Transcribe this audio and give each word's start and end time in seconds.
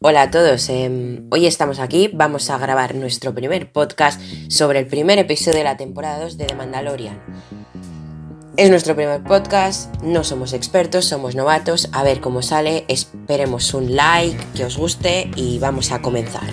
Hola 0.00 0.22
a 0.22 0.30
todos, 0.30 0.68
em, 0.68 1.26
hoy 1.30 1.46
estamos 1.46 1.78
aquí, 1.78 2.10
vamos 2.12 2.50
a 2.50 2.58
grabar 2.58 2.94
nuestro 2.94 3.34
primer 3.34 3.70
podcast 3.72 4.20
sobre 4.48 4.78
el 4.78 4.86
primer 4.86 5.18
episodio 5.18 5.58
de 5.58 5.64
la 5.64 5.76
temporada 5.76 6.20
2 6.20 6.38
de 6.38 6.46
The 6.46 6.54
Mandalorian. 6.54 7.20
Es 8.56 8.68
nuestro 8.68 8.94
primer 8.94 9.22
podcast, 9.22 9.94
no 10.02 10.24
somos 10.24 10.52
expertos, 10.52 11.06
somos 11.06 11.34
novatos, 11.34 11.88
a 11.92 12.02
ver 12.02 12.20
cómo 12.20 12.42
sale, 12.42 12.84
esperemos 12.88 13.72
un 13.72 13.96
like, 13.96 14.38
que 14.54 14.64
os 14.64 14.76
guste 14.76 15.30
y 15.36 15.58
vamos 15.58 15.90
a 15.90 16.02
comenzar. 16.02 16.50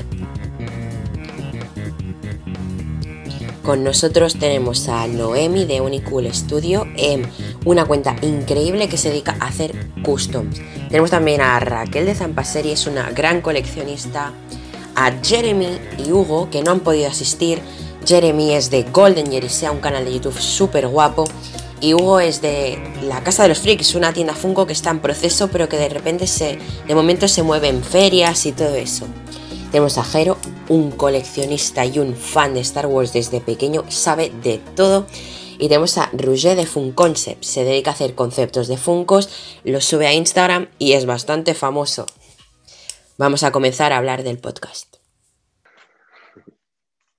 Con 3.64 3.84
nosotros 3.84 4.38
tenemos 4.39 4.88
a 4.88 5.05
Noemi 5.07 5.66
de 5.66 5.82
Unicool 5.82 6.34
Studio, 6.34 6.88
una 7.66 7.86
cuenta 7.86 8.16
increíble 8.21 8.88
que 8.88 8.98
se 8.98 9.10
dedica 9.10 9.36
a 9.39 9.48
hacer 9.48 9.75
customs. 10.02 10.60
Tenemos 10.88 11.12
también 11.12 11.42
a 11.42 11.60
Raquel 11.60 12.06
de 12.06 12.16
Zampaseri, 12.16 12.71
es 12.71 12.88
una 12.88 13.11
gran 13.11 13.42
coleccionista, 13.42 14.33
a 14.96 15.11
Jeremy 15.24 15.78
y 15.97 16.11
Hugo 16.11 16.50
que 16.50 16.64
no 16.64 16.71
han 16.71 16.80
podido 16.80 17.10
asistir. 17.10 17.61
Jeremy 18.06 18.54
es 18.54 18.69
de 18.71 18.83
Golden 18.83 19.32
Jersey, 19.32 19.69
un 19.69 19.82
canal 19.82 20.05
de 20.05 20.14
YouTube 20.14 20.39
súper 20.39 20.88
guapo. 20.88 21.25
Y 21.82 21.94
Hugo 21.94 22.19
es 22.19 22.41
de 22.41 22.78
la 23.04 23.24
Casa 23.24 23.44
de 23.44 23.50
los 23.50 23.60
Freaks, 23.60 23.96
una 23.96 24.11
tienda 24.11 24.33
Funko 24.33 24.66
que 24.66 24.74
está 24.74 24.89
en 24.89 25.00
proceso, 25.00 25.50
pero 25.50 25.69
que 25.69 25.78
de 25.78 25.89
repente 25.89 26.28
se, 26.28 26.57
de 26.88 26.96
momento 26.96 27.28
se 27.28 27.44
mueve 27.44 27.69
en 27.69 27.83
ferias 27.83 28.46
y 28.46 28.52
todo 28.52 28.75
eso. 28.75 29.05
Tenemos 29.71 30.00
a 30.00 30.04
Jero, 30.04 30.36
un 30.68 30.89
coleccionista 30.89 31.86
y 31.86 32.00
un 32.00 32.16
fan 32.16 32.55
de 32.55 32.59
Star 32.61 32.88
Wars 32.88 33.14
desde 33.14 33.39
pequeño, 33.39 33.83
sabe 33.89 34.31
de 34.31 34.58
todo. 34.75 35.05
Y 35.59 35.67
tenemos 35.67 35.97
a 36.00 36.09
Rouget 36.11 36.55
de 36.55 36.66
Fun 36.66 36.91
Concept, 36.91 37.44
se 37.44 37.64
dedica 37.64 37.91
a 37.91 37.94
hacer 37.94 38.16
conceptos 38.16 38.67
de 38.67 38.77
Funcos, 38.77 39.30
los 39.63 39.86
sube 39.86 40.08
a 40.08 40.13
Instagram 40.13 40.69
y 40.80 40.94
es 40.94 41.05
bastante 41.05 41.53
famoso. 41.53 42.08
Vamos 43.19 43.44
a 43.44 43.52
comenzar 43.52 43.94
a 43.94 43.97
hablar 43.97 44.23
del 44.23 44.39
podcast. 44.39 44.95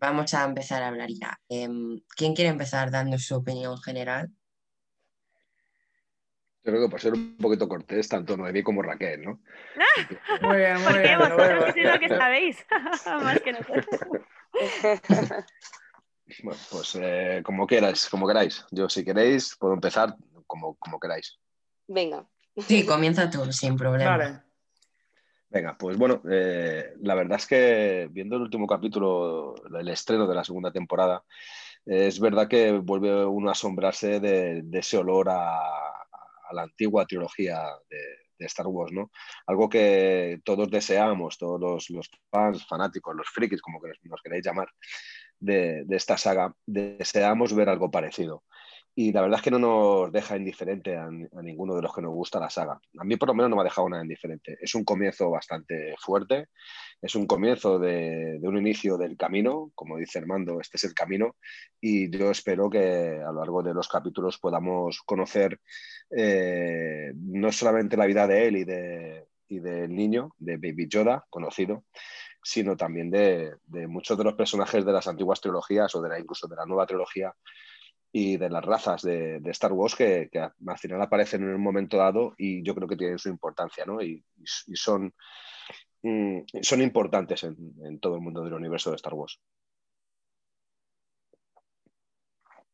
Vamos 0.00 0.34
a 0.34 0.44
empezar 0.44 0.82
a 0.82 0.88
hablar 0.88 1.10
ya. 1.10 1.38
Em, 1.48 2.00
¿Quién 2.16 2.34
quiere 2.34 2.50
empezar 2.50 2.90
dando 2.90 3.16
su 3.18 3.36
opinión 3.36 3.80
general? 3.80 4.30
Creo 6.70 6.82
que 6.82 6.88
por 6.88 7.00
ser 7.00 7.14
un 7.14 7.36
poquito 7.36 7.68
cortés, 7.68 8.08
tanto 8.08 8.36
Noemí 8.36 8.62
como 8.62 8.80
Raquel, 8.80 9.22
¿no? 9.24 9.40
Muy 10.42 10.56
bien, 10.56 10.74
muy 10.74 10.84
Porque 10.84 11.00
bien. 11.00 11.18
vosotros 11.18 11.64
muy 11.64 11.72
sois 11.72 11.86
lo 11.86 11.98
que 11.98 12.08
sabéis, 12.08 12.66
más 13.06 13.40
que 13.40 13.52
nosotros. 13.52 13.86
Bueno, 16.44 16.60
pues 16.70 16.94
eh, 17.00 17.42
como 17.44 17.66
queráis, 17.66 18.08
como 18.08 18.28
queráis. 18.28 18.64
Yo 18.70 18.88
si 18.88 19.04
queréis 19.04 19.56
puedo 19.58 19.74
empezar 19.74 20.14
como, 20.46 20.76
como 20.76 21.00
queráis. 21.00 21.36
Venga. 21.88 22.24
Sí, 22.56 22.86
comienza 22.86 23.28
tú, 23.28 23.52
sin 23.52 23.76
problema. 23.76 24.16
Vale. 24.16 24.40
Venga, 25.48 25.76
pues 25.76 25.96
bueno, 25.98 26.22
eh, 26.30 26.94
la 27.00 27.16
verdad 27.16 27.38
es 27.38 27.46
que 27.46 28.08
viendo 28.12 28.36
el 28.36 28.42
último 28.42 28.68
capítulo, 28.68 29.56
el 29.76 29.88
estreno 29.88 30.28
de 30.28 30.34
la 30.36 30.44
segunda 30.44 30.70
temporada, 30.70 31.24
eh, 31.84 32.06
es 32.06 32.20
verdad 32.20 32.46
que 32.46 32.70
vuelve 32.70 33.26
uno 33.26 33.48
a 33.48 33.52
asombrarse 33.52 34.20
de, 34.20 34.62
de 34.62 34.78
ese 34.78 34.98
olor 34.98 35.30
a, 35.30 35.99
a 36.50 36.54
la 36.54 36.62
antigua 36.62 37.06
trilogía 37.06 37.62
de, 37.88 37.98
de 38.40 38.46
Star 38.46 38.66
Wars, 38.66 38.92
¿no? 38.92 39.10
Algo 39.46 39.68
que 39.68 40.40
todos 40.44 40.70
deseamos, 40.70 41.38
todos 41.38 41.60
los, 41.60 41.90
los 41.90 42.10
fans, 42.30 42.66
fanáticos, 42.66 43.14
los 43.14 43.28
frikis, 43.28 43.62
como 43.62 43.80
que 43.80 43.92
nos 44.04 44.20
queréis 44.22 44.44
llamar, 44.44 44.68
de, 45.38 45.84
de 45.84 45.96
esta 45.96 46.16
saga, 46.16 46.54
deseamos 46.66 47.54
ver 47.54 47.68
algo 47.68 47.90
parecido. 47.90 48.44
Y 48.94 49.12
la 49.12 49.22
verdad 49.22 49.38
es 49.38 49.44
que 49.44 49.52
no 49.52 49.58
nos 49.58 50.12
deja 50.12 50.36
indiferente 50.36 50.96
a, 50.96 51.04
a, 51.04 51.42
ninguno 51.42 51.76
de 51.76 51.82
los 51.82 51.94
que 51.94 52.02
nos 52.02 52.12
gusta 52.12 52.40
la 52.40 52.50
saga. 52.50 52.80
A 52.98 53.04
mí 53.04 53.16
por 53.16 53.28
lo 53.28 53.34
menos 53.34 53.48
no 53.48 53.56
me 53.56 53.62
ha 53.62 53.64
dejado 53.64 53.88
nada 53.88 54.02
indiferente. 54.02 54.58
Es 54.60 54.74
un 54.74 54.84
comienzo 54.84 55.30
bastante 55.30 55.94
fuerte, 55.98 56.48
es 57.00 57.14
un 57.14 57.26
comienzo 57.26 57.78
de, 57.78 58.38
de, 58.40 58.48
un 58.48 58.58
inicio 58.58 58.98
del 58.98 59.16
camino, 59.16 59.70
como 59.74 59.96
dice 59.96 60.18
Armando, 60.18 60.60
este 60.60 60.76
es 60.76 60.84
el 60.84 60.94
camino, 60.94 61.36
y 61.80 62.10
yo 62.10 62.30
espero 62.30 62.68
que 62.68 63.22
a 63.24 63.32
lo 63.32 63.38
largo 63.38 63.62
de 63.62 63.74
los 63.74 63.88
capítulos 63.88 64.38
podamos 64.38 65.00
conocer 65.06 65.60
eh, 66.10 67.12
no 67.14 67.52
solamente 67.52 67.96
la 67.96 68.06
vida 68.06 68.26
de 68.26 68.48
él 68.48 68.56
y, 68.56 68.64
de, 68.64 69.26
y 69.48 69.60
del 69.60 69.94
niño, 69.94 70.34
de 70.38 70.56
Baby 70.56 70.88
Yoda, 70.88 71.26
conocido, 71.30 71.84
sino 72.42 72.76
también 72.76 73.10
de, 73.10 73.54
de, 73.66 73.86
muchos 73.86 74.16
de 74.16 74.24
los 74.24 74.34
personajes 74.34 74.84
de 74.84 74.92
las 74.92 75.06
antiguas 75.06 75.40
trilogías 75.40 75.94
o 75.94 76.02
de 76.02 76.08
la, 76.08 76.18
incluso 76.18 76.48
de 76.48 76.56
la 76.56 76.66
nueva 76.66 76.86
trilogía 76.86 77.34
y 78.12 78.36
de 78.36 78.50
las 78.50 78.64
razas 78.64 79.02
de, 79.02 79.40
Star 79.46 79.72
Wars 79.72 79.94
que, 79.94 80.30
al 80.32 80.78
final 80.78 81.00
aparecen 81.02 81.42
en 81.42 81.54
un 81.54 81.62
momento 81.62 81.96
dado 81.96 82.34
y 82.36 82.62
yo 82.62 82.74
creo 82.74 82.88
que 82.88 82.96
tienen 82.96 83.18
su 83.18 83.28
importancia, 83.28 83.84
¿no? 83.84 84.02
Y, 84.02 84.24
y 84.66 84.76
son, 84.76 85.14
mm, 86.02 86.40
son 86.60 86.82
importantes 86.82 87.44
en, 87.44 88.00
todo 88.00 88.16
el 88.16 88.20
mundo 88.20 88.42
del 88.42 88.54
universo 88.54 88.90
de 88.90 88.96
Star 88.96 89.14
Wars. 89.14 89.40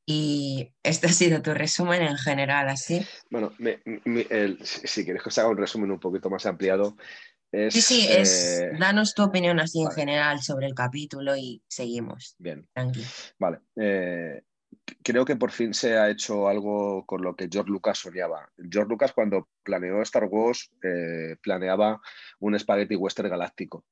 Y 0.09 0.73
este 0.85 1.09
ha 1.09 1.13
sido 1.13 1.43
tu 1.43 1.53
resumen 1.53 2.01
en 2.03 2.17
general, 2.17 2.69
así. 2.69 3.05
Bueno, 3.29 3.53
me, 3.59 3.83
me, 4.05 4.21
el, 4.31 4.65
si 4.65 5.05
quieres 5.05 5.21
que 5.21 5.31
os 5.31 5.39
haga 5.39 5.49
un 5.49 5.57
resumen 5.57 5.91
un 5.91 5.99
poquito 5.99 6.31
más 6.31 6.47
ampliado, 6.47 6.97
es, 7.51 7.75
sí, 7.75 7.83
sí, 7.83 8.07
es, 8.09 8.61
eh... 8.61 8.71
danos 8.79 9.15
tu 9.15 9.25
opinión 9.25 9.59
así 9.59 9.79
vale. 9.79 9.91
en 9.91 9.97
general 9.97 10.43
sobre 10.43 10.67
el 10.67 10.75
capítulo 10.75 11.37
y 11.37 11.61
seguimos. 11.67 12.37
Bien. 12.39 12.69
Tranquilo. 12.73 13.07
Vale. 13.39 13.59
Eh, 13.75 14.43
creo 15.03 15.25
que 15.25 15.37
por 15.37 15.51
fin 15.51 15.75
se 15.75 15.97
ha 15.97 16.09
hecho 16.09 16.49
algo 16.49 17.05
con 17.05 17.23
lo 17.23 17.35
que 17.35 17.49
George 17.51 17.71
Lucas 17.71 17.99
soñaba. 17.99 18.49
George 18.57 18.91
Lucas 18.91 19.13
cuando 19.13 19.49
planeó 19.65 20.03
Star 20.03 20.25
Wars 20.25 20.71
eh, 20.83 21.37
planeaba 21.43 22.01
un 22.39 22.59
spaghetti 22.59 22.95
western 22.95 23.31
galáctico. 23.31 23.85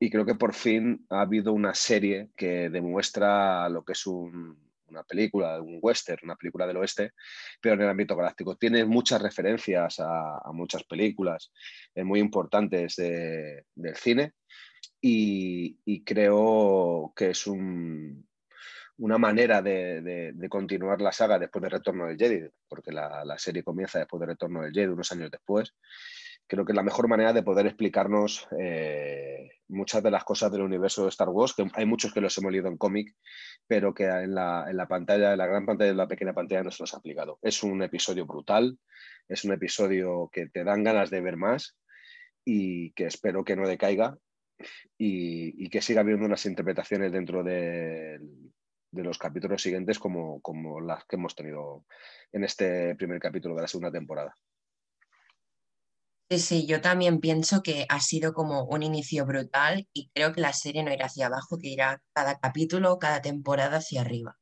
Y 0.00 0.10
creo 0.10 0.24
que 0.24 0.36
por 0.36 0.54
fin 0.54 1.04
ha 1.10 1.22
habido 1.22 1.52
una 1.52 1.74
serie 1.74 2.30
que 2.36 2.70
demuestra 2.70 3.68
lo 3.68 3.84
que 3.84 3.92
es 3.92 4.06
un, 4.06 4.67
una 4.88 5.04
película, 5.04 5.60
un 5.60 5.78
western, 5.80 6.20
una 6.24 6.36
película 6.36 6.66
del 6.66 6.78
oeste, 6.78 7.12
pero 7.60 7.74
en 7.74 7.82
el 7.82 7.88
ámbito 7.88 8.16
galáctico. 8.16 8.56
Tiene 8.56 8.84
muchas 8.84 9.22
referencias 9.22 9.96
a, 10.00 10.40
muchas 10.52 10.84
películas 10.84 11.52
muy 11.96 12.20
importantes 12.20 12.96
de, 12.96 13.64
del 13.74 13.96
cine 13.96 14.32
y, 15.00 15.78
y, 15.84 16.02
creo 16.04 17.12
que 17.14 17.30
es 17.30 17.46
un, 17.46 18.28
una 18.98 19.16
manera 19.16 19.62
de, 19.62 20.34
continuar 20.48 21.00
la 21.00 21.12
saga 21.12 21.38
después 21.38 21.62
de 21.62 21.68
Retorno 21.68 22.06
del 22.06 22.18
Jedi, 22.18 22.48
porque 22.68 22.92
la, 22.92 23.24
la, 23.24 23.38
serie 23.38 23.62
comienza 23.62 23.98
después 23.98 24.20
de 24.20 24.26
Retorno 24.26 24.62
del 24.62 24.72
Jedi, 24.72 24.86
unos 24.86 25.10
años 25.12 25.30
después. 25.30 25.74
Creo 26.48 26.64
que 26.64 26.72
es 26.72 26.76
la 26.76 26.82
mejor 26.82 27.08
manera 27.08 27.32
de 27.32 27.42
poder 27.42 27.66
explicarnos 27.66 28.48
eh, 28.58 29.50
muchas 29.68 30.02
de 30.02 30.10
las 30.10 30.24
cosas 30.24 30.50
del 30.50 30.62
universo 30.62 31.02
de 31.02 31.10
Star 31.10 31.28
Wars, 31.28 31.54
que 31.54 31.68
hay 31.74 31.84
muchos 31.84 32.12
que 32.12 32.20
los 32.20 32.36
hemos 32.38 32.50
leído 32.50 32.68
en 32.68 32.78
cómic, 32.78 33.14
pero 33.66 33.92
que 33.92 34.04
en 34.04 34.34
la, 34.34 34.66
en 34.68 34.76
la, 34.76 34.88
pantalla, 34.88 35.32
en 35.32 35.38
la 35.38 35.46
gran 35.46 35.66
pantalla, 35.66 35.90
en 35.90 35.96
la 35.98 36.08
pequeña 36.08 36.32
pantalla 36.32 36.62
no 36.62 36.70
se 36.70 36.82
los 36.82 36.94
ha 36.94 36.96
aplicado. 36.96 37.38
Es 37.42 37.62
un 37.62 37.82
episodio 37.82 38.24
brutal, 38.26 38.78
es 39.28 39.44
un 39.44 39.52
episodio 39.52 40.30
que 40.32 40.46
te 40.48 40.64
dan 40.64 40.82
ganas 40.82 41.10
de 41.10 41.20
ver 41.20 41.36
más 41.36 41.76
y 42.44 42.92
que 42.92 43.04
espero 43.04 43.44
que 43.44 43.54
no 43.54 43.68
decaiga 43.68 44.16
y, 44.96 45.64
y 45.64 45.68
que 45.68 45.82
siga 45.82 46.00
habiendo 46.00 46.24
unas 46.24 46.46
interpretaciones 46.46 47.12
dentro 47.12 47.44
de, 47.44 48.18
de 48.90 49.04
los 49.04 49.18
capítulos 49.18 49.62
siguientes 49.62 49.98
como, 49.98 50.40
como, 50.40 50.80
las 50.80 51.04
que 51.04 51.16
hemos 51.16 51.34
tenido 51.34 51.84
en 52.32 52.44
este 52.44 52.94
primer 52.96 53.20
capítulo 53.20 53.54
de 53.54 53.62
la 53.62 53.68
segunda 53.68 53.92
temporada. 53.92 54.34
Sí, 56.30 56.38
sí, 56.38 56.66
yo 56.66 56.82
también 56.82 57.20
pienso 57.20 57.62
que 57.62 57.86
ha 57.88 58.00
sido 58.00 58.34
como 58.34 58.64
un 58.64 58.82
inicio 58.82 59.24
brutal 59.24 59.88
y 59.94 60.10
creo 60.12 60.32
que 60.34 60.42
la 60.42 60.52
serie 60.52 60.82
no 60.82 60.92
irá 60.92 61.06
hacia 61.06 61.26
abajo, 61.26 61.58
que 61.58 61.68
irá 61.68 62.02
cada 62.12 62.38
capítulo, 62.38 62.98
cada 62.98 63.22
temporada 63.22 63.78
hacia 63.78 64.02
arriba. 64.02 64.36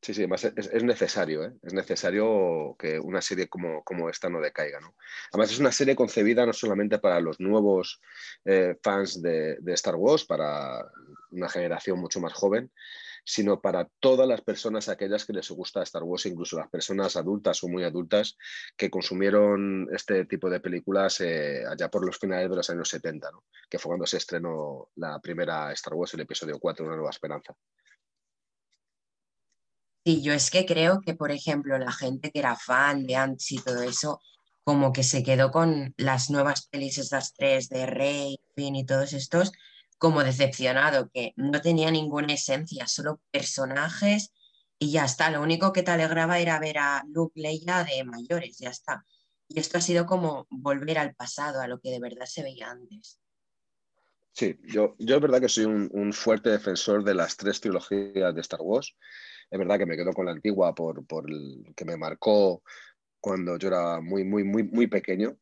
Sí, 0.00 0.14
sí, 0.14 0.22
además 0.22 0.44
es, 0.44 0.70
es 0.72 0.84
necesario, 0.84 1.44
¿eh? 1.44 1.52
es 1.62 1.74
necesario 1.74 2.74
que 2.78 2.98
una 2.98 3.20
serie 3.20 3.48
como, 3.48 3.84
como 3.84 4.08
esta 4.08 4.28
no 4.28 4.40
decaiga. 4.40 4.80
¿no? 4.80 4.94
Además 5.32 5.52
es 5.52 5.58
una 5.58 5.72
serie 5.72 5.94
concebida 5.94 6.46
no 6.46 6.52
solamente 6.52 6.98
para 6.98 7.20
los 7.20 7.40
nuevos 7.40 8.00
eh, 8.44 8.76
fans 8.82 9.20
de, 9.20 9.56
de, 9.60 9.72
Star 9.74 9.96
Wars, 9.96 10.24
para 10.24 10.84
una 11.30 11.48
generación 11.48 11.98
mucho 11.98 12.20
más 12.20 12.32
joven, 12.32 12.72
sino 13.28 13.60
para 13.60 13.86
todas 14.00 14.26
las 14.26 14.40
personas, 14.40 14.88
aquellas 14.88 15.26
que 15.26 15.34
les 15.34 15.50
gusta 15.50 15.82
Star 15.82 16.02
Wars, 16.02 16.24
incluso 16.24 16.56
las 16.56 16.70
personas 16.70 17.14
adultas 17.14 17.62
o 17.62 17.68
muy 17.68 17.84
adultas 17.84 18.38
que 18.74 18.88
consumieron 18.88 19.86
este 19.92 20.24
tipo 20.24 20.48
de 20.48 20.60
películas 20.60 21.20
eh, 21.20 21.62
allá 21.70 21.90
por 21.90 22.06
los 22.06 22.18
finales 22.18 22.48
de 22.48 22.56
los 22.56 22.70
años 22.70 22.88
70, 22.88 23.30
¿no? 23.30 23.44
que 23.68 23.78
fue 23.78 23.90
cuando 23.90 24.06
se 24.06 24.16
estrenó 24.16 24.88
la 24.96 25.20
primera 25.20 25.70
Star 25.72 25.92
Wars, 25.92 26.14
el 26.14 26.20
episodio 26.20 26.58
4, 26.58 26.86
Una 26.86 26.96
nueva 26.96 27.10
esperanza. 27.10 27.54
Sí, 30.06 30.22
yo 30.22 30.32
es 30.32 30.50
que 30.50 30.64
creo 30.64 31.02
que, 31.02 31.12
por 31.12 31.30
ejemplo, 31.30 31.76
la 31.76 31.92
gente 31.92 32.30
que 32.30 32.38
era 32.38 32.56
fan 32.56 33.06
de 33.06 33.16
antes 33.16 33.52
y 33.52 33.58
todo 33.58 33.82
eso, 33.82 34.22
como 34.64 34.90
que 34.90 35.02
se 35.02 35.22
quedó 35.22 35.50
con 35.50 35.92
las 35.98 36.30
nuevas 36.30 36.66
pelis, 36.66 36.96
estas 36.96 37.34
tres 37.34 37.68
de 37.68 37.84
Rey, 37.84 38.40
Finn 38.54 38.74
y 38.74 38.86
todos 38.86 39.12
estos, 39.12 39.52
como 39.98 40.24
decepcionado, 40.24 41.10
que 41.12 41.32
no 41.36 41.60
tenía 41.60 41.90
ninguna 41.90 42.32
esencia, 42.32 42.86
solo 42.86 43.20
personajes 43.30 44.32
y 44.78 44.92
ya 44.92 45.04
está. 45.04 45.30
Lo 45.30 45.42
único 45.42 45.72
que 45.72 45.82
te 45.82 45.90
alegraba 45.90 46.38
era 46.38 46.58
ver 46.60 46.78
a 46.78 47.04
Luke 47.08 47.38
Leia 47.40 47.84
de 47.84 48.04
mayores, 48.04 48.58
ya 48.58 48.70
está. 48.70 49.04
Y 49.48 49.58
esto 49.58 49.78
ha 49.78 49.80
sido 49.80 50.06
como 50.06 50.46
volver 50.50 50.98
al 50.98 51.14
pasado, 51.14 51.60
a 51.60 51.66
lo 51.66 51.80
que 51.80 51.90
de 51.90 52.00
verdad 52.00 52.26
se 52.26 52.42
veía 52.42 52.70
antes. 52.70 53.20
Sí, 54.32 54.56
yo, 54.62 54.94
yo 54.98 55.16
es 55.16 55.22
verdad 55.22 55.40
que 55.40 55.48
soy 55.48 55.64
un, 55.64 56.12
fuerte 56.12 56.50
defensor 56.50 57.02
de 57.02 57.14
las 57.14 57.36
tres 57.36 57.60
trilogías 57.60 58.34
de 58.34 58.40
Star 58.40 58.60
Wars. 58.62 58.94
Es 59.50 59.58
verdad 59.58 59.78
que 59.78 59.86
me 59.86 59.96
quedo 59.96 60.12
con 60.12 60.26
la 60.26 60.32
antigua 60.32 60.74
por, 60.74 61.04
por 61.06 61.28
el 61.28 61.72
que 61.74 61.84
me 61.84 61.96
marcó 61.96 62.62
cuando 63.20 63.58
yo 63.58 63.68
era 63.68 64.00
muy, 64.00 64.22
muy, 64.22 64.44
muy, 64.44 64.62
muy 64.62 64.86
pequeño. 64.86 65.36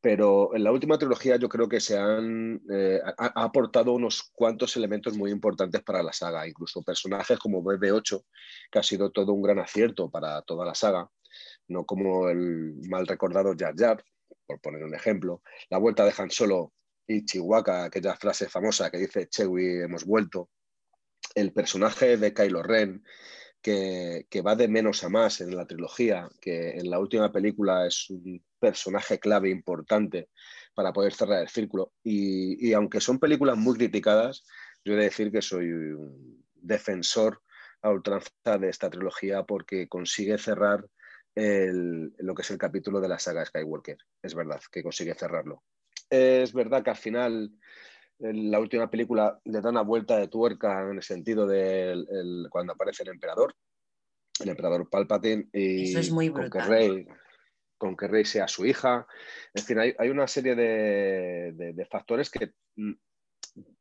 Pero 0.00 0.54
en 0.54 0.62
la 0.62 0.72
última 0.72 0.98
trilogía 0.98 1.36
yo 1.36 1.48
creo 1.48 1.68
que 1.68 1.80
se 1.80 1.98
han 1.98 2.60
eh, 2.70 3.00
ha, 3.04 3.42
aportado 3.42 3.92
unos 3.92 4.30
cuantos 4.34 4.76
elementos 4.76 5.16
muy 5.16 5.30
importantes 5.30 5.82
para 5.82 6.02
la 6.02 6.12
saga, 6.12 6.46
incluso 6.46 6.82
personajes 6.82 7.38
como 7.38 7.62
BB-8, 7.62 8.24
que 8.70 8.78
ha 8.78 8.82
sido 8.82 9.10
todo 9.10 9.32
un 9.32 9.42
gran 9.42 9.58
acierto 9.58 10.10
para 10.10 10.42
toda 10.42 10.66
la 10.66 10.74
saga, 10.74 11.10
no 11.68 11.84
como 11.84 12.28
el 12.28 12.74
mal 12.88 13.06
recordado 13.06 13.54
Jar 13.58 13.74
Jar, 13.76 14.04
por 14.46 14.60
poner 14.60 14.84
un 14.84 14.94
ejemplo, 14.94 15.42
la 15.70 15.78
vuelta 15.78 16.04
de 16.04 16.14
Han 16.16 16.30
Solo 16.30 16.72
y 17.06 17.24
Chihuahua, 17.24 17.84
aquella 17.84 18.14
frase 18.16 18.48
famosa 18.48 18.90
que 18.90 18.98
dice 18.98 19.28
Chewie, 19.28 19.84
hemos 19.84 20.04
vuelto, 20.04 20.50
el 21.34 21.52
personaje 21.52 22.16
de 22.16 22.32
Kylo 22.32 22.62
Ren, 22.62 23.02
que, 23.62 24.42
va 24.46 24.54
de 24.54 24.68
menos 24.68 25.02
a 25.02 25.08
más 25.08 25.40
en 25.40 25.56
la 25.56 25.66
trilogía, 25.66 26.28
que 26.40 26.70
en 26.78 26.88
la 26.88 27.00
última 27.00 27.32
película 27.32 27.86
es 27.86 28.08
un 28.10 28.44
personaje 28.66 29.20
clave 29.20 29.48
importante 29.48 30.28
para 30.74 30.92
poder 30.92 31.12
cerrar 31.12 31.40
el 31.42 31.48
círculo. 31.48 31.92
Y, 32.02 32.72
aunque 32.72 33.00
son 33.00 33.20
películas 33.20 33.56
muy 33.56 33.76
criticadas, 33.76 34.44
yo 34.84 34.94
he 34.94 34.96
de 34.96 35.04
decir 35.04 35.30
que 35.30 35.40
soy 35.40 35.70
un 35.70 36.44
defensor 36.54 37.42
a 37.82 37.90
ultranza 37.90 38.58
de 38.58 38.68
esta 38.68 38.90
trilogía 38.90 39.44
porque 39.44 39.86
consigue 39.86 40.36
cerrar 40.38 40.84
lo 41.36 42.34
que 42.34 42.42
es 42.42 42.50
el 42.50 42.58
capítulo 42.58 43.00
de 43.00 43.08
la 43.08 43.20
saga 43.20 43.44
Skywalker. 43.44 43.98
Es 44.20 44.34
verdad 44.34 44.60
que 44.72 44.82
consigue 44.82 45.14
cerrarlo. 45.14 45.62
Es 46.10 46.52
verdad 46.52 46.82
que 46.82 46.90
al 46.90 46.96
final 46.96 47.52
la 48.18 48.58
última 48.58 48.90
película 48.90 49.38
le 49.44 49.60
da 49.60 49.70
una 49.70 49.82
vuelta 49.82 50.16
de 50.16 50.26
tuerca 50.26 50.82
en 50.90 50.96
el 50.96 51.02
sentido 51.02 51.46
de 51.46 51.94
cuando 52.50 52.72
aparece 52.72 53.04
el 53.04 53.10
emperador, 53.10 53.54
el 54.40 54.48
emperador 54.48 54.88
Palpatine, 54.90 55.48
y 55.52 55.90
Eso 55.90 56.00
es 56.00 56.10
muy 56.10 56.32
que 56.32 56.60
Rey 56.60 57.06
con 57.78 57.96
que 57.96 58.08
Rey 58.08 58.24
sea 58.24 58.48
su 58.48 58.66
hija. 58.66 59.06
En 59.54 59.64
fin, 59.64 59.78
hay, 59.78 60.08
una 60.08 60.26
serie 60.26 60.54
de, 60.54 61.86
factores 61.90 62.30
que 62.30 62.52
mm, 62.76 62.92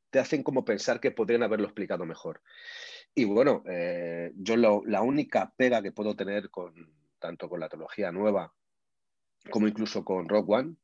te 0.10 0.20
hacen 0.20 0.44
como 0.44 0.66
pensar 0.66 1.00
que 1.00 1.12
podrían 1.12 1.44
haberlo 1.44 1.66
explicado 1.66 2.06
mejor. 2.06 2.42
Y 3.14 3.26
bueno, 3.26 3.64
eh, 3.68 4.32
yo 4.36 4.58
la 4.58 5.02
única 5.02 5.54
pega 5.56 5.82
que 5.82 5.92
puedo 5.92 6.16
tener 6.16 6.50
con 6.50 6.74
tanto 7.20 7.50
con 7.50 7.60
la 7.60 7.70
trilogía 7.70 8.12
nueva 8.12 8.54
como 9.50 9.68
incluso 9.68 10.04
con 10.04 10.28
Rock 10.28 10.50
One 10.50 10.76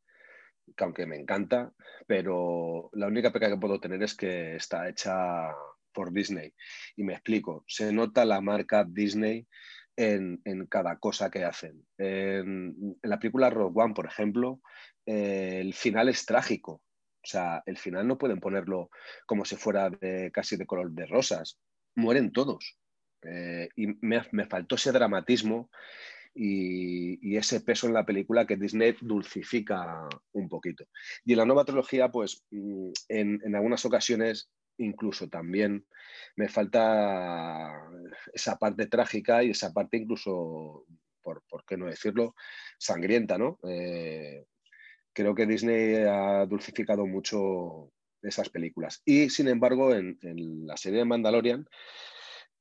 que 0.75 0.83
aunque 0.83 1.05
me 1.05 1.17
encanta, 1.17 1.73
pero 2.07 2.89
la 2.93 3.07
única 3.07 3.31
pega 3.31 3.49
que 3.49 3.57
puedo 3.57 3.79
tener 3.79 4.01
es 4.03 4.15
que 4.15 4.55
está 4.55 4.87
hecha 4.89 5.53
por 5.91 6.11
Disney. 6.11 6.53
Y 6.95 7.03
me 7.03 7.13
explico, 7.13 7.63
se 7.67 7.91
nota 7.91 8.25
la 8.25 8.41
marca 8.41 8.85
Disney 8.87 9.47
en, 10.01 10.67
cada 10.67 10.97
cosa 10.99 11.29
que 11.29 11.43
hacen. 11.43 11.85
En, 11.97 12.97
la 13.03 13.19
película 13.19 13.49
Rogue 13.49 13.81
One, 13.81 13.93
por 13.93 14.05
ejemplo, 14.05 14.61
eh, 15.05 15.59
el 15.61 15.73
final 15.73 16.09
es 16.09 16.25
trágico. 16.25 16.81
O 17.23 17.27
sea, 17.27 17.61
el 17.65 17.77
final 17.77 18.07
no 18.07 18.17
pueden 18.17 18.39
ponerlo 18.39 18.89
como 19.25 19.45
si 19.45 19.55
fuera 19.55 19.91
casi 20.33 20.57
de 20.57 20.65
color 20.65 20.91
de 20.91 21.05
rosas. 21.05 21.59
Mueren 21.95 22.31
todos. 22.31 22.77
Eh, 23.23 23.69
y 23.75 23.87
me, 24.01 24.23
me 24.31 24.45
faltó 24.45 24.75
ese 24.75 24.91
dramatismo 24.91 25.69
y, 26.33 27.37
ese 27.37 27.61
peso 27.61 27.87
en 27.87 27.93
la 27.93 28.05
película 28.05 28.45
que 28.45 28.57
Disney 28.57 28.95
dulcifica 29.01 30.07
un 30.33 30.49
poquito. 30.49 30.85
Y 31.25 31.33
en 31.33 31.39
la 31.39 31.45
nueva 31.45 31.65
trilogía, 31.65 32.09
pues 32.09 32.43
mm, 32.51 32.91
en, 33.09 33.55
algunas 33.55 33.85
ocasiones 33.85 34.49
incluso 34.81 35.29
también 35.29 35.85
me 36.35 36.49
falta 36.49 37.89
esa 38.33 38.57
parte 38.57 38.87
trágica 38.87 39.43
y 39.43 39.51
esa 39.51 39.73
parte 39.73 39.97
incluso, 39.97 40.85
por, 41.21 41.43
qué 41.65 41.77
no 41.77 41.85
decirlo, 41.85 42.35
sangrienta, 42.77 43.37
¿no? 43.37 43.59
Eh, 43.63 44.45
creo 45.13 45.35
que 45.35 45.45
Disney 45.45 46.03
ha 46.07 46.45
dulcificado 46.45 47.05
mucho 47.05 47.91
esas 48.21 48.49
películas. 48.49 49.01
Y 49.05 49.29
sin 49.29 49.47
embargo, 49.47 49.93
en, 49.93 50.17
en 50.21 50.67
la 50.67 50.77
serie 50.77 50.99
de 50.99 51.05
Mandalorian, 51.05 51.67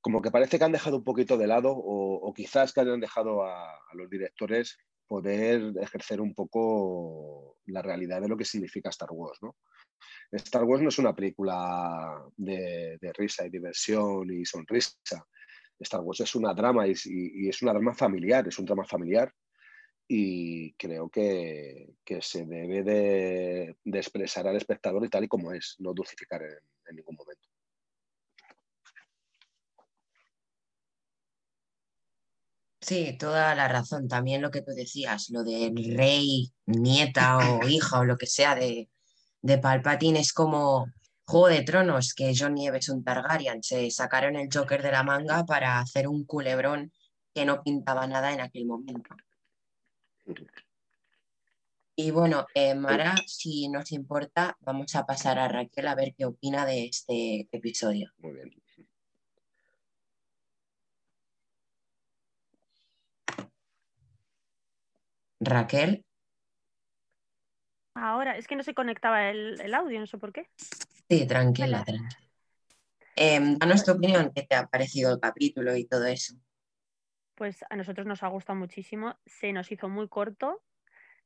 como 0.01 0.23
que 0.23 0.31
parece 0.31 0.59
que 0.59 0.65
han 0.65 0.73
dejado 0.73 0.97
un 0.99 1.05
poquito 1.05 1.37
de 1.37 1.47
lado 1.47 1.73
o, 1.75 2.33
quizás 2.35 2.73
que 2.73 2.81
hayan 2.81 3.01
dejado 3.01 3.45
a, 3.45 3.79
los 3.93 4.09
directores 4.09 4.79
poder 5.11 5.75
ejercer 5.81 6.21
un 6.21 6.33
poco 6.35 7.57
la 7.67 7.83
realidad 7.83 8.21
de 8.21 8.29
lo 8.29 8.37
que 8.37 8.45
significa 8.45 8.91
Star 8.91 9.11
Wars. 9.11 9.41
¿no? 9.43 9.57
Star 10.31 10.63
Wars 10.63 10.81
no 10.81 10.89
es 10.89 10.99
una 11.01 11.13
película 11.13 12.25
de, 12.37 12.97
risa 13.19 13.45
y 13.45 13.51
diversión 13.51 14.31
y 14.33 14.47
sonrisa. 14.47 14.95
Star 15.81 16.03
Wars 16.03 16.21
es 16.21 16.33
una 16.37 16.55
drama 16.55 16.87
y, 16.87 16.93
es 17.49 17.61
una 17.61 17.73
drama 17.73 17.93
familiar, 17.93 18.47
es 18.47 18.57
un 18.61 18.67
drama 18.67 18.85
familiar 18.85 19.35
y 20.07 20.75
creo 20.75 21.11
que, 21.11 21.97
se 22.21 22.47
debe 22.47 22.85
de, 22.85 23.77
expresar 23.87 24.47
al 24.47 24.59
espectador 24.59 25.05
y 25.05 25.09
tal 25.09 25.25
y 25.25 25.29
como 25.29 25.51
es, 25.53 25.75
no 25.81 25.93
dulcificar 25.93 26.41
en 26.43 26.95
ningún 26.95 27.17
momento. 27.17 27.49
Sí, 32.91 33.17
toda 33.17 33.55
la 33.55 33.69
razón. 33.69 34.09
También 34.09 34.43
lo 34.43 34.51
que 34.51 34.63
tú 34.63 34.73
decías, 34.73 35.31
lo 35.31 35.45
de 35.45 35.73
rey, 35.95 36.53
nieta 36.67 37.39
o 37.39 37.69
hija 37.69 38.01
o 38.01 38.05
lo 38.05 38.17
que 38.19 38.27
sea 38.27 38.57
de, 38.57 38.91
de 39.43 39.59
Palpatine 39.59 40.19
es 40.19 40.33
como 40.33 40.87
Juego 41.25 41.47
de 41.47 41.63
Tronos, 41.63 42.15
que 42.15 42.35
John 42.37 42.55
Nieves 42.55 42.89
un 42.89 43.05
Targaryen. 43.05 43.63
Se 43.63 43.89
sacaron 43.93 44.35
el 44.35 44.49
Joker 44.53 44.83
de 44.83 44.91
la 44.91 45.05
manga 45.05 45.47
para 45.47 45.79
hacer 45.79 46.09
un 46.09 46.25
culebrón 46.25 46.91
que 47.33 47.45
no 47.45 47.63
pintaba 47.63 48.09
nada 48.09 48.33
en 48.33 48.41
aquel 48.41 48.67
momento. 48.67 49.15
Y 51.95 52.11
bueno, 52.11 52.45
eh, 52.57 52.75
Mara, 52.75 53.15
si 53.29 53.69
nos 53.69 53.93
importa, 53.93 54.57
vamos 54.63 54.97
a 54.97 55.07
pasar 55.07 55.39
a 55.39 55.47
Raquel 55.47 55.87
a 55.87 55.95
ver 55.95 56.13
qué 56.19 56.25
opina 56.25 56.67
de 56.67 56.87
este 56.87 57.49
episodio. 57.53 58.11
Muy 58.19 58.33
bien. 58.33 58.51
Raquel. 65.41 66.05
Ahora, 67.95 68.37
es 68.37 68.47
que 68.47 68.57
no 68.57 68.63
se 68.63 68.75
conectaba 68.75 69.31
el, 69.31 69.75
audio, 69.75 69.99
no 69.99 70.07
sé 70.07 70.19
por 70.19 70.33
qué. 70.33 70.47
Sí, 71.09 71.27
tranquila, 71.27 71.83
tranquila. 71.85 72.09
Eh, 73.17 73.41
danos 73.59 73.85
tu 73.85 73.93
opinión, 73.93 74.31
¿qué 74.35 74.43
te 74.43 74.55
ha 74.55 74.67
parecido 74.67 75.13
el 75.13 75.21
capítulo 75.21 75.75
y 75.77 75.87
todo 75.87 76.07
eso? 76.07 76.35
Pues 77.35 77.65
a 77.69 77.77
nosotros 77.77 78.07
nos 78.07 78.23
ha 78.23 78.29
gustado 78.29 78.59
muchísimo, 78.59 79.19
se 79.27 79.53
nos 79.53 79.73
hizo 79.73 79.89
muy 79.89 80.09
corto. 80.09 80.63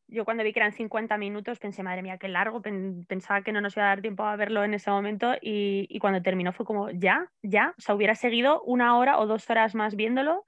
Yo 0.06 0.24
cuando 0.24 0.44
vi 0.44 0.52
que 0.52 0.60
eran 0.60 0.72
50 0.72 1.16
minutos 1.18 1.58
pensé, 1.58 1.82
madre 1.82 2.02
mía, 2.02 2.18
qué 2.18 2.28
largo, 2.28 2.62
pensaba 3.06 3.42
que 3.42 3.52
no 3.52 3.60
nos 3.60 3.76
iba 3.76 3.86
a 3.86 3.88
dar 3.88 4.00
tiempo 4.00 4.24
a 4.24 4.36
verlo 4.36 4.64
en 4.64 4.74
ese 4.74 4.90
momento 4.90 5.34
y, 5.40 5.86
y 5.88 5.98
cuando 5.98 6.22
terminó 6.22 6.52
fue 6.52 6.66
como, 6.66 6.90
ya, 6.90 7.30
ya, 7.42 7.74
o 7.76 7.80
sea, 7.80 7.94
hubiera 7.94 8.14
seguido 8.14 8.62
una 8.62 8.98
hora 8.98 9.18
o 9.18 9.26
dos 9.26 9.48
horas 9.48 9.74
más 9.74 9.96
viéndolo 9.96 10.44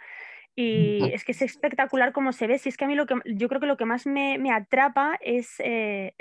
y 0.58 1.12
es 1.12 1.22
que 1.22 1.32
es 1.32 1.42
espectacular 1.42 2.12
cómo 2.12 2.32
se 2.32 2.46
ve. 2.46 2.58
Si 2.58 2.70
es 2.70 2.78
que 2.78 2.86
a 2.86 2.88
mí 2.88 2.94
lo 2.94 3.04
que 3.04 3.14
yo 3.26 3.46
creo 3.48 3.60
que 3.60 3.66
lo 3.66 3.76
que 3.76 3.84
más 3.84 4.06
me, 4.06 4.50
atrapa 4.50 5.18
es, 5.20 5.56
eh, 5.58 6.14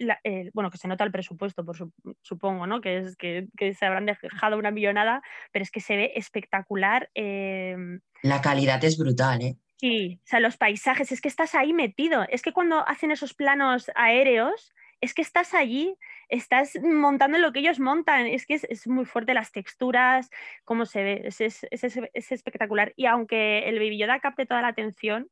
bueno, 0.54 0.70
que 0.70 0.78
se 0.78 0.90
nota 0.90 1.06
el 1.06 1.12
presupuesto, 1.12 1.64
por 1.64 1.78
supongo, 2.22 2.68
¿no? 2.68 2.82
Que, 2.82 2.98
es, 2.98 3.16
que, 3.16 3.48
se 3.74 3.86
habrán 3.86 4.06
dejado 4.06 4.58
una 4.58 4.72
millonada, 4.72 5.22
pero 5.54 5.64
es 5.64 5.72
que 5.72 5.80
se 5.80 5.96
ve 5.96 6.12
espectacular. 6.16 7.10
Em, 7.14 8.02
La 8.24 8.42
calidad 8.42 8.84
es 8.84 8.98
brutal, 8.98 9.42
¿eh? 9.42 9.56
Sí, 9.78 10.20
o 10.22 10.28
sea, 10.28 10.42
los 10.42 10.58
paisajes, 10.58 11.14
es 11.14 11.22
que 11.22 11.30
estás 11.30 11.56
ahí 11.56 11.72
metido. 11.72 12.26
Es 12.30 12.42
que 12.42 12.52
cuando 12.52 12.86
hacen 12.88 13.12
esos 13.12 13.34
planos 13.34 13.90
aéreos, 13.96 14.74
es 15.02 15.14
que 15.14 15.22
estás 15.22 15.54
allí, 15.54 15.98
estás 16.30 16.78
montando 16.82 17.38
lo 17.38 17.52
que 17.52 17.60
ellos 17.60 17.80
montan, 17.80 18.28
es 18.28 18.46
que 18.46 18.56
es, 18.56 18.88
muy 18.88 19.06
fuerte 19.06 19.34
las 19.34 19.52
texturas, 19.52 20.30
cómo 20.64 20.86
se 20.86 21.04
ve, 21.04 21.28
es, 21.28 22.32
espectacular. 22.32 22.94
Y 22.96 23.06
aunque 23.06 23.70
el 23.70 23.80
Baby 23.80 23.98
Yoda 23.98 24.20
capte 24.20 24.46
toda 24.46 24.62
la 24.62 24.70
atención, 24.70 25.30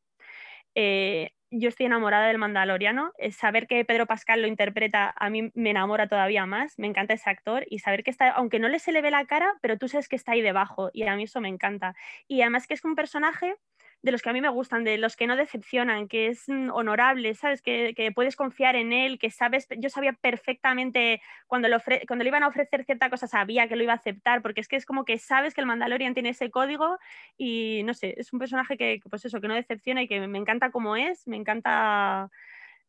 eh, 0.76 1.32
yo 1.56 1.70
estoy 1.70 1.86
enamorada 1.86 2.28
del 2.28 2.40
Mandaloriano. 2.40 3.12
Saber 3.32 3.68
que 3.68 3.86
Pedro 3.86 4.08
Pascal 4.08 4.42
lo 4.42 4.48
interpreta 4.48 5.14
a 5.16 5.30
mí 5.30 5.52
me 5.54 5.70
enamora 5.70 6.08
todavía 6.08 6.46
más. 6.46 6.74
Me 6.78 6.88
encanta 6.88 7.14
ese 7.14 7.30
actor 7.30 7.66
y 7.70 7.80
saber 7.80 8.04
que 8.04 8.10
está, 8.12 8.32
aunque 8.32 8.60
no 8.60 8.70
le 8.70 8.80
se 8.80 8.92
le 8.92 9.02
ve 9.02 9.12
la 9.12 9.26
cara, 9.26 9.54
pero 9.62 9.78
tú 9.78 9.88
sabes 9.88 10.10
que 10.10 10.16
está 10.16 10.32
ahí 10.32 10.42
debajo 10.42 10.90
y 10.94 11.04
a 11.04 11.16
mí 11.16 11.24
eso 11.24 11.42
me 11.42 11.50
encanta. 11.50 11.96
Y 12.28 12.42
además 12.42 12.66
que 12.66 12.74
es 12.74 12.84
un 12.84 12.96
personaje 12.96 13.56
de 14.04 14.12
los 14.12 14.22
que 14.22 14.30
a 14.30 14.34
mí 14.34 14.42
me 14.42 14.50
gustan, 14.50 14.84
de 14.84 14.98
los 14.98 15.16
que 15.16 15.28
no 15.28 15.38
decepcionan, 15.38 16.10
que 16.10 16.28
es 16.28 16.50
mm, 16.50 16.70
honorable, 16.72 17.34
¿sabes? 17.36 17.62
Que, 17.62 18.12
puedes 18.14 18.36
confiar 18.36 18.76
en 18.76 18.92
él, 18.92 19.18
que 19.18 19.32
sabes, 19.32 19.68
yo 19.78 19.90
sabía 19.90 20.12
perfectamente 20.14 21.22
cuando, 21.48 21.70
cuando 22.06 22.24
le 22.24 22.30
iban 22.30 22.44
a 22.44 22.50
ofrecer 22.50 22.84
cierta 22.84 23.10
cosa, 23.10 23.28
sabía 23.28 23.68
que 23.68 23.78
lo 23.78 23.84
iba 23.84 23.94
a 23.94 23.96
aceptar, 23.96 24.42
porque 24.42 24.60
es 24.60 24.68
que 24.68 24.76
es 24.76 24.86
como 24.86 25.06
que 25.06 25.18
sabes 25.18 25.54
que 25.54 25.62
el 25.62 25.68
Mandalorian 25.68 26.14
tiene 26.14 26.30
ese 26.30 26.52
código 26.52 27.00
y 27.38 27.82
no 27.86 27.94
sé, 27.94 28.16
es 28.18 28.34
un 28.34 28.40
personaje 28.40 28.78
que, 28.78 29.00
pues 29.10 29.24
eso, 29.24 29.40
que 29.40 29.48
no 29.48 29.56
decepciona 29.56 30.04
y 30.04 30.08
que 30.10 30.28
me 30.28 30.38
encanta 30.38 30.70
como 30.70 30.98
es, 30.98 31.26
me 31.26 31.38
encanta 31.38 32.30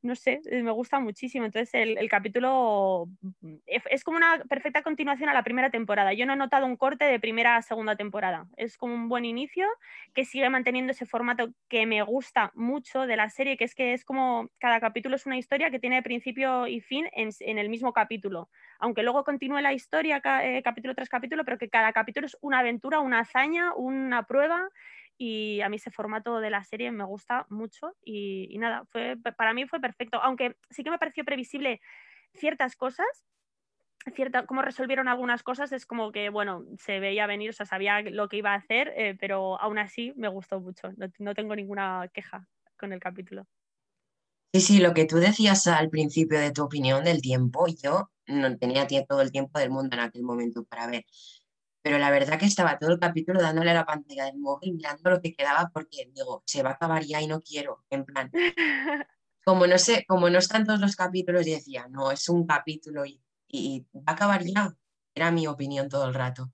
no 0.05 0.15
sé, 0.15 0.43
eh, 0.51 0.63
me 0.63 0.71
gusta 0.71 1.01
muchísimo. 1.01 1.47
Entonces 1.47 1.71
el, 1.73 2.09
capítulo 2.11 3.07
mm, 3.41 3.55
es, 3.67 4.05
como 4.05 4.19
una 4.19 4.39
perfecta 4.49 4.83
continuación 4.83 5.31
a 5.31 5.35
la 5.35 5.43
primera 5.43 5.71
temporada. 5.71 6.13
Yo 6.13 6.27
no 6.27 6.35
he 6.35 6.37
notado 6.37 6.67
un 6.67 6.77
corte 6.77 7.07
de 7.07 7.19
primera 7.19 7.57
a 7.57 7.63
segunda 7.63 7.97
temporada. 7.97 8.47
Es 8.57 8.77
como 8.77 8.95
un 8.95 9.09
buen 9.09 9.25
inicio 9.25 9.67
que 10.15 10.27
sigue 10.27 10.51
manteniendo 10.51 10.93
ese 10.93 11.07
formato 11.07 11.49
que 11.69 11.87
me 11.87 12.03
gusta 12.03 12.53
mucho 12.55 13.07
de 13.07 13.17
la 13.17 13.31
serie, 13.31 13.57
que 13.57 13.65
es 13.65 13.75
que 13.75 13.95
es 13.95 14.05
como 14.05 14.51
cada 14.59 14.79
capítulo 14.79 15.17
es 15.17 15.25
una 15.25 15.39
historia 15.39 15.71
que 15.71 15.81
tiene 15.81 16.03
principio 16.03 16.67
y 16.67 16.81
fin 16.81 17.09
en, 17.13 17.59
el 17.59 17.71
mismo 17.71 17.95
capítulo. 17.95 18.51
Aunque 18.79 19.03
luego 19.03 19.25
continúe 19.25 19.61
la 19.61 19.73
historia 19.73 20.21
eh, 20.43 20.63
capítulo 20.63 20.95
tras 20.95 21.09
capítulo, 21.09 21.45
pero 21.47 21.57
que 21.57 21.71
cada 21.71 21.95
capítulo 21.95 22.27
es 22.27 22.37
una 22.43 22.59
aventura, 22.59 23.01
una 23.01 23.21
hazaña, 23.21 23.73
una 23.75 24.25
prueba 24.25 24.69
y 25.17 25.61
a 25.61 25.69
mí 25.69 25.77
ese 25.77 25.91
formato 25.91 26.41
de 26.41 26.51
la 26.51 26.65
serie 26.65 26.91
me 26.91 27.05
gusta 27.05 27.47
mucho 27.49 27.95
y, 28.05 28.57
nada, 28.59 28.85
fue, 28.91 29.17
para 29.37 29.55
mí 29.55 29.67
fue 29.67 29.81
perfecto, 29.81 30.21
aunque 30.23 30.57
sí 30.71 30.83
que 30.83 30.91
me 30.91 30.99
pareció 30.99 31.25
previsible 31.25 31.81
ciertas 32.35 32.77
cosas, 32.77 33.07
cierta, 34.15 34.47
cómo 34.47 34.63
resolvieron 34.63 35.09
algunas 35.09 35.43
cosas, 35.43 35.73
es 35.73 35.87
como 35.87 36.13
que, 36.13 36.29
bueno, 36.31 36.65
se 36.79 37.01
veía 37.01 37.27
venir, 37.27 37.51
o 37.51 37.53
sea, 37.53 37.67
sabía 37.67 38.03
lo 38.03 38.29
que 38.29 38.39
iba 38.39 38.53
a 38.53 38.57
hacer, 38.57 38.93
eh, 38.97 39.17
pero 39.19 39.61
aún 39.61 39.79
así 39.79 40.13
me 40.17 40.29
gustó 40.29 40.61
mucho, 40.61 40.93
no, 40.97 41.07
no 41.19 41.35
tengo 41.35 41.55
ninguna 41.55 42.09
queja 42.13 42.47
con 42.79 42.93
el 42.93 43.01
capítulo. 43.01 43.47
Sí, 44.53 44.61
sí, 44.61 44.79
lo 44.79 44.95
que 44.95 45.05
tú 45.05 45.17
decías 45.17 45.67
al 45.67 45.91
principio 45.91 46.39
de 46.39 46.53
tu 46.53 46.63
opinión 46.63 47.03
del 47.03 47.21
tiempo, 47.21 47.67
yo 47.67 48.11
no 48.27 48.57
tenía 48.57 48.87
todo 49.09 49.21
el 49.21 49.33
tiempo 49.33 49.59
del 49.59 49.71
mundo 49.71 49.97
en 49.97 50.03
aquel 50.03 50.23
momento 50.23 50.65
para 50.65 50.87
ver 50.87 51.05
pero 51.85 51.99
la 51.99 52.11
verdad 52.11 52.39
que 52.39 52.47
estaba 52.47 52.79
todo 52.79 52.93
el 52.93 52.99
capítulo 52.99 53.43
dándole 53.43 53.73
a 53.73 53.75
la 53.75 53.85
pantalla 53.85 54.25
del 54.25 54.39
móvil, 54.39 54.73
mirando 54.73 55.11
lo 55.11 55.21
que 55.21 55.35
quedaba, 55.35 55.71
porque 55.71 56.11
digo, 56.15 56.43
se 56.47 56.63
va 56.63 56.71
a 56.71 56.73
acabar 56.73 57.05
ya 57.05 57.21
y 57.21 57.27
no 57.27 57.43
quiero, 57.43 57.85
en 57.91 58.07
plan. 58.07 58.33
Como 59.45 59.67
no 59.67 59.77
sé, 59.77 60.07
como 60.09 60.31
no 60.31 60.39
están 60.39 60.65
todos 60.65 60.81
los 60.81 60.97
capítulos, 60.97 61.45
decía, 61.45 61.87
no, 61.91 62.11
es 62.11 62.31
un 62.31 62.47
capítulo 62.47 63.05
y, 63.05 63.23
y 63.47 63.87
va 63.95 64.05
a 64.07 64.13
acabar 64.13 64.43
ya. 64.43 64.75
Era 65.15 65.31
mi 65.31 65.47
opinión 65.47 65.91
todo 65.91 66.09
el 66.09 66.15
rato. 66.15 66.51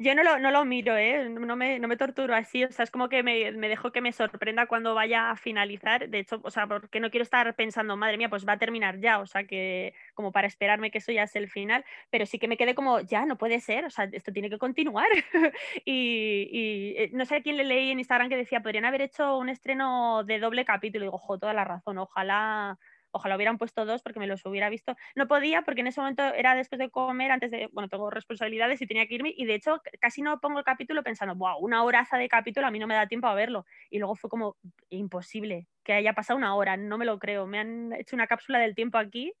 Yo 0.00 0.14
no 0.14 0.22
lo, 0.22 0.38
no 0.38 0.52
lo 0.52 0.64
miro, 0.64 0.96
¿eh? 0.96 1.28
no, 1.28 1.56
me, 1.56 1.80
no 1.80 1.88
me 1.88 1.96
torturo 1.96 2.32
así, 2.32 2.62
o 2.62 2.70
sea, 2.70 2.84
es 2.84 2.90
como 2.92 3.08
que 3.08 3.24
me, 3.24 3.50
me, 3.50 3.68
dejo 3.68 3.90
que 3.90 4.00
me 4.00 4.12
sorprenda 4.12 4.66
cuando 4.66 4.94
vaya 4.94 5.32
a 5.32 5.36
finalizar, 5.36 6.08
de 6.08 6.20
hecho, 6.20 6.40
o 6.44 6.52
sea, 6.52 6.68
porque 6.68 7.00
no 7.00 7.10
quiero 7.10 7.24
estar 7.24 7.52
pensando, 7.56 7.96
madre 7.96 8.16
mía, 8.16 8.28
pues 8.28 8.46
va 8.46 8.52
a 8.52 8.58
terminar 8.58 9.00
ya, 9.00 9.18
o 9.18 9.26
sea, 9.26 9.42
que 9.42 9.94
como 10.14 10.30
para 10.30 10.46
esperarme 10.46 10.92
que 10.92 10.98
eso 10.98 11.10
ya 11.10 11.24
es 11.24 11.34
el 11.34 11.50
final, 11.50 11.84
pero 12.10 12.26
sí 12.26 12.38
que 12.38 12.46
me 12.46 12.56
quedé 12.56 12.76
como, 12.76 13.00
ya, 13.00 13.26
no 13.26 13.36
puede 13.38 13.58
ser, 13.58 13.86
o 13.86 13.90
sea, 13.90 14.08
esto 14.12 14.32
tiene 14.32 14.50
que 14.50 14.58
continuar. 14.58 15.08
y, 15.84 16.94
eh, 16.96 17.10
no 17.12 17.24
sé 17.24 17.34
a 17.36 17.42
quién 17.42 17.56
le 17.56 17.64
leí 17.64 17.90
en 17.90 17.98
Instagram 17.98 18.28
que 18.28 18.36
decía, 18.36 18.60
podrían 18.60 18.84
haber 18.84 19.02
hecho 19.02 19.36
un 19.36 19.48
estreno 19.48 20.22
de 20.22 20.38
doble 20.38 20.64
capítulo, 20.64 21.04
y 21.04 21.06
digo, 21.08 21.16
ojo, 21.16 21.38
toda 21.40 21.54
la 21.54 21.64
razón, 21.64 21.98
ojalá 21.98 22.78
ojalá 23.10 23.36
hubieran 23.36 23.58
puesto 23.58 23.84
dos 23.84 24.02
porque 24.02 24.20
me 24.20 24.26
los 24.26 24.44
hubiera 24.46 24.68
visto. 24.68 24.96
No 25.14 25.28
podía 25.28 25.62
porque 25.62 25.80
en 25.80 25.88
ese 25.88 26.00
momento 26.00 26.22
era 26.34 26.54
después 26.54 26.78
de 26.78 26.90
comer, 26.90 27.30
antes 27.30 27.50
de, 27.50 27.68
bueno, 27.72 27.88
tengo 27.88 28.10
responsabilidades 28.10 28.80
y 28.82 28.86
tenía 28.86 29.06
que 29.06 29.14
irme 29.14 29.32
y 29.36 29.46
de 29.46 29.54
hecho 29.54 29.80
casi 30.00 30.22
no 30.22 30.40
pongo 30.40 30.58
el 30.58 30.64
capítulo 30.64 31.02
pensando, 31.02 31.34
wow, 31.34 31.58
una 31.58 31.82
horaza 31.84 32.16
de 32.18 32.28
capítulo, 32.28 32.66
a 32.66 32.70
mí 32.70 32.78
no 32.78 32.86
me 32.86 32.94
da 32.94 33.06
tiempo 33.06 33.26
a 33.26 33.34
verlo. 33.34 33.66
Y 33.90 33.98
luego 33.98 34.16
fue 34.16 34.30
como 34.30 34.56
imposible 34.90 35.66
que 35.82 35.92
haya 35.92 36.12
pasado 36.12 36.36
una 36.36 36.54
hora, 36.54 36.76
no 36.76 36.98
me 36.98 37.06
lo 37.06 37.18
creo. 37.18 37.46
Me 37.46 37.58
han 37.58 37.92
hecho 37.92 38.16
una 38.16 38.26
cápsula 38.26 38.58
del 38.58 38.74
tiempo 38.74 38.98
aquí 38.98 39.32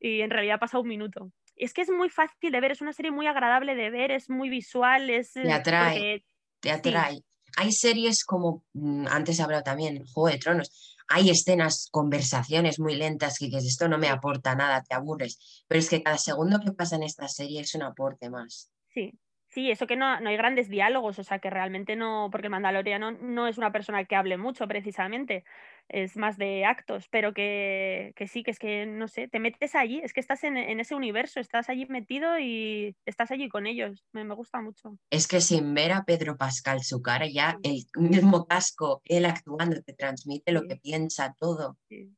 y 0.00 0.20
en 0.20 0.30
realidad 0.30 0.56
ha 0.56 0.60
pasado 0.60 0.82
un 0.82 0.88
minuto. 0.88 1.30
Y 1.56 1.64
es 1.64 1.72
que 1.72 1.82
es 1.82 1.90
muy 1.90 2.08
fácil 2.08 2.50
de 2.50 2.60
ver, 2.60 2.72
es 2.72 2.80
una 2.80 2.92
serie 2.92 3.12
muy 3.12 3.26
agradable 3.26 3.74
de 3.74 3.90
ver, 3.90 4.10
es 4.10 4.28
muy 4.28 4.50
visual, 4.50 5.08
es... 5.08 5.34
Te 5.34 5.52
atrae, 5.52 6.24
te 6.60 6.70
atrae. 6.72 7.22
Hay 7.56 7.72
series 7.72 8.24
como, 8.24 8.64
mm, 8.72 9.06
antes 9.08 9.38
he 9.38 9.42
hablado 9.42 9.62
también, 9.62 10.04
Juego 10.06 10.28
de 10.28 10.38
Tronos, 10.38 10.96
hay 11.08 11.30
escenas, 11.30 11.88
conversaciones 11.90 12.78
muy 12.78 12.94
lentas 12.96 13.38
que 13.38 13.46
dices, 13.46 13.66
esto 13.66 13.88
no 13.88 13.98
me 13.98 14.08
aporta 14.08 14.54
nada, 14.54 14.82
te 14.82 14.94
aburres, 14.94 15.64
pero 15.68 15.78
es 15.78 15.88
que 15.88 16.02
cada 16.02 16.18
segundo 16.18 16.60
que 16.60 16.72
pasa 16.72 16.96
en 16.96 17.02
esta 17.02 17.28
serie 17.28 17.60
es 17.60 17.74
un 17.74 17.82
aporte 17.82 18.30
más. 18.30 18.70
Sí, 18.92 19.12
Sí, 19.54 19.70
eso 19.70 19.86
que 19.86 19.94
no, 19.94 20.18
no, 20.18 20.30
hay 20.30 20.36
grandes 20.36 20.68
diálogos, 20.68 21.20
o 21.20 21.22
sea 21.22 21.38
que 21.38 21.48
realmente 21.48 21.94
no, 21.94 22.28
porque 22.32 22.48
el 22.48 22.50
Mandaloriano 22.50 23.12
no 23.12 23.46
es 23.46 23.56
una 23.56 23.70
persona 23.70 24.04
que 24.04 24.16
hable 24.16 24.36
mucho 24.36 24.66
precisamente, 24.66 25.44
es 25.88 26.16
más 26.16 26.36
de 26.38 26.64
actos, 26.64 27.06
pero 27.08 27.32
que, 27.32 28.14
que 28.16 28.26
sí, 28.26 28.42
que 28.42 28.50
es 28.50 28.58
que, 28.58 28.84
no 28.84 29.06
sé, 29.06 29.28
te 29.28 29.38
metes 29.38 29.76
allí, 29.76 30.00
es 30.02 30.12
que 30.12 30.18
estás 30.18 30.42
en, 30.42 30.56
en, 30.56 30.80
ese 30.80 30.96
universo, 30.96 31.38
estás 31.38 31.68
allí 31.68 31.86
metido 31.86 32.36
y 32.36 32.96
estás 33.06 33.30
allí 33.30 33.48
con 33.48 33.68
ellos, 33.68 34.04
me, 34.10 34.24
me, 34.24 34.34
gusta 34.34 34.60
mucho. 34.60 34.98
Es 35.08 35.28
que 35.28 35.40
sin 35.40 35.72
ver 35.72 35.92
a 35.92 36.02
Pedro 36.02 36.36
Pascal 36.36 36.82
su 36.82 37.00
cara, 37.00 37.28
ya 37.28 37.56
el 37.62 37.84
mismo 37.94 38.46
casco, 38.46 39.02
él 39.04 39.24
actuando, 39.24 39.80
te 39.82 39.92
transmite 39.92 40.50
lo 40.50 40.62
que 40.62 40.74
piensa, 40.74 41.36
todo. 41.38 41.76
Sí. 41.88 42.12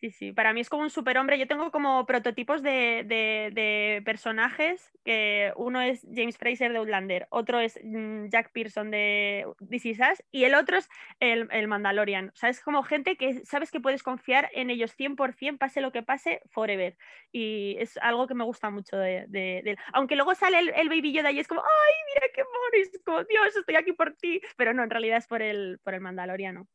Sí, 0.00 0.10
sí, 0.10 0.32
para 0.32 0.54
mí 0.54 0.62
es 0.62 0.70
como 0.70 0.82
un 0.82 0.88
superhombre. 0.88 1.38
Yo 1.38 1.46
tengo 1.46 1.70
como 1.70 2.06
prototipos 2.06 2.62
de, 2.62 3.04
de, 3.06 4.00
personajes, 4.02 4.90
que 5.04 5.52
uno 5.56 5.82
es 5.82 6.06
James 6.14 6.38
Fraser 6.38 6.72
de 6.72 6.78
Outlander, 6.78 7.26
otro 7.28 7.60
es 7.60 7.78
mm, 7.84 8.28
Jack 8.28 8.50
Pearson 8.52 8.90
de 8.90 9.44
This 9.68 9.84
Is 9.84 9.98
Us, 10.00 10.22
y 10.30 10.44
el 10.44 10.54
otro 10.54 10.78
es 10.78 10.88
el, 11.20 11.48
el, 11.50 11.68
Mandalorian. 11.68 12.30
O 12.30 12.36
sea, 12.36 12.48
es 12.48 12.62
como 12.62 12.82
gente 12.82 13.16
que 13.16 13.44
sabes 13.44 13.70
que 13.70 13.78
puedes 13.78 14.02
confiar 14.02 14.48
en 14.54 14.70
ellos 14.70 14.96
100%, 14.96 15.58
pase 15.58 15.82
lo 15.82 15.92
que 15.92 16.02
pase, 16.02 16.40
forever. 16.48 16.96
Y 17.30 17.76
es 17.78 17.98
algo 17.98 18.26
que 18.26 18.34
me 18.34 18.44
gusta 18.44 18.70
mucho 18.70 18.96
de, 18.96 19.26
de, 19.28 19.76
Aunque 19.92 20.16
luego 20.16 20.34
sale 20.34 20.60
el, 20.60 20.70
el, 20.70 20.88
Baby 20.88 21.12
Yoda 21.12 21.30
y 21.30 21.40
es 21.40 21.46
como, 21.46 21.60
¡ay, 21.60 21.94
mira 22.14 22.26
qué 22.34 22.42
mono! 22.42 22.56
Es 22.72 23.02
como, 23.04 23.22
Dios, 23.24 23.54
estoy 23.54 23.76
aquí 23.76 23.92
por 23.92 24.14
ti. 24.14 24.40
Pero 24.56 24.72
no, 24.72 24.82
en 24.82 24.88
realidad 24.88 25.18
es 25.18 25.26
por 25.26 25.42
el, 25.42 25.78
por 25.84 25.92
el 25.92 26.00
Mandaloriano. 26.00 26.66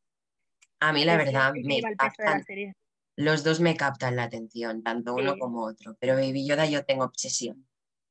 A 0.78 0.92
mí 0.92 1.04
la 1.04 1.16
verdad 1.16 1.52
me 1.54 1.80
los 3.16 3.42
dos 3.42 3.60
me 3.60 3.76
captan 3.76 4.16
la 4.16 4.24
atención, 4.24 4.82
tanto 4.82 5.14
uno 5.14 5.36
como 5.38 5.64
otro, 5.64 5.96
pero 5.98 6.14
Baby 6.14 6.46
Yoda 6.46 6.66
yo 6.66 6.84
tengo 6.84 7.04
obsesión. 7.04 7.66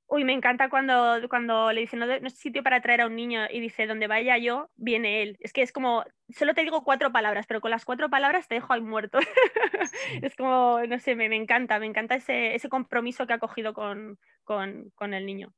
Uy, 0.08 0.24
me 0.24 0.34
encanta 0.34 0.70
cuando, 0.70 1.18
cuando 1.30 1.72
le 1.72 1.82
dicen 1.82 2.00
no, 2.00 2.06
no 2.06 2.28
es 2.28 2.38
sitio 2.38 2.62
para 2.62 2.80
traer 2.80 3.02
a 3.02 3.08
un 3.08 3.16
niño 3.16 3.42
y 3.50 3.60
dice 3.60 3.88
donde 3.88 4.08
vaya 4.08 4.38
yo, 4.38 4.70
viene 4.76 5.24
él. 5.24 5.38
Es 5.40 5.52
que 5.52 5.64
es 5.64 5.72
como, 5.72 6.04
solo 6.30 6.54
te 6.54 6.62
digo 6.62 6.84
cuatro 6.84 7.12
palabras, 7.12 7.46
pero 7.48 7.60
con 7.60 7.72
las 7.72 7.86
cuatro 7.86 8.10
palabras 8.10 8.48
te 8.48 8.56
dejo 8.56 8.72
ahí 8.74 8.82
muerto. 8.82 9.18
es 10.22 10.36
como, 10.36 10.80
no 10.88 11.00
sé, 11.00 11.16
me, 11.16 11.28
me, 11.28 11.36
encanta, 11.36 11.80
me 11.80 11.88
encanta 11.88 12.16
ese, 12.16 12.54
ese 12.54 12.70
compromiso 12.70 13.26
que 13.26 13.34
ha 13.34 13.40
cogido 13.40 13.74
con, 13.74 14.20
con, 14.44 14.92
con 14.96 15.14
el 15.16 15.26
niño. 15.26 15.54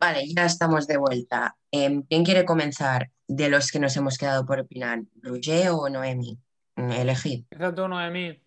Vale, 0.00 0.26
ya 0.34 0.46
estamos 0.46 0.86
de 0.86 0.96
vuelta. 0.96 1.56
Em, 1.70 2.02
¿Quién 2.02 2.24
quiere 2.24 2.44
comenzar 2.44 3.10
de 3.26 3.48
los 3.48 3.70
que 3.70 3.80
nos 3.80 3.96
hemos 3.96 4.16
quedado 4.18 4.46
por 4.46 4.60
opinar? 4.60 5.02
¿Roger 5.22 5.70
o 5.70 5.88
Noemi? 5.88 6.38
Elegir. 6.78 7.46
Empieza 7.50 7.74
tú, 7.74 7.88
Noemí, 7.88 8.40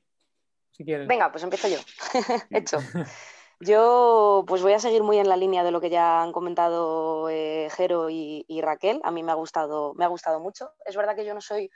si 0.71 0.85
quieres. 0.85 1.07
Venga, 1.07 1.31
pues 1.31 1.43
empiezo 1.43 1.67
yo. 1.67 1.79
Hecho. 2.49 2.79
Yo 3.63 4.43
pues 4.47 4.63
voy 4.63 4.73
a 4.73 4.79
seguir 4.79 5.03
muy 5.03 5.19
en 5.19 5.29
la 5.29 5.37
línea 5.37 5.63
de 5.63 5.69
lo 5.69 5.79
que 5.79 5.91
ya 5.91 6.23
han 6.23 6.31
comentado 6.31 7.29
eh, 7.29 7.69
Jero 7.69 8.09
y, 8.09 8.43
Raquel. 8.59 8.99
A 9.03 9.11
mí 9.11 9.21
me 9.21 9.31
ha 9.31 9.35
gustado, 9.35 9.93
me 9.93 10.03
ha 10.03 10.07
gustado 10.07 10.39
mucho. 10.39 10.71
Es 10.83 10.95
verdad 10.95 11.15
que 11.15 11.25
yo 11.25 11.35
no 11.35 11.41
soy 11.41 11.69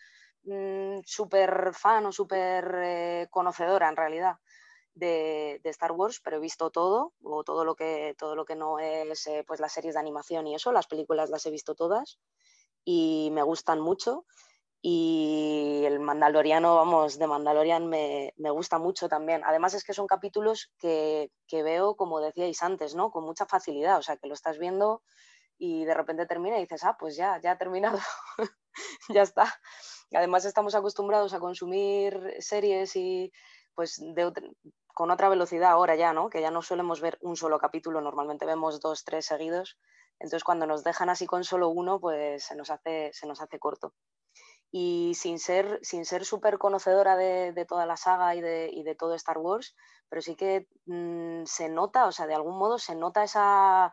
mm, 0.46 1.02
súper 1.06 1.76
fan 1.76 2.08
o 2.08 2.12
súper 2.12 2.76
eh, 2.82 3.28
conocedora 3.30 3.88
en 3.88 3.96
realidad 3.96 4.38
de, 4.96 5.62
Star 5.66 5.92
Wars, 5.92 6.22
pero 6.24 6.38
he 6.38 6.40
visto 6.40 6.72
todo, 6.72 7.14
o 7.22 7.44
todo 7.44 7.64
lo 7.64 7.76
que, 7.76 8.16
todo 8.18 8.36
lo 8.36 8.46
que 8.46 8.56
no 8.56 8.80
es 8.80 9.28
eh, 9.28 9.44
pues 9.46 9.60
las 9.60 9.74
series 9.74 9.94
de 9.94 10.00
animación 10.00 10.48
y 10.48 10.56
eso, 10.56 10.72
las 10.72 10.88
películas 10.88 11.30
las 11.30 11.46
he 11.46 11.52
visto 11.52 11.76
todas 11.76 12.18
y 12.84 13.30
me 13.32 13.44
gustan 13.44 13.80
mucho. 13.80 14.26
Y 14.88 15.84
el 15.84 16.00
Mandaloriano, 16.00 16.76
vamos, 16.76 17.18
de 17.18 17.26
Mandalorian 17.26 17.88
me, 17.88 18.36
me, 18.38 18.52
gusta 18.52 18.78
mucho 18.78 19.10
también. 19.10 19.42
Además 19.44 19.74
es 19.74 19.84
que 19.84 19.96
son 19.96 20.06
capítulos 20.06 20.72
que, 20.78 21.32
que, 21.48 21.64
veo, 21.64 21.96
como 21.96 22.20
decíais 22.20 22.62
antes, 22.62 22.94
¿no? 22.94 23.10
Con 23.10 23.24
mucha 23.24 23.48
facilidad, 23.48 23.98
o 23.98 24.04
sea, 24.04 24.18
que 24.18 24.28
lo 24.28 24.36
estás 24.36 24.60
viendo 24.60 25.02
y 25.58 25.86
de 25.86 25.94
repente 25.96 26.28
termina 26.28 26.60
y 26.60 26.62
dices, 26.62 26.84
ah, 26.84 26.98
pues 27.00 27.16
ya, 27.16 27.42
ya 27.42 27.54
ha 27.54 27.58
terminado, 27.58 27.98
ya 29.10 29.24
está. 29.24 29.52
además 30.14 30.46
estamos 30.46 30.76
acostumbrados 30.76 31.34
a 31.34 31.40
consumir 31.40 32.36
series 32.38 32.96
y 32.96 33.32
pues 33.74 34.00
con 34.94 35.10
otra 35.10 35.30
velocidad 35.30 35.72
ahora 35.72 35.96
ya, 35.96 36.14
¿no? 36.14 36.30
Que 36.30 36.42
ya 36.42 36.52
no 36.52 36.62
solemos 36.62 37.02
ver 37.02 37.18
un 37.22 37.36
solo 37.36 37.58
capítulo, 37.58 38.02
normalmente 38.02 38.46
vemos 38.46 38.80
dos, 38.82 39.04
tres 39.04 39.26
seguidos. 39.26 39.80
Entonces 40.20 40.44
cuando 40.44 40.68
nos 40.68 40.84
dejan 40.84 41.10
así 41.10 41.26
con 41.26 41.44
solo 41.44 41.70
uno, 41.70 42.00
pues 42.00 42.44
se 42.44 42.56
nos 42.56 42.70
hace, 42.70 43.10
se 43.14 43.26
nos 43.26 43.42
hace 43.42 43.58
corto 43.58 43.96
y 44.72 45.14
sin 45.16 45.40
ser 45.40 45.80
sin 45.84 46.06
ser 46.06 46.26
súper 46.26 46.58
conocedora 46.58 47.16
de, 47.16 47.66
toda 47.68 47.86
la 47.86 47.98
saga 47.98 48.36
y 48.36 48.42
de, 48.42 48.96
todo 48.98 49.16
Star 49.16 49.38
Wars, 49.38 49.76
pero 50.10 50.22
sí 50.22 50.36
que 50.36 50.68
mm, 50.86 51.46
se 51.46 51.70
nota, 51.70 52.08
o 52.08 52.12
sea, 52.12 52.28
de 52.28 52.36
algún 52.36 52.58
modo 52.58 52.78
se 52.78 52.96
nota 52.96 53.24
esa, 53.24 53.92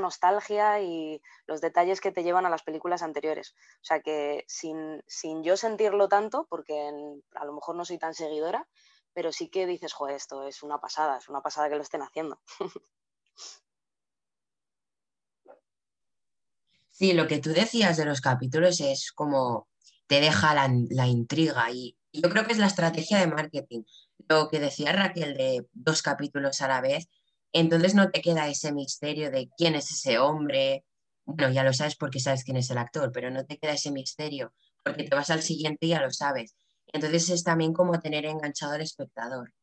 nostalgia 0.00 0.80
y 0.80 1.20
los 1.46 1.60
detalles 1.60 2.00
que 2.00 2.12
te 2.12 2.22
llevan 2.22 2.46
a 2.46 2.50
las 2.50 2.62
películas 2.62 3.02
anteriores. 3.02 3.54
O 3.76 3.84
sea, 3.84 4.00
que 4.00 4.44
sin, 4.48 5.02
yo 5.42 5.56
sentirlo 5.56 6.08
tanto, 6.08 6.46
porque 6.48 6.90
a 7.34 7.44
lo 7.44 7.52
mejor 7.52 7.76
no 7.76 7.84
soy 7.84 7.98
tan 7.98 8.14
seguidora, 8.14 8.68
pero 9.12 9.32
sí 9.32 9.50
que 9.50 9.66
dices, 9.66 9.92
joder, 9.92 10.16
esto 10.16 10.46
es 10.46 10.62
una 10.62 10.80
pasada, 10.80 11.18
es 11.18 11.28
una 11.28 11.42
pasada 11.42 11.68
que 11.68 11.76
lo 11.76 11.82
estén 11.82 12.02
haciendo. 12.02 12.40
Sí, 16.90 17.14
lo 17.14 17.26
que 17.26 17.38
tú 17.38 17.50
decías 17.50 17.96
de 17.96 18.04
los 18.04 18.20
capítulos 18.20 18.80
es 18.80 19.12
como 19.12 19.66
te 20.12 20.20
deja 20.20 20.52
la, 20.52 20.70
la 20.90 21.06
intriga 21.06 21.70
y 21.70 21.96
yo 22.12 22.28
creo 22.28 22.44
que 22.44 22.52
es 22.52 22.58
la 22.58 22.66
estrategia 22.66 23.18
de 23.18 23.28
marketing. 23.28 23.82
Lo 24.28 24.50
que 24.50 24.60
decía 24.60 24.92
Raquel 24.92 25.34
de 25.38 25.66
dos 25.72 26.02
capítulos 26.02 26.60
a 26.60 26.68
la 26.68 26.82
vez, 26.82 27.08
entonces 27.50 27.94
no 27.94 28.10
te 28.10 28.20
queda 28.20 28.46
ese 28.46 28.74
misterio 28.74 29.30
de 29.30 29.48
quién 29.56 29.74
es 29.74 29.90
ese 29.90 30.18
hombre. 30.18 30.84
Bueno, 31.24 31.50
ya 31.50 31.64
lo 31.64 31.72
sabes 31.72 31.96
porque 31.96 32.20
sabes 32.20 32.44
quién 32.44 32.58
es 32.58 32.68
el 32.68 32.76
actor, 32.76 33.10
pero 33.10 33.30
no 33.30 33.46
te 33.46 33.56
queda 33.56 33.72
ese 33.72 33.90
misterio 33.90 34.52
porque 34.84 35.04
te 35.04 35.16
vas 35.16 35.30
al 35.30 35.40
siguiente 35.40 35.86
y 35.86 35.88
ya 35.88 36.02
lo 36.02 36.10
sabes. 36.10 36.56
Entonces 36.88 37.30
es 37.30 37.42
también 37.42 37.72
como 37.72 37.98
tener 37.98 38.26
enganchado 38.26 38.74
al 38.74 38.82
espectador. 38.82 39.54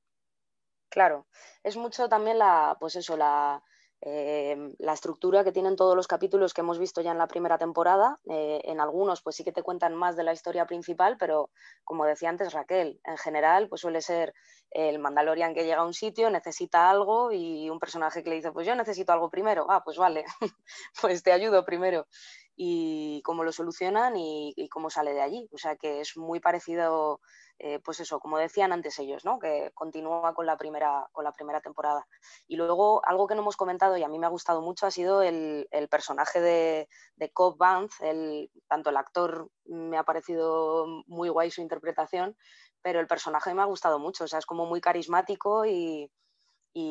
Claro, 0.90 1.28
es 1.62 1.78
mucho 1.78 2.10
también 2.10 2.40
la, 2.40 2.76
pues 2.80 2.96
eso, 2.96 3.16
la, 3.16 3.64
Em, 4.02 4.74
la 4.80 4.94
estructura 4.94 5.44
que 5.44 5.52
tienen 5.52 5.76
todos 5.76 5.94
los 5.94 6.08
capítulos 6.08 6.54
que 6.54 6.62
hemos 6.62 6.80
visto 6.80 7.02
ya 7.02 7.12
en 7.12 7.18
la 7.18 7.28
primera 7.28 7.58
temporada. 7.58 8.18
Eh, 8.30 8.62
en 8.64 8.80
algunos, 8.80 9.22
pues 9.22 9.36
sí 9.36 9.44
que 9.44 9.52
te 9.52 9.64
cuentan 9.64 9.94
más 9.94 10.16
de 10.16 10.24
la 10.24 10.32
historia 10.32 10.66
principal, 10.66 11.18
pero 11.18 11.50
como 11.84 12.06
decía 12.06 12.30
antes 12.30 12.54
Raquel, 12.54 13.02
en 13.04 13.18
general, 13.18 13.68
pues 13.68 13.82
suele 13.82 14.02
ser 14.02 14.34
el 14.72 15.00
Mandalorian 15.00 15.54
que 15.54 15.66
llega 15.66 15.82
a 15.82 15.86
un 15.86 15.94
sitio, 15.94 16.30
necesita 16.30 16.90
algo 16.90 17.32
y 17.32 17.70
un 17.70 17.80
personaje 17.80 18.24
que 18.24 18.30
le 18.30 18.38
dice, 18.38 18.52
pues 18.52 18.66
yo 18.66 18.76
necesito 18.76 19.12
algo 19.12 19.30
primero. 19.30 19.66
Ah, 19.70 19.84
pues 19.84 19.98
vale, 19.98 20.24
pues 21.02 21.22
te 21.22 21.34
ayudo 21.34 21.66
primero. 21.66 22.08
Y 22.56 23.22
cómo 23.24 23.44
lo 23.44 23.52
solucionan 23.52 24.16
y, 24.16 24.54
y 24.56 24.70
cómo 24.70 24.90
sale 24.90 25.14
de 25.14 25.22
allí. 25.22 25.50
O 25.52 25.58
sea 25.58 25.76
que 25.76 26.02
es 26.02 26.16
muy 26.16 26.40
parecido 26.40 27.20
eh, 27.62 27.80
pues 27.84 28.00
eso, 28.00 28.22
como 28.22 28.38
decían 28.38 28.72
antes 28.72 28.98
ellos, 29.00 29.26
¿no? 29.26 29.38
que 29.38 29.72
continúa 29.74 30.34
con 30.34 30.46
la, 30.46 30.58
primera, 30.58 31.10
con 31.12 31.26
la 31.26 31.34
primera 31.34 31.60
temporada. 31.60 32.08
Y 32.48 32.56
luego, 32.56 33.02
algo 33.06 33.28
que 33.28 33.36
no 33.36 33.42
hemos 33.42 33.58
comentado 33.58 33.98
y 33.98 34.04
a 34.04 34.08
mí 34.08 34.18
me 34.18 34.28
ha 34.28 34.30
gustado 34.30 34.62
mucho 34.62 34.86
ha 34.86 34.92
sido 34.92 35.22
el, 35.22 35.68
personaje 35.92 36.40
de, 36.40 36.90
de 37.18 37.32
Cobb 37.32 37.58
Vance, 37.58 38.10
el, 38.10 38.50
tanto 38.70 38.90
el 38.90 38.98
actor 38.98 39.50
me 39.66 39.98
ha 39.98 40.04
parecido 40.04 41.04
muy 41.08 41.28
guay 41.28 41.52
su 41.52 41.62
interpretación, 41.62 42.38
pero 42.82 43.02
el 43.02 43.08
personaje 43.08 43.54
me 43.54 43.62
ha 43.62 43.66
gustado 43.66 44.00
mucho, 44.00 44.24
o 44.24 44.28
sea, 44.28 44.40
es 44.40 44.46
como 44.46 44.66
muy 44.66 44.80
carismático 44.80 45.66
y, 45.66 46.10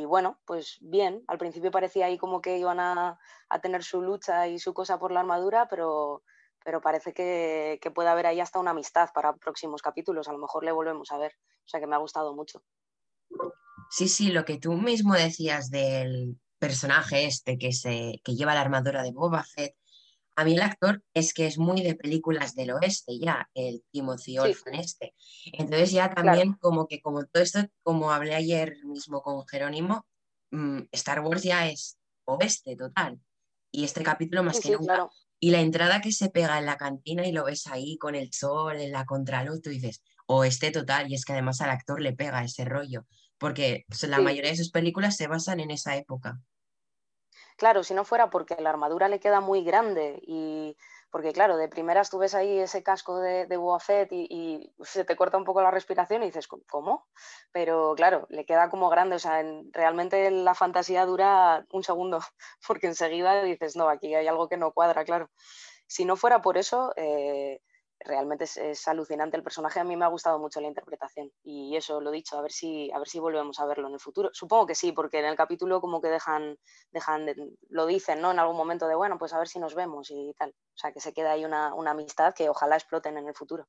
bueno, 0.04 0.38
pues 0.44 0.76
bien, 0.82 1.24
al 1.28 1.38
principio 1.38 1.70
parecía 1.70 2.06
ahí 2.06 2.18
como 2.18 2.42
que 2.42 2.58
iban 2.58 2.78
a, 2.78 3.18
a 3.48 3.60
tener 3.60 3.82
su 3.82 4.02
lucha 4.02 4.46
y 4.48 4.58
su 4.58 4.74
cosa 4.74 4.98
por 4.98 5.12
la 5.12 5.20
armadura, 5.20 5.66
pero 5.70 6.22
pero 6.68 6.82
parece 6.82 7.14
que, 7.14 7.80
puede 7.94 8.10
haber 8.10 8.26
ahí 8.26 8.40
hasta 8.40 8.58
una 8.58 8.72
amistad 8.72 9.08
para 9.14 9.34
próximos 9.34 9.80
capítulos. 9.80 10.28
A 10.28 10.32
lo 10.32 10.38
mejor 10.38 10.64
le 10.64 10.72
volvemos 10.72 11.10
a 11.12 11.16
ver. 11.16 11.32
O 11.64 11.68
sea 11.68 11.80
que 11.80 11.86
me 11.86 11.94
ha 11.94 11.98
gustado 11.98 12.34
mucho. 12.34 12.62
Sí, 13.88 14.06
sí, 14.06 14.28
lo 14.32 14.44
que 14.44 14.58
tú 14.58 14.74
mismo 14.74 15.14
decías 15.14 15.70
del 15.70 16.38
personaje 16.58 17.24
este 17.24 17.56
que, 17.56 17.72
se, 17.72 18.20
que 18.22 18.34
lleva 18.34 18.52
la 18.52 18.60
armadura 18.60 19.02
de 19.02 19.12
Boba 19.12 19.44
Fett, 19.44 19.76
a 20.36 20.44
mí 20.44 20.52
el 20.52 20.60
actor 20.60 21.02
es 21.14 21.32
que 21.32 21.46
es 21.46 21.56
muy 21.56 21.80
de 21.80 21.94
películas 21.94 22.54
del 22.54 22.72
oeste 22.72 23.18
ya, 23.18 23.48
el 23.54 23.82
Timothy 23.90 24.38
Olyphant 24.38 24.76
este. 24.76 25.14
Entonces 25.54 25.90
ya 25.90 26.12
también 26.12 26.52
como 26.52 26.86
que 26.86 27.00
como 27.00 27.24
todo 27.24 27.42
esto, 27.42 27.60
como 27.82 28.12
hablé 28.12 28.34
ayer 28.34 28.76
mismo 28.84 29.22
con 29.22 29.46
Jerónimo, 29.46 30.06
mm, 30.50 30.80
Star 30.92 31.20
Wars 31.20 31.44
ya 31.44 31.66
es 31.66 31.98
oeste 32.26 32.76
total. 32.76 33.18
Y 33.70 33.84
este 33.84 34.02
capítulo 34.02 34.42
más 34.42 34.60
que 34.60 34.72
nunca. 34.72 35.08
Y 35.40 35.50
la 35.50 35.60
entrada 35.60 36.00
que 36.00 36.12
se 36.12 36.30
pega 36.30 36.58
en 36.58 36.66
la 36.66 36.76
cantina 36.76 37.26
y 37.26 37.32
lo 37.32 37.44
ves 37.44 37.66
ahí 37.68 37.96
con 37.98 38.14
el 38.14 38.32
sol, 38.32 38.80
en 38.80 38.92
la 38.92 39.04
contraluz, 39.04 39.62
tú 39.62 39.70
dices, 39.70 40.02
o 40.26 40.44
este 40.44 40.70
total, 40.70 41.10
y 41.10 41.14
es 41.14 41.24
que 41.24 41.32
además 41.32 41.60
al 41.60 41.70
actor 41.70 42.00
le 42.00 42.12
pega 42.12 42.44
ese 42.44 42.64
rollo, 42.64 43.06
porque 43.38 43.86
la 44.02 44.18
mayoría 44.20 44.50
de 44.50 44.56
sus 44.56 44.70
películas 44.70 45.16
se 45.16 45.26
basan 45.26 45.60
en 45.60 45.70
esa 45.70 45.96
época. 45.96 46.40
Claro, 47.56 47.82
si 47.82 47.94
no 47.94 48.04
fuera 48.04 48.30
porque 48.30 48.56
la 48.60 48.70
armadura 48.70 49.08
le 49.08 49.20
queda 49.20 49.40
muy 49.40 49.64
grande 49.64 50.20
y 50.26 50.76
porque 51.10 51.32
claro, 51.32 51.56
de 51.56 51.68
primeras 51.68 52.10
tú 52.10 52.18
ves 52.18 52.34
ahí 52.34 52.58
ese 52.58 52.82
casco 52.82 53.18
de, 53.20 53.46
de 53.46 53.58
y, 54.10 54.72
se 54.82 55.04
te 55.04 55.16
corta 55.16 55.36
un 55.38 55.44
poco 55.44 55.62
la 55.62 55.70
respiración 55.70 56.22
y 56.22 56.26
dices, 56.26 56.48
¿cómo? 56.48 57.06
Pero 57.52 57.94
claro, 57.96 58.26
le 58.30 58.44
queda 58.44 58.70
como 58.70 58.88
grande, 58.90 59.16
o 59.16 59.18
sea, 59.18 59.42
realmente 59.72 60.30
la 60.30 60.54
fantasía 60.54 61.06
dura 61.06 61.66
un 61.72 61.82
segundo, 61.82 62.20
porque 62.66 62.86
enseguida 62.86 63.42
dices, 63.42 63.76
no, 63.76 63.88
aquí 63.88 64.14
hay 64.14 64.26
algo 64.26 64.48
que 64.48 64.56
no 64.56 64.72
cuadra, 64.72 65.04
claro. 65.04 65.30
Si 65.86 66.04
no 66.04 66.16
fuera 66.16 66.42
por 66.42 66.58
eso, 66.58 66.92
eh, 66.96 67.60
realmente 68.00 68.44
es, 68.44 68.88
alucinante 68.88 69.36
el 69.36 69.42
personaje. 69.42 69.80
A 69.80 69.84
mí 69.84 69.96
me 69.96 70.04
ha 70.04 70.08
gustado 70.08 70.38
mucho 70.38 70.60
la 70.60 70.68
interpretación 70.68 71.30
y 71.42 71.76
eso 71.76 72.00
lo 72.00 72.10
dicho, 72.10 72.38
a 72.38 72.42
ver 72.42 72.52
si, 72.52 72.90
a 72.92 72.98
ver 72.98 73.08
si 73.08 73.18
volvemos 73.18 73.58
a 73.60 73.66
verlo 73.66 73.88
en 73.88 73.94
el 73.94 74.00
futuro. 74.00 74.30
Supongo 74.32 74.66
que 74.66 74.74
sí, 74.74 74.92
porque 74.92 75.18
en 75.18 75.26
el 75.26 75.36
capítulo 75.36 75.80
como 75.80 76.00
que 76.00 76.08
dejan, 76.08 76.58
dejan 76.90 77.26
lo 77.68 77.86
dicen, 77.86 78.20
¿no? 78.20 78.30
En 78.30 78.38
algún 78.38 78.56
momento 78.56 78.86
de, 78.88 78.94
bueno, 78.94 79.18
pues 79.18 79.32
a 79.32 79.38
ver 79.38 79.48
si 79.48 79.58
nos 79.58 79.74
vemos 79.74 80.10
y 80.10 80.34
tal. 80.38 80.50
O 80.50 80.78
sea, 80.78 80.92
que 80.92 81.00
se 81.00 81.12
queda 81.12 81.32
ahí 81.32 81.44
una, 81.44 81.74
una 81.74 81.90
amistad 81.92 82.34
que 82.34 82.48
ojalá 82.48 82.76
exploten 82.76 83.18
en 83.18 83.28
el 83.28 83.34
futuro. 83.34 83.66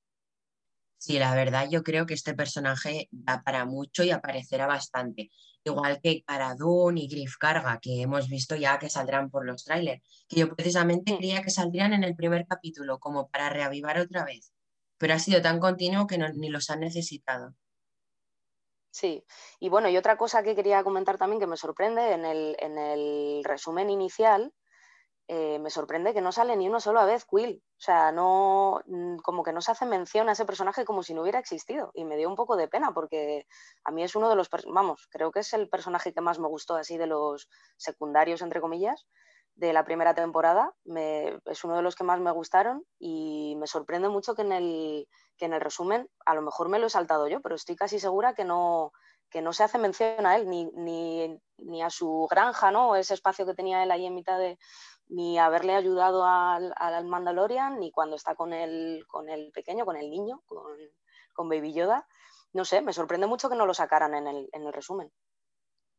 Sí, 0.97 1.17
la 1.17 1.33
verdad 1.33 1.67
yo 1.69 1.81
creo 1.81 2.05
que 2.05 2.13
este 2.13 2.33
personaje 2.33 3.07
da 3.11 3.41
para 3.41 3.63
mucho 3.63 4.03
y 4.03 4.11
aparecerá 4.11 4.67
bastante. 4.67 5.31
Igual 5.63 5.99
que 6.01 6.23
para 6.25 6.55
Dune 6.55 7.01
y 7.01 7.07
Griff 7.07 7.35
Carga, 7.37 7.79
que 7.81 8.01
hemos 8.01 8.29
visto 8.29 8.55
ya 8.55 8.79
que 8.79 8.89
saldrán 8.89 9.29
por 9.29 9.45
los 9.45 9.63
trailers. 9.63 10.01
Que 10.27 10.39
yo 10.41 10.55
precisamente 10.55 11.17
creía 11.17 11.41
que 11.41 11.49
saldrían 11.49 11.93
en 11.93 12.03
el 12.03 12.15
primer 12.15 12.45
capítulo, 12.47 12.99
como 12.99 13.29
para 13.29 13.49
reavivar 13.49 13.99
otra 13.99 14.23
vez. 14.25 14.53
Pero 14.97 15.13
ha 15.13 15.19
sido 15.19 15.41
tan 15.41 15.59
continuo 15.59 16.07
que 16.07 16.17
ni 16.17 16.49
los 16.49 16.69
han 16.69 16.79
necesitado. 16.81 17.55
Sí, 18.91 19.23
y 19.59 19.69
bueno, 19.69 19.87
y 19.89 19.97
otra 19.97 20.17
cosa 20.17 20.43
que 20.43 20.55
quería 20.55 20.83
comentar 20.83 21.17
también 21.17 21.39
que 21.39 21.47
me 21.47 21.57
sorprende 21.57 22.13
en 22.13 22.25
el, 22.25 22.55
en 22.59 22.77
el 22.77 23.43
resumen 23.43 23.89
inicial 23.89 24.51
eh, 25.31 25.59
me 25.59 25.69
sorprende 25.69 26.11
que 26.11 26.21
no 26.21 26.31
sale 26.31 26.57
ni 26.57 26.67
una 26.67 26.79
sola 26.79 27.05
vez 27.05 27.23
Quill. 27.23 27.61
O 27.77 27.79
sea, 27.79 28.11
no, 28.11 28.81
mm, 28.87 29.17
como 29.17 29.43
que 29.43 29.53
no 29.53 29.61
se 29.61 29.71
hace 29.71 29.85
mención 29.85 30.27
a 30.27 30.31
ese 30.31 30.43
personaje 30.43 30.85
como 30.85 31.03
si 31.03 31.13
no 31.13 31.21
hubiera 31.21 31.37
existido. 31.37 31.91
Y 31.93 32.03
me 32.03 32.17
dio 32.17 32.27
un 32.27 32.35
poco 32.35 32.57
de 32.57 32.67
pena 32.67 32.93
porque 32.95 33.45
a 33.83 33.91
mí 33.91 34.01
es 34.01 34.15
uno 34.15 34.27
de 34.27 34.35
los, 34.35 34.49
vamos, 34.73 35.07
creo 35.11 35.31
que 35.31 35.41
es 35.41 35.53
el 35.53 35.69
personaje 35.69 36.13
que 36.13 36.21
más 36.21 36.39
me 36.39 36.47
gustó 36.47 36.73
así 36.77 36.97
de 36.97 37.05
los 37.05 37.47
secundarios, 37.77 38.41
entre 38.41 38.59
comillas, 38.59 39.05
de 39.53 39.71
la 39.71 39.85
primera 39.85 40.15
temporada. 40.15 40.73
es 41.45 41.63
uno 41.63 41.75
de 41.75 41.83
los 41.83 41.95
que 41.95 42.03
más 42.03 42.19
me 42.19 42.31
gustaron 42.31 42.83
y 42.97 43.55
me 43.59 43.67
sorprende 43.67 44.09
mucho 44.09 44.33
que 44.33 44.41
en, 44.41 44.51
el, 44.51 45.07
que 45.37 45.45
en 45.45 45.53
el 45.53 45.61
resumen, 45.61 46.09
a 46.25 46.33
lo 46.33 46.41
mejor 46.41 46.69
me 46.69 46.79
lo 46.79 46.87
he 46.87 46.89
saltado 46.89 47.27
yo, 47.27 47.39
pero 47.41 47.53
estoy 47.53 47.75
casi 47.75 47.99
segura 47.99 48.33
que 48.33 48.45
no, 48.45 48.93
que 49.29 49.43
no 49.43 49.53
se 49.53 49.63
hace 49.63 49.77
mención 49.77 50.25
a 50.25 50.37
él, 50.37 50.49
ni, 50.49 50.65
ni, 50.73 51.39
ni, 51.57 51.83
a 51.83 51.91
su 51.91 52.27
granja, 52.31 52.71
¿no? 52.71 52.95
Ese 52.95 53.13
espacio 53.13 53.45
que 53.45 53.53
tenía 53.53 53.83
él 53.83 53.91
ahí 53.91 54.07
en 54.07 54.15
mitad 54.15 54.39
de, 54.39 54.57
ni 55.09 55.39
haberle 55.39 55.75
ayudado 55.75 56.23
al, 56.25 56.73
al, 56.75 57.05
Mandalorian, 57.05 57.79
ni 57.79 57.91
cuando 57.91 58.15
está 58.15 58.35
con 58.35 58.53
el, 58.53 59.05
con 59.07 59.29
el 59.29 59.51
pequeño, 59.51 59.85
con 59.85 59.97
el 59.97 60.09
niño, 60.09 60.43
con, 60.45 60.77
con, 61.33 61.49
Baby 61.49 61.73
Yoda. 61.73 62.07
No 62.53 62.63
sé, 62.63 62.81
me 62.81 62.93
sorprende 62.93 63.27
mucho 63.27 63.49
que 63.49 63.55
no 63.55 63.65
lo 63.65 63.73
sacaran 63.73 64.13
en 64.13 64.27
el, 64.27 64.49
en 64.53 64.65
el 64.65 64.73
resumen. 64.73 65.11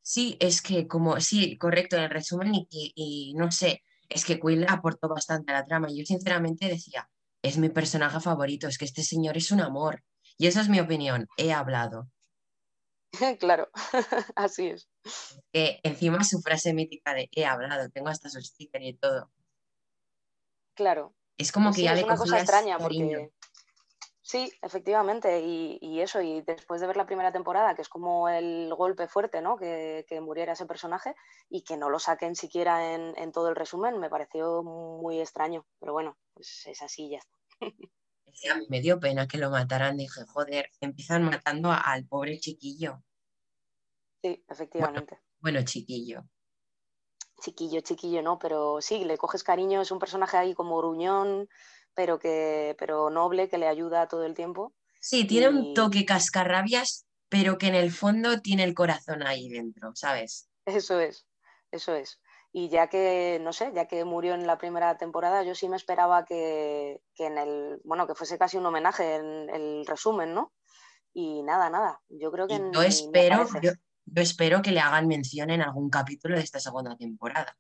Sí, 0.02 0.36
es 0.40 0.62
que 0.62 0.86
como, 0.88 1.20
sí, 1.20 1.58
correcto, 1.58 1.96
en 1.96 2.04
el 2.04 2.10
resumen 2.10 2.54
y, 2.54 2.66
y, 2.70 3.34
no 3.34 3.50
sé, 3.50 3.82
es 4.08 4.24
que 4.24 4.40
Quill 4.40 4.66
aportó 4.68 5.08
bastante 5.08 5.52
a 5.52 5.60
la 5.60 5.66
trama. 5.66 5.88
Yo 5.90 6.04
sinceramente 6.04 6.66
decía, 6.66 7.08
es 7.42 7.58
mi 7.58 7.68
personaje 7.68 8.20
favorito, 8.20 8.68
es 8.68 8.78
que 8.78 8.84
este 8.84 9.02
señor 9.02 9.36
es 9.36 9.50
un 9.50 9.60
amor. 9.60 10.02
Y 10.38 10.46
esa 10.46 10.60
es 10.60 10.68
mi 10.68 10.80
opinión, 10.80 11.28
he 11.36 11.52
hablado. 11.52 12.08
claro, 13.40 13.68
así 14.36 14.68
es. 14.68 14.89
Encima 15.52 16.24
su 16.24 16.40
frase 16.40 16.72
mítica 16.74 17.14
de 17.14 17.28
he 17.32 17.44
hablado, 17.44 17.90
tengo 17.90 18.08
hasta 18.08 18.28
su 18.28 18.40
sticker 18.40 18.82
y 18.82 18.94
todo. 18.94 19.30
Claro. 20.74 21.14
Es 21.36 21.52
como 21.52 21.72
que 21.72 21.82
ya 21.82 21.94
es 21.94 22.04
una 22.04 22.16
cosa 22.16 22.38
extraña 22.38 22.78
porque 22.78 23.30
sí, 24.20 24.52
efectivamente, 24.62 25.40
y, 25.40 26.00
eso, 26.00 26.20
y 26.20 26.42
después 26.42 26.80
de 26.80 26.86
ver 26.86 26.96
la 26.96 27.06
primera 27.06 27.32
temporada, 27.32 27.74
que 27.74 27.82
es 27.82 27.88
como 27.88 28.28
el 28.28 28.72
golpe 28.74 29.08
fuerte, 29.08 29.40
¿no? 29.40 29.56
Que, 29.56 30.04
muriera 30.22 30.52
ese 30.52 30.66
personaje 30.66 31.14
y 31.48 31.62
que 31.62 31.76
no 31.76 31.88
lo 31.90 31.98
saquen 31.98 32.36
siquiera 32.36 32.94
en, 32.94 33.14
en, 33.16 33.32
todo 33.32 33.48
el 33.48 33.56
resumen, 33.56 33.98
me 33.98 34.10
pareció 34.10 34.62
muy 34.62 35.20
extraño, 35.20 35.66
pero 35.80 35.92
bueno, 35.92 36.16
pues 36.34 36.66
es 36.66 36.82
así 36.82 37.10
ya 37.10 37.18
está. 37.18 38.52
a 38.52 38.56
mí 38.56 38.66
me 38.68 38.80
dio 38.80 39.00
pena 39.00 39.26
que 39.26 39.38
lo 39.38 39.50
mataran. 39.50 39.96
Dije, 39.96 40.24
joder, 40.26 40.70
empiezan 40.80 41.24
matando 41.24 41.72
al 41.72 42.06
pobre 42.06 42.38
chiquillo. 42.38 43.02
Sí, 44.22 44.44
efectivamente. 44.48 45.18
Bueno, 45.40 45.62
chiquillo. 45.64 46.24
Chiquillo, 47.42 47.80
chiquillo, 47.80 48.22
no, 48.22 48.38
pero 48.38 48.80
sí, 48.80 49.04
le 49.04 49.16
coges 49.16 49.42
cariño, 49.42 49.80
es 49.80 49.90
un 49.90 49.98
personaje 49.98 50.36
ahí 50.36 50.54
como 50.54 50.76
gruñón, 50.76 51.48
pero 51.94 52.18
que, 52.18 52.76
pero 52.78 53.08
noble, 53.08 53.48
que 53.48 53.58
le 53.58 53.66
ayuda 53.66 54.08
todo 54.08 54.24
el 54.24 54.34
tiempo. 54.34 54.74
Sí, 55.00 55.26
tiene 55.26 55.48
un 55.48 55.72
toque 55.72 56.04
cascarrabias, 56.04 57.06
pero 57.30 57.56
que 57.56 57.68
en 57.68 57.74
el 57.74 57.90
fondo 57.90 58.42
tiene 58.42 58.64
el 58.64 58.74
corazón 58.74 59.26
ahí 59.26 59.48
dentro, 59.48 59.92
¿sabes? 59.94 60.50
Eso 60.66 61.00
es, 61.00 61.26
eso 61.70 61.94
es. 61.94 62.20
Y 62.52 62.68
ya 62.68 62.88
que, 62.88 63.38
no 63.40 63.52
sé, 63.52 63.72
ya 63.74 63.86
que 63.86 64.04
murió 64.04 64.34
en 64.34 64.46
la 64.46 64.58
primera 64.58 64.98
temporada, 64.98 65.42
yo 65.44 65.54
sí 65.54 65.68
me 65.68 65.76
esperaba 65.76 66.24
que, 66.24 67.00
en 67.16 67.38
el, 67.38 67.80
bueno, 67.84 68.06
que 68.06 68.14
fuese 68.14 68.38
casi 68.38 68.56
un 68.56 68.66
homenaje 68.66 69.14
en 69.14 69.48
el 69.48 69.86
resumen, 69.86 70.34
¿no? 70.34 70.52
Y 71.12 71.42
nada, 71.42 71.70
nada. 71.70 72.02
Yo 72.08 72.30
creo 72.30 72.46
que. 72.46 72.60
Yo 72.72 72.82
espero, 72.82 73.46
yo, 73.62 73.72
espero 74.14 74.62
que 74.62 74.72
le 74.72 74.80
hagan 74.80 75.06
mención 75.08 75.50
en 75.50 75.62
algún 75.62 75.90
capítulo 75.90 76.36
de 76.36 76.42
esta 76.42 76.60
segunda 76.60 76.96
temporada. 76.96 77.56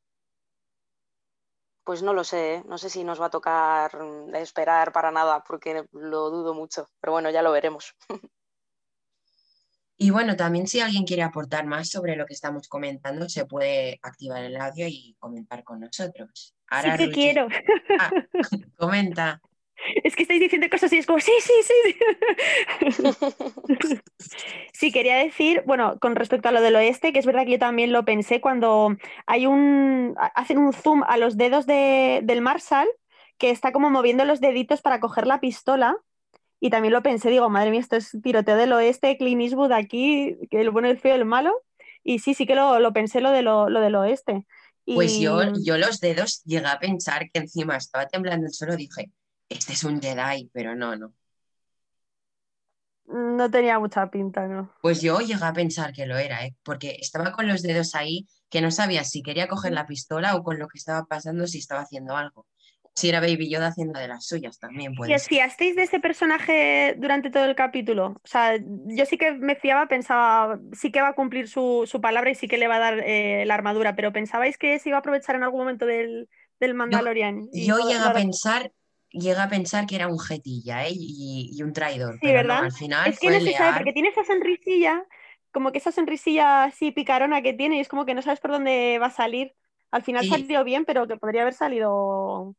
Pues 1.84 2.02
no 2.02 2.12
lo 2.12 2.24
sé, 2.24 2.54
¿eh? 2.54 2.62
no 2.66 2.78
sé 2.78 2.88
si 2.90 3.02
nos 3.04 3.20
va 3.20 3.26
a 3.26 3.30
tocar 3.30 4.00
mm, 4.00 4.34
esperar 4.36 4.92
para 4.92 5.10
nada, 5.10 5.42
porque 5.42 5.84
lo 5.92 6.30
dudo 6.30 6.54
mucho, 6.54 6.88
pero 7.00 7.12
bueno, 7.12 7.30
ya 7.30 7.42
lo 7.42 7.52
veremos. 7.52 7.94
Y 10.02 10.08
bueno, 10.08 10.34
también 10.34 10.66
si 10.66 10.80
alguien 10.80 11.04
quiere 11.04 11.22
aportar 11.22 11.66
más 11.66 11.90
sobre 11.90 12.16
lo 12.16 12.24
que 12.24 12.32
estamos 12.32 12.68
comentando, 12.68 13.28
se 13.28 13.44
puede 13.44 13.98
activar 14.00 14.42
el 14.42 14.56
audio 14.56 14.86
y 14.88 15.14
comentar 15.18 15.62
con 15.62 15.80
nosotros. 15.80 16.54
sí 16.70 16.90
que 16.96 17.04
Ruchi- 17.04 17.12
quiero. 17.12 17.48
Ah, 17.98 18.10
comenta. 18.78 19.42
Es 20.04 20.14
que 20.16 20.22
estáis 20.22 20.40
diciendo 20.40 20.68
cosas 20.70 20.92
y 20.92 20.98
es 20.98 21.06
como, 21.06 21.20
sí, 21.20 21.32
sí, 21.40 21.52
sí. 21.62 21.74
sí. 21.92 23.10
Sí, 24.72 24.92
quería 24.92 25.16
decir, 25.16 25.62
bueno, 25.66 25.98
con 26.00 26.16
respecto 26.16 26.48
a 26.48 26.52
lo 26.52 26.60
del 26.62 26.76
oeste, 26.76 27.12
que 27.12 27.18
es 27.18 27.26
verdad 27.26 27.44
que 27.44 27.52
yo 27.52 27.58
también 27.58 27.92
lo 27.92 28.04
pensé 28.04 28.40
cuando 28.40 28.96
hay 29.26 29.46
un, 29.46 30.14
ha- 30.18 30.26
hacen 30.28 30.58
un 30.58 30.72
zoom 30.72 31.02
a 31.06 31.16
los 31.18 31.36
dedos 31.36 31.66
de- 31.66 32.20
del 32.22 32.40
Marshall, 32.40 32.88
que 33.38 33.50
está 33.50 33.72
como 33.72 33.90
moviendo 33.90 34.24
los 34.24 34.40
deditos 34.40 34.80
para 34.82 35.00
coger 35.00 35.26
la 35.26 35.40
pistola. 35.40 35.96
Y 36.60 36.70
también 36.70 36.92
lo 36.92 37.02
pensé, 37.02 37.30
digo, 37.30 37.48
madre 37.48 37.70
mía, 37.70 37.80
esto 37.80 37.96
es 37.96 38.16
tiroteo 38.22 38.56
del 38.56 38.72
oeste, 38.72 39.16
Clint 39.16 39.40
Eastwood 39.42 39.72
aquí, 39.72 40.36
que 40.50 40.60
el 40.60 40.70
bueno, 40.70 40.88
el 40.88 40.98
feo, 40.98 41.14
el 41.14 41.24
malo. 41.24 41.52
Y 42.02 42.18
sí, 42.20 42.34
sí 42.34 42.46
que 42.46 42.54
lo, 42.54 42.78
lo 42.80 42.92
pensé 42.92 43.20
lo, 43.20 43.30
de 43.30 43.42
lo, 43.42 43.68
lo 43.68 43.80
del 43.80 43.94
oeste. 43.96 44.46
Pues 44.86 45.18
yo, 45.18 45.40
yo 45.62 45.78
los 45.78 46.00
dedos 46.00 46.42
llegué 46.44 46.66
a 46.66 46.78
pensar 46.78 47.30
que 47.30 47.40
encima 47.40 47.76
estaba 47.76 48.06
temblando 48.08 48.46
el 48.46 48.52
suelo, 48.52 48.76
dije, 48.76 49.10
este 49.50 49.74
es 49.74 49.84
un 49.84 50.00
Jedi, 50.00 50.50
pero 50.54 50.74
no, 50.76 50.96
no. 50.96 51.14
No 53.36 53.50
tenía 53.50 53.78
mucha 53.78 54.10
pinta, 54.10 54.46
¿no? 54.48 54.70
Pues 54.80 55.00
yo 55.02 55.20
llegué 55.20 55.44
a 55.44 55.52
pensar 55.52 55.92
que 55.92 56.06
lo 56.06 56.16
era, 56.18 56.44
¿eh? 56.46 56.56
Porque 56.62 56.96
estaba 57.00 57.32
con 57.32 57.46
los 57.48 57.62
dedos 57.62 57.94
ahí 57.94 58.26
que 58.50 58.60
no 58.62 58.70
sabía 58.70 59.04
si 59.04 59.22
quería 59.22 59.48
coger 59.48 59.72
la 59.72 59.86
pistola 59.86 60.34
o 60.36 60.42
con 60.42 60.58
lo 60.58 60.68
que 60.68 60.78
estaba 60.78 61.04
pasando 61.06 61.46
si 61.46 61.58
estaba 61.58 61.82
haciendo 61.82 62.16
algo. 62.16 62.46
Si 62.94 63.08
era 63.08 63.20
Baby 63.20 63.50
Yoda 63.50 63.68
haciendo 63.68 63.98
de 64.00 64.08
las 64.08 64.26
suyas 64.26 64.58
también 64.58 64.94
¿Y 65.02 65.14
puede 65.14 65.14
os 65.14 65.22
ser. 65.22 65.28
fiasteis 65.28 65.74
de 65.76 65.82
ese 65.84 65.98
personaje 66.00 66.94
durante 66.98 67.30
todo 67.30 67.44
el 67.46 67.54
capítulo? 67.56 68.06
O 68.22 68.26
sea, 68.28 68.56
yo 68.60 69.06
sí 69.06 69.16
que 69.18 69.32
me 69.32 69.56
fiaba, 69.56 69.86
pensaba, 69.88 70.60
sí 70.72 70.92
que 70.92 71.00
va 71.00 71.08
a 71.08 71.14
cumplir 71.14 71.48
su, 71.48 71.84
su 71.86 72.00
palabra 72.00 72.30
y 72.30 72.34
sí 72.34 72.48
que 72.48 72.58
le 72.58 72.68
va 72.68 72.76
a 72.76 72.78
dar 72.78 73.00
eh, 73.04 73.44
la 73.46 73.54
armadura, 73.54 73.96
pero 73.96 74.12
¿pensabais 74.12 74.58
que 74.58 74.78
se 74.78 74.90
iba 74.90 74.98
a 74.98 75.00
aprovechar 75.00 75.36
en 75.36 75.42
algún 75.42 75.60
momento 75.60 75.86
del, 75.86 76.28
del 76.60 76.74
Mandalorian? 76.74 77.48
Y 77.52 77.66
Yo 77.66 77.78
no- 77.78 77.84
llegué 77.88 77.94
a 77.94 78.12
pensar, 78.12 78.72
llegué 79.12 79.38
a 79.40 79.48
pensar 79.48 79.86
que 79.86 79.96
era 79.96 80.08
un 80.08 80.18
jetilla, 80.18 80.86
¿eh? 80.86 80.92
Y, 80.94 81.50
y 81.54 81.62
un 81.62 81.72
traidor, 81.72 82.20
Sí, 82.20 82.26
pero 82.26 82.42
¿verdad? 82.42 82.58
no, 82.58 82.62
al 82.64 82.72
final 82.72 83.12
Es 83.12 83.18
que 83.18 83.30
fue 83.30 83.30
no 83.30 83.40
se 83.40 83.52
sabe, 83.54 83.72
porque 83.72 83.92
tiene 83.92 84.10
esa 84.10 84.24
sonrisilla, 84.24 85.06
como 85.52 85.72
que 85.72 85.78
esa 85.78 85.92
sonrisilla 85.92 86.64
así 86.64 86.92
picarona 86.92 87.42
que 87.42 87.54
tiene, 87.54 87.76
y 87.76 87.80
es 87.80 87.88
como 87.88 88.04
que 88.04 88.14
no 88.14 88.22
sabes 88.22 88.40
por 88.40 88.50
dónde 88.50 88.98
va 89.00 89.06
a 89.06 89.10
salir. 89.10 89.54
Al 89.90 90.02
final 90.02 90.24
Sí. 90.24 90.26
salió 90.26 90.62
bien, 90.64 90.84
pero 90.84 91.06
que 91.08 91.16
podría 91.16 91.42
haber 91.42 91.54
salido 91.54 92.54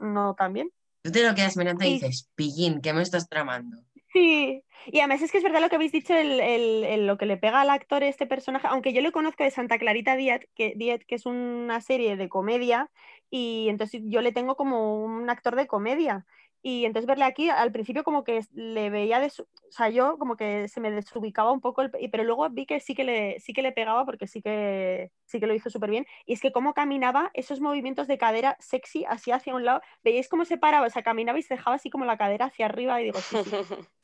no 0.00 0.34
tan 0.36 0.52
bien. 0.54 0.72
Tú 1.02 1.10
te 1.10 1.22
lo 1.26 1.34
quedas 1.34 1.56
mirando 1.56 1.84
y 1.86 1.88
dices, 1.92 2.28
pillín, 2.34 2.82
¿qué 2.82 2.92
me 2.92 3.00
estás 3.00 3.28
tramando? 3.30 3.78
Sí, 4.16 4.64
y 4.86 5.00
además 5.00 5.20
es 5.20 5.30
que 5.30 5.36
es 5.38 5.44
verdad 5.44 5.60
lo 5.60 5.68
que 5.68 5.76
habéis 5.76 5.92
dicho, 5.92 6.14
el, 6.14 6.40
el- 6.40 7.06
lo 7.06 7.18
que 7.18 7.26
le 7.26 7.36
pega 7.36 7.60
al 7.60 7.68
actor 7.70 8.02
este 8.02 8.26
personaje, 8.26 8.66
aunque 8.66 8.94
yo 8.94 9.02
lo 9.02 9.12
conozco 9.12 9.44
de 9.44 9.50
Santa 9.50 9.78
Clarita 9.78 10.16
Diet, 10.16 10.48
que, 10.54 10.72
Diet, 10.74 11.04
que 11.06 11.16
es 11.16 11.26
una 11.26 11.80
serie 11.82 12.16
de 12.16 12.28
comedia, 12.30 12.90
y 13.28 13.68
entonces 13.68 14.00
yo 14.06 14.22
le 14.22 14.32
tengo 14.32 14.56
como 14.56 15.04
un 15.04 15.28
actor 15.28 15.54
de 15.54 15.66
comedia. 15.66 16.24
Y 16.62 16.84
entonces 16.84 17.06
verle 17.06 17.24
aquí, 17.24 17.48
al 17.48 17.70
principio 17.70 18.02
como 18.02 18.24
que 18.24 18.40
le 18.52 18.90
veía, 18.90 19.20
de 19.20 19.26
o 19.28 19.72
sea, 19.72 19.88
yo 19.88 20.18
como 20.18 20.36
que 20.36 20.68
se 20.68 20.80
me 20.80 20.90
desubicaba 20.90 21.52
un 21.52 21.60
poco, 21.60 21.82
el- 21.82 21.90
pero 22.10 22.24
luego 22.24 22.48
vi 22.50 22.66
que 22.66 22.80
sí 22.80 22.94
que 22.94 23.04
le, 23.04 23.38
sí 23.40 23.52
que 23.52 23.62
le 23.62 23.72
pegaba 23.72 24.04
porque 24.04 24.26
sí 24.26 24.42
que, 24.42 25.10
sí 25.24 25.38
que 25.40 25.46
lo 25.46 25.54
hizo 25.54 25.70
súper 25.70 25.90
bien. 25.90 26.06
Y 26.24 26.32
es 26.32 26.40
que 26.40 26.52
cómo 26.52 26.74
caminaba, 26.74 27.30
esos 27.34 27.60
movimientos 27.60 28.06
de 28.08 28.18
cadera 28.18 28.56
sexy, 28.58 29.04
así 29.04 29.30
hacia 29.30 29.54
un 29.54 29.64
lado, 29.64 29.80
veíais 30.02 30.28
cómo 30.28 30.44
se 30.44 30.56
paraba, 30.58 30.86
o 30.86 30.90
sea, 30.90 31.02
caminaba 31.02 31.38
y 31.38 31.42
se 31.42 31.54
dejaba 31.54 31.76
así 31.76 31.90
como 31.90 32.04
la 32.04 32.16
cadera 32.16 32.46
hacia 32.46 32.66
arriba 32.66 33.00
y 33.00 33.04
digo, 33.04 33.18
sí, 33.20 33.36
sí, 33.44 33.50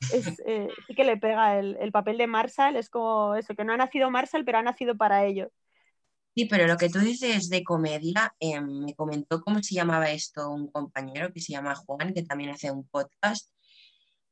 es, 0.15 0.43
eh, 0.47 0.69
sí 0.87 0.95
que 0.95 1.05
le 1.05 1.17
pega 1.17 1.59
el, 1.59 1.77
el 1.81 1.91
papel 1.93 2.19
de 2.19 2.27
Marshall, 2.27 2.77
es 2.77 2.91
como 2.91 3.35
eso, 3.35 3.55
que 3.55 3.65
no 3.65 3.73
ha 3.73 3.77
nacido 3.77 4.11
Marshall, 4.11 4.45
pero 4.45 4.59
ha 4.59 4.63
nacido 4.63 4.97
para 4.97 5.25
ello. 5.25 5.51
Sí, 6.35 6.47
pero 6.47 6.67
lo 6.67 6.77
que 6.79 6.89
tú 6.89 6.99
dices 6.99 7.51
de 7.51 7.63
comedia, 7.63 8.35
eh, 8.41 8.61
me 8.61 8.95
comentó 8.95 9.43
cómo 9.43 9.63
se 9.63 9.75
llamaba 9.75 10.11
esto 10.11 10.49
un 10.51 10.69
compañero 10.71 11.31
que 11.33 11.41
se 11.41 11.53
llama 11.53 11.75
Juan, 11.75 12.15
que 12.15 12.23
también 12.23 12.51
hace 12.51 12.71
un 12.71 12.85
podcast. 12.89 13.51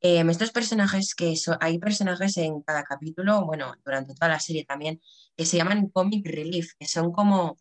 Eh, 0.03 0.23
estos 0.27 0.51
personajes 0.51 1.13
que 1.13 1.35
so- 1.35 1.57
hay 1.61 1.77
personajes 1.77 2.35
en 2.37 2.61
cada 2.63 2.83
capítulo, 2.83 3.45
bueno, 3.45 3.75
durante 3.85 4.15
toda 4.15 4.29
la 4.29 4.39
serie 4.39 4.65
también, 4.65 4.99
que 5.37 5.45
se 5.45 5.57
llaman 5.57 5.89
comic 5.89 6.25
relief, 6.27 6.71
que 6.79 6.87
son 6.87 7.11
como 7.11 7.57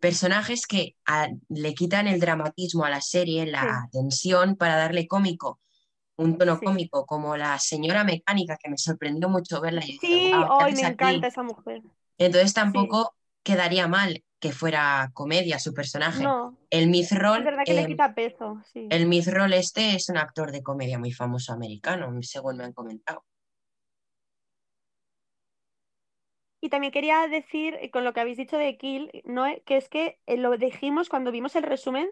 personajes 0.00 0.66
que 0.66 0.96
a- 1.06 1.28
le 1.48 1.74
quitan 1.74 2.08
el 2.08 2.18
dramatismo 2.18 2.84
a 2.84 2.90
la 2.90 3.00
serie, 3.00 3.46
la 3.46 3.88
tensión 3.92 4.56
para 4.56 4.74
darle 4.76 5.06
cómico, 5.06 5.60
un 6.16 6.36
tono 6.38 6.58
Sí. 6.58 6.64
cómico, 6.64 7.06
como 7.06 7.36
la 7.36 7.56
señora 7.60 8.02
mecánica, 8.02 8.56
que 8.60 8.68
me 8.68 8.78
sorprendió 8.78 9.28
mucho 9.28 9.60
verla. 9.60 9.84
y 9.86 9.96
Sí, 9.98 10.30
"Guau, 10.30 10.58
¿qué 10.58 10.64
hoy 10.64 10.72
me 10.74 10.84
aquí?". 10.86 10.92
encanta 11.04 11.26
esa 11.28 11.42
mujer. 11.44 11.82
Entonces 12.18 12.52
tampoco 12.52 13.14
quedaría 13.46 13.86
mal 13.86 14.24
que 14.40 14.50
fuera 14.50 15.10
comedia 15.14 15.60
su 15.60 15.72
personaje. 15.72 16.24
No, 16.24 16.58
El 16.68 16.82
es 16.82 16.88
Mithril, 16.88 17.44
verdad 17.44 17.62
que 17.64 17.74
le 17.74 17.82
eh, 17.82 17.86
quita 17.86 18.12
peso, 18.12 18.60
sí. 18.72 18.88
el 18.90 19.06
Mithril 19.06 19.52
este 19.52 19.94
es 19.94 20.08
un 20.08 20.18
actor 20.18 20.50
de 20.50 20.64
comedia 20.64 20.98
muy 20.98 21.12
famoso 21.12 21.52
americano, 21.52 22.12
según 22.22 22.56
me 22.56 22.64
han 22.64 22.72
comentado. 22.72 23.24
Y 26.60 26.70
también 26.70 26.92
quería 26.92 27.28
decir, 27.28 27.78
eh, 27.80 27.90
con 27.92 28.02
lo 28.02 28.12
que 28.12 28.20
habéis 28.20 28.36
dicho 28.36 28.58
de 28.58 28.76
Kill, 28.76 29.22
¿no? 29.24 29.44
Que 29.64 29.76
es 29.76 29.88
que 29.88 30.18
eh, 30.26 30.36
lo 30.36 30.56
dijimos 30.56 31.08
cuando 31.08 31.30
vimos 31.30 31.54
el 31.54 31.62
resumen, 31.62 32.10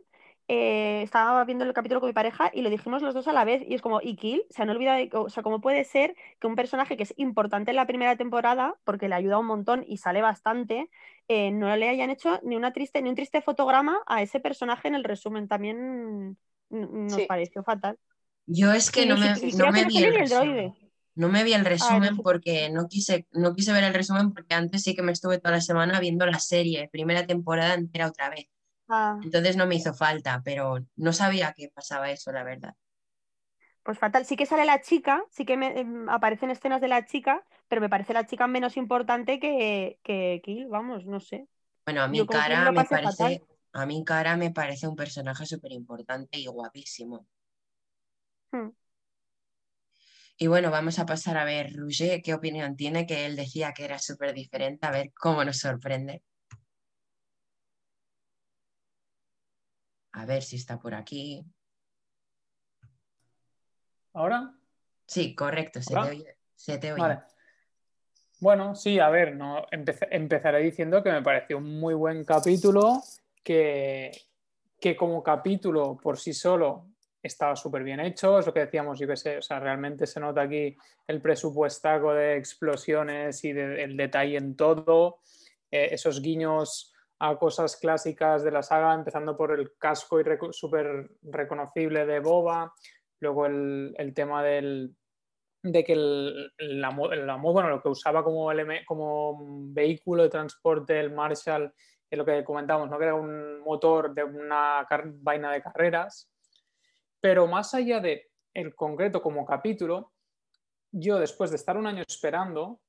eh, 0.48 1.02
estaba 1.02 1.44
viendo 1.44 1.64
el 1.64 1.72
capítulo 1.72 2.00
con 2.00 2.08
mi 2.08 2.12
pareja 2.12 2.50
y 2.52 2.62
lo 2.62 2.70
dijimos 2.70 3.02
los 3.02 3.14
dos 3.14 3.28
a 3.28 3.32
la 3.32 3.44
vez, 3.44 3.62
y 3.66 3.74
es 3.74 3.82
como, 3.82 4.00
¿y 4.02 4.16
Kill? 4.16 4.42
Se 4.50 4.62
han 4.62 4.70
olvidado, 4.70 4.98
de- 4.98 5.10
o 5.14 5.28
sea, 5.30 5.42
¿cómo 5.42 5.60
puede 5.60 5.84
ser 5.84 6.14
que 6.40 6.46
un 6.46 6.54
personaje 6.56 6.96
que 6.96 7.02
es 7.04 7.14
importante 7.16 7.70
en 7.70 7.76
la 7.76 7.86
primera 7.86 8.16
temporada, 8.16 8.76
porque 8.84 9.08
le 9.08 9.14
ayuda 9.14 9.38
un 9.38 9.46
montón 9.46 9.84
y 9.86 9.96
sale 9.98 10.22
bastante, 10.22 10.90
eh, 11.28 11.50
no 11.50 11.74
le 11.76 11.88
hayan 11.88 12.10
hecho 12.10 12.40
ni 12.42 12.56
una 12.56 12.72
triste, 12.72 13.00
ni 13.02 13.08
un 13.08 13.14
triste 13.14 13.40
fotograma 13.42 13.98
a 14.06 14.22
ese 14.22 14.40
personaje 14.40 14.88
en 14.88 14.94
el 14.94 15.04
resumen? 15.04 15.48
También 15.48 16.36
nos 16.70 17.20
Sí. 17.20 17.26
pareció 17.26 17.62
fatal. 17.62 17.98
Yo 18.46 18.72
es 18.72 18.90
que 18.90 19.06
no 19.06 19.16
me, 19.16 19.28
no 19.56 19.72
vi 19.72 19.80
el 19.80 20.04
el 20.04 20.14
resumen. 20.14 20.74
No 21.16 21.28
me 21.28 21.44
vi 21.44 21.52
el 21.54 21.64
resumen 21.64 22.16
porque 22.16 22.70
no 22.70 22.88
quise, 22.88 23.26
no 23.32 23.54
quise 23.54 23.72
ver 23.72 23.84
el 23.84 23.94
resumen 23.94 24.32
porque 24.34 24.54
antes 24.54 24.82
sí 24.82 24.94
que 24.96 25.02
me 25.02 25.12
estuve 25.12 25.38
toda 25.38 25.52
la 25.52 25.60
semana 25.60 26.00
viendo 26.00 26.26
la 26.26 26.40
serie, 26.40 26.88
primera 26.90 27.24
temporada 27.26 27.74
entera 27.74 28.08
otra 28.08 28.30
vez. 28.30 28.46
Ah, 28.88 29.20
Entonces 29.22 29.56
no 29.56 29.66
me 29.66 29.74
hizo 29.76 29.92
falta, 29.94 30.42
pero 30.44 30.78
no 30.96 31.12
sabía 31.12 31.52
que 31.54 31.68
pasaba 31.70 32.10
eso, 32.12 32.30
la 32.32 32.44
verdad. 32.44 32.74
Pues 33.82 33.98
fatal. 33.98 34.24
Sí 34.26 34.36
que 34.36 34.46
sale 34.46 34.64
la 34.64 34.80
chica, 34.80 35.24
sí 35.30 35.44
que 35.44 35.56
me, 35.56 35.78
em, 35.80 36.08
aparecen 36.08 36.50
escenas 36.50 36.80
de 36.80 36.88
la 36.88 37.04
chica, 37.06 37.44
pero 37.68 37.80
me 37.80 37.88
parece 37.90 38.14
la 38.14 38.26
chica 38.26 38.46
menos 38.46 38.76
importante 38.76 39.38
que, 39.40 39.98
que 40.02 40.40
Kill, 40.44 40.68
vamos, 40.68 41.04
no 41.06 41.20
sé. 41.20 41.48
Bueno, 41.86 42.02
a 42.02 42.08
mi 42.08 42.28
cara 42.28 42.70
me 42.72 42.84
fatal. 42.84 42.84
parece, 42.84 43.42
a 43.72 43.86
mi 43.86 44.04
cara 44.04 44.36
me 44.36 44.50
parece 44.50 44.86
un 44.86 44.96
personaje 44.96 45.46
súper 45.46 45.72
importante 45.72 46.38
y 46.38 46.46
guapísimo. 46.46 47.26
Hmm. 48.52 48.68
Y 50.38 50.46
bueno, 50.46 50.70
vamos 50.70 50.98
a 51.00 51.06
pasar 51.06 51.36
a 51.38 51.44
ver 51.44 51.72
Rouget 51.74 52.22
qué 52.22 52.34
opinión 52.34 52.76
tiene, 52.76 53.04
que 53.06 53.26
él 53.26 53.34
decía 53.36 53.72
que 53.72 53.84
era 53.84 53.98
súper 53.98 54.32
diferente, 54.34 54.86
a 54.86 54.90
ver 54.92 55.12
cómo 55.14 55.44
nos 55.44 55.58
sorprende. 55.58 56.22
A 60.16 60.26
ver 60.26 60.42
si 60.42 60.56
está 60.56 60.78
por 60.78 60.94
aquí. 60.94 61.44
¿Ahora? 64.12 64.54
Sí, 65.06 65.34
correcto, 65.34 65.82
se 65.82 65.92
te 65.92 66.00
oye. 66.00 66.36
Se 66.54 66.78
te 66.78 66.92
oye. 66.92 67.02
Vale. 67.02 67.20
Bueno, 68.40 68.74
sí, 68.76 69.00
a 69.00 69.08
ver, 69.10 69.34
no, 69.34 69.66
empezaré 69.70 70.60
diciendo 70.60 71.02
que 71.02 71.10
me 71.10 71.22
pareció 71.22 71.58
un 71.58 71.80
muy 71.80 71.94
buen 71.94 72.24
capítulo, 72.24 73.02
que, 73.42 74.12
que 74.80 74.96
como 74.96 75.22
capítulo 75.22 75.96
por 75.96 76.18
sí 76.18 76.32
solo 76.32 76.86
estaba 77.20 77.56
súper 77.56 77.82
bien 77.82 78.00
hecho, 78.00 78.38
es 78.38 78.46
lo 78.46 78.52
que 78.54 78.60
decíamos, 78.60 78.98
yo 78.98 79.08
que 79.08 79.16
sé, 79.16 79.38
o 79.38 79.42
sea, 79.42 79.58
realmente 79.58 80.06
se 80.06 80.20
nota 80.20 80.42
aquí 80.42 80.76
el 81.08 81.20
presupuestaco 81.22 82.12
de 82.12 82.36
explosiones 82.36 83.42
y 83.44 83.52
de- 83.52 83.82
el 83.82 83.96
detalle 83.96 84.36
en 84.36 84.54
todo, 84.56 85.20
eh, 85.70 85.88
esos 85.92 86.20
guiños 86.20 86.93
a 87.18 87.36
cosas 87.36 87.76
clásicas 87.76 88.42
de 88.42 88.50
la 88.50 88.62
saga, 88.62 88.94
empezando 88.94 89.36
por 89.36 89.52
el 89.52 89.76
casco 89.78 90.20
y 90.20 90.24
súper 90.50 91.10
reconocible 91.22 92.06
de 92.06 92.20
Boba, 92.20 92.72
luego 93.20 93.46
el, 93.46 93.94
el 93.96 94.12
tema 94.12 94.42
del, 94.42 94.94
de 95.62 95.82
que 95.82 95.94
el, 95.94 96.52
la, 96.58 96.90
bueno, 96.90 97.68
lo 97.70 97.82
que 97.82 97.88
usaba 97.88 98.22
como, 98.22 98.50
como 98.86 99.38
vehículo 99.72 100.24
de 100.24 100.28
transporte 100.28 101.00
el 101.00 101.12
Marshall, 101.12 101.72
es 102.10 102.18
lo 102.18 102.24
que 102.24 102.44
comentamos, 102.44 102.90
¿no? 102.90 102.98
que 102.98 103.04
era 103.04 103.14
un 103.14 103.60
motor 103.60 104.14
de 104.14 104.24
una 104.24 104.86
vaina 105.22 105.50
de 105.50 105.62
carreras. 105.62 106.30
Pero 107.20 107.46
más 107.46 107.74
allá 107.74 108.00
de 108.00 108.30
el 108.52 108.74
concreto 108.74 109.22
como 109.22 109.46
capítulo, 109.46 110.12
yo 110.92 111.18
después 111.18 111.50
de 111.50 111.56
estar 111.56 111.76
un 111.76 111.86
año 111.86 112.04
esperando, 112.06 112.80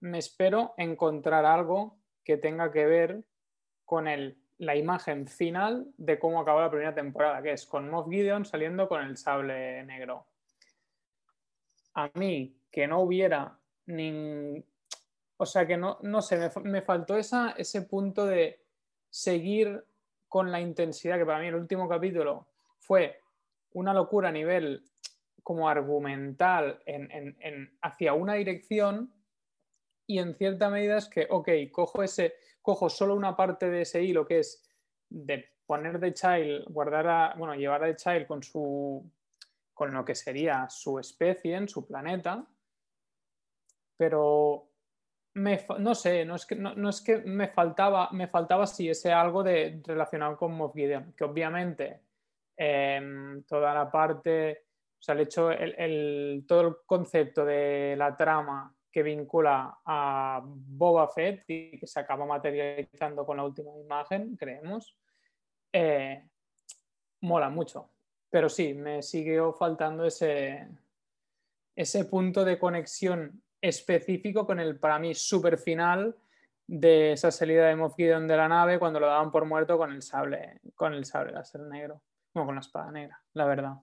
me 0.00 0.18
espero 0.18 0.74
encontrar 0.76 1.46
algo 1.46 1.98
que 2.22 2.36
tenga 2.36 2.70
que 2.70 2.84
ver 2.84 3.24
con 3.84 4.08
el 4.08 4.38
la 4.58 4.76
imagen 4.76 5.26
final 5.26 5.86
de 5.96 6.18
cómo 6.18 6.40
acabó 6.40 6.60
la 6.60 6.70
primera 6.70 6.94
temporada, 6.94 7.42
que 7.42 7.52
es 7.52 7.66
con 7.66 7.90
Moff 7.90 8.08
Gideon 8.08 8.44
saliendo 8.44 8.88
con 8.88 9.02
el 9.02 9.16
sable 9.16 9.82
negro. 9.84 10.26
A 11.94 12.10
mí, 12.14 12.56
que 12.70 12.86
no 12.86 13.00
hubiera 13.00 13.58
ni... 13.86 14.64
O 15.36 15.46
sea, 15.46 15.66
que 15.66 15.76
no, 15.76 15.98
no 16.02 16.22
sé, 16.22 16.50
me, 16.62 16.82
faltó 16.82 17.16
esa, 17.16 17.50
ese 17.58 17.82
punto 17.82 18.24
de 18.24 18.60
seguir 19.10 19.84
con 20.28 20.50
la 20.52 20.60
intensidad, 20.60 21.18
que 21.18 21.26
para 21.26 21.40
mí 21.40 21.48
el 21.48 21.56
último 21.56 21.88
capítulo 21.88 22.48
fue 22.78 23.20
una 23.72 23.92
locura 23.92 24.28
a 24.28 24.32
nivel 24.32 24.84
como 25.42 25.68
argumental 25.68 26.80
en, 26.86 27.76
hacia 27.82 28.14
una 28.14 28.34
dirección 28.34 29.12
y 30.06 30.18
en 30.18 30.34
cierta 30.34 30.68
medida 30.70 30.98
es 30.98 31.08
que, 31.08 31.26
ok, 31.30 31.48
cojo, 31.72 32.02
ese, 32.02 32.34
cojo 32.60 32.88
solo 32.88 33.14
una 33.14 33.36
parte 33.36 33.70
de 33.70 33.82
ese 33.82 34.02
hilo 34.02 34.26
que 34.26 34.40
es 34.40 34.62
de 35.08 35.48
poner 35.66 35.98
de 35.98 36.12
Child, 36.12 36.64
guardar 36.68 37.06
a, 37.08 37.34
bueno, 37.36 37.54
llevar 37.54 37.84
a 37.84 37.96
Child 37.96 38.26
con 38.26 38.42
su, 38.42 39.10
con 39.72 39.92
lo 39.92 40.04
que 40.04 40.14
sería 40.14 40.68
su 40.68 40.98
especie 40.98 41.56
en 41.56 41.68
su 41.68 41.86
planeta, 41.86 42.46
pero 43.96 44.68
no 45.34 45.94
sé, 45.94 46.24
no 46.24 46.36
es 46.36 46.46
que, 46.46 46.54
no, 46.54 46.88
es 46.88 47.00
que 47.00 47.18
me 47.18 47.48
faltaba, 47.48 48.08
me 48.12 48.28
faltaba 48.28 48.66
si 48.66 48.88
ese 48.88 49.12
algo 49.12 49.42
de, 49.42 49.80
relacionado 49.84 50.36
con 50.36 50.52
Moff 50.52 50.74
Gideon, 50.74 51.12
que 51.16 51.24
obviamente 51.24 52.00
em, 52.56 53.42
toda 53.44 53.74
la 53.74 53.90
parte, 53.90 54.66
o 54.98 55.02
sea, 55.02 55.14
el 55.14 55.22
hecho, 55.22 55.50
el, 55.50 56.44
todo 56.46 56.60
el 56.60 56.76
concepto 56.86 57.44
de 57.44 57.94
la 57.96 58.16
trama 58.16 58.72
que 58.94 59.02
vincula 59.02 59.80
a 59.84 60.40
Boba 60.44 61.08
Fett 61.08 61.42
y 61.48 61.76
que 61.76 61.84
se 61.84 61.98
acaba 61.98 62.24
materializando 62.26 63.26
con 63.26 63.38
la 63.38 63.42
última 63.42 63.76
imagen, 63.76 64.36
creemos, 64.36 64.96
eh, 65.72 66.28
mola 67.22 67.50
mucho. 67.50 67.90
Pero 68.30 68.48
sí, 68.48 68.72
me 68.72 69.02
siguió 69.02 69.52
faltando 69.52 70.04
ese, 70.04 70.68
ese 71.74 72.04
punto 72.04 72.44
de 72.44 72.56
conexión 72.56 73.42
específico 73.60 74.46
con 74.46 74.60
el, 74.60 74.78
para 74.78 75.00
mí, 75.00 75.12
super 75.12 75.58
final 75.58 76.14
de 76.64 77.14
esa 77.14 77.32
salida 77.32 77.66
de 77.66 77.74
Moff 77.74 77.96
Gideon 77.96 78.28
de 78.28 78.36
la 78.36 78.46
nave 78.46 78.78
cuando 78.78 79.00
lo 79.00 79.08
daban 79.08 79.32
por 79.32 79.44
muerto 79.44 79.76
con 79.76 79.90
el 79.90 80.02
sable, 80.02 80.60
con 80.76 80.94
el 80.94 81.04
sable 81.04 81.32
láser 81.32 81.62
negro, 81.62 82.00
como 82.32 82.46
con 82.46 82.54
la 82.54 82.60
espada 82.60 82.92
negra, 82.92 83.20
la 83.32 83.44
verdad. 83.46 83.74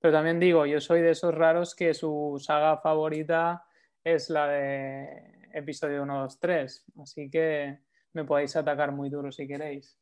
Pero 0.00 0.14
también 0.14 0.40
digo, 0.40 0.64
yo 0.64 0.80
soy 0.80 1.02
de 1.02 1.10
esos 1.10 1.34
raros 1.34 1.74
que 1.74 1.92
su 1.92 2.42
saga 2.42 2.78
favorita 2.78 3.66
es 4.04 4.30
la 4.30 4.48
de 4.48 5.48
episodio 5.52 6.02
1, 6.02 6.22
2, 6.22 6.38
3, 6.40 6.84
así 7.02 7.30
que 7.30 7.78
me 8.12 8.24
podéis 8.24 8.56
atacar 8.56 8.92
muy 8.92 9.10
duro 9.10 9.30
si 9.32 9.46
queréis. 9.46 9.98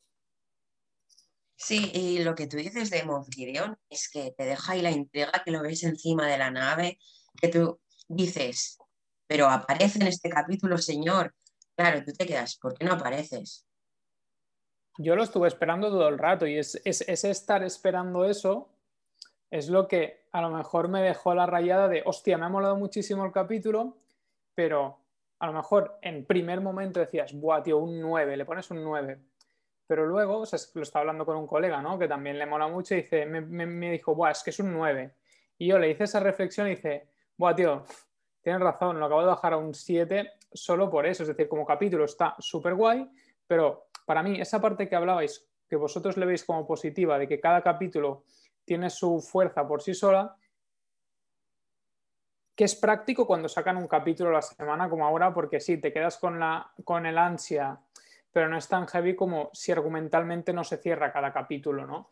Sí, 1.57 1.91
y 1.93 2.25
lo 2.25 2.35
que 2.35 2.47
tú 2.47 2.57
dices 2.57 2.89
de 2.89 3.05
Moff 3.05 3.29
Gideon 3.31 3.77
es 3.91 4.09
que 4.11 4.33
te 4.37 4.45
deja 4.45 4.73
ahí 4.73 4.81
la 4.81 4.91
intriga, 4.91 5.43
que 5.45 5.51
lo 5.51 5.63
ves 5.63 5.83
encima 5.85 6.27
de 6.27 6.39
la 6.39 6.51
nave, 6.51 6.99
que 7.41 7.49
tú 7.49 7.79
dices, 8.09 8.79
pero 9.27 9.47
aparece 9.47 9.99
en 9.99 10.07
este 10.07 10.31
capítulo, 10.31 10.79
señor. 10.79 11.35
Claro, 11.77 12.03
tú 12.05 12.13
te 12.13 12.27
quedas, 12.27 12.57
¿por 12.57 12.77
qué 12.77 12.87
no 12.87 12.95
apareces? 12.95 13.67
Yo 14.99 15.15
lo 15.15 15.23
estuve 15.23 15.49
esperando 15.49 15.89
todo 15.89 16.09
el 16.09 16.19
rato 16.19 16.47
y 16.47 16.59
es, 16.59 16.81
estar 16.85 17.63
esperando 17.63 18.25
eso 18.25 18.73
es 19.51 19.69
lo 19.69 19.89
que 19.89 20.25
a 20.33 20.41
lo 20.41 20.51
mejor 20.51 20.89
me 20.89 21.03
dejó 21.03 21.35
la 21.35 21.47
rayada 21.47 21.89
de, 21.89 22.03
hostia, 22.05 22.39
me 22.39 22.47
ha 22.47 22.49
molado 22.49 22.77
muchísimo 22.77 23.25
el 23.25 23.33
capítulo, 23.33 23.97
pero 24.55 24.99
a 25.41 25.47
lo 25.47 25.53
mejor 25.53 25.99
en 26.03 26.25
primer 26.25 26.61
momento 26.61 27.01
decías, 27.01 27.33
buah, 27.33 27.63
tío, 27.63 27.79
un 27.79 28.01
9, 28.01 28.37
le 28.37 28.45
pones 28.45 28.71
un 28.71 28.85
9. 28.85 29.19
Pero 29.87 30.07
luego, 30.07 30.39
o 30.39 30.47
sea, 30.47 30.59
lo 30.75 30.83
estaba 30.83 31.01
hablando 31.01 31.27
con 31.27 31.37
un 31.37 31.47
colega, 31.47 31.83
¿no? 31.83 31.99
Que 31.99 32.07
también 32.07 32.39
le 32.39 32.47
mola 32.47 32.69
mucho 32.69 32.95
y 32.95 32.99
dice, 32.99 33.27
me, 33.27 33.41
me 33.41 33.91
dijo, 33.91 34.15
buah, 34.15 34.31
es 34.31 34.43
que 34.43 34.51
es 34.51 34.61
un 34.61 34.73
9. 34.73 35.15
Y 35.59 35.67
yo 35.67 35.79
le 35.79 35.91
hice 35.91 36.05
esa 36.05 36.21
reflexión 36.21 36.69
y 36.69 36.71
dice, 36.71 37.09
buah, 37.37 37.55
tío, 37.55 37.83
tienes 38.43 38.61
razón, 38.61 39.01
lo 39.01 39.07
acabo 39.07 39.23
de 39.23 39.27
bajar 39.29 39.55
a 39.55 39.57
un 39.57 39.75
7 39.75 40.31
solo 40.53 40.89
por 40.89 41.07
eso. 41.07 41.25
Es 41.25 41.29
decir, 41.29 41.49
como 41.49 41.67
capítulo 41.67 42.05
está 42.05 42.37
súper 42.39 42.75
guay, 42.75 43.11
pero 43.47 43.89
para 44.07 44.23
mí 44.23 44.41
esa 44.41 44.61
parte 44.61 44.89
que 44.89 44.97
hablabais, 44.97 45.49
que 45.69 45.77
vosotros 45.77 46.17
le 46.17 46.27
veis 46.27 46.45
como 46.45 46.67
positiva, 46.67 47.19
de 47.19 47.27
que 47.27 47.41
cada 47.41 47.63
capítulo 47.63 48.25
tiene 48.71 48.89
su 48.89 49.21
fuerza 49.21 49.67
por 49.67 49.83
sí 49.83 49.95
sola, 49.95 50.37
que 52.55 52.63
es 52.63 52.77
práctico 52.77 53.27
cuando 53.27 53.49
sacan 53.49 53.77
un 53.77 53.89
capítulo 53.89 54.31
a 54.31 54.35
la 54.35 54.43
semana 54.43 54.89
como 54.89 55.05
ahora, 55.05 55.35
porque 55.35 55.59
sí, 55.59 55.79
te 55.79 55.93
quedas 55.93 56.19
con, 56.19 56.39
la, 56.39 56.73
con 56.85 57.05
el 57.05 57.19
ansia, 57.19 57.81
pero 58.31 58.49
no 58.49 58.57
es 58.57 58.69
tan 58.69 58.87
heavy 58.87 59.17
como 59.17 59.51
si 59.53 59.73
argumentalmente 59.73 60.53
no 60.53 60.63
se 60.63 60.77
cierra 60.77 61.13
cada 61.13 61.33
capítulo, 61.33 61.85
¿no? 61.85 62.11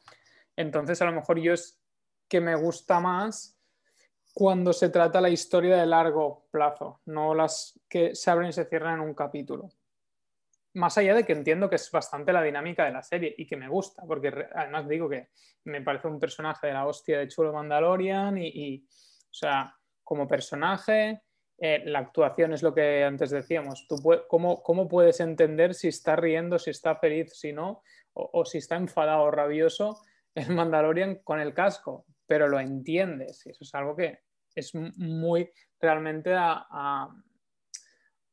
Entonces, 0.57 1.01
a 1.01 1.05
lo 1.05 1.13
mejor 1.13 1.39
yo 1.39 1.53
es 1.53 1.81
que 2.27 2.41
me 2.41 2.57
gusta 2.57 2.99
más 2.99 3.57
cuando 4.35 4.73
se 4.73 4.89
trata 4.89 5.21
la 5.21 5.31
historia 5.31 5.77
de 5.77 5.87
largo 5.87 6.49
plazo, 6.51 7.03
no 7.05 7.37
las 7.37 7.79
que 7.89 8.17
se 8.17 8.33
abren 8.33 8.49
y 8.49 8.53
se 8.53 8.65
cierran 8.65 8.95
en 8.95 9.07
un 9.07 9.15
capítulo. 9.15 9.69
Más 10.79 10.97
allá 10.97 11.15
de 11.15 11.25
que 11.25 11.33
entiendo 11.33 11.69
que 11.69 11.75
es 11.75 11.91
bastante 11.91 12.33
la 12.33 12.43
dinámica 12.43 12.85
de 12.85 12.93
la 12.93 13.03
serie 13.03 13.35
y 13.37 13.47
que 13.47 13.57
me 13.57 13.69
gusta, 13.69 14.05
porque 14.07 14.29
además 14.55 14.89
digo 14.89 15.09
que 15.09 15.29
me 15.65 15.83
parece 15.83 16.07
un 16.07 16.21
personaje 16.21 16.69
de 16.69 16.73
la 16.73 16.87
hostia 16.87 17.19
de 17.19 17.27
chulo 17.27 17.53
Mandalorian 17.53 18.39
y, 18.39 18.87
o 18.87 19.35
sea, 19.35 19.75
como 20.05 20.29
personaje, 20.29 21.23
eh, 21.59 21.83
la 21.85 21.99
actuación 21.99 22.53
es 22.53 22.63
lo 22.63 22.73
que 22.73 23.03
antes 23.03 23.31
decíamos. 23.31 23.87
Tú 23.89 23.97
cómo, 24.29 24.63
¿Cómo 24.63 24.87
puedes 24.87 25.19
entender 25.19 25.75
si 25.75 25.89
está 25.89 26.15
riendo, 26.15 26.61
si 26.61 26.71
está 26.71 26.95
feliz, 26.95 27.33
si 27.37 27.53
no, 27.53 27.83
o, 28.13 28.45
si 28.45 28.59
está 28.59 28.77
enfadado 28.77 29.23
o 29.23 29.31
rabioso 29.33 30.01
el 30.35 30.55
Mandalorian 30.55 31.17
con 31.25 31.41
el 31.41 31.55
casco? 31.55 32.07
Pero 32.25 32.47
lo 32.47 32.61
entiendes 32.61 33.45
y 33.47 33.51
eso 33.51 33.65
es 33.65 33.75
algo 33.75 33.97
que, 33.97 34.21
es 34.55 34.75
muy 34.75 35.51
realmente 35.81 36.35
a, 36.35 37.09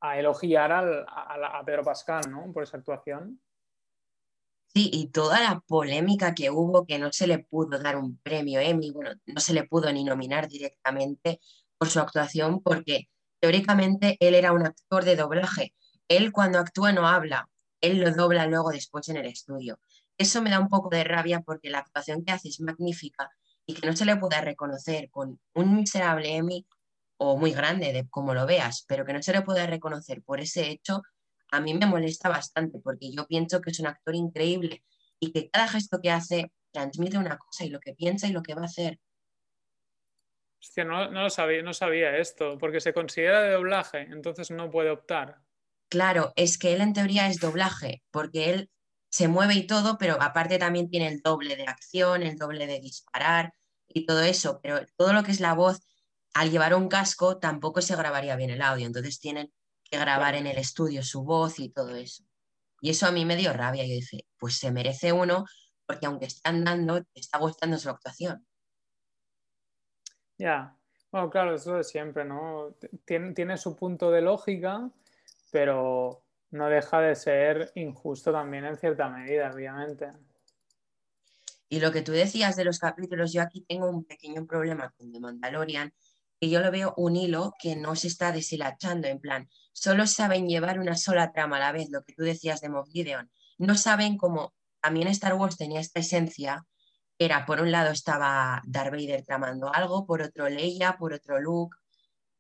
elogiar 0.02 0.72
a, 0.72 1.64
Pedro 1.66 1.84
Pascal, 1.84 2.24
¿no? 2.30 2.52
Por 2.54 2.64
esa 2.64 2.78
actuación. 2.78 3.42
Sí, 4.74 4.90
y 4.92 5.08
toda 5.08 5.40
la 5.40 5.62
polémica 5.66 6.36
que 6.36 6.50
hubo, 6.50 6.86
que 6.86 7.00
no 7.00 7.12
se 7.12 7.28
le 7.28 7.40
pudo 7.40 7.80
dar 7.80 7.96
un 7.96 8.18
premio 8.18 8.60
Emmy, 8.60 8.92
bueno, 8.92 9.12
no 9.26 9.40
se 9.40 9.54
le 9.54 9.64
pudo 9.64 9.92
ni 9.92 10.04
nominar 10.04 10.48
directamente 10.50 11.40
por 11.78 11.90
su 11.90 12.00
actuación, 12.00 12.62
porque 12.62 13.08
teóricamente 13.40 14.18
él 14.20 14.36
era 14.36 14.52
un 14.52 14.66
actor 14.66 15.06
de 15.06 15.16
doblaje. 15.16 15.74
Él 16.10 16.32
cuando 16.32 16.60
actúa 16.60 16.92
no 16.92 17.08
habla, 17.08 17.50
él 17.82 18.00
lo 18.00 18.12
dobla 18.12 18.48
luego 18.48 18.70
después 18.72 19.08
en 19.10 19.18
el 19.18 19.28
estudio. 19.28 19.80
Eso 20.18 20.42
me 20.42 20.50
da 20.50 20.60
un 20.60 20.70
poco 20.70 20.90
de 20.90 21.04
rabia 21.04 21.42
porque 21.42 21.70
la 21.70 21.80
actuación 21.80 22.24
que 22.24 22.34
hace 22.34 22.50
es 22.50 22.60
magnífica, 22.60 23.30
y 23.66 23.74
que 23.74 23.88
no 23.88 23.96
se 23.96 24.06
le 24.06 24.16
pueda 24.16 24.42
reconocer 24.42 25.10
con 25.10 25.40
un 25.54 25.76
miserable 25.76 26.36
Emmy 26.36 26.66
o 27.18 27.38
muy 27.38 27.52
grande, 27.52 27.94
de 27.94 28.08
como 28.10 28.34
lo 28.34 28.46
veas, 28.46 28.86
pero 28.88 29.06
que 29.06 29.14
no 29.14 29.22
se 29.22 29.34
le 29.34 29.42
pueda 29.42 29.66
reconocer 29.68 30.22
por 30.22 30.40
ese 30.40 30.70
hecho, 30.70 31.02
a 31.52 31.62
mí 31.62 31.74
me 31.74 31.86
molesta 31.86 32.30
bastante 32.30 32.80
porque 32.80 33.12
yo 33.12 33.28
pienso 33.28 33.62
que 33.62 33.72
es 33.72 33.80
un 33.80 33.88
actor 33.88 34.16
increíble 34.16 34.84
y 35.20 35.32
que 35.32 35.50
cada 35.50 35.68
gesto 35.68 36.00
que 36.02 36.12
hace 36.12 36.52
transmite 36.72 37.18
una 37.18 37.38
cosa 37.38 37.64
y 37.64 37.70
lo 37.70 37.80
que 37.80 37.94
piensa 37.94 38.28
y 38.28 38.32
lo 38.32 38.44
que 38.44 38.54
va 38.54 38.64
a 38.64 38.66
hacer. 38.66 39.00
Hostia, 40.62 40.84
no, 40.84 41.10
no, 41.12 41.24
lo 41.24 41.30
sabía, 41.30 41.62
no 41.62 41.74
sabía 41.74 42.18
esto, 42.18 42.58
porque 42.58 42.82
se 42.82 42.94
considera 42.94 43.42
de 43.42 43.54
doblaje, 43.54 44.02
entonces 44.02 44.52
no 44.52 44.70
puede 44.72 44.90
optar. 44.90 45.38
Claro, 45.90 46.34
es 46.36 46.58
que 46.58 46.74
él 46.74 46.82
en 46.82 46.94
teoría 46.94 47.28
es 47.28 47.40
doblaje, 47.40 48.04
porque 48.12 48.50
él 48.50 48.72
se 49.10 49.28
mueve 49.28 49.54
y 49.54 49.68
todo, 49.68 49.98
pero 49.98 50.22
aparte 50.22 50.58
también 50.58 50.90
tiene 50.90 51.08
el 51.08 51.22
doble 51.22 51.56
de 51.56 51.64
acción, 51.64 52.24
el 52.24 52.36
doble 52.36 52.68
de 52.68 52.82
disparar 52.82 53.54
y 53.88 54.06
todo 54.06 54.22
eso, 54.22 54.60
pero 54.62 54.80
todo 54.98 55.14
lo 55.14 55.24
que 55.24 55.32
es 55.32 55.40
la 55.40 55.54
voz, 55.54 55.80
al 56.36 56.52
llevar 56.52 56.76
un 56.76 56.90
casco 56.90 57.38
tampoco 57.38 57.82
se 57.82 57.96
grabaría 57.96 58.36
bien 58.36 58.50
el 58.50 58.62
audio, 58.62 58.86
entonces 58.86 59.20
tienen 59.20 59.52
que 59.86 59.98
grabar 59.98 60.36
en 60.36 60.48
el 60.48 60.58
estudio 60.58 61.02
su 61.02 61.24
voz 61.24 61.60
y 61.60 61.70
todo 61.70 61.96
eso. 61.96 62.24
Y 62.82 62.90
eso 62.90 63.08
a 63.08 63.12
mí 63.12 63.24
me 63.24 63.38
dio 63.38 63.54
rabia, 63.54 63.86
yo 63.86 63.94
dije, 63.94 64.26
pues 64.38 64.60
se 64.60 64.70
merece 64.70 65.14
uno, 65.14 65.46
porque 65.86 66.08
aunque 66.08 66.26
están 66.26 66.66
dando, 66.66 67.02
te 67.02 67.22
está 67.22 67.38
gustando 67.38 67.78
su 67.78 67.90
actuación. 67.90 68.46
Ya, 70.38 70.76
bueno, 71.10 71.30
claro, 71.30 71.56
eso 71.56 71.76
de 71.76 71.86
siempre, 71.86 72.26
¿no? 72.26 72.76
Tiene, 73.06 73.34
tiene 73.34 73.58
su 73.58 73.78
punto 73.78 74.12
de 74.12 74.22
lógica, 74.22 74.92
pero 75.52 76.26
no 76.52 76.68
deja 76.68 77.00
de 77.00 77.16
ser 77.16 77.72
injusto 77.76 78.34
también 78.34 78.66
en 78.66 78.76
cierta 78.76 79.08
medida, 79.08 79.52
obviamente. 79.54 80.12
Y 81.70 81.80
lo 81.80 81.94
que 81.94 82.02
tú 82.02 82.12
decías 82.12 82.58
de 82.58 82.66
los 82.66 82.80
capítulos, 82.80 83.32
yo 83.32 83.42
aquí 83.42 83.62
tengo 83.62 83.90
un 83.90 84.04
pequeño 84.04 84.46
problema 84.46 84.94
con 84.98 85.14
The 85.14 85.20
Mandalorian, 85.22 85.94
que 86.40 86.50
yo 86.50 86.60
lo 86.60 86.72
veo 86.72 86.94
un 86.98 87.16
hilo 87.16 87.54
que 87.60 87.76
no 87.76 87.96
se 87.96 88.08
está 88.08 88.32
deshilachando, 88.32 89.08
en 89.08 89.20
plan, 89.20 89.50
solo 89.74 90.08
saben 90.08 90.48
llevar 90.48 90.80
una 90.80 90.96
sola 90.96 91.32
trama 91.32 91.58
a 91.58 91.60
la 91.60 91.72
vez, 91.72 91.90
lo 91.90 92.04
que 92.04 92.14
tú 92.14 92.24
decías 92.24 92.62
de 92.62 92.70
Moff. 92.70 92.90
No 93.58 93.76
saben 93.76 94.18
cómo 94.18 94.54
también 94.82 95.08
Star 95.08 95.34
Wars 95.36 95.58
tenía 95.58 95.80
esta 95.80 96.00
esencia, 96.00 96.66
era 97.18 97.46
por 97.46 97.62
un 97.62 97.72
lado 97.72 97.92
estaba 97.92 98.62
Darth 98.66 98.92
Vader 98.92 99.24
tramando 99.24 99.74
algo, 99.74 100.06
por 100.06 100.22
otro 100.22 100.50
Leia, 100.50 100.98
por 100.98 101.14
otro 101.14 101.40
Luke, 101.40 101.78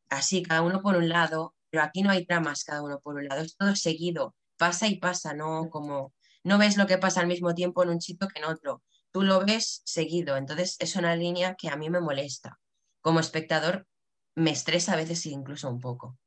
así 0.09 0.43
cada 0.43 0.61
uno 0.61 0.81
por 0.81 0.97
un 0.97 1.09
lado, 1.09 1.55
pero 1.69 1.83
aquí 1.83 2.01
no 2.03 2.11
hay 2.11 2.25
tramas 2.25 2.63
cada 2.63 2.83
uno 2.83 2.99
por 2.99 3.15
un 3.15 3.27
lado, 3.27 3.41
es 3.41 3.55
todo 3.55 3.75
seguido, 3.75 4.35
pasa 4.57 4.87
y 4.87 4.97
pasa, 4.97 5.33
no 5.33 5.69
como 5.69 6.13
no 6.45 6.59
ves 6.59 6.77
lo 6.77 6.85
que 6.85 6.99
pasa 6.99 7.21
al 7.21 7.27
mismo 7.27 7.55
tiempo 7.55 7.81
en 7.81 7.89
un 7.89 8.01
sitio 8.01 8.27
que 8.27 8.39
en 8.39 8.45
otro. 8.45 8.83
Tú 9.11 9.23
lo 9.23 9.43
ves 9.43 9.81
seguido. 9.83 10.37
Entonces 10.37 10.75
es 10.77 10.95
una 10.95 11.15
línea 11.15 11.55
que 11.55 11.69
a 11.69 11.75
mí 11.75 11.89
me 11.89 11.99
molesta. 11.99 12.59
Como 13.05 13.19
espectador 13.19 13.85
me 14.33 14.49
estresa 14.49 14.93
a 14.93 14.95
veces 14.95 15.27
incluso 15.27 15.69
un 15.69 15.79
poco. 15.79 16.17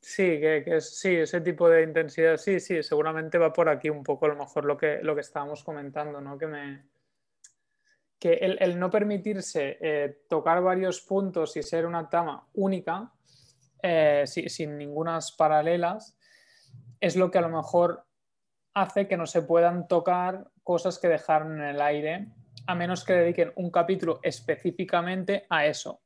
Sí, 0.00 0.38
que, 0.38 0.80
sí, 0.80 1.16
ese 1.16 1.40
tipo 1.40 1.68
de 1.68 1.82
intensidad, 1.82 2.36
sí, 2.36 2.60
sí, 2.60 2.84
seguramente 2.84 3.36
va 3.36 3.52
por 3.52 3.68
aquí 3.68 3.90
un 3.90 4.04
poco 4.04 4.26
a 4.26 4.28
lo 4.28 4.36
mejor 4.36 4.64
lo 4.64 4.76
que, 4.76 5.00
lo 5.02 5.16
que 5.16 5.22
estábamos 5.22 5.64
comentando, 5.64 6.20
¿no? 6.20 6.38
Que 6.38 6.46
me, 6.46 6.86
que 8.20 8.34
el, 8.34 8.78
no 8.78 8.92
permitirse 8.92 9.76
eh, 9.80 10.22
tocar 10.28 10.62
varios 10.62 11.00
puntos 11.00 11.56
y 11.56 11.64
ser 11.64 11.84
una 11.84 12.08
trama 12.08 12.46
única, 12.52 13.12
eh, 13.82 14.22
sin 14.28 14.78
ningunas 14.78 15.32
paralelas, 15.32 16.16
es 17.00 17.16
lo 17.16 17.28
que 17.32 17.38
a 17.38 17.42
lo 17.42 17.48
mejor 17.48 18.06
hace 18.72 19.08
que 19.08 19.16
no 19.16 19.26
se 19.26 19.42
puedan 19.42 19.88
tocar 19.88 20.48
cosas 20.62 21.00
que 21.00 21.08
dejaron 21.08 21.60
en 21.60 21.70
el 21.70 21.80
aire, 21.80 22.28
a 22.70 22.74
menos 22.74 23.04
que 23.04 23.12
dediquen 23.12 23.52
un 23.56 23.70
capítulo 23.70 24.20
específicamente 24.22 25.46
a 25.50 25.66
eso. 25.66 26.00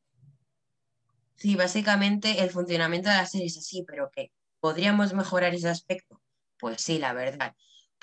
Sí, 1.36 1.56
básicamente 1.56 2.42
el 2.42 2.50
funcionamiento 2.50 3.10
de 3.10 3.16
la 3.16 3.26
serie 3.26 3.46
es 3.46 3.58
así, 3.58 3.84
pero 3.86 4.10
que 4.10 4.30
podríamos 4.60 5.12
mejorar 5.14 5.54
ese 5.54 5.68
aspecto. 5.68 6.20
Pues 6.58 6.80
sí, 6.80 6.98
la 6.98 7.12
verdad 7.12 7.54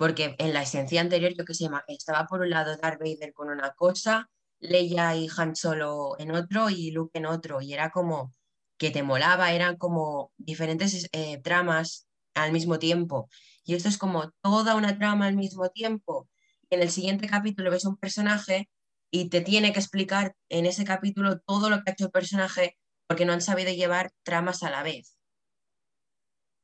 porque 0.02 0.36
en 0.40 0.52
la 0.52 0.64
esencia 0.64 1.00
anterior, 1.00 1.32
yo 1.38 1.46
que 1.46 1.54
sé, 1.54 1.70
estaba 1.88 2.26
por 2.26 2.42
un 2.42 2.50
lado 2.50 2.76
Darth 2.76 3.00
Vader 3.00 3.34
con 3.34 3.50
una 3.50 3.72
cosa, 3.74 4.32
Leia 4.60 5.16
y 5.16 5.28
Han 5.38 5.56
Solo 5.56 6.16
en 6.18 6.32
otro 6.32 6.72
y 6.72 6.90
Luke 6.90 7.20
en 7.20 7.28
otro, 7.28 7.62
y 7.62 7.76
era 7.76 7.92
como 7.92 8.34
que 8.80 8.90
te 8.90 9.04
molaba, 9.04 9.52
eran 9.52 9.78
como 9.78 10.32
diferentes 10.38 11.08
eh, 11.12 11.40
tramas 11.44 12.08
al 12.34 12.52
mismo 12.52 12.80
tiempo. 12.80 13.30
Y 13.64 13.76
esto 13.76 13.90
es 13.90 14.00
como 14.00 14.32
toda 14.42 14.74
una 14.74 14.98
trama 14.98 15.28
al 15.28 15.36
mismo 15.36 15.70
tiempo. 15.70 16.28
En 16.72 16.82
el 16.82 16.90
siguiente 16.90 17.28
capítulo 17.28 17.70
ves 17.70 17.86
un 17.86 17.98
personaje 17.98 18.70
y 19.12 19.28
te 19.28 19.42
tiene 19.42 19.74
que 19.74 19.80
explicar 19.80 20.36
en 20.48 20.66
ese 20.66 20.86
capítulo 20.86 21.42
todo 21.42 21.70
lo 21.70 21.84
que 21.84 21.92
ha 21.92 21.94
hecho 21.94 22.06
el 22.06 22.12
personaje 22.12 22.78
porque 23.08 23.26
no 23.26 23.34
han 23.34 23.42
sabido 23.42 23.74
llevar 23.74 24.12
tramas 24.24 24.64
a 24.64 24.70
la 24.70 24.82
vez. 24.82 25.18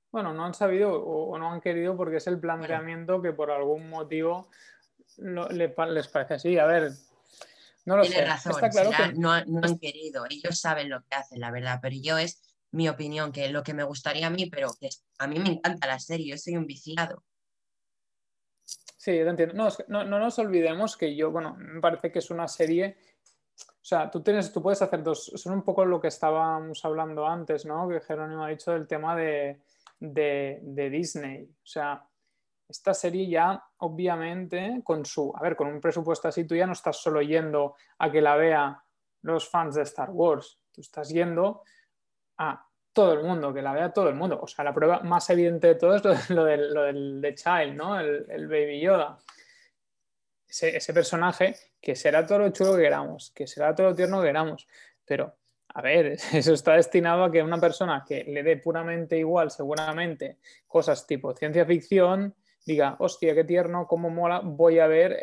Bueno, 0.10 0.34
no 0.34 0.46
han 0.46 0.54
sabido 0.54 0.94
o, 0.94 1.38
no 1.38 1.52
han 1.52 1.60
querido 1.60 1.98
porque 1.98 2.18
es 2.18 2.28
el 2.28 2.40
planteamiento 2.40 3.22
que 3.22 3.34
por 3.34 3.52
algún 3.52 3.90
motivo 3.90 4.50
les 5.18 6.08
parece 6.08 6.36
así. 6.36 6.58
A 6.58 6.66
ver, 6.66 6.94
no 7.84 7.98
lo 7.98 8.06
sé. 8.06 8.26
Razón, 8.26 8.54
Está 8.54 8.70
claro 8.70 8.92
que 8.92 9.20
no, 9.20 9.34
han 9.34 9.78
querido. 9.78 10.26
Ellos 10.30 10.58
saben 10.58 10.90
lo 10.90 11.02
que 11.02 11.16
hacen, 11.16 11.42
la 11.42 11.52
verdad. 11.52 11.80
Pero 11.82 11.98
yo 12.02 12.18
es 12.18 12.42
mi 12.72 12.88
opinión, 12.88 13.34
que 13.34 13.50
lo 13.50 13.62
que 13.62 13.74
me 13.74 13.84
gustaría 13.84 14.28
a 14.28 14.30
mí, 14.30 14.46
pero 14.50 14.70
que 14.80 14.88
a 15.20 15.28
mí 15.28 15.38
me 15.40 15.50
encanta 15.50 15.86
la 15.86 16.00
serie, 16.00 16.32
yo 16.32 16.38
soy 16.38 16.56
un 16.56 16.66
viciado. 16.66 17.26
Sí, 19.08 19.14
te 19.14 19.22
entiendo. 19.22 19.56
No, 19.56 19.70
no, 19.88 20.04
no, 20.04 20.20
nos 20.20 20.38
olvidemos 20.38 20.98
que 20.98 21.16
yo, 21.16 21.32
bueno, 21.32 21.56
me 21.58 21.80
parece 21.80 22.12
que 22.12 22.20
es 22.20 22.30
una 22.30 22.46
serie. 22.46 22.98
O 23.58 23.86
sea, 23.86 24.12
tú 24.12 24.22
tienes, 24.22 24.52
tú 24.52 24.62
puedes 24.62 24.82
hacer 24.82 25.02
dos. 25.02 25.32
Son 25.34 25.54
un 25.54 25.64
poco 25.64 25.86
lo 25.86 26.02
que 26.02 26.10
estábamos 26.10 26.84
hablando 26.84 27.26
antes, 27.26 27.66
¿no? 27.66 27.88
Que 27.88 28.02
Jerónimo 28.02 28.44
ha 28.44 28.50
dicho 28.50 28.74
del 28.74 28.86
tema 28.86 29.16
de, 29.16 29.62
de, 29.98 30.90
Disney. 30.92 31.46
O 31.46 31.66
sea, 31.66 32.06
esta 32.68 32.94
serie 32.94 33.30
ya 33.30 33.64
obviamente 33.78 34.82
con 34.84 35.06
su, 35.06 35.34
a 35.34 35.42
ver, 35.42 35.56
con 35.56 35.70
un 35.70 35.80
presupuesto 35.80 36.28
así, 36.28 36.44
tú 36.44 36.56
ya 36.56 36.66
no 36.68 36.74
estás 36.74 36.98
solo 36.98 37.22
yendo 37.22 37.76
a 38.00 38.12
que 38.12 38.20
la 38.20 38.36
vea 38.36 38.84
los 39.22 39.48
fans 39.48 39.76
de 39.76 39.84
Star 39.84 40.10
Wars, 40.10 40.60
tú 40.70 40.82
estás 40.82 41.08
yendo 41.08 41.64
a 42.40 42.67
todo 42.98 43.14
el 43.14 43.24
mundo, 43.24 43.54
que 43.54 43.62
la 43.62 43.74
vea 43.74 43.94
todo 43.94 44.10
el 44.10 44.16
mundo. 44.16 44.40
O 44.42 44.48
sea, 44.48 44.66
la 44.66 44.74
prueba 44.74 45.02
más 45.02 45.30
evidente 45.30 45.68
de 45.68 45.76
todo 45.76 45.96
es 45.98 46.32
lo, 46.32 46.44
del, 46.46 46.74
lo 46.74 47.22
The 47.22 47.36
Child, 47.36 47.76
¿no? 47.76 48.00
El, 48.00 48.48
Baby 48.48 48.82
Yoda. 48.82 49.20
Ese, 50.50 50.76
ese, 50.76 50.96
personaje 50.96 51.56
que 51.80 51.96
será 51.96 52.26
todo 52.26 52.40
lo 52.40 52.50
chulo 52.50 52.76
que 52.76 52.82
queramos, 52.82 53.30
que 53.36 53.46
será 53.46 53.76
todo 53.76 53.92
lo 53.92 53.96
tierno 53.96 54.20
que 54.20 54.28
queramos, 54.28 54.68
pero 55.06 55.36
a 55.76 55.82
ver, 55.84 56.18
eso 56.34 56.54
está 56.54 56.74
destinado 56.74 57.24
a 57.26 57.32
que 57.32 57.44
una 57.44 57.60
persona 57.60 58.04
que 58.04 58.24
le 58.24 58.42
dé 58.42 58.58
puramente 58.58 59.16
igual, 59.16 59.52
seguramente, 59.52 60.40
cosas 60.66 61.06
tipo 61.06 61.36
ciencia 61.36 61.68
ficción, 61.68 62.34
diga, 62.66 62.96
hostia, 62.98 63.36
qué 63.36 63.44
tierno, 63.44 63.86
cómo 63.86 64.10
mola, 64.10 64.42
voy 64.44 64.80
a 64.80 64.88
ver 64.88 65.20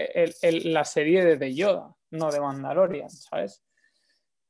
la 0.62 0.84
serie 0.84 1.24
de 1.24 1.38
The 1.38 1.52
Yoda, 1.52 1.92
no 2.12 2.30
de 2.30 2.40
Mandalorian, 2.40 3.10
¿sabes? 3.10 3.64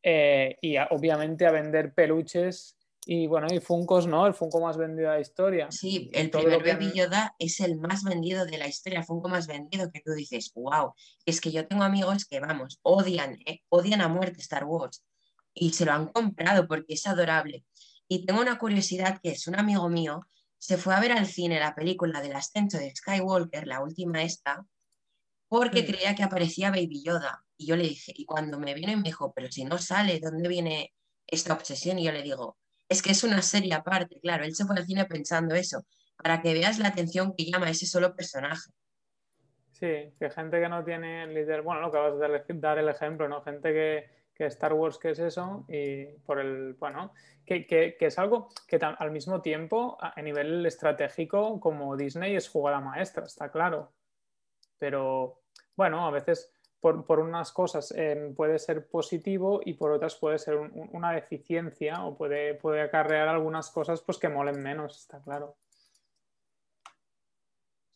Eh, 0.03 0.59
y 0.61 0.77
obviamente 0.77 1.47
a 1.47 1.53
vender 1.53 1.95
peluches 1.95 2.77
y 3.07 3.27
bueno, 3.27 3.47
y 3.51 3.61
Funcos, 3.61 4.07
¿no? 4.07 4.27
El 4.27 4.35
Funko 4.35 4.61
más 4.61 4.77
vendido 4.77 5.11
de 5.11 5.17
la 5.17 5.21
historia. 5.21 5.71
Sí, 5.71 6.11
el 6.13 6.31
primer 6.31 6.63
Baby 6.63 6.93
Yoda 6.95 7.35
es 7.39 7.61
el 7.61 7.77
más 7.77 8.03
vendido 8.03 8.47
de 8.47 8.59
la 8.59 8.67
historia, 8.67 9.03
Funko 9.03 9.29
más 9.29 9.47
vendido 9.47 9.91
que 9.93 10.01
tú 10.01 10.13
dices, 10.13 10.53
wow, 10.55 10.93
es 11.27 11.41
que 11.41 11.53
yo 11.53 11.67
tengo 11.67 11.83
amigos 11.83 12.25
que, 12.25 12.41
vamos, 12.41 12.79
odian, 12.83 13.39
¿eh? 13.47 13.61
odian 13.69 14.01
a 14.01 14.09
muerte 14.09 14.41
Star 14.41 14.65
Wars 14.65 15.05
y 15.53 15.73
se 15.73 15.85
lo 15.85 15.93
han 15.93 16.09
comprado 16.09 16.67
porque 16.67 16.95
es 16.95 17.07
adorable. 17.07 17.65
Y 18.09 18.27
tengo 18.27 18.41
una 18.41 18.59
curiosidad 18.59 19.21
que 19.23 19.31
es 19.31 19.47
un 19.47 19.59
amigo 19.59 19.89
mío 19.89 20.27
se 20.65 20.79
fue 20.79 20.95
a 20.95 21.01
ver 21.01 21.13
al 21.13 21.27
cine 21.27 21.61
la 21.61 21.75
película 21.75 22.23
del 22.23 22.37
ascenso 22.37 22.79
de 22.79 22.97
Skywalker, 22.97 23.67
la 23.67 23.83
última 23.83 24.23
esta, 24.23 24.67
porque 25.47 25.83
mm. 25.83 25.87
creía 25.87 26.15
que 26.15 26.23
aparecía 26.23 26.71
Baby 26.71 27.03
Yoda. 27.05 27.45
Y 27.59 27.67
yo 27.67 27.77
le 27.77 27.83
dije, 27.83 28.15
y 28.17 28.25
cuando 28.25 28.59
me 28.59 28.73
vino 28.73 28.91
y 28.91 28.97
me 28.97 29.03
dijo, 29.03 29.35
pero 29.35 29.53
si 29.53 29.67
no 29.67 29.77
sale, 29.77 30.21
¿dónde 30.21 30.49
viene 30.49 30.95
esta 31.27 31.53
obsesión? 31.53 31.99
Y 31.99 32.05
yo 32.05 32.13
le 32.13 32.23
digo, 32.23 32.57
es 32.89 33.03
que 33.03 33.13
es 33.13 33.25
una 33.25 33.43
serie 33.43 33.75
aparte, 33.75 34.19
claro, 34.21 34.45
él 34.45 34.55
se 34.55 34.65
fue 34.65 34.77
al 34.77 34.87
cine 34.87 35.05
pensando 35.07 35.55
eso, 35.55 35.85
para 36.17 36.41
que 36.41 36.53
veas 36.53 36.79
la 36.79 36.89
atención 36.89 37.35
que 37.37 37.45
llama 37.45 37.71
ese 37.71 37.87
solo 37.87 38.15
personaje. 38.15 38.71
Sí, 39.73 40.15
que 40.19 40.31
gente 40.31 40.61
que 40.61 40.69
no 40.69 40.85
tiene 40.85 41.27
líder, 41.27 41.63
bueno, 41.63 41.81
lo 41.81 41.91
que 41.91 41.99
vas 41.99 42.15
a 42.15 42.55
dar 42.55 42.79
el 42.79 42.89
ejemplo, 42.89 43.29
¿no? 43.29 43.43
Gente 43.43 43.73
que, 43.73 44.11
que 44.35 44.47
Star 44.47 44.73
Wars, 44.73 44.99
¿qué 44.99 45.11
es 45.11 45.19
eso? 45.19 45.65
Y 45.69 46.07
por 46.25 46.41
el, 46.41 46.75
bueno, 46.75 47.13
que, 47.47 47.97
es 47.99 48.19
algo 48.19 48.49
que 48.67 48.77
al 48.77 49.11
mismo 49.11 49.41
tiempo, 49.41 49.97
a, 50.01 50.21
nivel 50.23 50.65
estratégico, 50.67 51.61
como 51.61 51.97
Disney 51.97 52.35
es 52.35 52.49
jugada 52.49 52.81
maestra, 52.81 53.25
está 53.25 53.51
claro. 53.51 53.93
Pero, 54.79 55.43
bueno, 55.77 56.07
a 56.07 56.11
veces 56.11 56.53
por, 56.93 57.19
unas 57.21 57.51
cosas 57.53 57.93
em, 57.97 58.35
puede 58.35 58.59
ser 58.59 58.87
positivo 58.89 59.61
y 59.65 59.75
por 59.75 59.91
otras 59.91 60.17
puede 60.17 60.39
ser 60.39 60.57
una 60.57 61.13
deficiencia 61.13 62.05
o 62.05 62.17
puede, 62.17 62.55
puede 62.55 62.83
acarrear 62.83 63.29
algunas 63.29 63.71
cosas 63.71 64.03
pues 64.03 64.19
que 64.19 64.29
molen 64.29 64.63
menos, 64.63 64.99
está 65.01 65.23
claro. 65.23 65.57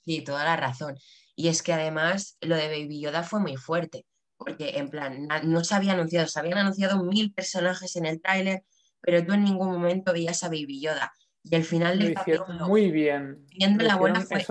Sí, 0.04 0.22
toda 0.22 0.44
la 0.44 0.56
razón. 0.56 0.96
Y 1.36 1.48
es 1.48 1.62
que 1.62 1.74
además 1.74 2.38
lo 2.40 2.56
de 2.56 2.68
Baby 2.68 3.00
Yoda 3.00 3.22
fue 3.22 3.40
muy 3.40 3.56
fuerte 3.56 4.06
porque 4.38 4.78
en 4.78 4.88
plan, 4.88 5.28
no 5.44 5.64
se 5.64 5.74
había 5.74 5.92
anunciado, 5.92 6.28
se 6.28 6.38
habían 6.38 6.58
anunciado 6.58 7.02
mil 7.02 7.34
personajes 7.34 7.96
en 7.96 8.06
el 8.06 8.22
tráiler, 8.22 8.62
pero 9.00 9.26
tú 9.26 9.32
en 9.34 9.44
ningún 9.44 9.72
momento 9.72 10.12
veías 10.12 10.44
a 10.44 10.48
Baby 10.48 10.80
Yoda. 10.80 11.12
Y 11.42 11.56
el 11.56 11.64
final 11.64 11.98
del 11.98 12.16
muy 12.60 12.90
bien. 12.90 13.44
Viendo 13.50 13.84
la 13.84 13.96
buena 13.96 14.20
fue, 14.20 14.46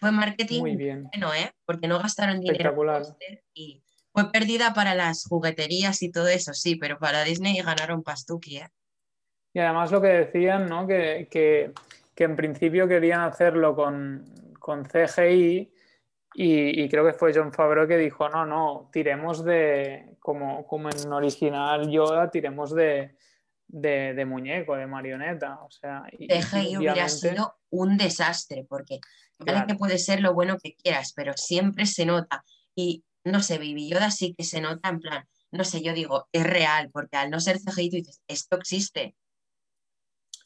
fue 0.00 0.10
marketing 0.12 0.60
muy 0.60 0.76
bien. 0.76 1.08
bueno, 1.12 1.34
¿eh? 1.34 1.52
Porque 1.64 1.86
no 1.86 1.98
gastaron 1.98 2.40
dinero 2.40 2.74
y 3.54 3.82
fue 4.12 4.32
perdida 4.32 4.74
para 4.74 4.94
las 4.94 5.24
jugueterías 5.26 6.02
y 6.02 6.10
todo 6.10 6.28
eso, 6.28 6.52
sí, 6.54 6.76
pero 6.76 6.98
para 6.98 7.22
Disney 7.22 7.60
ganaron 7.62 8.02
pastuki, 8.02 8.58
¿eh? 8.58 8.68
Y 9.52 9.58
además 9.60 9.90
lo 9.92 10.00
que 10.00 10.08
decían, 10.08 10.68
¿no? 10.68 10.86
Que, 10.86 11.28
que, 11.30 11.72
que 12.14 12.24
en 12.24 12.36
principio 12.36 12.88
querían 12.88 13.20
hacerlo 13.20 13.74
con, 13.74 14.24
con 14.58 14.84
CGI 14.84 15.70
y, 16.34 16.88
creo 16.88 17.04
que 17.04 17.12
fue 17.12 17.32
John 17.34 17.52
Favreau 17.52 17.88
que 17.88 17.96
dijo, 17.96 18.28
no, 18.28 18.46
no, 18.46 18.88
tiremos 18.92 19.44
de, 19.44 20.16
como, 20.20 20.64
como 20.66 20.88
en 20.88 21.12
original 21.12 21.90
Yoda, 21.90 22.30
tiremos 22.30 22.72
de, 22.72 23.16
de, 23.66 24.24
muñeco, 24.24 24.76
de 24.76 24.86
marioneta. 24.86 25.60
O 25.62 25.70
sea, 25.70 26.04
y, 26.12 26.28
CGI 26.28 26.76
hubiera 26.76 27.08
sido 27.08 27.56
un 27.70 27.96
desastre, 27.96 28.64
porque 28.68 29.00
claro. 29.44 29.66
que 29.66 29.74
puede 29.74 29.98
ser 29.98 30.20
lo 30.20 30.34
bueno 30.34 30.58
que 30.62 30.74
quieras, 30.74 31.12
pero 31.14 31.34
siempre 31.36 31.86
se 31.86 32.06
nota. 32.06 32.44
Y 32.74 33.04
no 33.24 33.42
sé, 33.42 33.58
Baby 33.58 33.88
Yoda 33.88 34.10
sí 34.10 34.34
que 34.36 34.44
se 34.44 34.60
nota 34.60 34.88
en 34.88 35.00
plan, 35.00 35.28
no 35.50 35.64
sé, 35.64 35.82
yo 35.82 35.92
digo, 35.92 36.28
es 36.32 36.44
real, 36.44 36.90
porque 36.92 37.16
al 37.16 37.30
no 37.30 37.40
ser 37.40 37.58
CGI 37.58 37.90
tú 37.90 37.96
dices, 37.96 38.22
esto 38.28 38.56
existe. 38.56 39.16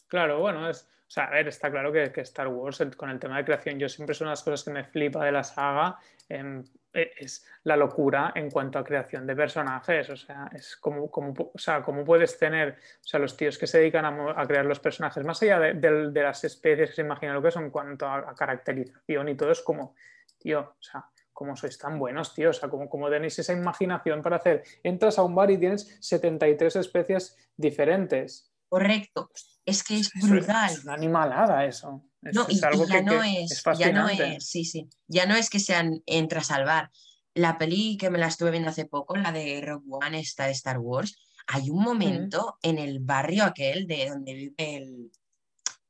Claro, 0.06 0.40
bueno, 0.40 0.68
es, 0.68 0.86
o 1.06 1.10
sea, 1.14 1.24
a 1.24 1.30
ver, 1.30 1.48
está 1.48 1.70
claro 1.70 1.92
que, 1.92 2.10
Star 2.22 2.48
Wars, 2.48 2.82
con 2.96 3.10
el 3.10 3.18
tema 3.18 3.36
de 3.36 3.44
creación, 3.44 3.78
yo 3.78 3.88
siempre 3.88 4.14
son 4.14 4.28
las 4.28 4.42
cosas 4.42 4.64
que 4.64 4.70
me 4.70 4.84
flipa 4.84 5.24
de 5.24 5.32
la 5.32 5.44
saga, 5.44 5.98
em, 6.28 6.64
e, 6.92 7.12
es 7.18 7.44
la 7.64 7.76
locura 7.76 8.32
en 8.34 8.50
cuanto 8.50 8.78
a 8.78 8.84
creación 8.84 9.26
de 9.26 9.36
personajes. 9.36 10.08
O 10.10 10.16
sea, 10.16 10.48
es 10.52 10.76
como, 10.76 11.04
o 11.04 11.58
sea, 11.58 11.82
cómo 11.82 12.04
puedes 12.04 12.38
tener, 12.38 12.70
o 12.70 13.06
sea, 13.06 13.20
los 13.20 13.36
tíos 13.36 13.58
que 13.58 13.66
se 13.66 13.78
dedican 13.78 14.04
a, 14.06 14.46
crear 14.46 14.64
los 14.64 14.80
personajes, 14.80 15.24
más 15.24 15.42
allá 15.42 15.60
de, 15.60 16.10
las 16.22 16.42
especies 16.44 16.90
que 16.90 16.96
se 16.96 17.02
imaginan 17.02 17.34
lo 17.34 17.42
que 17.42 17.50
son 17.50 17.64
en 17.64 17.70
cuanto 17.70 18.06
a, 18.08 18.34
caracterización 18.34 19.28
y 19.28 19.36
todo, 19.36 19.52
es 19.52 19.60
como, 19.60 19.94
tío, 20.38 20.60
o 20.60 20.82
sea, 20.82 21.04
cómo 21.32 21.54
sois 21.54 21.76
tan 21.76 21.98
buenos, 21.98 22.32
tío, 22.32 22.50
o 22.50 22.52
sea, 22.52 22.68
como 22.68 23.10
tenéis 23.10 23.38
esa 23.38 23.52
imaginación 23.52 24.22
para 24.22 24.36
hacer, 24.36 24.62
entras 24.82 25.18
a 25.18 25.22
un 25.22 25.34
bar 25.34 25.50
y 25.50 25.58
tienes 25.58 25.98
73 26.00 26.76
especies 26.76 27.36
diferentes 27.56 28.53
Correcto. 28.74 29.30
Es 29.64 29.84
que 29.84 29.98
es 29.98 30.10
brutal. 30.20 30.72
Es, 30.72 30.82
una 30.82 30.94
animalada 30.94 31.64
eso. 31.64 32.10
Es, 32.20 32.34
No, 32.34 32.44
y, 32.48 32.56
es 32.56 32.64
algo 32.64 32.84
y 32.84 32.88
ya 32.88 32.94
que, 32.96 33.02
no 33.04 33.20
que 33.20 33.42
es, 33.44 33.52
es 33.52 33.78
ya 33.78 33.92
no 33.92 34.08
es, 34.08 34.48
sí, 34.48 34.64
sí, 34.64 34.88
ya 35.06 35.26
no 35.26 35.36
es 35.36 35.48
que 35.48 35.60
sean 35.60 36.02
entra 36.06 36.40
a 36.40 36.44
salvar. 36.44 36.90
La 37.34 37.56
peli 37.56 37.96
que 37.96 38.10
me 38.10 38.18
la 38.18 38.26
estuve 38.26 38.50
viendo 38.50 38.70
hace 38.70 38.86
poco, 38.86 39.14
la 39.14 39.30
de 39.30 39.60
Rogue 39.64 39.86
One, 39.88 40.18
esta 40.18 40.46
de 40.46 40.50
Star 40.50 40.80
Wars, 40.80 41.16
hay 41.46 41.70
un 41.70 41.84
momento 41.84 42.58
en 42.62 42.78
el 42.78 42.98
barrio 42.98 43.44
aquel 43.44 43.86
de 43.86 44.08
donde 44.08 44.34
vive 44.34 44.76
el, 44.76 45.12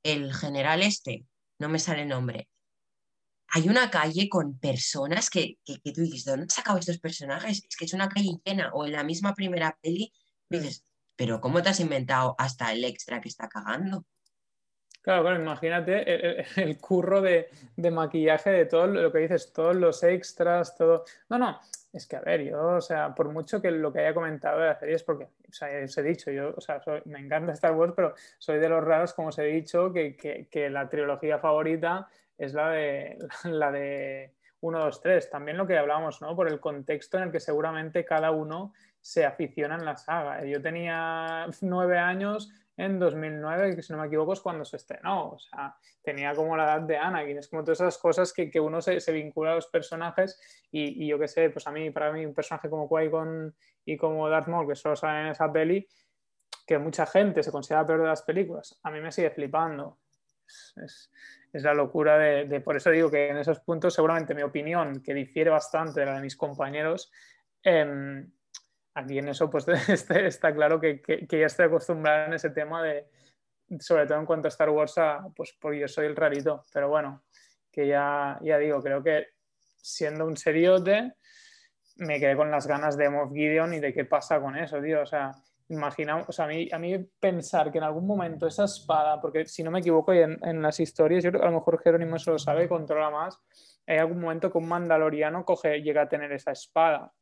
el 0.03 0.35
general 0.35 0.83
este, 0.83 1.25
no 1.59 1.71
me 1.71 1.79
sale 1.79 2.03
el 2.03 2.09
nombre. 2.09 2.51
Hay 3.49 3.67
una 3.71 3.91
calle 3.91 4.29
con 4.29 4.59
personas 4.59 5.31
que, 5.31 5.57
que, 5.65 5.81
que 5.81 5.93
tú 5.93 6.03
dices, 6.03 6.25
¿de 6.25 6.33
dónde 6.33 6.43
han 6.45 6.51
sacado 6.51 6.77
estos 6.77 6.99
personajes? 6.99 7.63
Es 7.67 7.77
que 7.79 7.87
es 7.87 7.95
una 7.95 8.11
calle 8.11 8.39
llena, 8.45 8.73
o 8.75 8.85
en 8.85 8.93
la 8.93 9.05
misma 9.05 9.33
primera 9.35 9.79
peli, 9.81 10.13
dices, 10.51 10.85
pero 11.17 11.41
¿cómo 11.41 11.63
te 11.63 11.71
has 11.71 11.81
inventado 11.81 12.35
hasta 12.39 12.73
el 12.73 12.85
extra 12.85 13.21
que 13.21 13.29
está 13.29 13.49
cagando? 13.49 14.05
Claro, 15.05 15.23
claro, 15.23 15.39
imagínate 15.43 16.41
el, 16.63 16.79
curro 16.79 17.21
de, 17.21 17.51
maquillaje 17.77 18.49
de 18.51 18.65
todo 18.65 18.87
lo 18.87 19.13
que 19.13 19.19
dices, 19.19 19.53
todos 19.53 19.77
los 19.77 20.03
extras, 20.03 20.75
todo. 20.77 21.05
No, 21.29 21.37
no, 21.37 21.61
es 21.93 22.07
que 22.07 22.17
a 22.17 22.23
ver, 22.23 22.43
yo, 22.43 22.77
o 22.77 22.81
sea, 22.81 23.15
por 23.15 23.31
mucho 23.31 23.61
que 23.61 23.71
lo 23.71 23.93
que 23.93 24.01
haya 24.01 24.15
comentado 24.15 24.61
de 24.61 24.69
la 24.69 24.79
serie 24.79 24.95
es 24.95 25.03
porque, 25.03 25.25
o 25.25 25.53
sea, 25.53 25.69
os 25.85 25.99
he 25.99 26.03
dicho, 26.03 26.31
yo, 26.31 26.55
o 26.57 26.61
sea, 26.63 26.81
me 27.05 27.19
encanta 27.21 27.53
Star 27.53 27.75
Wars, 27.75 27.93
pero 27.95 28.15
soy 28.39 28.59
de 28.59 28.69
los 28.71 28.83
raros, 28.83 29.13
como 29.13 29.29
os 29.29 29.39
he 29.39 29.45
dicho, 29.45 29.93
que, 29.93 30.17
que- 30.17 30.49
que 30.51 30.71
la 30.71 30.89
trilogía 30.89 31.39
favorita 31.39 32.09
es 32.39 32.55
la 32.55 32.71
de 32.71 33.19
la 33.45 33.71
de 33.71 34.33
1, 34.61 34.79
2, 34.79 35.01
3. 35.03 35.29
También 35.29 35.59
lo 35.59 35.67
que 35.67 35.77
hablábamos, 35.77 36.23
¿no? 36.23 36.35
Por 36.35 36.49
el 36.49 36.61
contexto 36.61 37.19
en 37.19 37.25
el 37.25 37.31
que 37.31 37.41
seguramente 37.41 38.07
cada 38.07 38.31
uno 38.31 38.73
se 39.05 39.27
aficiona 39.27 39.75
en 39.75 39.85
la 39.85 39.99
saga. 39.99 40.43
Yo 40.47 40.63
tenía 40.63 41.47
nueve 41.61 41.99
años 41.99 42.51
en 42.75 42.99
2009, 42.99 43.77
que 43.77 43.83
si 43.83 43.93
no 43.93 43.99
me 43.99 44.07
equivoco 44.07 44.33
es 44.33 44.41
cuando 44.41 44.65
se 44.65 44.79
estrenó. 44.79 45.33
O 45.33 45.39
sea, 45.39 45.77
tenía 46.03 46.35
como 46.35 46.57
la 46.57 46.65
edad 46.65 46.81
de 46.81 46.97
Anakin. 46.97 47.37
Es 47.37 47.49
como 47.49 47.63
todas 47.63 47.83
esas 47.83 47.99
cosas 47.99 48.33
que, 48.33 48.51
que 48.51 48.59
uno 48.59 48.81
se, 48.81 48.99
se 49.01 49.13
vincula 49.13 49.53
a 49.53 49.57
los 49.57 49.67
personajes 49.67 50.41
y, 50.71 51.05
y 51.05 51.07
yo 51.07 51.19
qué 51.19 51.29
sé, 51.29 51.51
pues 51.51 51.67
a 51.67 51.71
mí, 51.71 51.91
para 51.91 52.13
mí, 52.13 52.25
un 52.25 52.33
personaje 52.33 52.71
como 52.71 52.89
Qui-Gon 52.89 53.55
y 53.85 53.99
como 53.99 54.27
Darth 54.31 54.49
Maul, 54.49 54.67
que 54.67 54.75
solo 54.75 54.97
salen 54.97 55.27
en 55.27 55.33
esa 55.33 55.53
peli, 55.53 55.87
que 56.67 56.79
mucha 56.79 57.05
gente 57.05 57.43
se 57.43 57.53
considera 57.53 57.87
peor 57.87 58.01
de 58.01 58.09
las 58.09 58.23
películas, 58.23 58.81
a 58.83 58.91
mí 58.91 59.03
me 59.03 59.13
sigue 59.13 59.31
flipando. 59.31 59.99
Es, 60.83 61.11
es 61.53 61.63
la 61.63 61.75
locura 61.75 62.17
de, 62.17 62.47
de, 62.47 62.61
Por 62.61 62.77
eso 62.77 62.91
digo 62.91 63.11
que 63.11 63.29
en 63.29 63.37
esos 63.37 63.61
puntos, 63.61 63.93
seguramente 63.93 64.35
mi 64.35 64.43
opinión, 64.43 65.03
que 65.03 65.13
difiere 65.13 65.51
bastante 65.51 66.01
de 66.01 66.07
la 66.07 66.15
de 66.15 66.23
mis 66.23 66.37
compañeros, 66.37 67.13
eh, 67.63 68.25
aquí 68.95 69.19
en 69.19 69.29
eso 69.29 69.51
pues 69.51 69.67
está, 69.89 70.21
está 70.21 70.55
claro 70.55 70.81
que, 70.81 71.03
que, 71.03 71.27
ya 71.39 71.47
estoy 71.47 71.67
acostumbrado 71.67 72.27
en 72.27 72.35
ese 72.35 72.51
tema 72.51 72.83
de, 72.83 73.07
sobre 73.81 74.07
todo 74.07 74.19
en 74.19 74.27
cuanto 74.27 74.49
a 74.49 74.51
Star 74.51 74.71
Wars, 74.71 74.97
a, 74.99 75.27
pues 75.35 75.57
porque 75.61 75.81
yo 75.81 75.89
soy 75.89 76.07
el 76.07 76.17
rarito, 76.17 76.65
pero 76.73 76.89
bueno, 76.89 77.25
que 77.71 77.87
ya, 77.87 78.39
ya 78.43 78.59
digo, 78.59 78.81
creo 78.83 79.03
que 79.03 79.29
siendo 79.77 80.27
un 80.27 80.37
seriote, 80.37 81.15
me 81.97 82.19
quedé 82.19 82.37
con 82.37 82.51
las 82.51 82.67
ganas 82.67 82.97
de 82.97 83.09
Moff 83.09 83.33
Gideon 83.33 83.75
y 83.75 83.81
de 83.81 83.93
qué 83.93 84.05
pasa 84.05 84.41
con 84.41 84.57
eso, 84.57 84.81
tío, 84.81 85.03
o 85.03 85.07
sea, 85.07 85.33
imaginamos, 85.69 86.29
o 86.29 86.33
sea, 86.33 86.45
a 86.45 86.49
mí, 86.49 86.69
a 86.71 86.79
mí 86.79 86.99
pensar 87.21 87.73
que 87.73 87.79
en 87.79 87.85
algún 87.85 88.07
momento 88.07 88.47
esa 88.47 88.65
espada, 88.65 89.21
porque 89.21 89.47
si 89.47 89.63
no 89.63 89.71
me 89.71 89.81
equivoco 89.81 90.13
en, 90.13 90.39
en 90.45 90.63
las 90.63 90.81
historias, 90.81 91.25
yo 91.25 91.31
creo 91.31 91.41
que 91.41 91.47
a 91.47 91.51
lo 91.51 91.59
mejor 91.59 91.83
Jerónimo 91.83 92.19
se 92.19 92.31
lo 92.31 92.39
sabe, 92.39 92.69
controla 92.69 93.11
más, 93.11 93.41
hay 93.87 93.99
algún 93.99 94.21
momento 94.21 94.51
que 94.51 94.59
un 94.59 94.69
mandaloriano 94.69 95.45
coge, 95.45 95.83
llega 95.83 96.03
a 96.03 96.09
tener 96.09 96.33
esa 96.33 96.53
espada. 96.53 97.13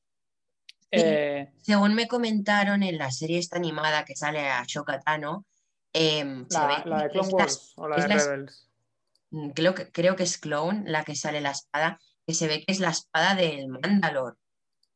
Eh, 0.95 1.51
según 1.63 1.95
me 1.95 2.07
comentaron 2.07 2.83
en 2.83 2.99
la 2.99 3.11
serie 3.11 3.39
esta 3.39 3.57
animada 3.57 4.05
que 4.05 4.15
sale 4.15 4.49
a 4.51 4.63
Shokatano, 4.67 5.47
eh, 5.95 6.45
la, 6.51 6.83
la, 6.85 7.03
de 7.05 7.11
Clone 7.11 7.29
Wars 7.29 7.73
o 7.77 7.89
la 7.89 7.97
de 7.97 8.07
Rebels. 8.07 8.69
Creo 9.55 9.75
que, 9.75 9.91
creo 9.91 10.17
que 10.17 10.25
es 10.25 10.37
Clone 10.37 10.85
la 10.91 11.05
que 11.05 11.17
sale 11.17 11.41
la 11.41 11.53
espada, 11.53 11.99
que 12.27 12.35
se 12.35 12.47
ve 12.47 12.63
que 12.65 12.73
es 12.73 12.81
la 12.81 12.91
espada 12.91 13.35
del 13.35 13.69
Mandalor. 13.69 14.37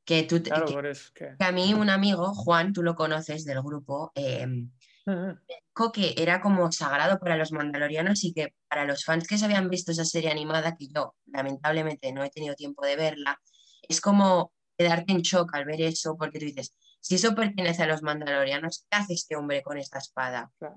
Que, 0.04 0.22
tú, 0.22 0.42
claro, 0.42 0.66
que, 0.66 0.90
es 0.90 1.10
que... 1.10 1.34
que... 1.38 1.44
a 1.44 1.50
mí 1.50 1.72
un 1.72 1.88
amigo, 1.88 2.34
Juan, 2.34 2.72
tú 2.72 2.82
lo 2.82 2.94
conoces 2.94 3.44
del 3.44 3.62
grupo, 3.62 4.12
eh, 4.14 4.46
uh 4.46 5.10
-huh. 5.10 5.40
dijo 5.48 5.92
que 5.92 6.14
era 6.16 6.40
como 6.40 6.70
sagrado 6.70 7.18
para 7.18 7.36
los 7.36 7.50
mandalorianos 7.50 8.22
y 8.22 8.32
que 8.32 8.54
para 8.68 8.84
los 8.84 9.04
fans 9.04 9.26
que 9.26 9.38
se 9.38 9.46
habían 9.46 9.68
visto 9.68 9.92
esa 9.92 10.04
serie 10.04 10.30
animada, 10.30 10.76
que 10.76 10.88
yo 10.88 11.16
lamentablemente 11.26 12.12
no 12.12 12.22
he 12.22 12.30
tenido 12.30 12.54
tiempo 12.54 12.84
de 12.84 12.96
verla, 12.96 13.40
es 13.88 14.00
como 14.00 14.52
quedarte 14.76 15.12
en 15.12 15.22
shock 15.22 15.54
al 15.54 15.64
ver 15.64 15.80
eso, 15.80 16.16
porque 16.16 16.38
tú 16.38 16.46
dices, 16.46 16.76
si 17.00 17.16
eso 17.16 17.34
pertenece 17.34 17.82
a 17.82 17.86
los 17.86 18.02
mandalorianos, 18.02 18.86
¿qué 18.90 18.98
hace 18.98 19.14
este 19.14 19.36
hombre 19.36 19.62
con 19.62 19.78
esta 19.78 19.98
espada? 19.98 20.50
Claro. 20.58 20.76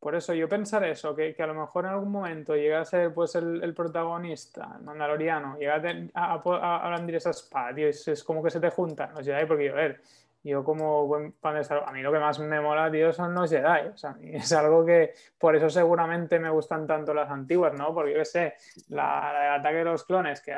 Por 0.00 0.14
eso 0.14 0.32
yo 0.32 0.48
pensar 0.48 0.82
eso, 0.84 1.14
que, 1.14 1.34
que, 1.34 1.42
a 1.42 1.46
lo 1.46 1.54
mejor 1.54 1.84
en 1.84 1.90
algún 1.90 2.10
momento 2.10 2.56
llega 2.56 2.80
a 2.80 2.84
ser 2.86 3.12
pues 3.12 3.34
el, 3.34 3.62
el 3.62 3.74
protagonista, 3.74 4.76
el 4.78 4.84
mandaloriano, 4.84 5.58
llega 5.58 5.74
a, 5.74 5.82
ten, 5.82 6.10
blandir 6.12 7.16
esa 7.16 7.30
espada, 7.30 7.74
tío, 7.74 7.86
es, 7.86 8.08
es, 8.08 8.24
como 8.24 8.42
que 8.42 8.48
se 8.48 8.60
te 8.60 8.70
juntan 8.70 9.12
los 9.12 9.26
Jedi, 9.26 9.44
porque 9.44 9.66
yo, 9.66 9.72
a 9.72 9.76
ver, 9.76 10.00
yo 10.42 10.64
como 10.64 11.06
buen 11.06 11.34
fan 11.34 11.54
de 11.54 11.60
Star 11.60 11.80
Wars, 11.80 11.90
a 11.90 11.92
mí 11.92 12.00
lo 12.00 12.10
que 12.10 12.18
más 12.18 12.38
me 12.38 12.60
mola, 12.62 12.90
tío, 12.90 13.12
son 13.12 13.34
los 13.34 13.50
Jedi, 13.50 13.88
o 13.92 13.96
sea, 13.98 14.16
es 14.22 14.50
algo 14.52 14.86
que, 14.86 15.12
por 15.36 15.54
eso 15.54 15.68
seguramente 15.68 16.38
me 16.38 16.48
gustan 16.48 16.86
tanto 16.86 17.12
las 17.12 17.30
antiguas, 17.30 17.74
¿no? 17.74 17.92
Porque 17.92 18.12
yo 18.12 18.18
qué 18.20 18.24
sé, 18.24 18.54
la, 18.88 19.30
la, 19.34 19.46
el 19.48 19.60
ataque 19.60 19.76
de 19.76 19.84
los 19.84 20.04
clones, 20.04 20.40
que 20.40 20.54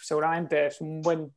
seguramente 0.00 0.66
es 0.66 0.80
un 0.80 1.00
buen 1.00 1.32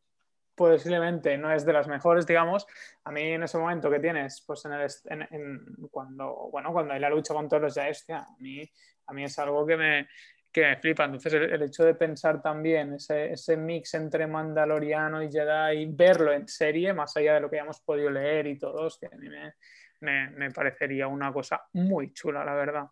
posiblemente 0.56 1.38
no 1.38 1.51
es 1.51 1.66
de 1.66 1.74
las 1.74 1.88
mejores, 1.88 2.26
digamos, 2.26 2.66
a 3.03 3.12
mí 3.12 3.22
en 3.22 3.43
ese 3.43 3.58
momento 3.58 3.89
que 3.91 3.99
tienes, 3.99 4.41
pues 4.47 4.66
en, 4.66 4.72
el, 4.74 4.89
en, 5.06 5.28
en 5.30 5.88
cuando, 5.91 6.49
bueno, 6.51 6.72
cuando 6.72 6.93
hay 6.93 6.99
la 6.99 7.10
lucha 7.10 7.34
con 7.34 7.47
todos 7.47 7.62
los 7.64 7.78
Jedi, 7.78 8.14
a 8.14 8.26
mí, 8.39 8.70
a 9.08 9.14
mí 9.14 9.24
es 9.24 9.38
algo 9.38 9.66
que 9.66 9.78
me, 9.78 10.08
que 10.56 10.62
me 10.62 10.78
flipa. 10.78 11.03
Entonces 11.03 11.34
el, 11.34 11.51
el 11.51 11.62
hecho 11.64 11.84
de 11.84 11.95
pensar 11.95 12.41
también 12.41 12.93
ese, 12.93 13.34
ese, 13.34 13.58
mix 13.58 13.93
entre 13.95 14.26
Mandaloriano 14.26 15.22
y 15.22 15.30
Jedi, 15.30 15.86
verlo 15.88 16.32
en 16.32 16.47
serie, 16.47 16.93
más 16.93 17.16
allá 17.18 17.34
de 17.34 17.41
lo 17.41 17.49
que 17.49 17.58
hayamos 17.58 17.82
podido 17.82 18.10
leer 18.10 18.47
y 18.47 18.58
todo, 18.58 18.88
que 18.97 19.08
a 19.08 19.18
mí 19.18 19.28
me, 19.28 19.56
me, 19.99 20.30
me, 20.30 20.51
parecería 20.51 21.08
una 21.08 21.34
cosa 21.34 21.62
muy 21.74 22.14
chula, 22.14 22.45
la 22.45 22.53
verdad. 22.53 22.88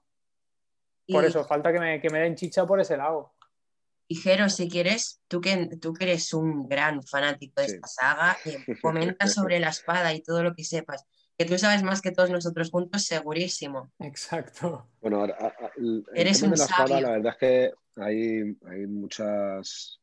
Por 1.07 1.24
y... 1.24 1.28
eso, 1.28 1.45
falta 1.45 1.72
que 1.72 1.80
me, 1.80 2.01
que 2.01 2.09
me 2.09 2.20
den 2.20 2.36
chicha 2.36 2.66
por 2.66 2.82
ese 2.82 2.97
lado. 2.97 3.34
Y 4.08 4.16
Jero, 4.16 4.49
si 4.49 4.70
quieres, 4.70 5.22
tú 5.28 5.41
que, 5.41 5.70
tú 5.82 5.93
que 5.93 6.04
eres 6.06 6.34
un 6.34 6.68
gran 6.68 7.04
fanático 7.04 7.62
de 7.62 7.70
sí. 7.70 7.76
esta 7.76 7.88
saga, 7.88 8.38
eh, 8.45 8.64
comenta 8.82 9.28
sobre 9.28 9.60
la 9.60 9.70
espada 9.70 10.14
y 10.14 10.22
todo 10.22 10.43
lo 10.43 10.54
que 10.56 10.64
sepas. 10.64 11.06
Que 11.38 11.45
tú 11.45 11.58
sabes 11.58 11.82
más 11.84 12.01
que 12.01 12.12
todos 12.12 12.30
nosotros 12.30 12.70
juntos, 12.70 13.06
segurísimo. 13.06 13.91
Exacto. 13.99 14.88
Bueno, 15.01 15.22
ahora, 15.22 15.36
a, 15.39 15.45
a, 15.47 15.72
el 15.78 16.06
eres 16.14 16.41
un 16.43 16.51
de 16.51 16.58
la 16.58 16.64
espada, 16.66 16.88
sabio. 16.88 17.01
la 17.01 17.12
verdad 17.14 17.34
es 17.34 17.39
que 17.39 18.01
hay, 18.01 18.58
hay 18.70 18.88
muchas 18.88 19.99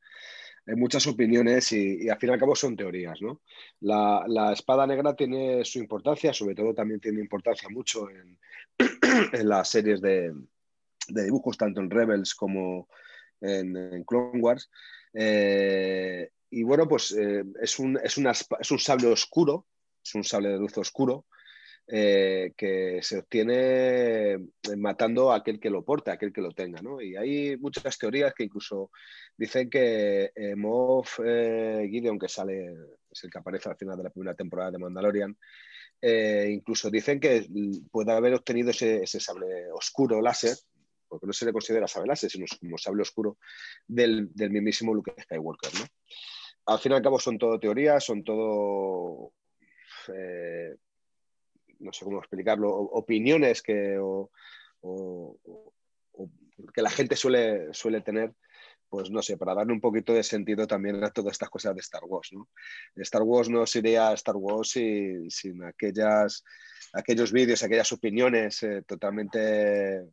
hay 0.66 0.76
muchas 0.76 1.06
opiniones 1.06 1.72
y, 1.72 2.04
y, 2.04 2.08
al 2.08 2.18
fin 2.18 2.30
y 2.30 2.32
al 2.32 2.38
cabo 2.38 2.54
son 2.54 2.76
teorías, 2.76 3.20
¿no? 3.20 3.40
La, 3.80 4.24
la, 4.28 4.52
espada 4.52 4.86
negra 4.86 5.14
tiene 5.16 5.64
su 5.64 5.78
importancia, 5.78 6.32
sobre 6.32 6.54
todo 6.54 6.74
también 6.74 7.00
tiene 7.00 7.20
importancia 7.20 7.68
mucho 7.68 8.08
en, 8.10 8.38
en 9.32 9.48
las 9.48 9.68
series 9.68 10.00
de, 10.00 10.32
de 11.08 11.24
dibujos, 11.24 11.56
tanto 11.56 11.80
en 11.80 11.90
Rebels 11.90 12.34
como, 12.34 12.88
en, 13.40 13.76
en 13.76 14.04
Clone 14.04 14.40
Wars. 14.40 14.70
Eh, 15.12 16.30
y 16.50 16.62
bueno, 16.64 16.88
pues 16.88 17.12
eh, 17.12 17.44
es, 17.62 17.78
un, 17.78 17.98
es, 18.02 18.18
una, 18.18 18.32
es, 18.32 18.70
un, 18.70 18.78
sable 18.78 19.06
oscuro, 19.06 19.66
es 20.04 20.14
un 20.14 20.24
sable 20.24 20.50
de 20.50 20.58
luz 20.58 20.76
oscuro 20.78 21.26
eh, 21.86 22.52
que 22.56 23.00
se 23.02 23.18
obtiene 23.18 24.38
matando 24.76 25.32
a 25.32 25.36
aquel 25.36 25.60
que 25.60 25.70
lo 25.70 25.84
porta, 25.84 26.10
a 26.10 26.14
aquel 26.14 26.32
que 26.32 26.40
lo 26.40 26.50
tenga. 26.50 26.82
¿no? 26.82 27.00
Y 27.00 27.16
hay 27.16 27.56
muchas 27.56 27.96
teorías 27.98 28.34
que 28.34 28.44
incluso 28.44 28.90
dicen 29.36 29.70
que 29.70 30.32
eh, 30.34 30.56
Moff 30.56 31.18
Gideon, 31.18 32.18
que 32.18 32.28
sale, 32.28 32.74
es 33.10 33.24
el 33.24 33.30
que 33.30 33.38
aparece 33.38 33.68
al 33.68 33.76
final 33.76 33.96
de 33.96 34.04
la 34.04 34.10
primera 34.10 34.34
temporada 34.34 34.72
de 34.72 34.78
Mandalorian, 34.78 35.36
incluso 36.02 36.90
dicen 36.90 37.20
que 37.20 37.46
puede 37.92 38.12
haber 38.12 38.34
obtenido 38.34 38.70
ese 38.70 39.06
sable 39.06 39.70
oscuro 39.70 40.20
láser 40.20 40.56
porque 41.10 41.26
no 41.26 41.32
se 41.32 41.44
le 41.44 41.52
considera 41.52 41.88
sable 41.88 42.06
láser, 42.06 42.30
sino 42.30 42.46
como 42.60 42.78
sable 42.78 43.02
oscuro 43.02 43.38
del, 43.86 44.30
mismísimo 44.36 44.94
Luke 44.94 45.12
Skywalker. 45.20 45.70
¿no? 45.74 45.86
Al 46.66 46.78
fin 46.78 46.92
y 46.92 46.94
al 46.94 47.02
cabo 47.02 47.18
son 47.18 47.36
todo 47.36 47.58
teorías, 47.58 48.04
son 48.04 48.22
todo, 48.22 49.32
eh, 50.14 50.76
no 51.80 51.92
sé 51.92 52.04
cómo 52.04 52.20
explicarlo, 52.20 52.70
opiniones 52.70 53.60
que, 53.60 53.98
que 56.72 56.82
la 56.82 56.90
gente 56.90 57.16
suele, 57.16 57.74
suele 57.74 58.02
tener, 58.02 58.32
pues 58.88 59.10
no 59.10 59.20
sé, 59.20 59.36
para 59.36 59.54
darle 59.54 59.72
un 59.72 59.80
poquito 59.80 60.14
de 60.14 60.22
sentido 60.22 60.68
también 60.68 61.02
a 61.02 61.10
todas 61.10 61.32
estas 61.32 61.50
cosas 61.50 61.74
de 61.74 61.80
Star 61.80 62.04
Wars. 62.04 62.30
¿no? 62.32 62.48
Star 62.96 63.22
Wars 63.22 63.48
no 63.48 63.66
sería 63.66 64.12
Star 64.12 64.36
Wars 64.36 64.70
sin, 64.70 65.28
sin 65.28 65.64
aquellas, 65.64 66.44
aquellos 66.92 67.32
vídeos, 67.32 67.64
aquellas 67.64 67.90
opiniones 67.90 68.62
eh, 68.62 68.82
totalmente 68.86 70.06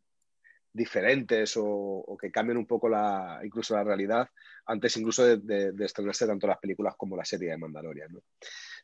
diferentes 0.78 1.54
o, 1.56 2.16
que 2.18 2.30
cambien 2.30 2.56
un 2.56 2.66
poco 2.66 2.88
la, 2.88 3.40
incluso 3.44 3.74
la 3.74 3.84
realidad 3.84 4.28
antes 4.66 4.96
incluso 4.96 5.36
de, 5.36 5.74
estrenarse 5.84 6.26
tanto 6.26 6.46
las 6.46 6.58
películas 6.58 6.94
como 6.96 7.16
la 7.16 7.24
serie 7.24 7.50
de 7.50 7.58
Mandalorian. 7.58 8.10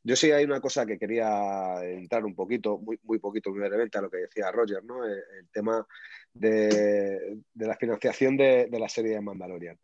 Yo 0.02 0.16
sí 0.16 0.30
hay 0.30 0.44
una 0.44 0.60
cosa 0.60 0.84
que 0.84 0.98
quería 0.98 1.82
entrar 1.82 2.24
un 2.24 2.34
poquito, 2.34 2.78
muy, 2.78 2.98
muy 3.04 3.18
poquito, 3.18 3.50
muy 3.50 3.60
brevemente 3.60 3.96
a 3.96 4.02
lo 4.02 4.10
que 4.10 4.18
decía 4.18 4.50
Roger, 4.50 4.84
¿no? 4.84 5.04
el, 5.04 5.48
tema 5.50 5.86
de, 6.34 7.38
la 7.54 7.76
financiación 7.76 8.36
de, 8.36 8.68
la 8.70 8.88
serie 8.88 9.14
de 9.14 9.20
Mandalorian. 9.20 9.78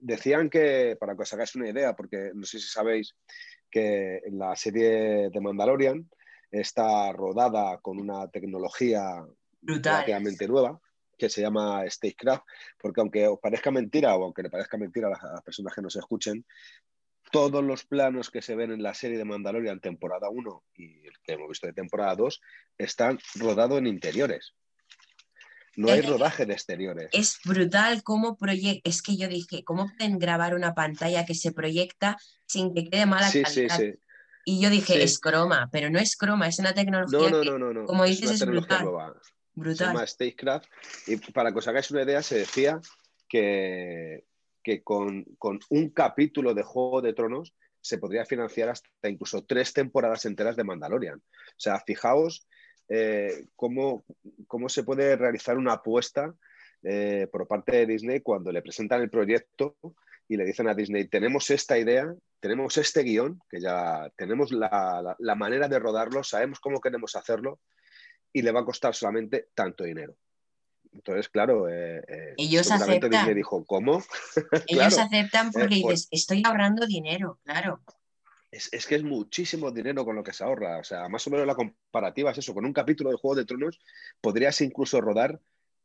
Decían 0.00 0.50
que, 0.50 0.96
para 1.00 1.16
que 1.16 1.22
os 1.22 1.32
hagáis 1.32 1.54
una 1.54 1.68
idea, 1.68 1.94
porque 1.94 2.30
no 2.34 2.44
sé 2.44 2.58
si 2.58 2.68
sabéis 2.68 3.16
que 3.70 4.20
la 4.30 4.54
serie 4.54 5.30
de 5.30 5.40
Mandalorian 5.40 6.08
está 6.50 7.12
rodada 7.12 7.78
con 7.78 7.98
una 7.98 8.28
tecnología 8.28 9.24
relativamente 9.62 10.46
nueva 10.46 10.80
que 11.16 11.28
se 11.28 11.40
llama 11.40 11.84
Stagecraft, 11.88 12.44
porque 12.80 13.00
aunque 13.00 13.26
os 13.28 13.38
parezca 13.40 13.70
mentira 13.70 14.14
o 14.16 14.24
aunque 14.24 14.42
le 14.42 14.50
parezca 14.50 14.76
mentira 14.76 15.08
a 15.08 15.10
las, 15.10 15.42
personas 15.42 15.74
que 15.74 15.82
nos 15.82 15.96
escuchen, 15.96 16.44
todos 17.30 17.64
los 17.64 17.84
planos 17.84 18.30
que 18.30 18.42
se 18.42 18.54
ven 18.54 18.72
en 18.72 18.82
la 18.82 18.94
serie 18.94 19.18
de 19.18 19.24
Mandalorian 19.24 19.80
temporada 19.80 20.28
1 20.30 20.62
y 20.76 21.06
el 21.06 21.14
que 21.22 21.32
hemos 21.32 21.48
visto 21.48 21.66
de 21.66 21.72
temporada 21.72 22.14
2 22.16 22.40
están 22.78 23.18
rodados 23.36 23.78
en 23.78 23.86
interiores. 23.86 24.54
No 25.76 25.90
hay 25.90 26.02
rodaje 26.02 26.46
de 26.46 26.52
exteriores. 26.52 27.08
Es 27.12 27.40
brutal 27.44 28.04
cómo 28.04 28.36
proyecta. 28.36 28.88
Es 28.88 29.02
que 29.02 29.16
yo 29.16 29.26
dije, 29.26 29.64
¿cómo 29.64 29.90
pueden 29.98 30.20
grabar 30.20 30.54
una 30.54 30.72
pantalla 30.72 31.26
que 31.26 31.34
se 31.34 31.50
proyecta 31.50 32.16
sin 32.46 32.72
que 32.72 32.88
quede 32.88 33.06
mala 33.06 33.28
sí, 33.28 33.42
calidad? 33.42 33.76
Sí, 33.76 33.90
sí. 33.92 33.98
Y 34.44 34.60
yo 34.60 34.68
dije, 34.68 35.02
es 35.02 35.18
croma, 35.18 35.70
pero 35.72 35.88
no 35.90 35.98
es 35.98 36.16
croma, 36.16 36.46
es 36.46 36.58
una 36.58 36.74
tecnología 36.74 37.30
no, 37.30 37.42
no, 37.42 37.58
no, 37.58 37.72
no, 37.72 37.86
como 37.86 38.04
dices, 38.04 38.30
es, 38.30 38.46
brutal. 38.46 38.86
Brutal. 39.54 39.76
Se 39.76 39.84
llama 39.84 40.06
Stagecraft. 40.06 40.66
Y 41.06 41.16
para 41.32 41.52
que 41.52 41.58
os 41.58 41.68
hagáis 41.68 41.90
una 41.90 42.02
idea, 42.02 42.22
se 42.22 42.38
decía 42.38 42.80
que, 43.28 44.24
que 44.62 44.82
con, 44.82 45.24
un 45.70 45.90
capítulo 45.90 46.54
de 46.54 46.62
Juego 46.62 47.02
de 47.02 47.12
Tronos 47.12 47.54
se 47.80 47.98
podría 47.98 48.24
financiar 48.24 48.70
hasta 48.70 49.08
incluso 49.08 49.44
tres 49.44 49.72
temporadas 49.72 50.24
enteras 50.24 50.56
de 50.56 50.64
Mandalorian. 50.64 51.18
O 51.18 51.58
sea, 51.58 51.80
fijaos 51.80 52.46
eh, 52.88 53.46
cómo, 53.56 54.04
cómo, 54.46 54.68
se 54.68 54.84
puede 54.84 55.16
realizar 55.16 55.58
una 55.58 55.74
apuesta 55.74 56.34
eh, 56.82 57.28
por 57.30 57.46
parte 57.46 57.76
de 57.76 57.86
Disney 57.86 58.20
cuando 58.20 58.52
le 58.52 58.62
presentan 58.62 59.02
el 59.02 59.10
proyecto 59.10 59.76
y 60.28 60.36
le 60.36 60.44
dicen 60.44 60.68
a 60.68 60.74
Disney, 60.74 61.06
tenemos 61.06 61.50
esta 61.50 61.78
idea, 61.78 62.14
tenemos 62.40 62.76
este 62.78 63.02
guion, 63.02 63.40
que 63.48 63.60
ya 63.60 64.10
tenemos 64.16 64.52
la, 64.52 65.16
manera 65.36 65.68
de 65.68 65.78
rodarlo, 65.78 66.22
sabemos 66.22 66.60
cómo 66.60 66.80
queremos 66.80 67.14
hacerlo 67.16 67.60
y 68.34 68.42
le 68.42 68.52
va 68.52 68.60
a 68.60 68.64
costar 68.64 68.94
solamente 68.94 69.48
tanto 69.54 69.84
dinero. 69.84 70.14
Entonces, 70.92 71.28
claro, 71.28 71.68
eh, 71.68 72.02
eh 72.06 72.34
ellos 72.36 72.70
aceptan. 72.70 73.10
Disney 73.10 73.34
dijo, 73.34 73.64
¿cómo? 73.64 74.02
ellos 74.66 74.98
aceptan 74.98 75.50
porque 75.50 75.76
eh, 75.76 75.80
pues 75.82 76.00
dices, 76.00 76.08
estoy 76.10 76.42
ahorrando 76.44 76.86
dinero, 76.86 77.38
claro. 77.44 77.80
Es, 78.50 78.72
es, 78.72 78.86
que 78.86 78.96
es 78.96 79.02
muchísimo 79.02 79.70
dinero 79.70 80.04
con 80.04 80.14
lo 80.14 80.22
que 80.22 80.32
se 80.32 80.44
ahorra. 80.44 80.78
O 80.78 80.84
sea, 80.84 81.08
más 81.08 81.26
o 81.26 81.30
menos 81.30 81.46
la 81.46 81.54
comparativa 81.54 82.30
es 82.30 82.38
eso. 82.38 82.54
Con 82.54 82.66
un 82.66 82.72
capítulo 82.72 83.10
de 83.10 83.16
Juego 83.16 83.36
de 83.36 83.44
Tronos 83.44 83.80
podrías 84.20 84.60
incluso 84.60 85.00
rodar 85.00 85.40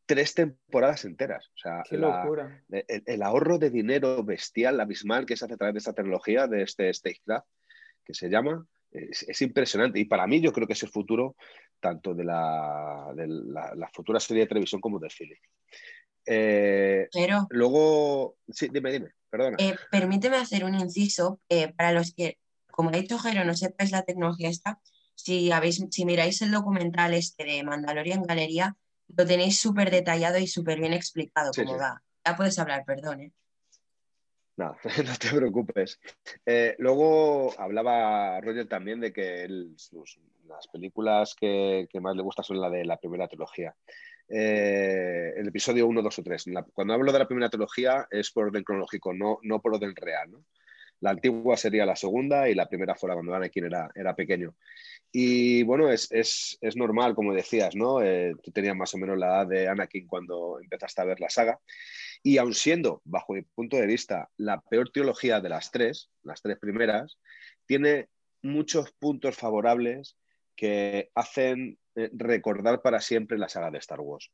tres 0.10 0.34
temporadas 0.34 1.06
enteras. 1.06 1.52
O 1.54 1.58
sea, 1.58 1.84
El, 1.92 3.22
ahorro 3.22 3.60
de 3.60 3.70
dinero 3.70 4.24
bestial, 4.24 4.80
abismal 4.80 5.28
que 5.28 5.38
se 5.38 5.46
hace 5.46 5.54
a 5.54 5.58
través 5.58 5.76
de 5.76 5.78
esta 5.78 5.94
tecnología, 5.94 6.48
de 6.48 6.64
este 6.64 6.92
Stagecraft, 6.92 7.48
que 8.04 8.16
se 8.16 8.28
llama, 8.28 8.66
es, 8.92 9.42
impresionante. 9.42 10.00
Y 10.00 10.06
para 10.06 10.28
mí 10.28 10.42
yo 10.42 10.52
creo 10.52 10.68
que 10.68 10.74
es 10.74 10.84
el 10.84 10.90
futuro 10.90 11.36
tanto 11.80 12.14
de 12.14 12.24
la, 12.24 13.14
futura 13.94 14.20
serie 14.20 14.44
de 14.44 14.48
televisión 14.48 14.82
como 14.82 15.00
del 15.00 15.12
cine. 15.12 15.40
Eh, 16.26 17.08
Pero... 17.12 17.48
Luego, 17.50 18.38
sí, 18.50 18.70
dime, 18.72 18.92
dime, 18.92 19.12
perdona. 19.30 19.58
Eh, 19.60 19.76
permíteme 19.90 20.38
hacer 20.38 20.64
un 20.64 20.76
inciso 20.76 21.40
eh, 21.50 21.74
para 21.74 21.92
los 21.92 22.14
que, 22.14 22.38
como 22.70 22.90
ha 22.90 22.94
dicho 22.94 23.18
Jero, 23.18 23.46
no 23.46 23.56
sepáis 23.56 23.92
la 23.92 24.04
tecnología 24.04 24.50
esta. 24.50 24.80
Si, 25.16 25.52
habéis, 25.52 25.84
si 25.90 26.06
miráis 26.06 26.42
el 26.42 26.52
documental 26.52 27.14
este 27.14 27.44
de 27.44 27.64
Mandalorian 27.64 28.24
Galería, 28.24 28.76
lo 29.16 29.26
tenéis 29.26 29.60
súper 29.60 29.92
detallado 29.92 30.38
y 30.38 30.48
súper 30.48 30.80
bien 30.80 30.94
explicado 30.94 31.52
cómo 31.56 31.78
va. 31.78 32.02
Ya 32.26 32.36
puedes 32.36 32.60
hablar, 32.60 32.84
perdón. 32.86 33.34
No, 34.60 34.76
no 35.06 35.14
te 35.18 35.34
preocupes. 35.34 36.02
Eh, 36.46 36.76
luego 36.80 37.58
hablaba 37.58 38.42
Roger 38.42 38.68
también 38.68 39.00
de 39.00 39.14
que 39.14 39.48
las 39.48 40.68
películas 40.68 41.34
que, 41.34 41.88
más 42.02 42.14
le 42.18 42.24
gustan 42.24 42.44
son 42.44 42.60
la 42.60 42.70
de 42.70 42.84
la 42.84 42.98
primera 42.98 43.30
trilogía. 43.30 43.74
Eh, 44.28 45.32
el 45.38 45.48
episodio 45.48 45.88
1, 45.88 46.02
2 46.02 46.20
o 46.20 46.24
3. 46.24 46.46
cuando 46.74 46.94
hablo 46.94 47.14
de 47.14 47.20
la 47.20 47.28
primera 47.28 47.50
trilogía 47.50 48.06
es 48.12 48.32
por 48.32 48.48
orden 48.48 48.66
cronológico, 48.66 49.14
no, 49.14 49.40
no 49.44 49.62
por 49.62 49.76
orden 49.76 49.96
real. 49.96 50.32
La 51.00 51.12
antigua 51.12 51.56
sería 51.56 51.86
la 51.86 51.96
segunda 51.96 52.50
y 52.50 52.54
la 52.54 52.68
primera 52.68 52.96
fuera 52.96 53.16
cuando 53.16 53.34
Anakin 53.34 53.64
era, 53.64 53.90
era 53.96 54.14
pequeño. 54.14 54.56
Y 55.12 55.64
bueno, 55.64 55.90
es, 55.90 56.58
normal, 56.76 57.16
como 57.16 57.34
decías, 57.34 57.76
¿no? 57.76 58.02
Eh, 58.02 58.36
tú 58.44 58.52
tenías 58.52 58.76
más 58.76 58.94
o 58.94 58.98
menos 58.98 59.18
la 59.18 59.28
edad 59.28 59.48
de 59.48 59.68
Anakin 59.68 60.06
cuando 60.08 60.60
empezaste 60.62 61.02
a 61.02 61.06
ver 61.06 61.20
la 61.20 61.30
saga. 61.30 61.60
Y 62.22 62.38
aun 62.38 62.54
siendo, 62.54 63.02
bajo 63.06 63.34
mi 63.34 63.42
punto 63.42 63.78
de 63.78 63.88
vista, 63.88 64.30
la 64.38 64.62
peor 64.62 64.92
trilogía 64.92 65.42
de 65.42 65.50
las 65.50 65.72
tres, 65.72 66.12
las 66.22 66.42
tres 66.42 66.60
primeras, 66.60 67.18
tiene 67.66 68.10
muchos 68.42 68.92
puntos 68.92 69.36
favorables 69.36 70.16
que 70.56 71.10
hacen 71.16 71.80
eh, 71.96 72.10
recordar 72.14 72.82
para 72.82 73.02
siempre 73.02 73.38
la 73.38 73.50
saga 73.50 73.72
de 73.72 73.80
Star 73.80 74.02
Wars. 74.02 74.32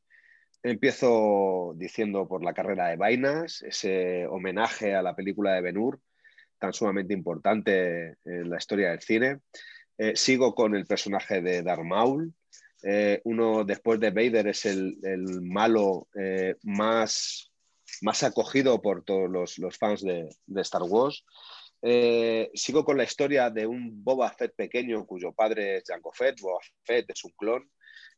Empiezo 0.62 1.74
diciendo 1.76 2.28
por 2.28 2.44
la 2.44 2.52
carrera 2.52 2.88
de 2.88 2.96
vainas, 2.96 3.62
ese 3.62 4.26
homenaje 4.26 4.94
a 4.94 5.02
la 5.02 5.14
película 5.14 5.54
de 5.54 5.62
Ben 5.62 5.78
Hur, 5.78 6.00
tan 6.58 6.72
sumamente 6.72 7.14
importante 7.14 8.16
en 8.24 8.50
la 8.50 8.56
historia 8.58 8.90
del 8.90 9.00
cine. 9.00 9.40
Eh, 9.98 10.14
sigo 10.14 10.54
con 10.54 10.74
el 10.74 10.86
personaje 10.86 11.40
de 11.40 11.62
Darth 11.62 11.84
Maul. 11.84 12.34
Eh, 12.82 13.20
uno 13.24 13.64
después 13.64 13.98
de 13.98 14.10
Vader 14.10 14.48
es 14.48 14.66
el, 14.66 14.98
malo 15.42 16.08
eh, 16.14 16.56
más, 16.62 17.50
más 18.02 18.22
acogido 18.22 18.80
por 18.82 19.04
todos 19.04 19.58
los, 19.58 19.78
fans 19.78 20.02
de, 20.02 20.28
Star 20.60 20.82
Wars. 20.82 21.24
sigo 22.54 22.84
con 22.84 22.96
la 22.98 23.04
historia 23.04 23.50
de 23.50 23.66
un 23.66 24.04
Boba 24.04 24.30
Fett 24.32 24.54
pequeño 24.54 25.06
cuyo 25.06 25.32
padre 25.32 25.78
es 25.78 25.84
Jango 25.86 26.12
Fett. 26.12 26.40
Boba 26.40 26.60
Fett 26.84 27.10
es 27.10 27.24
un 27.24 27.32
clon. 27.36 27.70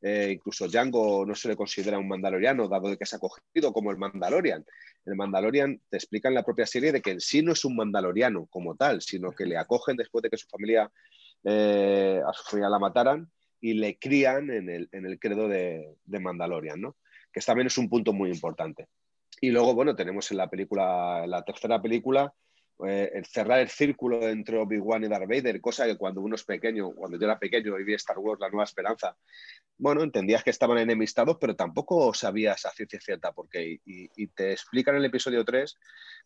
incluso 0.02 0.68
Jango 0.68 1.24
no 1.24 1.34
se 1.36 1.48
le 1.48 1.56
considera 1.56 1.98
un 1.98 2.08
mandaloriano, 2.08 2.68
dado 2.68 2.96
que 2.96 3.04
es 3.04 3.14
acogido 3.14 3.72
como 3.72 3.92
el 3.92 3.98
Mandalorian. 3.98 4.64
El 5.04 5.14
Mandalorian 5.14 5.80
te 5.88 5.96
explica 5.96 6.28
en 6.28 6.34
la 6.34 6.42
propia 6.42 6.66
serie 6.66 6.90
de 6.90 7.00
que 7.00 7.12
en 7.12 7.20
sí 7.20 7.40
no 7.40 7.52
es 7.52 7.64
un 7.64 7.76
mandaloriano 7.76 8.46
como 8.46 8.74
tal, 8.74 9.00
sino 9.00 9.30
que 9.30 9.46
le 9.46 9.56
acogen 9.56 9.96
después 9.96 10.22
de 10.22 10.30
que 10.30 10.36
su 10.36 10.48
familia 10.48 10.90
eh, 11.44 12.20
a 12.26 12.32
su 12.32 12.44
familia 12.44 12.70
la 12.70 12.78
mataran 12.78 13.30
y 13.60 13.74
le 13.74 13.98
crían 13.98 14.50
en 14.50 14.68
el, 14.68 14.88
en 14.92 15.06
el 15.06 15.18
credo 15.18 15.48
de, 15.48 15.96
de, 16.04 16.20
Mandalorian, 16.20 16.80
¿no? 16.80 16.96
que 17.32 17.40
también 17.40 17.66
es 17.66 17.78
un 17.78 17.88
punto 17.88 18.12
muy 18.12 18.30
importante. 18.30 18.88
Y 19.40 19.50
luego, 19.50 19.74
bueno, 19.74 19.94
tenemos 19.94 20.30
en 20.30 20.38
la 20.38 20.48
película, 20.48 21.26
la 21.26 21.42
tercera 21.42 21.80
película, 21.80 22.32
eh, 22.86 23.10
el 23.14 23.26
cerrar 23.26 23.58
el 23.58 23.68
círculo 23.68 24.28
entre 24.28 24.56
Obi-Wan 24.56 25.02
y 25.02 25.08
Darth 25.08 25.28
Vader, 25.28 25.60
cosa 25.60 25.84
que 25.84 25.96
cuando 25.96 26.20
uno 26.20 26.36
es 26.36 26.44
pequeño, 26.44 26.92
cuando 26.92 27.18
yo 27.18 27.24
era 27.24 27.38
pequeño 27.38 27.78
y 27.78 27.84
vi 27.84 27.94
Star 27.94 28.18
Wars, 28.18 28.40
La 28.40 28.50
Nueva 28.50 28.64
Esperanza, 28.64 29.16
bueno, 29.76 30.02
entendías 30.02 30.44
que 30.44 30.50
estaban 30.50 30.78
enemistados, 30.78 31.38
pero 31.40 31.56
tampoco 31.56 32.14
sabías 32.14 32.64
a 32.66 32.70
ciencia 32.70 33.00
cierta 33.00 33.32
por 33.32 33.48
qué. 33.48 33.80
Y, 33.84 34.26
te 34.28 34.52
explican 34.52 34.94
en 34.94 35.00
el 35.00 35.06
episodio 35.06 35.44
3 35.44 35.76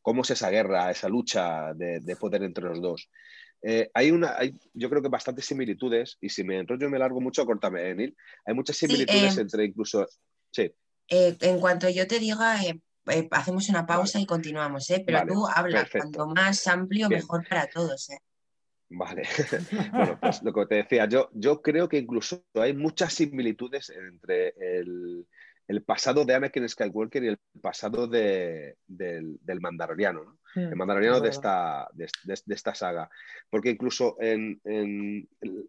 cómo 0.03 0.23
es 0.23 0.31
esa 0.31 0.51
guerra, 0.51 0.91
esa 0.91 1.09
lucha 1.09 1.73
de 1.75 2.17
poder 2.17 2.43
entre 2.43 2.65
los 2.65 2.83
dos. 2.83 3.09
Eh, 3.63 3.91
hay 3.95 4.11
una, 4.11 4.37
hay, 4.37 4.59
yo 4.75 4.91
creo 4.91 5.01
que 5.03 5.09
bastantes 5.09 5.47
similitudes, 5.47 6.19
y 6.21 6.29
si 6.29 6.43
me 6.43 6.59
enrollo 6.59 6.91
me 6.91 6.99
largo 6.99 7.21
mucho, 7.21 7.47
cortame, 7.47 7.91
¿eh, 7.91 7.95
Neil. 7.95 8.17
Hay 8.45 8.55
muchas 8.55 8.77
similitudes 8.77 9.39
eh, 9.39 9.41
entre 9.43 9.65
incluso. 9.65 10.07
Sí. 10.51 10.73
en 11.09 11.61
cuanto 11.61 11.89
yo 11.89 12.07
te 12.07 12.19
diga, 12.19 12.59
hacemos 13.31 13.69
una 13.69 13.87
pausa 13.87 14.21
y 14.21 14.27
continuamos, 14.27 14.87
pero 15.07 15.25
tú 15.27 15.47
hablas, 15.47 15.89
cuanto 15.91 16.27
más 16.27 16.67
amplio, 16.67 17.09
mejor 17.09 17.47
para 17.49 17.67
todos. 17.69 18.09
Vale. 18.91 19.23
bueno, 19.93 20.19
pues 20.21 20.43
lo 20.43 20.53
que 20.53 20.67
te 20.67 20.75
decía, 20.75 21.07
yo, 21.07 21.31
yo 21.33 21.63
creo 21.63 21.89
que 21.89 21.99
incluso 21.99 22.45
hay 22.55 22.75
muchas 22.75 23.15
similitudes 23.15 23.91
entre 23.91 24.55
el, 24.59 25.27
el 25.69 25.83
pasado 25.83 26.25
de 26.25 26.35
Anakin 26.35 26.69
Skywalker 26.69 27.25
y 27.25 27.29
el 27.29 27.39
pasado 27.61 28.07
del, 28.07 28.77
del, 28.87 29.61
Mandaloriano, 29.61 30.39
el 30.55 30.71
hmm, 30.71 30.77
Mandaloriano 30.77 31.21
de 31.21 31.29
esta, 31.29 31.89
de, 31.93 32.09
esta 32.49 32.75
saga. 32.75 33.11
Porque 33.51 33.71
incluso 33.71 34.17
en, 34.21 34.61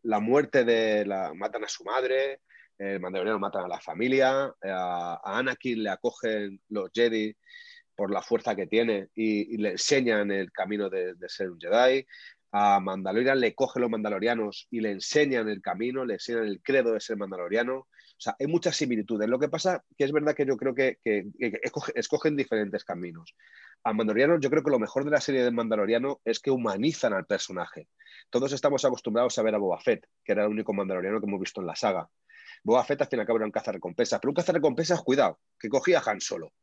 la 0.04 0.20
muerte 0.20 0.64
de 0.64 1.06
la. 1.06 1.34
matan 1.34 1.64
a 1.64 1.70
su 1.70 1.84
madre, 1.84 2.42
el 2.78 3.00
Mandaloriano 3.00 3.40
matan 3.40 3.66
a 3.66 3.68
la 3.68 3.80
familia, 3.80 4.54
a, 4.64 5.22
Anakin 5.24 5.84
le 5.84 5.90
acogen 5.90 6.60
los 6.70 6.92
Jedi 6.94 7.36
por 7.96 8.12
la 8.12 8.22
fuerza 8.22 8.56
que 8.56 8.68
tiene 8.68 9.10
y, 9.16 9.58
le 9.58 9.72
enseñan 9.72 10.32
el 10.32 10.52
camino 10.52 10.90
de, 10.90 11.16
ser 11.28 11.50
un 11.50 11.60
Jedi. 11.60 12.06
A 12.52 12.80
Mandalorian 12.80 13.40
le 13.40 13.56
cogen 13.56 13.82
los 13.82 13.90
mandalorianos 13.90 14.68
y 14.70 14.80
le 14.82 14.92
enseñan 14.92 15.50
el 15.50 15.62
camino, 15.62 16.06
le 16.06 16.16
enseñan 16.16 16.46
el 16.46 16.62
credo 16.62 16.94
de 16.94 17.00
ser 17.00 17.18
mandaloriano. 17.18 17.88
Sea, 18.24 18.38
hay 18.40 18.48
muchas 18.48 18.78
similitudes. 18.78 19.28
Lo 19.28 19.38
que 19.38 19.50
pasa 19.50 19.84
que 19.98 20.06
es 20.06 20.12
verdad 20.14 20.34
que 20.34 20.46
yo 20.46 20.56
creo 20.56 20.74
que, 20.74 20.98
escogen 21.94 22.38
diferentes 22.38 22.86
caminos. 22.86 23.36
A 23.84 23.92
Mandaloriano, 23.92 24.40
yo 24.40 24.50
creo 24.50 24.64
que 24.64 24.72
lo 24.72 24.80
mejor 24.80 25.04
de 25.04 25.12
la 25.12 25.20
serie 25.20 25.44
de 25.44 25.52
Mandaloriano 25.52 26.22
es 26.24 26.40
que 26.40 26.50
humanizan 26.50 27.12
al 27.12 27.26
personaje. 27.26 27.90
Todos 28.30 28.54
estamos 28.54 28.86
acostumbrados 28.86 29.38
a 29.38 29.44
ver 29.44 29.56
a 29.56 29.58
Boba 29.58 29.78
Fett, 29.82 30.08
que 30.24 30.32
era 30.32 30.46
el 30.46 30.52
único 30.52 30.72
Mandaloriano 30.72 31.20
que 31.20 31.26
hemos 31.26 31.42
visto 31.42 31.60
en 31.60 31.68
la 31.68 31.76
saga. 31.76 32.10
Boba 32.64 32.86
Fett 32.86 33.02
al 33.02 33.08
fin 33.08 33.20
y 33.20 33.22
al 33.22 33.28
cabo 33.28 33.40
era 33.40 33.46
un 33.46 33.52
cazarrecompensas, 33.52 34.22
pero 34.22 34.30
un 34.30 34.36
cazarrecompensas, 34.36 35.02
cuidado, 35.02 35.40
que 35.60 35.68
cogía 35.68 36.00
a 36.00 36.10
Han 36.10 36.22
Solo. 36.22 36.54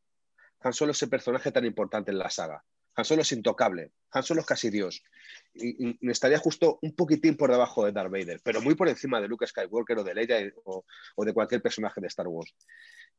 Han 0.61 0.73
Solo 0.73 0.93
es 0.93 0.97
ese 0.97 1.09
personaje 1.09 1.51
tan 1.51 1.65
importante 1.65 2.09
en 2.09 2.17
la 2.17 2.31
saga. 2.31 2.63
Han 2.95 3.05
Solo 3.05 3.21
es 3.21 3.31
intocable, 3.31 3.91
Han 4.11 4.23
Solo 4.23 4.41
es 4.41 4.47
casi 4.47 4.69
Dios. 4.69 5.03
Y, 5.53 5.97
estaría 6.09 6.37
justo 6.37 6.79
un 6.81 6.95
poquitín 6.95 7.37
por 7.37 7.51
debajo 7.51 7.85
de 7.85 7.91
Darth 7.91 8.11
Vader, 8.11 8.41
pero 8.43 8.61
muy 8.61 8.75
por 8.75 8.89
encima 8.89 9.21
de 9.21 9.27
Luke 9.27 9.47
Skywalker 9.47 9.99
o 9.99 10.03
de 10.03 10.13
Leia 10.13 10.53
o, 10.65 10.83
de 11.25 11.33
cualquier 11.33 11.61
personaje 11.61 12.01
de 12.01 12.07
Star 12.07 12.27
Wars. 12.27 12.53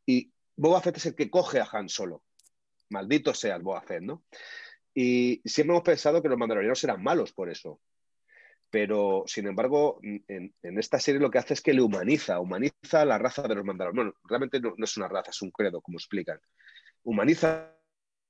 Y 0.04 0.32
Boba 0.56 0.80
Fett 0.80 0.98
es 0.98 1.06
el 1.06 1.14
que 1.14 1.30
coge 1.30 1.60
a 1.60 1.68
Han 1.72 1.88
Solo. 1.88 2.22
Maldito 2.90 3.32
sea 3.32 3.56
el 3.56 3.62
Boba 3.62 3.82
Fett, 3.82 4.02
¿no? 4.02 4.24
Y 4.94 5.40
siempre 5.44 5.74
hemos 5.74 5.84
pensado 5.84 6.22
que 6.22 6.28
los 6.28 6.38
mandalorianos 6.38 6.84
eran 6.84 7.02
malos 7.02 7.32
por 7.32 7.48
eso. 7.48 7.80
Pero, 8.68 9.24
sin 9.26 9.46
embargo, 9.46 10.00
en, 10.02 10.54
esta 10.62 10.98
serie 10.98 11.20
lo 11.20 11.30
que 11.30 11.38
hace 11.38 11.54
es 11.54 11.60
que 11.60 11.74
le 11.74 11.82
humaniza, 11.82 12.40
humaniza 12.40 13.04
la 13.04 13.18
raza 13.18 13.42
de 13.42 13.54
los 13.54 13.64
mandalorianos. 13.64 14.14
Bueno, 14.14 14.28
realmente 14.28 14.60
no, 14.60 14.74
no 14.76 14.84
es 14.84 14.96
una 14.96 15.08
raza, 15.08 15.30
es 15.30 15.42
un 15.42 15.50
credo, 15.50 15.80
como 15.82 15.98
explican. 15.98 16.40
Humaniza 17.02 17.74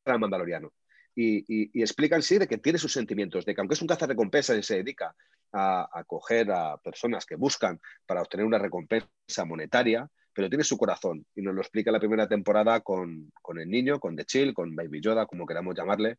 al 0.05 0.18
mandaloriano 0.18 0.72
y, 1.14 1.80
explican, 1.82 2.22
sí, 2.22 2.38
de 2.38 2.48
que 2.48 2.58
tiene 2.58 2.78
sus 2.78 2.92
sentimientos, 2.92 3.44
de 3.44 3.54
que 3.54 3.60
aunque 3.60 3.74
es 3.74 3.82
un 3.82 3.88
recompensa 3.88 4.54
y 4.56 4.62
se 4.62 4.76
dedica 4.76 5.14
a 5.52 5.88
acoger 5.92 6.50
a 6.50 6.78
personas 6.78 7.26
que 7.26 7.36
buscan 7.36 7.78
para 8.06 8.22
obtener 8.22 8.46
una 8.46 8.58
recompensa 8.58 9.44
monetaria, 9.46 10.08
pero 10.32 10.48
tiene 10.48 10.64
su 10.64 10.78
corazón. 10.78 11.26
Y 11.34 11.42
nos 11.42 11.54
lo 11.54 11.60
explica 11.60 11.92
la 11.92 11.98
primera 12.00 12.26
temporada 12.26 12.80
con, 12.80 13.30
el 13.58 13.68
niño, 13.68 14.00
con 14.00 14.16
The 14.16 14.24
Chill, 14.24 14.54
con 14.54 14.74
Baby 14.74 15.00
Yoda, 15.02 15.26
como 15.26 15.46
queramos 15.46 15.76
llamarle, 15.76 16.16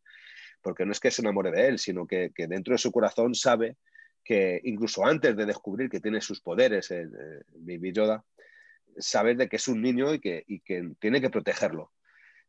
porque 0.62 0.86
no 0.86 0.92
es 0.92 1.00
que 1.00 1.10
se 1.10 1.22
enamore 1.22 1.50
de 1.50 1.68
él, 1.68 1.78
sino 1.78 2.06
que, 2.06 2.30
dentro 2.36 2.72
de 2.72 2.78
su 2.78 2.92
corazón 2.92 3.34
sabe 3.34 3.76
que 4.22 4.60
incluso 4.64 5.04
antes 5.04 5.36
de 5.36 5.44
descubrir 5.44 5.90
que 5.90 6.00
tiene 6.00 6.20
sus 6.20 6.40
poderes, 6.40 6.90
el, 6.92 7.10
Baby 7.56 7.92
Yoda, 7.92 8.24
sabe 8.96 9.34
de 9.34 9.48
que 9.48 9.56
es 9.56 9.66
un 9.66 9.82
niño 9.82 10.14
y 10.14 10.20
y 10.46 10.60
que 10.60 10.92
tiene 11.00 11.20
que 11.20 11.30
protegerlo. 11.30 11.90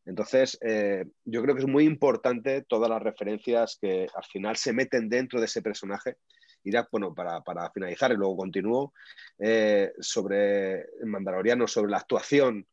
Entonces, 0.05 0.57
eh, 0.61 1.05
yo 1.23 1.41
creo 1.41 1.55
que 1.55 1.61
es 1.61 1.67
muy 1.67 1.85
importante 1.85 2.63
todas 2.67 2.89
las 2.89 3.01
referencias 3.01 3.77
que 3.81 4.07
al 4.13 4.23
final 4.25 4.55
se 4.55 4.71
meten 4.71 5.09
dentro 5.09 5.39
de 5.39 5.47
ese 5.47 5.61
personaje. 5.61 6.17
Y 6.63 6.71
ya, 6.71 6.87
bueno, 6.91 7.13
para, 7.13 7.41
finalizar 7.71 8.11
y 8.11 8.15
luego 8.15 8.37
continúo, 8.37 8.93
eh, 9.39 9.91
sobre 9.99 10.85
Mandaloriano, 11.03 11.67
sobre 11.67 11.91
la 11.91 11.97
actuación 11.97 12.67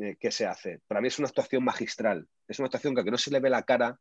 eh, 0.00 0.16
que 0.18 0.30
se 0.30 0.46
hace. 0.46 0.80
Para 0.86 1.00
mí 1.00 1.08
es 1.08 1.18
una 1.18 1.28
actuación 1.28 1.64
magistral. 1.64 2.28
Es 2.48 2.58
una 2.58 2.66
actuación 2.66 2.94
que 2.94 3.00
aunque 3.00 3.10
no 3.10 3.18
se 3.18 3.30
le 3.30 3.40
ve 3.40 3.50
la 3.50 3.62
cara, 3.62 3.98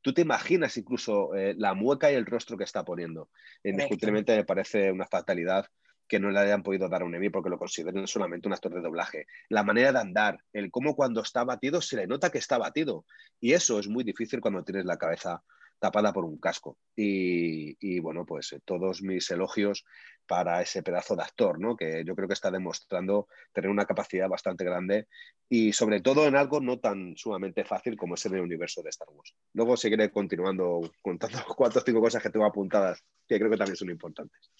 tú 0.00 0.12
te 0.12 0.22
imaginas 0.22 0.76
incluso 0.76 1.30
la 1.34 1.72
mueca 1.72 2.12
y 2.12 2.14
el 2.14 2.26
rostro 2.26 2.58
que 2.58 2.64
está 2.64 2.84
poniendo. 2.84 3.30
Indiscutiblemente 3.62 4.36
me 4.36 4.44
parece 4.44 4.92
una 4.92 5.06
fatalidad 5.06 5.66
que 6.08 6.20
no 6.20 6.30
le 6.30 6.40
hayan 6.40 6.62
podido 6.62 6.88
dar 6.88 7.02
un 7.02 7.14
Emmy 7.14 7.30
porque 7.30 7.50
lo 7.50 7.58
consideren 7.58 8.06
solamente 8.06 8.48
un 8.48 8.54
actor 8.54 8.74
de 8.74 8.80
doblaje. 8.80 9.26
La 9.48 9.62
manera 9.62 9.92
de 9.92 9.98
andar, 9.98 10.38
el 10.52 10.70
cómo 10.70 10.94
cuando 10.94 11.22
está 11.22 11.44
batido 11.44 11.80
se 11.80 11.96
le 11.96 12.06
nota 12.06 12.30
que 12.30 12.38
está 12.38 12.58
batido. 12.58 13.04
Y 13.40 13.52
eso 13.52 13.78
es 13.78 13.88
muy 13.88 14.04
difícil 14.04 14.40
cuando 14.40 14.64
tienes 14.64 14.84
la 14.84 14.98
cabeza 14.98 15.42
tapada 15.78 16.12
por 16.12 16.24
un 16.24 16.38
casco. 16.38 16.78
Y, 16.96 18.00
bueno, 18.00 18.24
pues 18.24 18.52
eh, 18.52 18.60
todos 18.64 19.02
mis 19.02 19.30
elogios 19.30 19.84
para 20.26 20.62
ese 20.62 20.82
pedazo 20.82 21.14
de 21.14 21.22
actor, 21.22 21.60
¿no? 21.60 21.76
que 21.76 22.02
yo 22.06 22.14
creo 22.14 22.26
que 22.26 22.32
está 22.32 22.50
demostrando 22.50 23.28
tener 23.52 23.70
una 23.70 23.84
capacidad 23.84 24.26
bastante 24.26 24.64
grande 24.64 25.08
y 25.50 25.74
sobre 25.74 26.00
todo 26.00 26.26
en 26.26 26.36
algo 26.36 26.60
no 26.60 26.78
tan 26.78 27.14
sumamente 27.16 27.64
fácil 27.64 27.96
como 27.98 28.14
es 28.14 28.24
el 28.24 28.40
universo 28.40 28.82
de 28.82 28.88
Star 28.88 29.08
Wars. 29.10 29.34
Luego 29.52 29.76
seguiré 29.76 30.10
continuando 30.10 30.80
contando 31.02 31.38
cuatro 31.56 31.82
o 31.82 31.84
cinco 31.84 32.00
cosas 32.00 32.22
que 32.22 32.30
tengo 32.30 32.46
apuntadas 32.46 33.04
que 33.28 33.38
creo 33.38 33.50
que 33.50 33.58
también 33.58 33.76
son 33.76 33.90
importantes. 33.90 34.50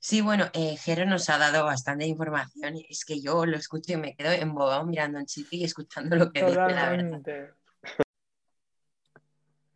Sí, 0.00 0.20
bueno, 0.20 0.46
eh, 0.52 0.76
Jero 0.76 1.04
nos 1.06 1.28
ha 1.28 1.38
dado 1.38 1.64
bastante 1.64 2.06
información. 2.06 2.76
Es 2.88 3.04
que 3.04 3.20
yo 3.20 3.44
lo 3.44 3.56
escucho 3.56 3.92
y 3.92 3.96
me 3.96 4.14
quedo 4.14 4.30
embobado 4.30 4.84
mirando 4.86 5.18
en 5.18 5.26
sitio 5.26 5.58
y 5.58 5.64
escuchando 5.64 6.14
lo 6.16 6.30
que 6.30 6.44
dice, 6.44 6.54
la 6.54 6.90
verdad. 6.90 7.20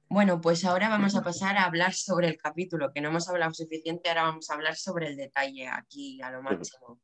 Bueno, 0.08 0.40
pues 0.40 0.64
ahora 0.64 0.90
vamos 0.90 1.16
a 1.16 1.22
pasar 1.22 1.56
a 1.56 1.64
hablar 1.64 1.94
sobre 1.94 2.28
el 2.28 2.36
capítulo, 2.36 2.92
que 2.92 3.00
no 3.00 3.08
hemos 3.08 3.28
hablado 3.30 3.54
suficiente, 3.54 4.10
ahora 4.10 4.24
vamos 4.24 4.50
a 4.50 4.54
hablar 4.54 4.76
sobre 4.76 5.08
el 5.08 5.16
detalle 5.16 5.66
aquí 5.68 6.20
a 6.20 6.30
lo 6.30 6.42
máximo. 6.42 7.00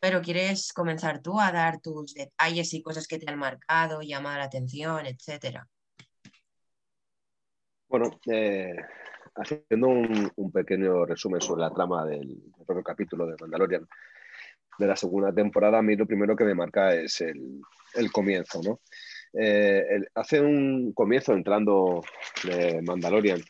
Pero 0.00 0.20
¿quieres 0.20 0.72
comenzar 0.72 1.22
tú 1.22 1.40
a 1.40 1.52
dar 1.52 1.80
tus 1.80 2.14
detalles 2.14 2.74
y 2.74 2.82
cosas 2.82 3.06
que 3.06 3.18
te 3.18 3.30
han 3.30 3.38
marcado, 3.38 4.02
llamado 4.02 4.38
la 4.38 4.44
atención, 4.44 5.06
etcétera? 5.06 5.68
Bueno, 7.88 8.10
eh, 8.26 8.74
haciendo 9.38 9.88
un, 9.88 10.52
pequeño 10.52 11.04
resumen 11.04 11.40
sobre 11.40 11.62
la 11.62 11.70
trama 11.70 12.04
del, 12.06 12.42
propio 12.66 12.82
capítulo 12.82 13.26
de 13.26 13.36
Mandalorian 13.40 13.86
de 14.78 14.86
la 14.86 14.96
segunda 14.96 15.32
temporada, 15.32 15.78
a 15.78 15.82
mí 15.82 15.96
lo 15.96 16.06
primero 16.06 16.36
que 16.36 16.44
me 16.44 16.54
marca 16.54 16.94
es 16.94 17.20
el, 17.20 17.60
comienzo, 18.12 18.60
¿no? 18.62 18.80
Eh, 19.32 19.84
hace 20.14 20.40
un 20.40 20.92
comienzo 20.92 21.32
entrando 21.32 22.02
de 22.44 22.80
Mandalorian 22.82 23.42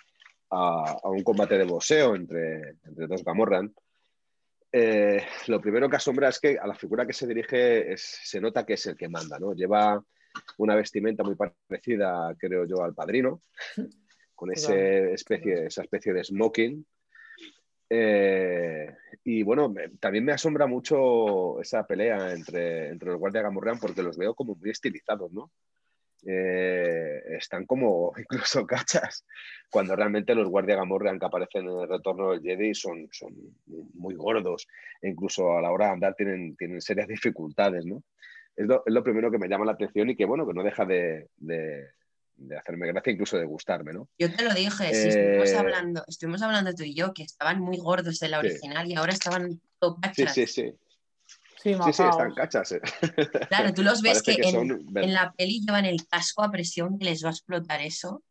a, 0.51 0.97
un 1.05 1.23
combate 1.23 1.59
de 1.59 1.65
boxeo 1.65 2.17
entre, 2.17 2.77
entre 2.85 3.07
dos 3.07 3.23
Gamorran. 3.23 3.73
Eh, 4.73 5.23
lo 5.47 5.61
primero 5.61 5.89
que 5.89 5.97
asombra 5.97 6.29
es 6.29 6.41
que 6.41 6.59
a 6.59 6.67
la 6.67 6.75
figura 6.75 7.07
que 7.07 7.13
se 7.13 7.27
dirige 7.27 7.95
se 7.97 8.41
nota 8.41 8.65
que 8.65 8.75
es 8.75 8.87
el 8.87 8.97
que 8.97 9.09
manda, 9.09 9.39
¿no? 9.39 9.53
Lleva 9.53 10.03
una 10.59 10.75
vestimenta 10.75 11.23
muy 11.23 11.37
parecida, 11.37 12.35
creo 12.39 12.65
yo, 12.65 12.83
al 12.83 12.95
padrino 12.95 13.43
con 14.39 14.53
ese 14.53 15.15
especie, 15.15 15.67
esa 15.67 15.83
especie 15.83 16.13
de 16.13 16.23
smoking. 16.23 16.87
Eh, 17.91 18.95
y 19.25 19.43
bueno, 19.43 19.75
también 19.99 20.25
me 20.25 20.31
asombra 20.31 20.69
mucho 20.69 21.61
esa 21.61 21.85
pelea 21.85 22.33
entre, 22.33 22.91
entre 22.91 23.09
los 23.09 23.19
guardias 23.19 23.43
Gamorrean 23.43 23.81
porque 23.81 24.01
los 24.01 24.17
veo 24.17 24.37
como 24.37 24.55
muy 24.55 24.71
estilizados, 24.71 25.33
¿no? 25.33 25.51
Eh, 26.25 27.21
están 27.37 27.67
como 27.67 28.13
incluso 28.19 28.65
cachas, 28.65 29.27
cuando 29.71 29.97
realmente 29.97 30.37
los 30.37 30.49
guardias 30.49 30.79
Gamorrean 30.79 31.19
que 31.19 31.27
aparecen 31.27 31.67
en 31.67 31.81
el 31.81 31.89
retorno 31.89 32.31
del 32.31 32.41
Jedi 32.41 32.77
son, 32.77 33.09
son 33.11 33.35
muy 33.95 34.15
gordos 34.15 34.69
e 35.03 35.09
incluso 35.09 35.59
a 35.59 35.63
la 35.63 35.73
hora 35.73 35.87
de 35.87 35.93
andar 35.95 36.15
tienen, 36.15 36.55
tienen 36.55 36.81
serias 36.81 37.09
dificultades, 37.09 37.85
¿no? 37.85 38.05
Es 38.55 38.69
lo, 38.69 38.85
es 38.87 38.95
lo, 38.95 39.03
primero 39.03 39.33
que 39.33 39.39
me 39.39 39.49
llama 39.49 39.65
la 39.65 39.73
atención 39.73 40.11
y 40.11 40.17
que, 40.17 40.27
bueno, 40.27 40.47
que 40.47 40.55
no 40.55 40.63
deja 40.63 40.85
de, 40.85 41.29
de 41.39 41.89
hacerme 42.59 42.87
gracia, 42.87 43.13
incluso 43.13 43.37
de 43.37 43.45
gustarme, 43.45 43.93
¿no? 43.93 44.09
Yo 44.19 44.35
te 44.35 44.45
lo 44.45 44.55
dije, 44.55 44.95
sí, 44.95 45.09
estuvimos, 45.09 45.51
eh, 45.51 45.57
hablando, 45.57 46.05
estuvimos 46.07 46.43
hablando 46.43 46.73
tú 46.75 46.85
y 46.85 46.95
yo, 46.95 47.13
que 47.13 47.23
estaban 47.23 47.61
muy 47.61 47.79
gordos 47.79 48.23
en 48.23 48.31
la 48.31 48.39
original 48.39 48.89
y 48.89 48.95
ahora 48.95 49.13
estaban 49.13 49.61
todo 49.79 49.99
cachas. 50.01 50.35
Sí, 50.35 50.47
sí, 50.47 50.63
sí. 50.63 50.75
Sí, 51.63 51.75
sí, 51.75 52.03
están 52.03 52.35
cachas. 52.35 52.73
Eh. 52.73 52.81
Claro, 53.49 53.75
tú 53.75 53.83
los 53.83 54.01
ves 54.01 54.23
que, 54.23 54.37
en, 54.41 55.13
la 55.13 55.33
peli 55.33 55.61
llevan 55.61 55.85
el 55.85 56.07
casco 56.07 56.45
a 56.45 56.51
presión 56.51 56.99
que 56.99 57.07
les 57.07 57.25
va 57.25 57.29
a 57.29 57.33
explotar 57.33 57.81
eso. 57.81 58.23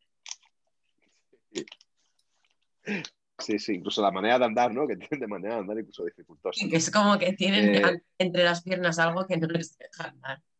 Sí, 3.39 3.59
sí, 3.59 3.73
incluso 3.75 4.01
la 4.01 4.11
manera 4.11 4.39
de 4.39 4.45
andar, 4.45 4.73
¿no? 4.73 4.87
Que 4.87 4.95
tienen 4.95 5.19
de 5.19 5.27
manera 5.27 5.55
de 5.55 5.59
andar 5.61 5.77
incluso 5.77 6.05
dificultosa. 6.05 6.65
es 6.71 6.89
como 6.89 7.19
que 7.19 7.33
tienen 7.33 7.75
eh, 7.75 8.01
entre 8.17 8.43
las 8.43 8.63
piernas 8.63 8.97
algo 8.97 9.27
que 9.27 9.37
no 9.37 9.47
les 9.47 9.77
deja 9.77 10.09
andar. 10.09 10.41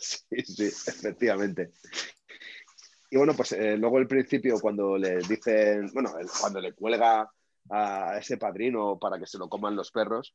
Sí, 0.00 0.42
sí, 0.44 0.64
efectivamente. 0.64 1.70
Y 3.10 3.16
bueno, 3.16 3.34
pues 3.34 3.52
eh, 3.52 3.76
luego 3.76 3.98
el 3.98 4.08
principio, 4.08 4.58
cuando 4.60 4.98
le 4.98 5.18
dicen, 5.18 5.90
bueno, 5.92 6.12
cuando 6.40 6.60
le 6.60 6.72
cuelga 6.72 7.30
a 7.70 8.18
ese 8.18 8.36
padrino 8.36 8.98
para 8.98 9.18
que 9.18 9.26
se 9.26 9.38
lo 9.38 9.48
coman 9.48 9.76
los 9.76 9.90
perros, 9.90 10.34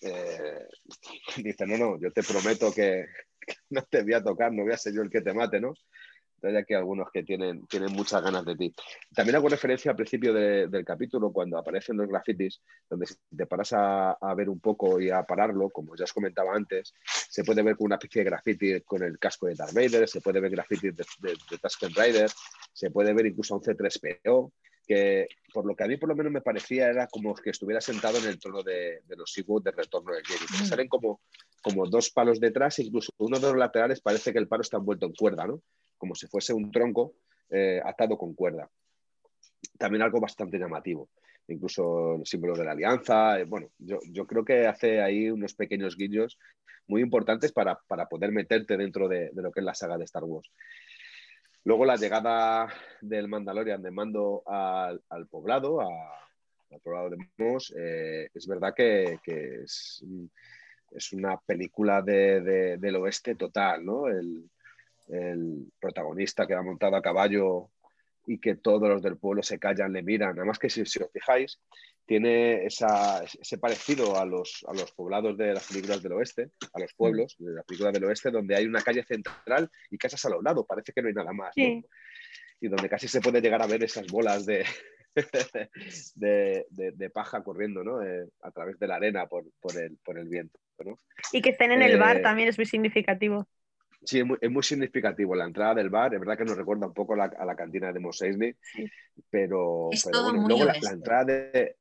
eh, 0.00 0.66
dice, 1.36 1.66
no, 1.66 1.76
no, 1.76 2.00
yo 2.00 2.10
te 2.12 2.22
prometo 2.22 2.72
que, 2.74 3.06
no 3.70 3.82
te 3.82 4.02
voy 4.02 4.14
a 4.14 4.22
tocar, 4.22 4.52
no 4.52 4.62
voy 4.62 4.72
a 4.72 4.78
ser 4.78 4.94
yo 4.94 5.02
el 5.02 5.10
que 5.10 5.20
te 5.20 5.32
mate, 5.32 5.60
¿no? 5.60 5.74
Entonces 6.38 6.62
aquí 6.62 6.74
algunos 6.74 7.10
que 7.10 7.24
tienen, 7.24 7.66
tienen 7.66 7.92
muchas 7.92 8.22
ganas 8.22 8.44
de 8.44 8.54
ti. 8.54 8.72
También 9.12 9.36
hago 9.36 9.48
referencia 9.48 9.90
al 9.90 9.96
principio 9.96 10.32
del 10.32 10.84
capítulo, 10.84 11.32
cuando 11.32 11.58
aparecen 11.58 11.96
los 11.96 12.08
grafitis, 12.08 12.60
donde 12.88 13.06
si 13.06 13.16
te 13.36 13.46
paras 13.46 13.72
a, 13.72 14.16
ver 14.36 14.48
un 14.48 14.60
poco 14.60 15.00
y 15.00 15.10
a 15.10 15.24
pararlo, 15.24 15.68
como 15.70 15.96
ya 15.96 16.04
os 16.04 16.12
comentaba 16.12 16.54
antes, 16.54 16.94
se 17.04 17.42
puede 17.42 17.62
ver 17.62 17.76
con 17.76 17.86
una 17.86 17.96
especie 17.96 18.22
de 18.22 18.30
graffiti 18.30 18.80
con 18.82 19.02
el 19.02 19.18
casco 19.18 19.46
de 19.46 19.56
Darth 19.56 19.74
Vader, 19.74 20.08
se 20.08 20.20
puede 20.20 20.38
ver 20.38 20.52
grafitis 20.52 20.94
de, 20.94 21.04
de, 21.20 21.30
de 21.30 21.88
Rider, 21.88 22.30
se 22.72 22.90
puede 22.92 23.12
ver 23.12 23.26
incluso 23.26 23.56
un 23.56 23.62
C3PO, 23.62 24.52
que 24.88 25.28
por 25.52 25.66
lo 25.66 25.76
que 25.76 25.84
a 25.84 25.86
mí 25.86 25.98
por 25.98 26.08
lo 26.08 26.16
menos 26.16 26.32
me 26.32 26.40
parecía 26.40 26.88
era 26.88 27.06
como 27.08 27.34
que 27.34 27.50
estuviera 27.50 27.80
sentado 27.80 28.16
en 28.18 28.26
el 28.26 28.38
trono 28.38 28.62
de, 28.62 29.02
los 29.08 29.36
Ewoks 29.36 29.64
de 29.64 29.70
Retorno 29.70 30.14
de 30.14 30.24
Jedi. 30.24 30.44
Mm. 30.44 30.66
Salen 30.66 30.88
como, 30.88 31.20
como 31.62 31.86
dos 31.86 32.10
palos 32.10 32.40
detrás, 32.40 32.78
incluso 32.78 33.12
uno 33.18 33.38
de 33.38 33.48
los 33.48 33.56
laterales 33.56 34.00
parece 34.00 34.32
que 34.32 34.38
el 34.38 34.48
palo 34.48 34.62
está 34.62 34.78
envuelto 34.78 35.04
en 35.04 35.12
cuerda, 35.12 35.46
¿no? 35.46 35.62
como 35.98 36.14
si 36.14 36.26
fuese 36.26 36.54
un 36.54 36.70
tronco 36.70 37.16
eh, 37.50 37.80
atado 37.84 38.16
con 38.16 38.34
cuerda. 38.34 38.70
También 39.76 40.02
algo 40.02 40.20
bastante 40.20 40.58
llamativo. 40.58 41.10
incluso 41.48 42.16
los 42.18 42.28
símbolos 42.28 42.58
de 42.58 42.64
la 42.64 42.72
alianza. 42.72 43.38
Eh, 43.38 43.44
bueno, 43.44 43.68
yo, 43.78 43.98
yo, 44.10 44.26
creo 44.26 44.44
que 44.44 44.66
hace 44.66 45.02
ahí 45.02 45.30
unos 45.30 45.54
pequeños 45.54 45.96
guiños 45.96 46.38
muy 46.86 47.02
importantes 47.02 47.52
para, 47.52 47.78
para 47.86 48.06
poder 48.06 48.32
meterte 48.32 48.76
dentro 48.76 49.08
de, 49.08 49.30
de, 49.32 49.42
lo 49.42 49.50
que 49.50 49.60
es 49.60 49.66
la 49.66 49.74
saga 49.74 49.98
de 49.98 50.04
Star 50.04 50.24
Wars. 50.24 50.50
Luego 51.68 51.84
la 51.84 51.96
llegada 51.96 52.66
del 53.02 53.28
Mandalorian 53.28 53.82
de 53.82 53.90
mando 53.90 54.42
al, 54.46 55.26
poblado, 55.30 55.82
al 55.82 56.80
poblado 56.82 57.10
de 57.10 57.18
Mos, 57.36 57.74
eh, 57.78 58.30
es 58.32 58.46
verdad 58.46 58.72
que, 58.74 59.18
es, 59.26 60.02
una 61.12 61.36
película 61.36 62.00
de, 62.00 62.40
de, 62.40 62.78
del 62.78 62.96
oeste 62.96 63.34
total, 63.34 63.84
¿no? 63.84 64.08
El, 64.08 64.48
el 65.08 65.70
protagonista 65.78 66.46
que 66.46 66.54
va 66.54 66.62
montado 66.62 66.96
a 66.96 67.02
caballo 67.02 67.68
y 68.26 68.38
que 68.38 68.54
todos 68.54 68.88
los 68.88 69.02
del 69.02 69.18
pueblo 69.18 69.42
se 69.42 69.58
callan, 69.58 69.92
le 69.92 70.02
miran. 70.02 70.38
Además 70.38 70.58
que 70.58 70.70
si, 70.70 70.86
si 70.86 71.02
os 71.02 71.12
fijáis, 71.12 71.60
tiene 72.08 72.64
esa, 72.64 73.22
ese 73.22 73.58
parecido 73.58 74.18
a 74.18 74.24
los, 74.24 74.64
a 74.66 74.72
los 74.72 74.90
poblados 74.92 75.36
de 75.36 75.52
las 75.52 75.68
películas 75.68 76.02
del 76.02 76.12
oeste, 76.12 76.52
a 76.72 76.80
los 76.80 76.94
pueblos 76.94 77.36
de 77.38 77.52
las 77.52 77.66
películas 77.66 77.92
del 77.92 78.04
oeste, 78.04 78.30
donde 78.30 78.56
hay 78.56 78.64
una 78.64 78.80
calle 78.80 79.04
central 79.04 79.70
y 79.90 79.98
casas 79.98 80.24
a 80.24 80.30
los 80.30 80.42
lados, 80.42 80.64
parece 80.66 80.94
que 80.94 81.02
no 81.02 81.08
hay 81.08 81.14
nada 81.14 81.34
más. 81.34 81.52
Sí. 81.54 81.76
¿no? 81.76 81.82
Y 82.60 82.68
donde 82.68 82.88
casi 82.88 83.08
se 83.08 83.20
puede 83.20 83.42
llegar 83.42 83.60
a 83.60 83.66
ver 83.66 83.84
esas 83.84 84.06
bolas 84.06 84.46
de, 84.46 84.64
de, 86.14 86.66
de, 86.70 86.92
de, 86.92 87.10
paja 87.10 87.42
corriendo 87.42 87.84
¿no? 87.84 88.02
Eh, 88.02 88.26
a 88.40 88.50
través 88.52 88.78
de 88.78 88.88
la 88.88 88.96
arena 88.96 89.26
por, 89.26 89.44
por, 89.60 89.76
el, 89.76 89.98
por 89.98 90.18
el 90.18 90.28
viento. 90.28 90.58
¿no? 90.82 90.96
Y 91.32 91.42
que 91.42 91.50
estén 91.50 91.72
en 91.72 91.82
el 91.82 91.92
eh, 91.92 91.98
bar 91.98 92.22
también 92.22 92.48
es 92.48 92.56
muy 92.56 92.64
significativo. 92.64 93.46
Sí, 94.02 94.20
es 94.20 94.24
muy, 94.24 94.38
es 94.40 94.50
muy, 94.50 94.62
significativo. 94.62 95.34
La 95.34 95.44
entrada 95.44 95.74
del 95.74 95.90
bar, 95.90 96.14
es 96.14 96.20
verdad 96.20 96.38
que 96.38 96.46
nos 96.46 96.56
recuerda 96.56 96.86
un 96.86 96.94
poco 96.94 97.14
la, 97.14 97.24
a 97.24 97.44
la 97.44 97.54
cantina 97.54 97.92
de 97.92 98.00
Mos 98.00 98.22
Eisley, 98.22 98.56
sí. 98.62 98.90
pero, 99.28 99.90
es 99.92 100.04
pero 100.04 100.12
todo 100.12 100.28
bueno, 100.30 100.40
muy 100.40 100.48
luego 100.48 100.64
la, 100.64 100.78
la, 100.80 100.90
entrada 100.90 101.24
de, 101.24 101.76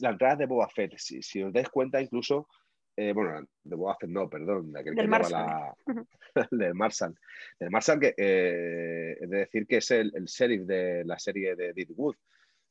la 0.00 0.10
entrada 0.10 0.36
de 0.36 0.46
Boba 0.46 0.68
Fett, 0.68 0.96
si, 0.96 1.22
si 1.22 1.42
os 1.42 1.52
dais 1.52 1.68
cuenta, 1.68 2.00
incluso, 2.00 2.48
eh, 2.96 3.12
bueno, 3.12 3.46
de 3.62 3.76
Boba 3.76 3.96
Fett 3.98 4.10
no, 4.10 4.28
perdón, 4.28 4.72
de 4.72 4.80
aquel 4.80 4.94
Del 4.94 5.04
que 5.04 5.10
Marshall. 5.10 5.46
lleva 5.46 5.74
la, 5.86 6.06
del 6.50 6.74
Marshall. 6.74 7.18
Del 7.58 7.70
Marshall, 7.70 8.00
que 8.00 8.14
eh, 8.16 9.18
es 9.20 9.30
de 9.30 9.38
decir 9.38 9.66
que 9.66 9.78
es 9.78 9.90
el, 9.90 10.12
el 10.14 10.24
sheriff 10.26 10.62
de 10.62 11.04
la 11.04 11.18
serie 11.18 11.56
de 11.56 11.72
Dead 11.72 11.88
Wood. 11.90 12.16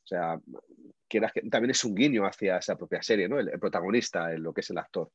O 0.04 0.08
sea, 0.08 0.40
quieras 1.08 1.32
que 1.32 1.42
también 1.42 1.72
es 1.72 1.84
un 1.86 1.94
guiño 1.94 2.26
hacia 2.26 2.58
esa 2.58 2.76
propia 2.76 3.02
serie, 3.02 3.30
¿no? 3.30 3.40
El, 3.40 3.50
el 3.50 3.60
protagonista, 3.60 4.34
en 4.34 4.44
lo 4.44 4.54
que 4.54 4.62
es 4.62 4.70
el 4.70 4.78
actor. 4.78 5.12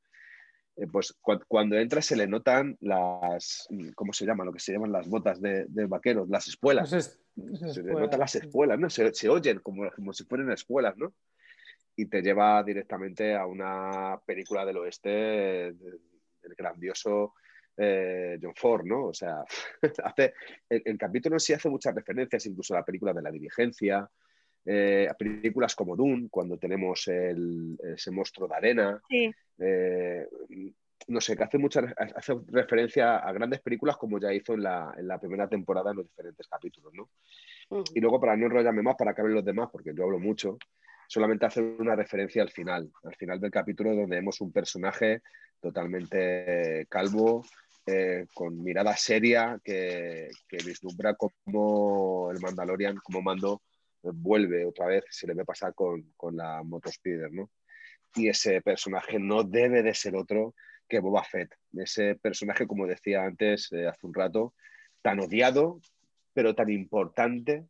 Eh, 0.77 0.87
pues 0.87 1.15
cu 1.23 1.39
cuando 1.49 1.77
entra 1.77 2.03
se 2.03 2.17
le 2.17 2.27
notan 2.27 2.77
las, 2.81 3.67
¿cómo 3.95 4.13
se 4.13 4.27
llama? 4.27 4.45
Lo 4.45 4.53
que 4.53 4.61
se 4.61 4.73
llaman 4.73 4.93
las 4.93 5.09
botas 5.09 5.41
de, 5.41 5.65
de 5.69 5.87
vaqueros, 5.87 6.29
las 6.29 6.49
espuelas. 6.49 6.93
Es, 6.93 7.19
es 7.63 7.75
se 7.75 7.83
le 7.83 7.95
notan 7.95 8.21
las 8.21 8.35
espuelas, 8.35 8.79
¿no? 8.79 8.91
Se, 8.91 9.13
se 9.15 9.29
oyen 9.29 9.61
como, 9.61 9.91
como, 9.93 10.13
si 10.13 10.25
fueran 10.25 10.53
espuelas, 10.53 10.95
¿no? 10.99 11.15
Y 11.97 12.07
te 12.07 12.23
lleva 12.23 12.63
directamente 12.63 13.35
a 13.35 13.47
una 13.47 14.21
película 14.25 14.65
del 14.65 14.77
oeste 14.79 15.09
del, 15.09 16.01
del 16.43 16.55
grandioso 16.57 17.35
eh, 17.77 18.39
John 18.41 18.55
Ford, 18.55 18.85
¿no? 18.85 19.07
O 19.07 19.15
sea, 19.15 19.45
hace, 20.05 20.35
el, 20.69 20.83
el, 20.85 20.99
capítulo 20.99 21.39
sí 21.39 21.53
hace 21.53 21.69
muchas 21.69 21.95
referencias, 21.95 22.47
incluso 22.47 22.75
a 22.75 22.79
la 22.79 22.85
película 22.85 23.13
de 23.13 23.23
la 23.23 23.31
dirigencia, 23.31 24.09
eh, 24.65 25.07
a 25.09 25.15
películas 25.15 25.77
como 25.77 25.95
Dune, 25.95 26.29
cuando 26.31 26.59
tenemos 26.59 27.07
el, 27.09 27.79
ese 27.95 28.11
monstruo 28.11 28.49
de 28.49 28.55
arena. 28.57 29.01
Sí. 29.09 29.31
Eh, 29.59 30.27
no 31.09 31.21
sé, 31.21 31.37
que 31.37 31.45
hace 31.45 31.59
mucha 31.59 31.81
hace 32.17 32.35
referencia 32.49 33.19
a 33.19 33.33
grandes 33.33 33.61
películas 33.61 33.97
como 33.97 34.19
ya 34.19 34.33
hizo 34.33 34.55
en 34.55 34.65
la, 34.65 34.93
en 34.97 35.07
la 35.07 35.21
primera 35.21 35.49
temporada 35.49 35.91
en 35.91 35.99
los 35.99 36.07
diferentes 36.07 36.49
capítulos, 36.49 36.93
¿no? 36.95 37.09
Uh 37.69 37.83
-huh. 37.83 37.93
Y 37.95 38.01
luego, 38.01 38.19
para 38.19 38.37
no 38.37 38.47
enrollarme 38.47 38.83
más, 38.83 38.97
para 38.97 39.15
que 39.15 39.21
hablen 39.21 39.37
los 39.37 39.45
demás, 39.45 39.69
porque 39.71 39.93
yo 39.95 40.03
hablo 40.03 40.19
mucho, 40.19 40.59
solamente 41.09 41.47
hacer 41.47 41.65
una 41.79 41.95
referencia 41.95 42.43
al 42.43 42.51
final, 42.51 42.91
al 43.05 43.15
final 43.17 43.41
del 43.41 43.51
capítulo, 43.51 43.95
donde 43.95 44.17
vemos 44.17 44.41
un 44.41 44.53
personaje 44.53 45.23
totalmente 45.61 46.87
calvo, 46.89 47.45
eh, 47.87 48.27
con 48.35 48.63
mirada 48.63 48.97
seria, 48.97 49.61
que, 49.63 50.29
vislumbra 50.51 51.15
como 51.15 52.31
el 52.33 52.41
Mandalorian, 52.41 52.97
como 52.97 53.23
mando, 53.23 53.63
vuelve 54.03 54.67
otra 54.67 54.87
vez, 54.87 55.05
se 55.11 55.27
le 55.27 55.35
ve 55.35 55.45
pasar 55.45 55.75
con, 55.75 56.13
con 56.17 56.37
la 56.37 56.63
Motospeeder, 56.63 57.33
¿no? 57.33 57.51
Y 58.15 58.29
ese 58.29 58.61
personaje 58.63 59.19
no 59.19 59.45
debe 59.45 59.83
de 59.83 59.95
ser 59.95 60.17
otro 60.17 60.55
que 60.89 61.01
Boba 61.01 61.23
Fett. 61.25 61.55
Ese 61.75 62.15
personaje, 62.17 62.67
como 62.67 62.87
decía 62.87 63.25
antes, 63.25 63.71
eh, 63.73 63.87
hace 63.87 64.07
un 64.07 64.15
rato, 64.15 64.55
tan 65.03 65.21
odiado, 65.21 65.81
pero 66.33 66.55
tan 66.55 66.71
importante 66.71 67.67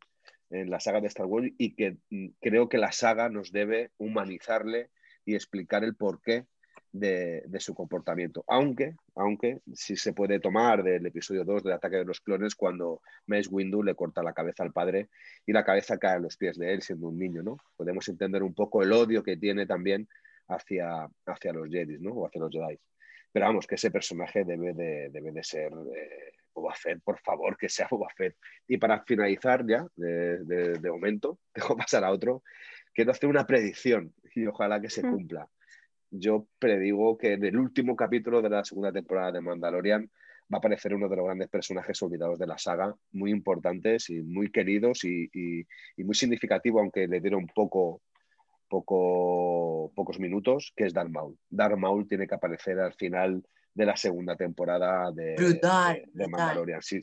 en 0.50 0.70
la 0.70 0.80
saga 0.80 1.00
de 1.00 1.08
Star 1.08 1.26
Wars 1.26 1.50
y 1.58 1.74
que 1.74 1.96
mm, 2.10 2.28
creo 2.40 2.68
que 2.68 2.78
la 2.78 2.92
saga 2.92 3.28
nos 3.28 3.52
debe 3.52 3.90
humanizarle 3.98 4.90
y 5.24 5.34
explicar 5.34 5.84
el 5.84 5.96
porqué 5.96 6.46
de, 6.92 7.42
de, 7.46 7.60
su 7.60 7.74
comportamiento. 7.74 8.44
Aunque, 8.46 8.94
aunque 9.14 9.60
sí 9.74 9.96
se 9.96 10.12
puede 10.12 10.40
tomar 10.40 10.82
del 10.82 11.04
episodio 11.04 11.44
2 11.44 11.64
del 11.64 11.72
ataque 11.74 11.96
de 11.96 12.04
los 12.04 12.20
clones 12.20 12.54
cuando 12.54 13.02
Mace 13.26 13.48
Windu 13.50 13.82
le 13.82 13.94
corta 13.94 14.22
la 14.22 14.32
cabeza 14.32 14.62
al 14.62 14.72
padre 14.72 15.08
y 15.44 15.52
la 15.52 15.64
cabeza 15.64 15.98
cae 15.98 16.16
a 16.16 16.18
los 16.20 16.36
pies 16.36 16.56
de 16.58 16.72
él 16.72 16.82
siendo 16.82 17.08
un 17.08 17.18
niño, 17.18 17.42
¿no? 17.42 17.58
Podemos 17.76 18.08
entender 18.08 18.42
un 18.42 18.54
poco 18.54 18.82
el 18.82 18.92
odio 18.92 19.22
que 19.22 19.36
tiene 19.36 19.66
también 19.66 20.08
hacia, 20.48 21.08
hacia 21.26 21.52
los 21.52 21.68
Jedi, 21.68 21.98
¿no? 21.98 22.12
O 22.12 22.26
hacia 22.26 22.40
los 22.40 22.50
Jedi. 22.50 22.78
Pero 23.32 23.46
vamos, 23.46 23.66
que 23.66 23.74
ese 23.74 23.90
personaje 23.90 24.44
debe 24.44 24.72
de, 24.72 25.10
debe 25.10 25.32
de 25.32 25.44
ser 25.44 25.70
eh, 25.94 26.32
Boba 26.56 26.74
Fett, 26.74 27.00
por 27.02 27.18
favor, 27.20 27.56
que 27.56 27.68
sea 27.68 27.86
Boba 27.90 28.08
Fett. 28.16 28.36
Y 28.66 28.78
para 28.78 29.02
finalizar 29.04 29.64
ya, 29.66 29.86
de, 29.94 30.38
de, 30.44 30.78
de 30.78 30.90
momento, 30.90 31.38
dejo 31.54 31.76
pasar 31.76 32.02
a 32.04 32.10
otro, 32.10 32.42
quiero 32.94 33.10
hacer 33.10 33.28
una 33.28 33.46
predicción 33.46 34.12
y 34.34 34.46
ojalá 34.46 34.80
que 34.80 34.90
se 34.90 35.02
cumpla. 35.02 35.48
Yo 36.10 36.46
predigo 36.58 37.18
que 37.18 37.34
en 37.34 37.44
el 37.44 37.58
último 37.58 37.94
capítulo 37.94 38.40
de 38.40 38.48
la 38.48 38.64
segunda 38.64 38.92
temporada 38.92 39.32
de 39.32 39.40
Mandalorian 39.40 40.10
va 40.52 40.56
a 40.56 40.58
aparecer 40.58 40.94
uno 40.94 41.08
de 41.08 41.16
los 41.16 41.24
grandes 41.26 41.48
personajes 41.48 42.00
olvidados 42.02 42.38
de 42.38 42.46
la 42.46 42.56
saga, 42.56 42.94
muy 43.12 43.30
importantes 43.32 44.08
y 44.10 44.22
muy 44.22 44.50
queridos 44.50 45.04
y, 45.04 45.28
y, 45.32 45.66
y 45.96 46.04
muy 46.04 46.14
significativo, 46.14 46.80
aunque 46.80 47.08
le 47.08 47.20
dieron 47.20 47.46
poco, 47.48 48.02
poco, 48.68 49.92
pocos 49.94 50.20
minutos, 50.20 50.72
que 50.76 50.84
es 50.84 50.94
Darth 50.94 51.10
Maul. 51.10 51.36
Darth 51.50 51.76
Maul 51.76 52.06
tiene 52.06 52.26
que 52.26 52.34
aparecer 52.34 52.78
al 52.78 52.94
final 52.94 53.42
de 53.76 53.86
la 53.86 53.96
segunda 53.96 54.34
temporada 54.36 55.12
de, 55.12 55.34
brutal, 55.36 56.02
de, 56.12 56.24
de 56.24 56.28
Mandalorian. 56.28 56.80
Sí, 56.80 56.98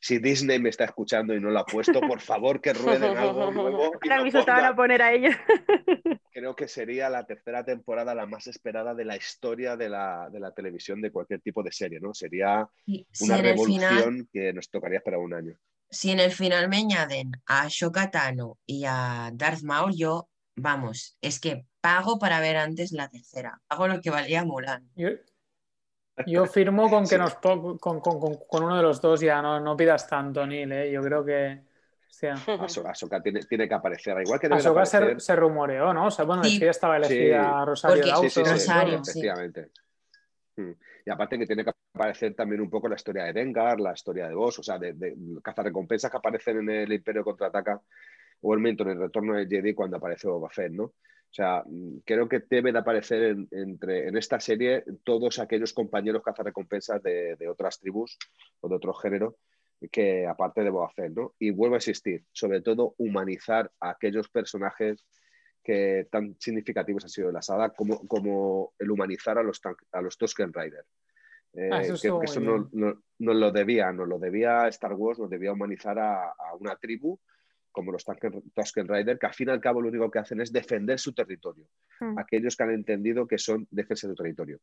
si 0.00 0.18
Disney 0.18 0.58
me 0.58 0.70
está 0.70 0.84
escuchando 0.84 1.34
y 1.34 1.40
no 1.40 1.50
lo 1.50 1.60
ha 1.60 1.64
puesto, 1.64 2.00
por 2.00 2.20
favor 2.20 2.60
que 2.60 2.72
rueden 2.72 3.16
algo 3.16 3.50
nuevo. 3.52 3.92
Ahora 4.02 4.24
mismo 4.24 4.44
te 4.44 4.50
van 4.50 4.64
a 4.64 4.76
poner 4.76 5.02
a 5.02 5.12
ellos. 5.12 5.34
Creo 6.32 6.56
que 6.56 6.68
sería 6.68 7.08
la 7.08 7.24
tercera 7.24 7.64
temporada 7.64 8.14
la 8.14 8.26
más 8.26 8.48
esperada 8.48 8.94
de 8.94 9.04
la 9.04 9.16
historia 9.16 9.76
de 9.76 9.88
la, 9.88 10.28
de 10.30 10.40
la 10.40 10.52
televisión 10.52 11.00
de 11.00 11.10
cualquier 11.10 11.40
tipo 11.40 11.62
de 11.62 11.72
serie, 11.72 12.00
¿no? 12.00 12.12
Sería 12.12 12.68
una 12.86 13.06
si 13.12 13.32
revolución 13.32 13.90
final, 13.90 14.28
que 14.32 14.52
nos 14.52 14.68
tocaría 14.68 14.98
esperar 14.98 15.20
un 15.20 15.32
año. 15.32 15.56
Si 15.88 16.10
en 16.10 16.18
el 16.18 16.32
final 16.32 16.68
me 16.68 16.78
añaden 16.78 17.30
a 17.46 17.68
Shokatano 17.68 18.58
y 18.66 18.84
a 18.84 19.30
Darth 19.32 19.62
Maul, 19.62 19.94
yo, 19.96 20.28
vamos, 20.56 21.16
es 21.20 21.40
que 21.40 21.64
pago 21.80 22.18
para 22.18 22.40
ver 22.40 22.56
antes 22.56 22.92
la 22.92 23.08
tercera. 23.08 23.60
Pago 23.68 23.88
lo 23.88 24.00
que 24.00 24.10
valía 24.10 24.44
Mulan. 24.44 24.90
Yo 26.26 26.46
firmo 26.46 26.88
con 26.88 27.02
que 27.02 27.10
sí. 27.10 27.18
nos 27.18 27.34
con, 27.34 27.78
con, 27.78 28.00
con, 28.00 28.20
con, 28.34 28.64
uno 28.64 28.76
de 28.76 28.82
los 28.82 29.00
dos 29.00 29.20
ya 29.20 29.42
no, 29.42 29.60
no 29.60 29.76
pidas 29.76 30.08
tanto, 30.08 30.46
Neil. 30.46 30.72
¿eh? 30.72 30.90
Yo 30.90 31.02
creo 31.02 31.24
que. 31.24 31.60
Hostia. 32.08 32.34
Ahsoka 32.88 33.20
tiene, 33.20 33.40
tiene, 33.40 33.68
que 33.68 33.74
aparecer. 33.74 34.16
Igual 34.22 34.40
que 34.40 34.46
Ahsoka 34.46 34.82
aparecer... 34.82 35.20
se, 35.20 35.26
se, 35.26 35.36
rumoreó, 35.36 35.92
¿no? 35.92 36.06
O 36.06 36.10
sea, 36.10 36.24
bueno, 36.24 36.42
sí. 36.44 36.54
es 36.54 36.58
que 36.58 36.64
ya 36.64 36.70
estaba 36.70 36.96
elegida 36.96 37.42
sí. 37.42 37.66
Rosario 37.66 37.96
Porque, 37.96 38.10
Dawson. 38.10 38.30
Sí, 38.30 38.44
sí, 38.44 38.50
Rosario, 38.50 39.00
efectivamente. 39.00 39.70
Hmm. 40.56 40.72
Y 41.04 41.10
aparte 41.10 41.38
que 41.38 41.46
tiene 41.46 41.64
que 41.64 41.72
aparecer 41.94 42.34
también 42.34 42.62
un 42.62 42.70
poco 42.70 42.88
la 42.88 42.96
historia 42.96 43.24
de 43.24 43.32
Dengar, 43.34 43.78
la 43.78 43.92
historia 43.92 44.26
de 44.26 44.34
Boss, 44.34 44.58
o 44.58 44.62
sea, 44.62 44.78
de, 44.78 44.94
de 44.94 45.14
cazarrecompensas 45.42 46.10
que 46.10 46.16
aparecen 46.16 46.58
en 46.58 46.70
el 46.70 46.92
Imperio 46.92 47.22
Contraataca 47.22 47.80
o 48.40 48.54
el 48.54 48.60
Mentor, 48.60 48.88
en 48.88 48.94
el 48.94 49.02
Retorno 49.02 49.34
de 49.34 49.46
Jedi 49.46 49.74
cuando 49.74 49.98
aparece 49.98 50.28
Boba 50.28 50.48
Fett, 50.50 50.72
¿no? 50.72 50.94
O 51.30 51.34
sea, 51.36 51.64
creo 52.04 52.28
que 52.28 52.42
deben 52.48 52.76
aparecer 52.76 53.22
en, 53.24 53.48
entre, 53.50 54.08
en 54.08 54.16
esta 54.16 54.40
serie 54.40 54.84
todos 55.04 55.38
aquellos 55.38 55.72
compañeros 55.72 56.22
cazarrecompensas 56.22 57.02
de, 57.02 57.36
de 57.36 57.48
otras 57.48 57.78
tribus 57.78 58.18
o 58.60 58.68
de 58.68 58.76
otro 58.76 58.94
género 58.94 59.36
que 59.90 60.26
aparte 60.26 60.62
de 60.62 60.70
Boba 60.70 60.88
Fett, 60.90 61.12
¿no? 61.12 61.34
Y 61.38 61.50
vuelvo 61.50 61.74
a 61.74 61.78
insistir, 61.78 62.24
sobre 62.32 62.62
todo 62.62 62.94
humanizar 62.98 63.70
a 63.80 63.90
aquellos 63.90 64.28
personajes 64.28 65.04
que 65.62 66.06
tan 66.10 66.36
significativos 66.38 67.04
han 67.04 67.10
sido 67.10 67.26
de 67.26 67.34
la 67.34 67.42
saga 67.42 67.70
como, 67.70 68.06
como 68.06 68.72
el 68.78 68.90
humanizar 68.90 69.36
a 69.36 69.42
los, 69.42 69.60
a 69.92 70.00
los 70.00 70.16
Tusken 70.16 70.52
Rider. 70.52 70.84
Eh, 71.52 71.70
ah, 71.72 71.82
eso 71.82 71.96
creo 72.00 72.20
que 72.20 72.26
eso 72.26 72.40
nos 72.40 72.72
no, 72.72 73.02
no 73.18 73.34
lo 73.34 73.50
debía, 73.50 73.92
nos 73.92 74.08
lo 74.08 74.18
debía 74.18 74.68
Star 74.68 74.92
Wars, 74.92 75.18
nos 75.18 75.30
debía 75.30 75.52
humanizar 75.52 75.98
a, 75.98 76.28
a 76.28 76.54
una 76.58 76.76
tribu 76.76 77.18
como 77.76 77.92
los 77.92 78.06
Tusken 78.06 78.88
Rider, 78.88 79.18
que 79.18 79.26
al 79.26 79.34
fin 79.34 79.48
y 79.48 79.50
al 79.50 79.60
cabo 79.60 79.82
lo 79.82 79.90
único 79.90 80.10
que 80.10 80.18
hacen 80.18 80.40
es 80.40 80.50
defender 80.50 80.98
su 80.98 81.12
territorio. 81.12 81.66
Mm. 82.00 82.18
Aquellos 82.18 82.56
que 82.56 82.62
han 82.62 82.70
entendido 82.70 83.26
que 83.26 83.36
son 83.36 83.68
defensa 83.70 84.08
de 84.08 84.14
territorio. 84.14 84.60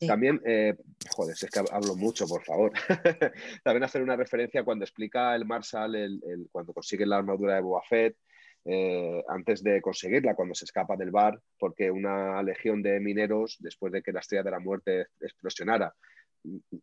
Sí. 0.00 0.08
También, 0.08 0.40
eh, 0.44 0.74
joder, 1.08 1.36
es 1.40 1.48
que 1.48 1.60
hablo 1.70 1.94
mucho, 1.94 2.26
por 2.26 2.42
favor. 2.42 2.72
También 3.62 3.84
hacer 3.84 4.02
una 4.02 4.16
referencia 4.16 4.64
cuando 4.64 4.84
explica 4.84 5.36
el 5.36 5.44
Marshall, 5.44 5.94
el, 5.94 6.20
el, 6.26 6.48
cuando 6.50 6.72
consigue 6.72 7.06
la 7.06 7.18
armadura 7.18 7.54
de 7.54 7.60
Boba 7.60 7.82
Fett, 7.88 8.16
eh, 8.64 9.22
antes 9.28 9.62
de 9.62 9.80
conseguirla, 9.80 10.34
cuando 10.34 10.56
se 10.56 10.64
escapa 10.64 10.96
del 10.96 11.12
bar, 11.12 11.40
porque 11.60 11.92
una 11.92 12.42
legión 12.42 12.82
de 12.82 12.98
mineros, 12.98 13.56
después 13.60 13.92
de 13.92 14.02
que 14.02 14.10
la 14.10 14.18
estrella 14.18 14.42
de 14.42 14.50
la 14.50 14.58
muerte 14.58 15.06
explosionara, 15.20 15.94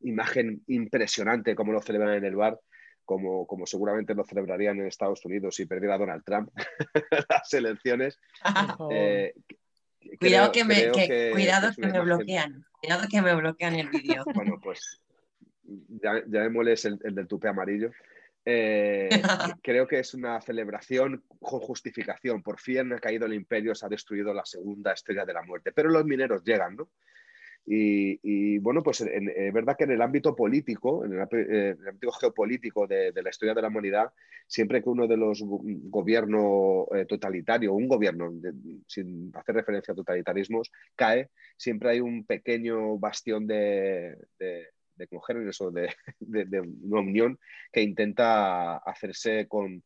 imagen 0.03 0.63
impresionante 0.67 1.53
como 1.53 1.73
lo 1.73 1.81
celebran 1.81 2.15
en 2.15 2.23
el 2.23 2.37
bar, 2.37 2.57
como, 3.05 3.47
como 3.47 3.65
seguramente 3.65 4.13
lo 4.13 4.25
celebrarían 4.25 4.79
en 4.79 4.87
Estados 4.87 5.23
Unidos 5.25 5.55
si 5.55 5.65
perdiera 5.65 5.97
Donald 5.97 6.23
Trump 6.23 6.49
las 7.29 7.53
elecciones. 7.53 8.19
Eh, 8.91 9.33
cuidado 10.19 10.51
que 10.51 10.63
me, 10.65 10.91
cuidado 11.31 11.71
que 11.75 11.87
me 11.87 11.99
bloquean, 11.99 12.65
cuidado 12.81 13.07
que 13.09 13.21
me 13.21 13.35
bloquean 13.35 13.75
el 13.75 13.89
vídeo. 13.89 14.23
Bueno, 14.33 14.59
pues 14.61 15.01
ya, 15.63 16.21
ya 16.27 16.49
me 16.49 16.71
el, 16.71 16.99
el 17.03 17.15
del 17.15 17.27
tupe 17.27 17.47
amarillo. 17.47 17.91
Eh, 18.47 19.09
creo 19.63 19.87
que 19.87 19.99
es 19.99 20.13
una 20.13 20.39
celebración 20.39 21.23
con 21.39 21.59
justificación. 21.59 22.43
Por 22.43 22.59
fin 22.59 22.93
ha 22.93 22.99
caído 22.99 23.25
el 23.25 23.33
imperio, 23.33 23.73
se 23.73 23.85
ha 23.85 23.89
destruido 23.89 24.33
la 24.33 24.45
segunda 24.45 24.93
estrella 24.93 25.25
de 25.25 25.33
la 25.33 25.41
muerte. 25.41 25.71
Pero 25.71 25.89
los 25.89 26.05
mineros 26.05 26.43
llegan, 26.43 26.75
¿no? 26.75 26.89
Y, 27.67 28.59
bueno, 28.59 28.83
pues 28.83 29.01
es 29.01 29.53
verdad 29.53 29.75
que 29.75 29.85
en 29.85 29.91
el 29.91 30.01
ámbito 30.01 30.35
político, 30.35 31.03
en 31.03 31.13
el, 31.13 31.27
eh, 31.31 31.75
ámbito 31.87 32.11
geopolítico 32.11 32.85
de, 32.85 33.11
la 33.13 33.29
historia 33.29 33.55
de 33.55 33.61
la 33.61 33.69
humanidad, 33.69 34.11
siempre 34.45 34.83
que 34.83 34.89
uno 34.89 35.07
de 35.07 35.17
los 35.17 35.41
gobiernos 35.43 36.85
eh, 36.93 37.05
totalitario, 37.05 37.73
un 37.73 37.87
gobierno, 37.87 38.31
sin 38.87 39.31
hacer 39.33 39.55
referencia 39.55 39.93
a 39.93 39.95
totalitarismos, 39.95 40.71
cae, 40.95 41.29
siempre 41.57 41.89
hay 41.89 42.01
un 42.01 42.25
pequeño 42.25 42.99
bastión 42.99 43.47
de, 43.47 44.15
de 44.95 45.07
congéneres 45.07 45.59
o 45.61 45.71
de, 45.71 45.89
de, 46.19 46.59
una 46.59 47.01
unión 47.01 47.39
que 47.71 47.81
intenta 47.81 48.77
hacerse 48.77 49.47
con, 49.47 49.83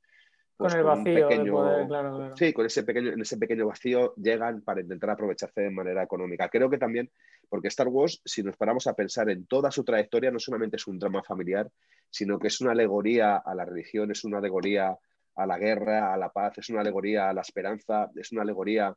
pues, 0.60 0.74
con 0.74 0.80
el 0.82 0.86
vacío 0.86 1.30
pequeño, 1.30 2.36
Sí, 2.36 2.52
con 2.52 2.66
ese 2.66 2.84
pequeño, 2.84 3.14
en 3.14 3.22
ese 3.22 3.38
pequeño 3.38 3.68
vacío 3.68 4.14
llegan 4.18 4.62
para 4.62 4.82
intentar 4.82 5.12
aprovecharse 5.12 5.62
de 5.62 5.70
manera 5.70 6.04
económica. 6.04 6.50
Creo 6.50 6.70
que 6.70 6.78
también, 6.78 7.10
porque 7.48 7.70
Star 7.70 7.88
Wars, 7.88 8.22
si 8.26 8.44
nos 8.44 8.58
paramos 8.58 8.86
a 8.86 8.94
pensar 8.94 9.30
en 9.30 9.46
toda 9.46 9.72
su 9.72 9.86
trayectoria, 9.86 10.32
no 10.32 10.40
solamente 10.40 10.76
es 10.76 10.86
un 10.86 11.00
drama 11.00 11.24
familiar, 11.24 11.72
sino 12.10 12.38
que 12.38 12.48
es 12.48 12.60
una 12.60 12.72
alegoría 12.72 13.38
a 13.38 13.56
la 13.56 13.64
religión, 13.64 14.12
es 14.12 14.26
una 14.26 14.40
alegoría 14.40 14.98
a 15.36 15.46
la 15.46 15.58
guerra, 15.58 16.14
a 16.14 16.18
la 16.18 16.30
paz, 16.30 16.58
es 16.58 16.70
una 16.70 16.82
alegoría 16.82 17.30
a 17.30 17.34
la 17.34 17.40
esperanza, 17.40 18.12
es 18.14 18.34
una 18.34 18.42
alegoría 18.42 18.94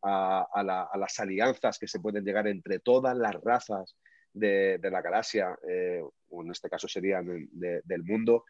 a, 0.00 0.46
a 0.50 0.96
las 0.96 1.20
alianzas 1.20 1.78
que 1.78 1.88
se 1.88 2.00
pueden 2.00 2.24
llegar 2.24 2.46
entre 2.46 2.78
todas 2.78 3.14
las 3.14 3.34
razas 3.34 3.98
de, 4.32 4.78
la 4.90 5.02
galaxia, 5.02 5.58
eh, 5.68 6.00
o 6.30 6.42
en 6.42 6.50
este 6.50 6.70
caso 6.70 6.88
serían 6.88 7.26
del 7.52 8.02
mundo, 8.02 8.44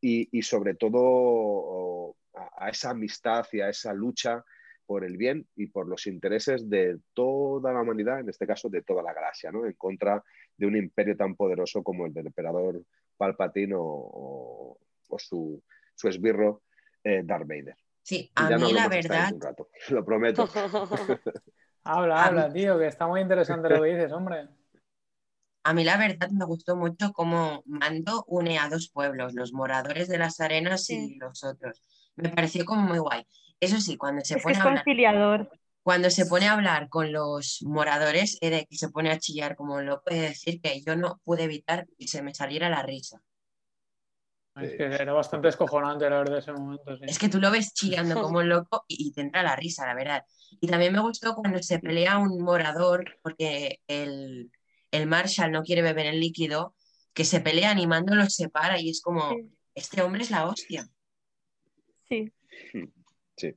y, 0.00 0.42
sobre 0.42 0.74
todo 0.74 2.16
a, 2.56 2.70
esa 2.70 2.90
amistad 2.90 3.46
y 3.52 3.60
a 3.60 3.68
esa 3.68 3.92
lucha 3.92 4.44
por 4.86 5.04
el 5.04 5.16
bien 5.16 5.46
y 5.54 5.66
por 5.66 5.86
los 5.86 6.06
intereses 6.06 6.68
de 6.68 6.98
toda 7.14 7.72
la 7.72 7.82
humanidad, 7.82 8.20
en 8.20 8.28
este 8.28 8.46
caso 8.46 8.68
de 8.68 8.82
toda 8.82 9.02
la 9.02 9.12
galaxia, 9.12 9.52
¿no? 9.52 9.66
en 9.66 9.74
contra 9.74 10.22
de 10.56 10.66
un 10.66 10.76
imperio 10.76 11.16
tan 11.16 11.36
poderoso 11.36 11.82
como 11.82 12.06
el 12.06 12.12
del 12.12 12.26
emperador 12.26 12.82
Palpatine 13.16 13.74
o, 13.76 14.78
su, 15.18 15.62
esbirro 16.02 16.62
eh, 17.04 17.22
Darth 17.24 17.46
Vader. 17.46 17.76
Sí, 18.02 18.30
a 18.34 18.56
mí 18.56 18.72
la 18.72 18.88
verdad. 18.88 19.32
lo 19.90 20.04
prometo. 20.04 20.48
habla, 21.84 22.24
habla, 22.24 22.52
tío, 22.52 22.78
que 22.78 22.86
está 22.86 23.06
muy 23.06 23.20
interesante 23.20 23.68
lo 23.68 23.82
que 23.82 23.90
dices, 23.90 24.10
hombre. 24.12 24.48
A 25.62 25.74
mí 25.74 25.84
la 25.84 25.98
verdad 25.98 26.30
me 26.30 26.44
gustó 26.46 26.76
mucho 26.76 27.12
cómo 27.12 27.62
Mando 27.66 28.24
une 28.26 28.58
a 28.58 28.68
dos 28.68 28.88
pueblos, 28.88 29.34
los 29.34 29.52
moradores 29.52 30.08
de 30.08 30.18
las 30.18 30.40
arenas 30.40 30.88
y 30.88 31.16
los 31.16 31.44
otros. 31.44 31.82
Me 32.16 32.30
pareció 32.30 32.64
como 32.64 32.82
muy 32.82 32.98
guay. 32.98 33.26
Eso 33.60 33.78
sí, 33.80 33.96
cuando 33.96 34.24
se 34.24 34.38
pone 34.38 34.56
a 34.56 34.62
hablar, 34.62 35.50
Cuando 35.82 36.08
se 36.10 36.24
pone 36.24 36.48
a 36.48 36.54
hablar 36.54 36.88
con 36.88 37.12
los 37.12 37.58
moradores, 37.62 38.38
que 38.40 38.66
se 38.70 38.88
pone 38.88 39.10
a 39.10 39.18
chillar, 39.18 39.54
como 39.54 39.82
lo 39.82 40.02
puede 40.02 40.22
decir, 40.22 40.60
que 40.62 40.80
yo 40.80 40.96
no 40.96 41.20
pude 41.24 41.44
evitar 41.44 41.86
que 41.98 42.08
se 42.08 42.22
me 42.22 42.34
saliera 42.34 42.70
la 42.70 42.82
risa. 42.82 43.20
Es 44.56 44.76
que 44.76 44.84
era 44.84 45.12
bastante 45.12 45.48
escojonante 45.48 46.10
la 46.10 46.18
verdad 46.18 46.38
ese 46.38 46.52
momento. 46.52 46.96
Es 47.02 47.18
que 47.18 47.28
tú 47.28 47.38
lo 47.38 47.50
ves 47.50 47.72
chillando 47.72 48.14
como 48.22 48.38
un 48.38 48.48
loco 48.48 48.84
y, 48.88 49.08
y, 49.08 49.12
te 49.12 49.20
entra 49.20 49.42
la 49.42 49.56
risa, 49.56 49.86
la 49.86 49.94
verdad. 49.94 50.24
Y 50.60 50.66
también 50.66 50.92
me 50.92 51.00
gustó 51.00 51.34
cuando 51.34 51.62
se 51.62 51.78
pelea 51.78 52.18
un 52.18 52.42
morador, 52.42 53.04
porque 53.22 53.80
el, 53.86 54.50
el 54.90 55.06
Marshall 55.06 55.52
no 55.52 55.62
quiere 55.62 55.82
beber 55.82 56.06
el 56.06 56.20
líquido, 56.20 56.74
que 57.12 57.24
se 57.24 57.40
pelea 57.40 57.70
animando 57.70 58.14
los 58.14 58.34
separa 58.34 58.80
y 58.80 58.90
es 58.90 59.00
como, 59.00 59.36
este 59.74 60.02
hombre 60.02 60.22
es 60.22 60.30
la 60.30 60.46
hostia. 60.46 60.88
Sí. 62.08 62.32
Sí. 63.36 63.54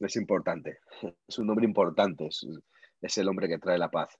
Es 0.00 0.16
importante, 0.16 0.78
es 1.26 1.38
un 1.38 1.50
hombre 1.50 1.64
importante, 1.64 2.28
es 3.00 3.18
el 3.18 3.28
hombre 3.28 3.48
que 3.48 3.58
trae 3.58 3.78
la 3.78 3.90
paz. 3.90 4.16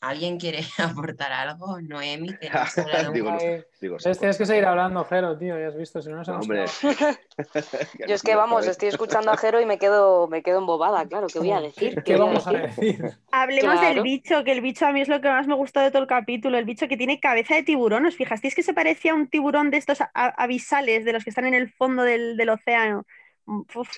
¿Alguien 0.00 0.38
quiere 0.38 0.60
aportar 0.78 1.30
algo? 1.30 1.78
Noemi, 1.82 2.28
digo, 3.12 3.36
digo, 3.80 3.96
tienes 3.98 4.38
que 4.38 4.46
seguir 4.46 4.64
hablando, 4.64 5.04
Jero, 5.04 5.36
tío, 5.36 5.58
ya 5.58 5.68
has 5.68 5.76
visto, 5.76 6.00
si 6.00 6.08
no, 6.08 6.22
no 6.22 6.38
Hombre. 6.38 6.64
Yo 8.08 8.14
es 8.14 8.22
que 8.22 8.34
vamos, 8.34 8.66
estoy 8.66 8.88
escuchando 8.88 9.30
a 9.30 9.36
Jero 9.36 9.60
y 9.60 9.66
me 9.66 9.78
quedo, 9.78 10.26
me 10.26 10.42
quedo 10.42 10.58
embobada, 10.58 11.06
claro, 11.06 11.26
¿qué 11.26 11.38
voy 11.38 11.50
a 11.50 11.60
decir? 11.60 12.02
¿Qué, 12.02 12.16
vamos 12.16 12.46
a 12.46 12.52
decir? 12.52 13.10
Hablemos 13.30 13.78
del 13.80 14.02
bicho, 14.02 14.42
que 14.42 14.52
el 14.52 14.62
bicho 14.62 14.86
a 14.86 14.92
mí 14.92 15.02
es 15.02 15.08
lo 15.08 15.20
que 15.20 15.28
más 15.28 15.46
me 15.46 15.54
gustó 15.54 15.80
de 15.80 15.90
todo 15.90 16.02
el 16.02 16.08
capítulo, 16.08 16.56
el 16.56 16.64
bicho 16.64 16.88
que 16.88 16.96
tiene 16.96 17.20
cabeza 17.20 17.54
de 17.54 17.62
tiburón, 17.62 18.06
¿os 18.06 18.16
fijasteis 18.16 18.54
que 18.54 18.62
se 18.62 18.72
parecía 18.72 19.12
a 19.12 19.16
un 19.16 19.28
tiburón 19.28 19.70
de 19.70 19.76
estos 19.76 19.98
abisales, 20.14 21.04
de 21.04 21.12
los 21.12 21.24
que 21.24 21.30
están 21.30 21.46
en 21.46 21.54
el 21.54 21.70
fondo 21.70 22.04
del, 22.04 22.48
océano? 22.48 23.04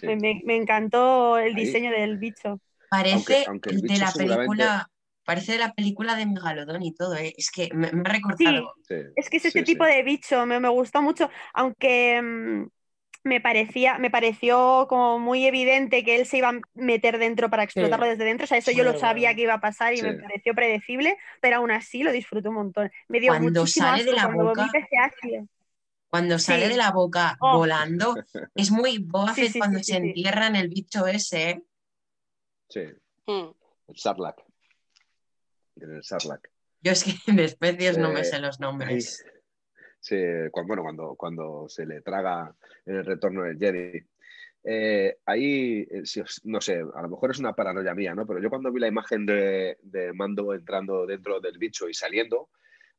me, 0.03 0.57
encantó 0.57 1.39
el 1.39 1.55
diseño 1.55 1.93
del 1.93 2.19
bicho. 2.19 2.59
Parece 2.91 3.47
de 3.49 3.99
la 3.99 4.13
película 4.13 4.92
parece 5.25 5.53
de 5.53 5.59
la 5.59 5.73
película 5.73 6.17
de 6.17 6.27
Megalodón 6.27 6.83
y 6.83 6.93
todo, 6.93 7.17
¿eh? 7.17 7.33
es 7.37 7.51
que 7.51 7.69
me, 7.75 7.89
ha 7.89 8.13
recordado. 8.13 8.75
es 8.89 9.31
que 9.31 9.37
es 9.37 9.45
este 9.45 9.63
tipo 9.63 9.85
de 9.85 10.03
bicho, 10.03 10.45
me, 10.47 10.69
gustó 10.69 11.03
mucho, 11.03 11.31
aunque 11.55 12.21
mm, 12.21 12.67
me, 13.25 13.41
parecía, 13.41 13.99
me 13.99 14.11
pareció 14.11 14.87
como 14.89 15.19
muy 15.19 15.47
evidente 15.47 16.05
que 16.05 16.17
él 16.17 16.27
se 16.27 16.39
iba 16.39 16.51
a 16.51 16.61
meter 16.75 17.19
dentro 17.19 17.51
para 17.51 17.63
explotarlo 17.63 18.07
desde 18.07 18.25
dentro, 18.25 18.45
o 18.45 18.49
sea, 18.49 18.59
eso 18.59 18.73
yo 18.73 18.85
lo 18.85 18.99
sabía 18.99 19.35
que 19.35 19.43
iba 19.43 19.55
a 19.55 19.61
pasar 19.61 19.95
y 19.95 20.03
me 20.03 20.15
pareció 20.15 20.55
predecible, 20.55 21.17
pero 21.41 21.57
aún 21.57 21.71
así 21.71 22.03
lo 22.03 22.13
disfruté 22.13 22.49
un 22.49 22.57
montón. 22.57 22.91
Me 23.09 23.21
dio 23.21 23.33
cuando 23.33 23.67
sale 23.67 24.05
de 24.05 24.13
la 24.13 24.27
boca, 24.27 24.71
cuando 26.09 26.39
sale 26.39 26.69
de 26.69 26.77
la 26.77 26.91
boca 26.91 27.37
oh. 27.41 27.59
volando, 27.59 28.15
es 28.55 28.71
muy 28.71 28.99
Boba 28.99 29.35
cuando 29.57 29.83
se 29.83 29.97
entierra 29.97 30.49
en 30.49 30.57
el 30.57 30.69
bicho 30.69 31.07
ese. 31.07 31.51
¿eh? 31.51 31.63
Sí. 32.69 32.81
El 33.27 33.97
Sarlacc 33.97 34.52
en 35.77 35.97
el 35.97 36.05
Sarlacc. 36.05 36.49
Yo 36.81 36.93
es 36.93 37.05
que 37.05 37.13
de 37.33 37.45
especies 37.45 37.99
no 37.99 38.13
me 38.13 38.25
sé 38.25 38.41
los 38.41 38.61
nombres. 38.61 39.25
sí, 40.01 40.17
cuando, 40.51 40.69
bueno, 40.69 40.83
cuando, 40.83 41.15
cuando 41.17 41.69
se 41.69 41.87
le 41.87 42.01
traga 42.01 42.55
en 42.87 42.97
el 42.97 43.05
retorno 43.05 43.43
del 43.45 43.59
Jedi. 43.59 44.03
Eh, 44.65 45.19
ahí, 45.27 45.87
eh, 45.91 46.03
no 46.45 46.61
sé, 46.61 46.75
a 46.95 47.03
lo 47.03 47.09
mejor 47.09 47.33
es 47.33 47.41
una 47.41 47.53
paranoia 47.53 47.95
mía, 47.95 48.15
¿no? 48.15 48.27
Pero 48.27 48.41
yo 48.41 48.49
cuando 48.49 48.71
vi 48.71 48.81
la 48.81 48.87
imagen 48.87 49.27
de, 49.27 49.77
de 49.83 50.13
Mando 50.13 50.55
entrando 50.55 51.05
dentro 51.05 51.41
del 51.41 51.59
bicho 51.59 51.89
y 51.89 51.95
saliendo, 51.95 52.49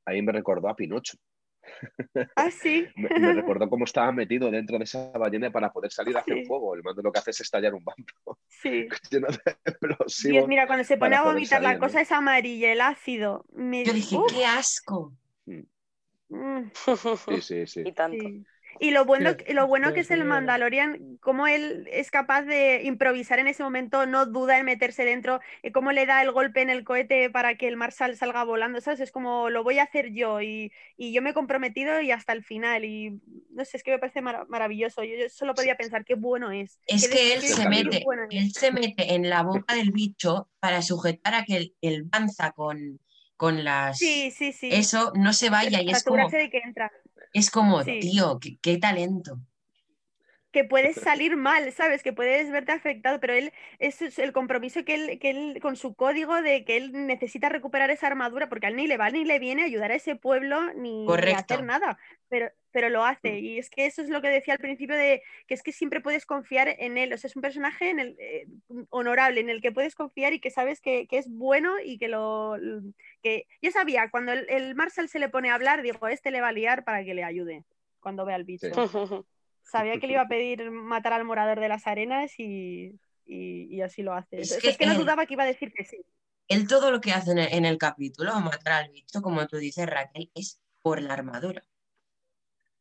ahí 0.05 0.21
me 0.21 0.33
recordó 0.33 0.67
a 0.67 0.75
Pinocho. 0.75 1.17
Ah, 2.35 2.51
sí. 2.51 2.87
me, 2.95 3.09
recordó 3.33 3.69
cómo 3.69 3.85
estaba 3.85 4.11
metido 4.11 4.49
dentro 4.51 4.77
de 4.77 4.83
esa 4.83 5.11
ballena 5.11 5.51
para 5.51 5.71
poder 5.71 5.91
salir 5.91 6.15
a 6.15 6.19
hacer 6.19 6.45
fuego. 6.45 6.75
El 6.75 6.83
mando 6.83 7.01
lo 7.01 7.11
que 7.11 7.19
hace 7.19 7.31
es 7.31 7.41
estallar 7.41 7.73
un 7.73 7.83
bando. 7.83 8.13
Sí. 10.07 10.29
Dios, 10.29 10.47
mira, 10.47 10.67
cuando 10.67 10.85
se 10.85 10.95
pone 10.95 11.15
a 11.15 11.23
vomitar 11.23 11.61
la 11.61 11.77
cosa 11.77 12.01
es 12.01 12.11
amarilla, 12.11 12.71
el 12.71 12.81
ácido. 12.81 13.45
Me... 13.51 13.83
Yo 13.83 13.93
dije, 13.93 14.17
qué 14.29 14.45
asco. 14.45 15.13
Mm. 15.45 15.63
Mm. 16.29 16.71
Sí, 16.73 17.41
sí, 17.41 17.67
sí. 17.67 17.83
Y 17.85 17.91
tanto. 17.91 18.23
Y 18.79 18.91
lo 18.91 19.05
bueno, 19.05 19.35
lo 19.49 19.67
bueno 19.67 19.93
que 19.93 20.01
es 20.01 20.11
el 20.11 20.25
Mandalorian, 20.25 21.17
cómo 21.19 21.47
él 21.47 21.87
es 21.91 22.11
capaz 22.11 22.43
de 22.43 22.83
improvisar 22.83 23.39
en 23.39 23.47
ese 23.47 23.63
momento, 23.63 24.05
no 24.05 24.25
duda 24.25 24.57
en 24.57 24.65
meterse 24.65 25.05
dentro, 25.05 25.39
y 25.61 25.71
cómo 25.71 25.91
le 25.91 26.05
da 26.05 26.21
el 26.21 26.31
golpe 26.31 26.61
en 26.61 26.69
el 26.69 26.83
cohete 26.83 27.29
para 27.29 27.55
que 27.55 27.67
el 27.67 27.77
Marshall 27.77 28.15
salga 28.15 28.43
volando, 28.43 28.81
¿sabes? 28.81 28.99
Es 28.99 29.11
como 29.11 29.49
lo 29.49 29.63
voy 29.63 29.79
a 29.79 29.83
hacer 29.83 30.11
yo 30.11 30.41
y, 30.41 30.71
yo 30.97 31.21
me 31.21 31.31
he 31.31 31.33
comprometido 31.33 32.01
y 32.01 32.11
hasta 32.11 32.33
el 32.33 32.43
final. 32.43 32.85
Y 32.85 33.19
no 33.51 33.65
sé, 33.65 33.77
es 33.77 33.83
que 33.83 33.91
me 33.91 33.99
parece 33.99 34.21
maravilloso. 34.21 35.03
Yo, 35.03 35.29
solo 35.29 35.53
podía 35.53 35.75
pensar 35.75 36.05
qué 36.05 36.15
bueno 36.15 36.51
es. 36.51 36.79
Es 36.87 37.07
que, 37.07 37.33
él, 37.33 37.41
se 37.41 37.67
mete, 37.69 38.03
él 38.31 38.51
se 38.51 38.71
mete 38.71 39.13
en 39.13 39.29
la 39.29 39.43
boca 39.43 39.75
del 39.75 39.91
bicho 39.91 40.49
para 40.59 40.81
sujetar 40.81 41.35
a 41.35 41.43
que 41.43 41.57
el, 41.57 41.75
el 41.81 42.09
con, 42.55 42.99
con 43.37 43.63
las. 43.63 43.97
Sí, 43.97 44.31
sí, 44.31 44.51
sí. 44.51 44.69
Eso 44.71 45.11
no 45.15 45.33
se 45.33 45.49
vaya 45.49 45.81
y 45.81 45.89
es 45.89 46.03
como. 46.03 46.29
De 46.29 46.49
que 46.49 46.59
entra. 46.59 46.91
Es 47.33 47.49
como, 47.51 47.83
tío, 47.83 48.39
qué, 48.61 48.77
talento. 48.77 49.39
Que 50.53 50.63
puedes 50.63 50.95
salir 50.95 51.35
mal, 51.35 51.71
¿sabes? 51.73 52.03
Que 52.03 52.13
puedes 52.13 52.49
verte 52.51 52.71
afectado, 52.71 53.19
pero 53.19 53.33
él 53.33 53.51
es 53.79 54.19
el 54.19 54.31
compromiso 54.31 54.85
que 54.85 54.93
él, 54.93 55.19
que 55.19 55.31
él 55.31 55.59
con 55.59 55.75
su 55.75 55.95
código 55.95 56.41
de 56.41 56.63
que 56.63 56.77
él 56.77 56.91
necesita 57.07 57.49
recuperar 57.49 57.89
esa 57.89 58.07
armadura, 58.07 58.47
porque 58.47 58.67
a 58.67 58.69
él 58.69 58.75
ni 58.75 58.87
le 58.87 58.97
va 58.97 59.09
ni 59.09 59.25
le 59.25 59.39
viene 59.39 59.63
ayudar 59.63 59.91
a 59.91 59.95
ese 59.95 60.15
pueblo 60.15 60.71
ni, 60.75 61.07
hacer 61.35 61.63
nada, 61.63 61.97
pero, 62.29 62.51
pero 62.71 62.89
lo 62.89 63.03
hace. 63.03 63.39
Y 63.39 63.57
es 63.57 63.71
que 63.71 63.87
eso 63.87 64.03
es 64.03 64.09
lo 64.09 64.21
que 64.21 64.29
decía 64.29 64.53
al 64.53 64.59
principio 64.59 64.95
de 64.95 65.23
que 65.47 65.55
es 65.55 65.63
que 65.63 65.71
siempre 65.71 66.01
puedes 66.01 66.27
confiar 66.27 66.75
en 66.77 66.99
él, 66.99 67.11
o 67.11 67.17
sea, 67.17 67.29
es 67.29 67.35
un 67.35 67.41
personaje 67.41 67.89
en 67.89 67.99
el, 67.99 68.15
eh, 68.19 68.45
honorable, 68.89 69.41
en 69.41 69.49
el 69.49 69.59
que 69.59 69.71
puedes 69.71 69.95
confiar 69.95 70.33
y 70.33 70.39
que 70.39 70.51
sabes 70.51 70.81
que, 70.81 71.07
es 71.09 71.29
bueno 71.29 71.73
y 71.83 71.97
que 71.97 72.07
lo... 72.07 72.57
que 73.23 73.47
yo 73.61 73.71
sabía, 73.71 74.11
cuando 74.11 74.31
el, 74.31 74.45
el 74.49 74.75
Marshall 74.75 75.09
se 75.09 75.19
le 75.19 75.29
pone 75.29 75.49
a 75.49 75.55
hablar, 75.55 75.81
digo, 75.81 76.07
este 76.07 76.29
le 76.29 76.41
va 76.41 76.49
a 76.49 76.53
liar 76.53 76.83
para 76.83 77.03
que 77.03 77.15
le 77.15 77.23
ayude 77.23 77.63
cuando 77.99 78.23
vea 78.25 78.35
al 78.35 78.43
bicho. 78.43 78.67
Sabía 79.63 79.99
que 79.99 80.07
le 80.07 80.13
iba 80.13 80.21
a 80.21 80.27
pedir 80.29 80.71
matar 80.71 81.13
al 81.13 81.25
morador 81.25 81.59
de 81.59 81.69
las 81.69 81.87
arenas 81.87 82.33
y, 82.37 82.99
así 83.83 84.03
lo 84.03 84.13
hace. 84.13 84.41
Es, 84.41 84.77
que, 84.77 84.85
no 84.85 84.95
dudaba 84.95 85.25
que 85.25 85.33
iba 85.33 85.43
a 85.43 85.47
decir 85.47 85.73
que 85.73 85.83
sí. 85.83 86.05
Él 86.47 86.67
todo 86.67 86.91
lo 86.91 87.01
que 87.01 87.11
hace 87.11 87.31
en 87.31 87.65
el, 87.65 87.77
capítulo, 87.77 88.39
matar 88.41 88.73
al 88.73 88.91
bicho, 88.91 89.21
como 89.21 89.47
tú 89.47 89.57
dices, 89.57 89.87
Raquel, 89.87 90.29
es 90.35 90.61
por 90.81 91.01
la 91.01 91.13
armadura. 91.13 91.63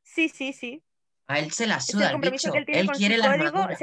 Sí, 0.02 0.28
sí, 0.28 0.52
sí. 0.52 0.82
A 1.28 1.38
él 1.38 1.52
se 1.52 1.66
la 1.66 1.80
suda 1.80 2.10
el 2.10 2.30
bicho. 2.30 2.52
él, 2.54 2.88
quiere 2.90 3.16
la 3.16 3.30
armadura. 3.30 3.76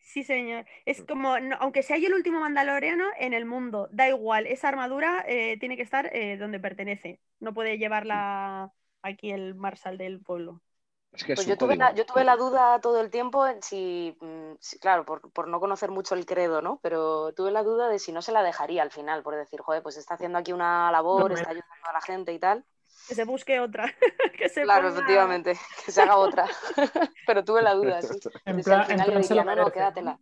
Sí, 0.00 0.24
señor. 0.24 0.66
Es 0.86 1.04
como, 1.04 1.36
aunque 1.60 1.84
sea 1.84 1.96
yo 1.96 2.08
el 2.08 2.14
último 2.14 2.40
mandaloriano 2.40 3.04
en 3.16 3.32
el 3.32 3.44
mundo, 3.44 3.88
da 3.92 4.08
igual, 4.08 4.48
esa 4.48 4.68
armadura 4.68 5.24
eh, 5.28 5.56
tiene 5.60 5.76
que 5.76 5.82
estar 5.82 6.10
eh, 6.12 6.36
donde 6.36 6.58
pertenece. 6.58 7.20
No 7.38 7.54
puede 7.54 7.78
llevarla 7.78 8.72
aquí 9.02 9.30
el 9.30 9.54
marshal 9.54 9.98
del 9.98 10.20
pueblo. 10.20 10.62
Pues 11.10 11.46
yo 11.46 11.56
tuve, 11.56 11.76
la, 11.76 11.92
yo 11.92 12.06
tuve, 12.06 12.22
la, 12.22 12.36
duda 12.36 12.80
todo 12.80 13.00
el 13.00 13.10
tiempo 13.10 13.46
en 13.46 13.60
si, 13.62 14.16
mm, 14.20 14.52
claro, 14.80 15.04
por, 15.04 15.48
no 15.48 15.58
conocer 15.58 15.90
mucho 15.90 16.14
el 16.14 16.24
credo, 16.24 16.62
¿no? 16.62 16.78
Pero 16.82 17.32
tuve 17.32 17.50
la 17.50 17.64
duda 17.64 17.88
de 17.88 17.98
si 17.98 18.12
no 18.12 18.22
se 18.22 18.30
la 18.30 18.44
dejaría 18.44 18.82
al 18.82 18.92
final, 18.92 19.22
por 19.22 19.34
decir, 19.34 19.60
joder, 19.60 19.82
pues 19.82 19.96
está 19.96 20.14
haciendo 20.14 20.38
aquí 20.38 20.52
una 20.52 20.90
labor, 20.92 21.32
está 21.32 21.50
ayudando 21.50 21.88
a 21.88 21.92
la 21.92 22.00
gente 22.00 22.32
y 22.32 22.38
tal. 22.38 22.64
Que 23.08 23.16
se 23.16 23.24
busque 23.24 23.58
otra. 23.58 23.92
claro, 24.54 24.88
efectivamente, 24.88 25.54
que 25.84 25.90
se 25.90 26.00
haga 26.00 26.16
otra. 26.16 26.46
Pero 27.26 27.44
tuve 27.44 27.62
la 27.62 27.74
duda, 27.74 28.02
sí. 28.02 28.18
En 28.44 28.60
plan, 28.60 28.80
al 28.80 28.86
final 28.86 29.22
diría, 29.22 29.44
no, 29.44 29.56
no, 29.56 29.70
quédatela. 29.72 30.20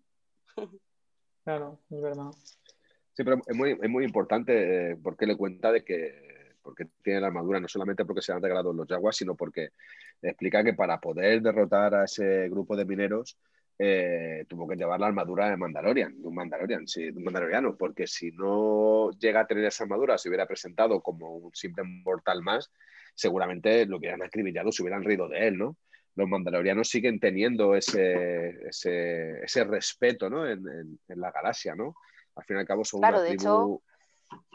claro, 1.44 1.78
es 1.90 2.00
verdad. 2.00 2.30
Sí, 3.12 3.24
pero 3.24 3.42
es 3.44 3.56
muy, 3.56 3.72
es 3.72 3.90
muy 3.90 4.04
importante 4.04 4.92
eh, 4.92 4.96
porque 5.02 5.26
le 5.26 5.36
cuenta 5.36 5.72
de 5.72 5.84
que 5.84 6.27
porque 6.68 6.86
tiene 7.02 7.22
la 7.22 7.28
armadura, 7.28 7.58
no 7.60 7.66
solamente 7.66 8.04
porque 8.04 8.20
se 8.20 8.30
han 8.30 8.42
regalado 8.42 8.74
los 8.74 8.86
Jaguars, 8.86 9.16
sino 9.16 9.34
porque 9.34 9.70
explica 10.20 10.62
que 10.62 10.74
para 10.74 11.00
poder 11.00 11.40
derrotar 11.40 11.94
a 11.94 12.04
ese 12.04 12.46
grupo 12.50 12.76
de 12.76 12.84
mineros 12.84 13.38
eh, 13.78 14.44
tuvo 14.46 14.68
que 14.68 14.76
llevar 14.76 15.00
la 15.00 15.06
armadura 15.06 15.48
de 15.48 15.56
Mandalorian, 15.56 16.20
de 16.20 16.28
un 16.28 16.34
Mandalorian, 16.34 16.86
sí, 16.86 17.10
de 17.10 17.16
un 17.16 17.24
Mandaloriano, 17.24 17.74
porque 17.74 18.06
si 18.06 18.32
no 18.32 19.10
llega 19.12 19.40
a 19.40 19.46
tener 19.46 19.64
esa 19.64 19.84
armadura, 19.84 20.18
se 20.18 20.28
hubiera 20.28 20.44
presentado 20.44 21.00
como 21.00 21.36
un 21.36 21.54
simple 21.54 21.84
mortal 21.84 22.42
más, 22.42 22.70
seguramente 23.14 23.86
lo 23.86 23.96
hubieran 23.96 24.22
acribillado, 24.22 24.70
se 24.70 24.82
hubieran 24.82 25.04
reído 25.04 25.26
de 25.26 25.48
él, 25.48 25.56
¿no? 25.56 25.78
Los 26.16 26.28
mandalorianos 26.28 26.90
siguen 26.90 27.18
teniendo 27.18 27.74
ese, 27.76 28.58
ese, 28.68 29.64
respeto 29.64 30.28
¿no? 30.28 30.46
en, 30.46 30.98
la 31.06 31.30
galaxia, 31.30 31.74
¿no? 31.74 31.94
Al 32.34 32.44
fin 32.44 32.56
y 32.56 32.60
al 32.60 32.66
cabo 32.66 32.84
son 32.84 32.98
una 32.98 33.24
tribu 33.24 33.80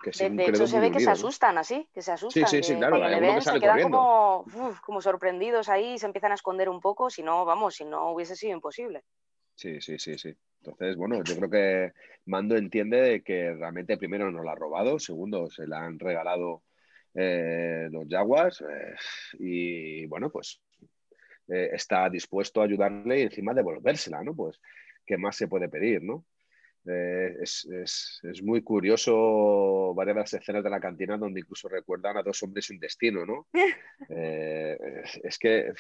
de, 0.04 0.46
hecho, 0.46 0.68
se 0.68 0.80
ve 0.80 0.92
que 0.92 1.00
se 1.00 1.10
asustan 1.10 1.58
así, 1.58 1.88
que 1.94 2.02
se 2.02 2.12
asustan. 2.12 2.48
Sí, 2.48 2.64
sí, 2.64 2.74
sí, 2.74 2.76
claro. 2.78 3.42
se 3.42 3.60
quedan 3.60 3.82
como, 3.84 4.46
como, 4.86 5.02
sorprendidos 5.02 5.70
ahí, 5.70 5.98
se 5.98 6.06
empiezan 6.06 6.32
a 6.32 6.36
esconder 6.36 6.70
un 6.70 6.80
poco, 6.80 7.10
si 7.10 7.24
no, 7.24 7.46
vamos, 7.46 7.76
si 7.76 7.86
no 7.86 8.12
hubiese 8.12 8.36
sido 8.36 8.54
imposible. 8.54 9.04
Sí, 9.56 9.80
sí, 9.82 9.98
sí, 9.98 10.18
sí. 10.18 10.36
Entonces, 10.62 10.96
bueno, 10.96 11.24
yo 11.24 11.36
creo 11.36 11.50
que 11.50 11.94
Mando 12.26 12.56
entiende 12.56 13.22
que 13.24 13.54
realmente 13.54 13.98
primero 13.98 14.32
no 14.32 14.44
la 14.44 14.54
ha 14.54 14.56
robado, 14.56 14.98
segundo 15.00 15.50
se 15.50 15.68
la 15.68 15.84
han 15.84 16.00
regalado 16.00 16.64
eh, 17.14 17.90
los 17.92 18.08
Jaguars 18.10 18.62
eh, 18.62 18.96
y 19.40 20.06
bueno, 20.06 20.30
pues 20.30 20.62
eh, 21.50 21.70
está 21.74 22.10
dispuesto 22.10 22.62
a 22.62 22.66
ayudarle 22.66 23.20
y 23.20 23.24
encima 23.24 23.54
devolvérsela, 23.54 24.24
¿no? 24.24 24.34
Pues, 24.36 24.60
¿qué 25.06 25.18
más 25.18 25.36
se 25.36 25.48
puede 25.48 25.68
pedir, 25.68 26.02
no? 26.02 26.26
Eh, 26.86 27.38
es, 27.42 27.66
es, 28.24 28.44
muy 28.44 28.62
curioso 28.62 29.94
varias 29.96 30.16
de 30.16 30.22
las 30.22 30.34
escenas 30.34 30.64
de 30.66 30.70
la 30.70 30.82
cantina 30.82 31.18
donde 31.18 31.40
incluso 31.40 31.70
recuerdan 31.70 32.18
a 32.18 32.24
dos 32.24 32.44
hombres 32.44 32.66
sin 32.66 32.80
destino, 32.80 33.26
¿no? 33.26 33.48
Eh, 34.10 34.78
es 35.24 35.40
que 35.40 35.72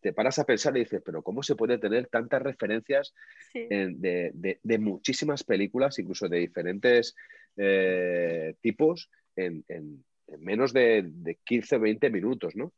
te 0.00 0.12
paras 0.12 0.38
a 0.40 0.44
pensar 0.44 0.76
y 0.76 0.80
dices, 0.80 1.00
pero 1.04 1.22
¿cómo 1.22 1.44
se 1.44 1.54
puede 1.54 1.78
tener 1.78 2.08
tantas 2.08 2.42
referencias 2.42 3.14
de, 3.54 4.58
de, 4.62 4.78
muchísimas 4.78 5.44
películas, 5.44 5.98
incluso 5.98 6.28
de 6.28 6.38
diferentes 6.38 7.14
eh, 7.56 8.56
tipos, 8.60 9.10
en, 9.36 9.64
en, 9.68 10.04
menos 10.40 10.72
de, 10.72 11.04
de 11.06 11.36
15 11.44 11.78
20 11.78 12.10
minutos, 12.10 12.56
¿no? 12.56 12.72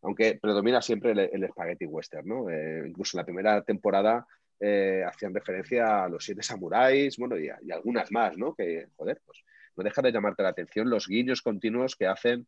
Aunque 0.00 0.38
predomina 0.40 0.80
siempre 0.80 1.12
el, 1.12 1.18
el 1.18 1.48
spaghetti 1.50 1.84
western, 1.84 2.26
¿no? 2.26 2.46
incluso 2.86 3.16
en 3.16 3.20
la 3.20 3.26
primera 3.26 3.62
temporada 3.62 4.26
eh, 4.64 5.02
hacían 5.04 5.34
referencia 5.34 6.04
a 6.04 6.08
los 6.08 6.24
siete 6.24 6.40
samuráis, 6.40 7.16
bueno, 7.16 7.36
y, 7.36 7.48
algunas 7.72 8.12
más, 8.12 8.38
¿no? 8.38 8.54
Que, 8.54 8.86
joder, 8.94 9.20
pues 9.26 9.42
no 9.76 9.82
deja 9.82 10.00
de 10.02 10.12
llamarte 10.12 10.44
la 10.44 10.50
atención 10.50 10.88
los 10.88 11.08
guiños 11.08 11.42
continuos 11.42 11.96
que 11.96 12.06
hacen 12.06 12.46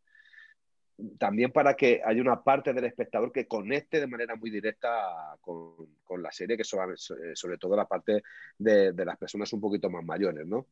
también 1.19 1.51
para 1.51 1.75
que 1.75 2.01
haya 2.05 2.21
una 2.21 2.45
parte 2.45 2.73
del 2.73 2.85
espectador 2.85 3.33
que 3.33 3.49
conecte 3.49 3.99
de 3.99 4.07
manera 4.07 4.37
muy 4.37 4.49
directa 4.51 5.37
con, 5.41 6.23
la 6.23 6.31
serie, 6.31 6.57
que 6.57 6.63
sobre, 6.63 6.95
sobre 6.97 7.59
todo 7.59 7.75
la 7.75 7.89
parte 7.89 8.23
de, 8.59 8.93
las 9.05 9.19
personas 9.19 9.53
un 9.53 9.61
poquito 9.61 9.91
más 9.91 10.05
mayores, 10.05 10.47
¿no? 10.47 10.69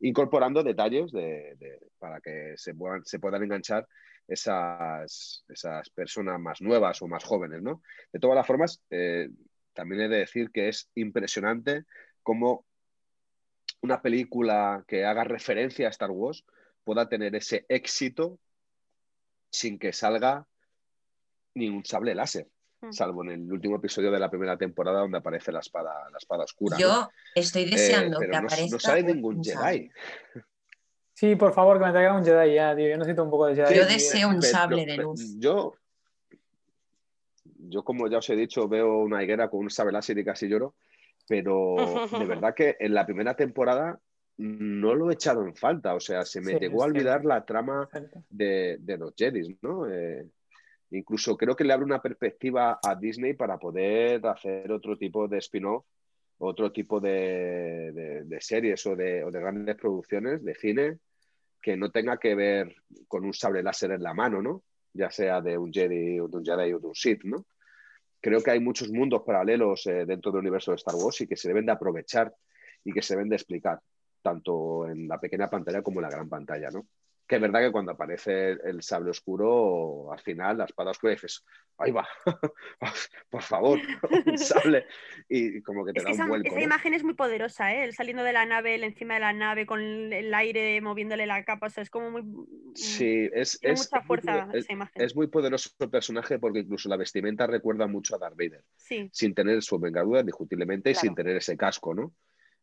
Incorporando 0.00 0.62
detalles 0.62 1.12
para 1.98 2.18
que 2.22 2.54
se 2.56 2.72
puedan, 2.72 3.42
enganchar 3.42 3.86
esas, 4.26 5.44
esas 5.50 5.90
personas 5.90 6.40
más 6.40 6.62
nuevas 6.62 7.02
o 7.02 7.08
más 7.08 7.24
jóvenes, 7.24 7.60
¿no? 7.60 7.82
De 8.10 8.18
todas 8.18 8.36
las 8.36 8.46
formas, 8.46 8.82
eh, 8.88 9.28
también 9.78 10.02
he 10.02 10.08
de 10.08 10.18
decir 10.18 10.50
que 10.50 10.68
es 10.68 10.90
impresionante 10.96 11.84
cómo 12.24 12.66
una 13.80 14.02
película 14.02 14.84
que 14.88 15.04
haga 15.04 15.22
referencia 15.22 15.86
a 15.86 15.90
Star 15.90 16.10
Wars 16.10 16.44
pueda 16.82 17.08
tener 17.08 17.36
ese 17.36 17.64
éxito 17.68 18.40
sin 19.52 19.78
que 19.78 19.92
salga 19.92 20.48
ni 21.54 21.68
un 21.68 21.84
sable 21.84 22.16
láser, 22.16 22.48
hmm. 22.80 22.90
salvo 22.90 23.22
en 23.22 23.30
el 23.30 23.52
último 23.52 23.76
episodio 23.76 24.10
de 24.10 24.18
la 24.18 24.28
primera 24.28 24.56
temporada 24.56 24.98
donde 24.98 25.18
aparece 25.18 25.52
la 25.52 25.60
espada, 25.60 26.10
la 26.10 26.18
espada 26.18 26.42
oscura. 26.42 26.76
Yo 26.76 27.08
estoy 27.36 27.62
eh, 27.62 27.70
deseando 27.70 28.18
que 28.18 28.26
no, 28.26 28.36
aparezca. 28.36 28.66
No 28.72 28.80
sale 28.80 29.04
ningún 29.04 29.44
Jedi. 29.44 29.92
Sí, 31.14 31.36
por 31.36 31.54
favor, 31.54 31.78
que 31.78 31.84
me 31.84 31.92
traigan 31.92 32.16
un 32.16 32.24
Jedi 32.24 32.54
ya, 32.54 32.74
tío. 32.74 32.88
Yo 32.88 32.96
necesito 32.96 33.22
un 33.22 33.30
poco 33.30 33.46
de 33.46 33.54
Jedi. 33.54 33.76
Yo 33.76 33.86
deseo 33.86 34.28
un 34.28 34.42
sable 34.42 34.84
de 34.84 34.96
luz. 34.96 35.36
Yo, 35.38 35.76
yo, 37.68 37.84
como 37.84 38.08
ya 38.08 38.18
os 38.18 38.30
he 38.30 38.36
dicho, 38.36 38.68
veo 38.68 38.98
una 38.98 39.22
higuera 39.22 39.48
con 39.48 39.60
un 39.60 39.70
sable 39.70 39.92
láser 39.92 40.18
y 40.18 40.24
casi 40.24 40.48
lloro, 40.48 40.74
pero 41.28 41.76
de 42.18 42.24
verdad 42.26 42.54
que 42.54 42.76
en 42.80 42.94
la 42.94 43.06
primera 43.06 43.34
temporada 43.34 44.00
no 44.38 44.94
lo 44.94 45.10
he 45.10 45.14
echado 45.14 45.44
en 45.44 45.54
falta. 45.54 45.94
O 45.94 46.00
sea, 46.00 46.24
se 46.24 46.40
me 46.40 46.58
llegó 46.58 46.82
a 46.82 46.86
olvidar 46.86 47.24
la 47.24 47.44
trama 47.44 47.88
de, 48.30 48.78
los 48.98 49.14
Jedi, 49.16 49.58
¿no? 49.62 49.90
Eh, 49.90 50.26
incluso 50.90 51.36
creo 51.36 51.54
que 51.54 51.64
le 51.64 51.72
abre 51.72 51.84
una 51.84 52.00
perspectiva 52.00 52.78
a 52.82 52.94
Disney 52.94 53.34
para 53.34 53.58
poder 53.58 54.24
hacer 54.26 54.70
otro 54.72 54.96
tipo 54.96 55.28
de 55.28 55.38
spin-off, 55.38 55.84
otro 56.38 56.70
tipo 56.72 57.00
de, 57.00 58.24
series 58.40 58.86
o 58.86 58.94
de, 58.94 59.24
o 59.24 59.30
de, 59.30 59.40
grandes 59.40 59.76
producciones 59.76 60.42
de 60.44 60.54
cine 60.54 60.98
que 61.60 61.76
no 61.76 61.90
tenga 61.90 62.18
que 62.18 62.36
ver 62.36 62.74
con 63.08 63.24
un 63.24 63.34
sable 63.34 63.62
láser 63.62 63.90
en 63.90 64.02
la 64.02 64.14
mano, 64.14 64.40
¿no? 64.40 64.62
Ya 64.92 65.10
sea 65.10 65.40
de 65.40 65.58
un 65.58 65.72
Jedi 65.72 66.20
o 66.20 66.28
de 66.28 66.36
un 66.36 66.44
Jedi 66.44 66.72
o 66.72 66.78
de 66.78 66.86
un 66.86 66.94
Sith, 66.94 67.24
¿no? 67.24 67.44
Creo 68.20 68.42
que 68.42 68.50
hay 68.50 68.60
muchos 68.60 68.90
mundos 68.90 69.22
paralelos 69.24 69.86
eh, 69.86 70.04
dentro 70.06 70.32
del 70.32 70.40
universo 70.40 70.70
de 70.70 70.76
Star 70.76 70.94
Wars 70.94 71.20
y 71.20 71.26
que 71.26 71.36
se 71.36 71.48
deben 71.48 71.66
de 71.66 71.72
aprovechar 71.72 72.34
y 72.84 72.92
que 72.92 73.02
se 73.02 73.14
deben 73.14 73.28
de 73.28 73.36
explicar, 73.36 73.80
tanto 74.22 74.88
en 74.88 75.08
la 75.08 75.18
pequeña 75.18 75.48
pantalla 75.48 75.82
como 75.82 76.00
en 76.00 76.04
la 76.04 76.10
gran 76.10 76.28
pantalla, 76.28 76.70
¿no? 76.70 76.86
Que 77.28 77.36
es 77.36 77.42
verdad 77.42 77.60
que 77.60 77.70
cuando 77.70 77.92
aparece 77.92 78.52
el 78.64 78.82
sable 78.82 79.10
oscuro, 79.10 80.10
al 80.10 80.20
final 80.20 80.56
la 80.56 80.64
espada 80.64 80.92
oscura 80.92 81.12
dices, 81.12 81.44
ahí 81.76 81.92
va, 81.92 82.08
por 83.30 83.42
favor, 83.42 83.78
un 84.26 84.38
sable. 84.38 84.86
Y 85.28 85.60
como 85.60 85.84
que 85.84 85.92
te 85.92 86.02
da 86.02 86.10
un 86.10 86.28
vuelco. 86.28 86.48
Esa 86.48 86.62
imagen 86.62 86.94
es 86.94 87.04
muy 87.04 87.12
poderosa, 87.12 87.74
¿eh? 87.74 87.84
Él 87.84 87.94
saliendo 87.94 88.24
de 88.24 88.32
la 88.32 88.46
nave, 88.46 88.74
él 88.74 88.82
encima 88.82 89.14
de 89.14 89.20
la 89.20 89.34
nave, 89.34 89.66
con 89.66 89.80
el 89.80 90.32
aire 90.32 90.80
moviéndole 90.80 91.26
la 91.26 91.44
capa, 91.44 91.66
o 91.66 91.70
sea, 91.70 91.82
es 91.82 91.90
como 91.90 92.10
muy. 92.10 92.24
Sí, 92.74 93.28
es. 93.34 93.58
es 93.60 93.90
mucha 93.90 94.02
fuerza 94.06 94.48
esa 94.54 94.72
imagen. 94.72 95.02
Es 95.02 95.14
muy 95.14 95.26
poderoso 95.26 95.70
el 95.78 95.90
personaje 95.90 96.38
porque 96.38 96.60
incluso 96.60 96.88
la 96.88 96.96
vestimenta 96.96 97.46
recuerda 97.46 97.86
mucho 97.86 98.16
a 98.16 98.18
Darth 98.18 98.36
Vader. 98.38 98.64
Sí. 98.76 99.10
Sin 99.12 99.34
tener 99.34 99.62
su 99.62 99.78
vengadura, 99.78 100.22
discutiblemente, 100.22 100.90
y 100.92 100.94
sin 100.94 101.14
tener 101.14 101.36
ese 101.36 101.58
casco, 101.58 101.94
¿no? 101.94 102.14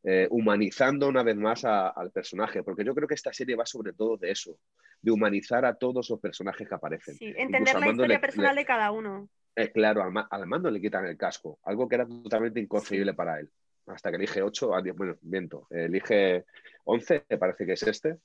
Eh, 0.08 0.28
humanizando 0.30 1.08
una 1.08 1.24
vez 1.24 1.36
más 1.36 1.66
al 1.66 2.12
personaje, 2.12 2.62
porque 2.62 2.84
yo 2.84 2.94
creo 2.94 3.08
que 3.08 3.16
esta 3.16 3.34
serie 3.34 3.56
va 3.56 3.66
sobre 3.66 3.92
todo 3.92 4.18
de 4.18 4.30
eso, 4.30 4.60
de 5.02 5.10
humanizar 5.10 5.66
a 5.66 5.74
todos 5.74 6.08
los 6.12 6.20
personajes 6.20 6.70
que 6.70 6.76
aparecen. 6.76 7.16
Sí, 7.16 7.34
entender 7.36 7.74
la 7.80 7.90
historia 7.90 8.22
personal 8.22 8.56
de 8.56 8.66
cada 8.66 8.92
uno. 8.92 9.28
Eh, 9.56 9.72
claro, 9.72 10.04
al, 10.04 10.46
mando 10.46 10.70
le 10.70 10.80
quitan 10.80 11.08
el 11.08 11.18
casco, 11.18 11.58
algo 11.64 11.88
que 11.90 11.96
era 11.96 12.06
totalmente 12.06 12.60
inconcebible 12.60 13.16
para 13.16 13.40
él. 13.40 13.50
Hasta 13.88 14.12
que 14.12 14.18
elige 14.18 14.44
8, 14.44 14.70
bueno, 14.96 15.16
viento, 15.22 15.66
elige 15.72 16.46
11, 16.84 17.26
me 17.28 17.38
parece 17.40 17.66
que 17.66 17.74
es 17.74 17.82
este. 17.82 18.20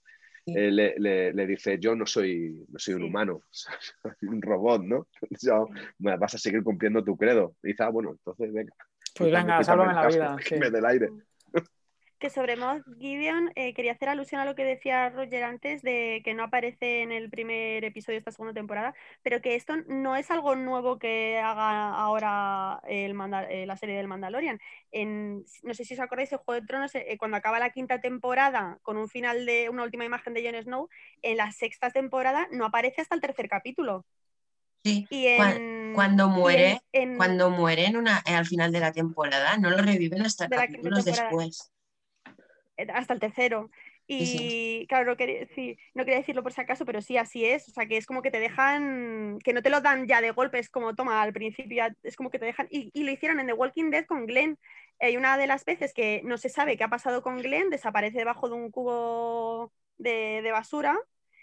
Eh, 0.44 0.70
le, 0.70 1.46
dice, 1.46 1.78
yo 1.78 1.96
no 1.96 2.04
soy, 2.04 2.62
no 2.68 2.78
soy 2.78 2.92
un 2.92 3.04
humano, 3.04 3.40
soy 3.50 4.28
un 4.28 4.42
robot, 4.42 4.82
¿no? 4.82 5.08
Yo, 5.40 5.66
vas 5.98 6.34
a 6.34 6.38
seguir 6.38 6.62
cumpliendo 6.62 7.02
tu 7.02 7.16
credo. 7.16 7.56
Y 7.62 7.68
dice, 7.68 7.84
ah, 7.84 7.88
bueno, 7.88 8.10
entonces 8.10 8.52
venga. 8.52 8.74
Pues 9.16 9.32
venga, 9.32 9.64
sálvame 9.64 9.94
la 9.94 10.08
vida. 10.08 10.36
Sí. 10.44 10.58
del 10.58 10.84
aire 10.84 11.08
que 12.20 12.30
sobre 12.30 12.54
Moth 12.54 12.84
Gideon 12.98 13.50
eh, 13.56 13.72
quería 13.72 13.92
hacer 13.92 14.10
alusión 14.10 14.40
a 14.40 14.44
lo 14.44 14.54
que 14.54 14.62
decía 14.62 15.08
Roger 15.08 15.42
antes 15.42 15.80
de 15.82 16.20
que 16.22 16.34
no 16.34 16.44
aparece 16.44 17.00
en 17.00 17.12
el 17.12 17.30
primer 17.30 17.82
episodio 17.82 18.16
de 18.16 18.18
esta 18.18 18.30
segunda 18.30 18.52
temporada, 18.52 18.94
pero 19.22 19.40
que 19.40 19.56
esto 19.56 19.74
no 19.88 20.14
es 20.16 20.30
algo 20.30 20.54
nuevo 20.54 20.98
que 20.98 21.38
haga 21.38 21.94
ahora 21.94 22.80
el 22.86 23.16
eh, 23.48 23.64
la 23.66 23.76
serie 23.76 23.96
del 23.96 24.06
Mandalorian. 24.06 24.60
En, 24.92 25.44
no 25.62 25.74
sé 25.74 25.84
si 25.86 25.94
os 25.94 26.00
acordáis, 26.00 26.30
el 26.30 26.38
Juego 26.38 26.60
de 26.60 26.66
Tronos, 26.66 26.94
eh, 26.94 27.16
cuando 27.18 27.38
acaba 27.38 27.58
la 27.58 27.70
quinta 27.70 28.00
temporada 28.02 28.78
con 28.82 28.98
un 28.98 29.08
final 29.08 29.46
de 29.46 29.70
una 29.70 29.82
última 29.82 30.04
imagen 30.04 30.34
de 30.34 30.44
Jon 30.44 30.62
Snow, 30.62 30.88
en 31.22 31.38
la 31.38 31.50
sexta 31.52 31.90
temporada 31.90 32.48
no 32.52 32.66
aparece 32.66 33.00
hasta 33.00 33.14
el 33.14 33.22
tercer 33.22 33.48
capítulo. 33.48 34.04
Sí, 34.84 35.06
y 35.10 35.26
cuando 35.94 36.28
muere, 36.28 36.80
cuando 37.16 37.50
muere 37.50 37.86
en 37.86 37.96
una, 37.96 38.18
al 38.18 38.46
final 38.46 38.72
de 38.72 38.80
la 38.80 38.92
temporada, 38.92 39.56
no 39.56 39.70
lo 39.70 39.78
reviven 39.78 40.22
hasta 40.22 40.48
capítulos 40.48 41.04
después. 41.04 41.72
Eh, 42.80 42.86
hasta 42.92 43.14
el 43.14 43.20
tercero. 43.20 43.70
Y 44.06 44.86
claro, 44.88 45.06
no 45.06 45.16
quería, 45.16 45.46
no 45.94 46.04
quería 46.04 46.18
decirlo 46.18 46.42
por 46.42 46.52
si 46.52 46.60
acaso, 46.60 46.84
pero 46.84 47.00
sí, 47.00 47.16
así 47.16 47.44
es. 47.44 47.68
O 47.68 47.72
sea, 47.72 47.86
que 47.86 47.96
es 47.96 48.06
como 48.06 48.22
que 48.22 48.32
te 48.32 48.40
dejan, 48.40 49.38
que 49.44 49.52
no 49.52 49.62
te 49.62 49.70
lo 49.70 49.80
dan 49.80 50.08
ya 50.08 50.20
de 50.20 50.32
golpe, 50.32 50.58
es 50.58 50.68
como, 50.68 50.96
toma, 50.96 51.22
al 51.22 51.32
principio 51.32 51.84
es 52.02 52.16
como 52.16 52.30
que 52.30 52.40
te 52.40 52.46
dejan. 52.46 52.66
Y, 52.70 52.90
lo 53.04 53.12
hicieron 53.12 53.38
en 53.38 53.46
The 53.46 53.52
Walking 53.52 53.90
Dead 53.90 54.06
con 54.06 54.26
Glenn. 54.26 54.58
Hay 54.98 55.16
una 55.16 55.38
de 55.38 55.46
las 55.46 55.64
veces 55.64 55.94
que 55.94 56.22
no 56.24 56.38
se 56.38 56.48
sabe 56.48 56.76
qué 56.76 56.82
ha 56.84 56.88
pasado 56.88 57.22
con 57.22 57.38
Glenn, 57.38 57.70
desaparece 57.70 58.18
debajo 58.18 58.48
de 58.48 58.54
un 58.56 58.70
cubo 58.70 59.72
de, 59.96 60.48
basura. 60.50 60.98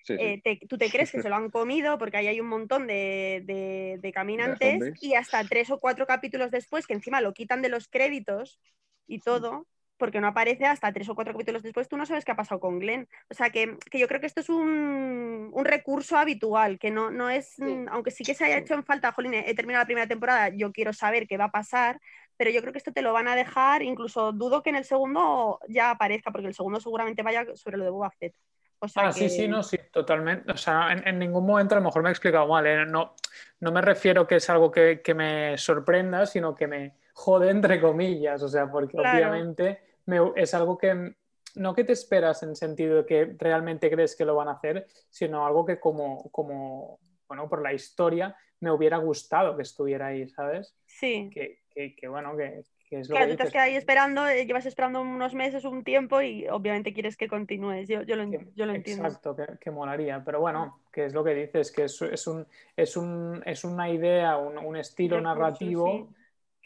Eh, 0.09 0.41
tú 0.67 0.77
te 0.77 0.89
crees 0.89 1.11
que 1.11 1.21
se 1.21 1.29
lo 1.29 1.35
han 1.35 1.49
comido 1.49 1.97
porque 1.97 2.17
ahí 2.17 2.27
hay 2.27 2.39
un 2.39 2.47
montón 2.47 2.88
de, 2.88 3.97
de 3.99 4.11
caminantes 4.13 4.93
y 5.01 5.15
hasta 5.15 5.43
tres 5.43 5.69
o 5.69 5.79
cuatro 5.79 6.05
capítulos 6.05 6.51
después, 6.51 6.85
que 6.85 6.93
encima 6.93 7.21
lo 7.21 7.33
quitan 7.33 7.61
de 7.61 7.69
los 7.69 7.88
créditos 7.88 8.59
y 9.07 9.19
todo, 9.19 9.67
porque 9.97 10.21
no 10.21 10.27
aparece 10.27 10.65
hasta 10.65 10.91
tres 10.91 11.09
o 11.09 11.15
cuatro 11.15 11.33
capítulos 11.33 11.63
después, 11.63 11.87
tú 11.87 11.97
no 11.97 12.05
sabes 12.05 12.23
qué 12.23 12.31
ha 12.31 12.35
pasado 12.35 12.59
con 12.59 12.79
Glenn. 12.79 13.07
O 13.29 13.33
sea, 13.33 13.49
que, 13.49 13.77
yo 13.93 14.07
creo 14.07 14.19
que 14.19 14.27
esto 14.27 14.41
es 14.41 14.49
un, 14.49 15.51
recurso 15.63 16.17
habitual, 16.17 16.79
que 16.79 16.91
no, 16.91 17.11
no 17.11 17.29
es, 17.29 17.55
mm, 17.57 17.87
aunque 17.89 18.11
sí 18.11 18.23
que 18.23 18.33
se 18.33 18.45
haya 18.45 18.57
hecho 18.57 18.73
en 18.73 18.83
falta, 18.83 19.11
Jolín, 19.11 19.33
he 19.33 19.53
terminado 19.53 19.83
la 19.83 19.87
primera 19.87 20.07
temporada, 20.07 20.49
yo 20.49 20.71
quiero 20.71 20.93
saber 20.93 21.27
qué 21.27 21.37
va 21.37 21.45
a 21.45 21.51
pasar, 21.51 21.99
pero 22.37 22.51
yo 22.51 22.61
creo 22.61 22.71
que 22.71 22.77
esto 22.77 22.93
te 22.93 23.01
lo 23.01 23.11
van 23.11 23.27
a 23.27 23.35
dejar, 23.35 23.81
incluso 23.81 24.31
dudo 24.31 24.63
que 24.63 24.69
en 24.69 24.77
el 24.77 24.85
segundo 24.85 25.59
ya 25.67 25.89
aparezca, 25.89 26.31
porque 26.31 26.47
el 26.47 26.53
segundo 26.53 26.79
seguramente 26.79 27.23
vaya 27.23 27.45
sobre 27.55 27.77
lo 27.77 27.83
de 27.83 27.89
Boba 27.89 28.11
Fett. 28.11 28.35
O 28.79 28.87
sea 28.87 29.07
ah, 29.07 29.11
sí, 29.11 29.27
sí, 29.27 29.47
no, 29.47 29.63
sí, 29.63 29.79
totalmente. 29.91 30.51
O 30.51 30.57
sea, 30.57 30.91
en, 30.91 31.17
ningún 31.17 31.45
momento 31.45 31.73
a 31.73 31.79
lo 31.79 31.85
mejor 31.85 32.03
me 32.03 32.09
he 32.09 32.11
explicado 32.11 32.47
mal. 32.47 32.67
¿eh? 32.67 32.85
No, 32.85 33.15
no 33.59 33.71
me 33.71 33.81
refiero 33.81 34.27
que 34.27 34.35
es 34.35 34.49
algo 34.51 34.71
que, 34.71 35.01
me 35.15 35.57
sorprenda, 35.57 36.27
sino 36.27 36.53
que 36.53 36.67
me 36.67 36.93
jode 37.13 37.49
entre 37.49 37.81
comillas. 37.81 38.43
O 38.43 38.47
sea, 38.47 38.69
porque 38.69 38.99
obviamente 38.99 39.86
es 40.36 40.53
algo 40.53 40.78
que 40.78 41.16
no 41.55 41.74
que 41.74 41.84
te 41.84 41.93
esperas 41.93 42.43
en 42.43 42.55
sentido 42.55 42.97
de 42.97 43.05
que 43.05 43.36
realmente 43.38 43.89
crees 43.89 44.16
que 44.16 44.26
lo 44.26 44.36
van 44.36 44.47
a 44.47 44.53
hacer, 44.53 44.88
sino 45.10 45.45
algo 45.45 45.66
que 45.66 45.80
como, 45.80 46.30
como 46.32 46.99
bueno, 47.28 47.49
por 47.49 47.62
la 47.62 47.74
historia 47.74 48.36
me 48.60 48.72
hubiera 48.72 48.97
gustado 48.97 49.55
que 49.55 49.64
estuviera 49.64 50.08
ahí, 50.08 50.28
¿sabes? 50.30 50.76
Sí. 50.86 51.30
Que, 51.32 51.60
que, 51.95 52.08
bueno, 52.08 52.36
que, 52.36 52.64
es 52.89 53.08
lo 53.10 53.16
claro, 53.16 53.32
tú 53.32 53.38
te 53.38 53.43
has 53.43 53.51
quedado 53.51 53.68
ahí 53.68 53.76
esperando, 53.76 54.28
eh, 54.28 54.47
llevas 54.47 54.66
esperando 54.66 55.01
unos 55.01 55.36
meses, 55.36 55.64
un 55.64 55.84
tiempo 55.84 56.22
y 56.22 56.47
obviamente 56.47 56.91
quieres 56.91 57.18
que 57.18 57.28
continúes. 57.28 57.88
Yo, 57.88 58.01
yo, 58.01 58.16
lo, 58.16 58.24
yo 58.55 58.66
lo, 58.66 58.74
entiendo. 58.74 59.05
Exacto, 59.05 59.36
que, 59.60 59.70
molaría. 59.70 60.24
Pero 60.26 60.39
bueno, 60.39 60.80
que 60.91 61.05
es 61.05 61.14
lo 61.14 61.24
que 61.24 61.36
dices, 61.36 61.72
que 61.72 61.84
es, 61.84 62.01
es, 62.01 62.26
un, 62.26 62.47
es, 62.76 62.97
un, 62.97 63.43
es 63.45 63.64
una 63.64 63.91
idea, 63.91 64.38
un, 64.38 64.58
un 64.58 64.76
estilo 64.76 65.22
narrativo 65.22 66.10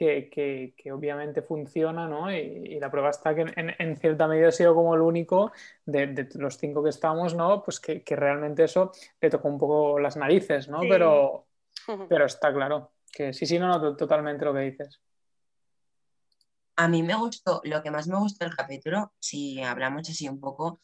que, 0.01 0.91
obviamente 0.91 1.41
funciona, 1.41 2.07
¿no? 2.07 2.31
Y, 2.31 2.79
la 2.79 2.89
prueba 2.89 3.11
está 3.11 3.35
que 3.35 3.45
en, 3.55 3.97
cierta 3.97 4.27
medida 4.27 4.47
ha 4.47 4.51
sido 4.51 4.73
como 4.73 4.95
el 4.95 5.01
único 5.01 5.51
de, 5.85 6.27
los 6.35 6.57
cinco 6.57 6.83
que 6.83 6.89
estamos, 6.89 7.35
¿no? 7.35 7.61
Pues 7.63 7.79
que, 7.79 8.03
realmente 8.15 8.63
eso 8.63 8.91
le 9.19 9.29
tocó 9.29 9.47
un 9.47 9.59
poco 9.59 9.99
las 9.99 10.17
narices, 10.17 10.67
¿no? 10.67 10.79
Pero, 10.81 11.45
pero 12.09 12.25
está 12.25 12.53
claro 12.53 12.91
que 13.11 13.33
sí, 13.33 13.45
sí, 13.45 13.59
no, 13.59 13.67
no, 13.67 13.95
totalmente 13.95 14.45
lo 14.45 14.53
que 14.53 14.61
dices. 14.61 14.99
A 16.77 16.87
mí 16.87 17.03
me 17.03 17.15
gustó, 17.15 17.61
lo 17.63 17.83
que 17.83 17.91
más 17.91 18.07
me 18.07 18.17
gustó 18.17 18.45
del 18.45 18.55
capítulo, 18.55 19.13
si 19.19 19.61
hablamos 19.61 20.09
así 20.09 20.27
un 20.27 20.39
poco, 20.39 20.79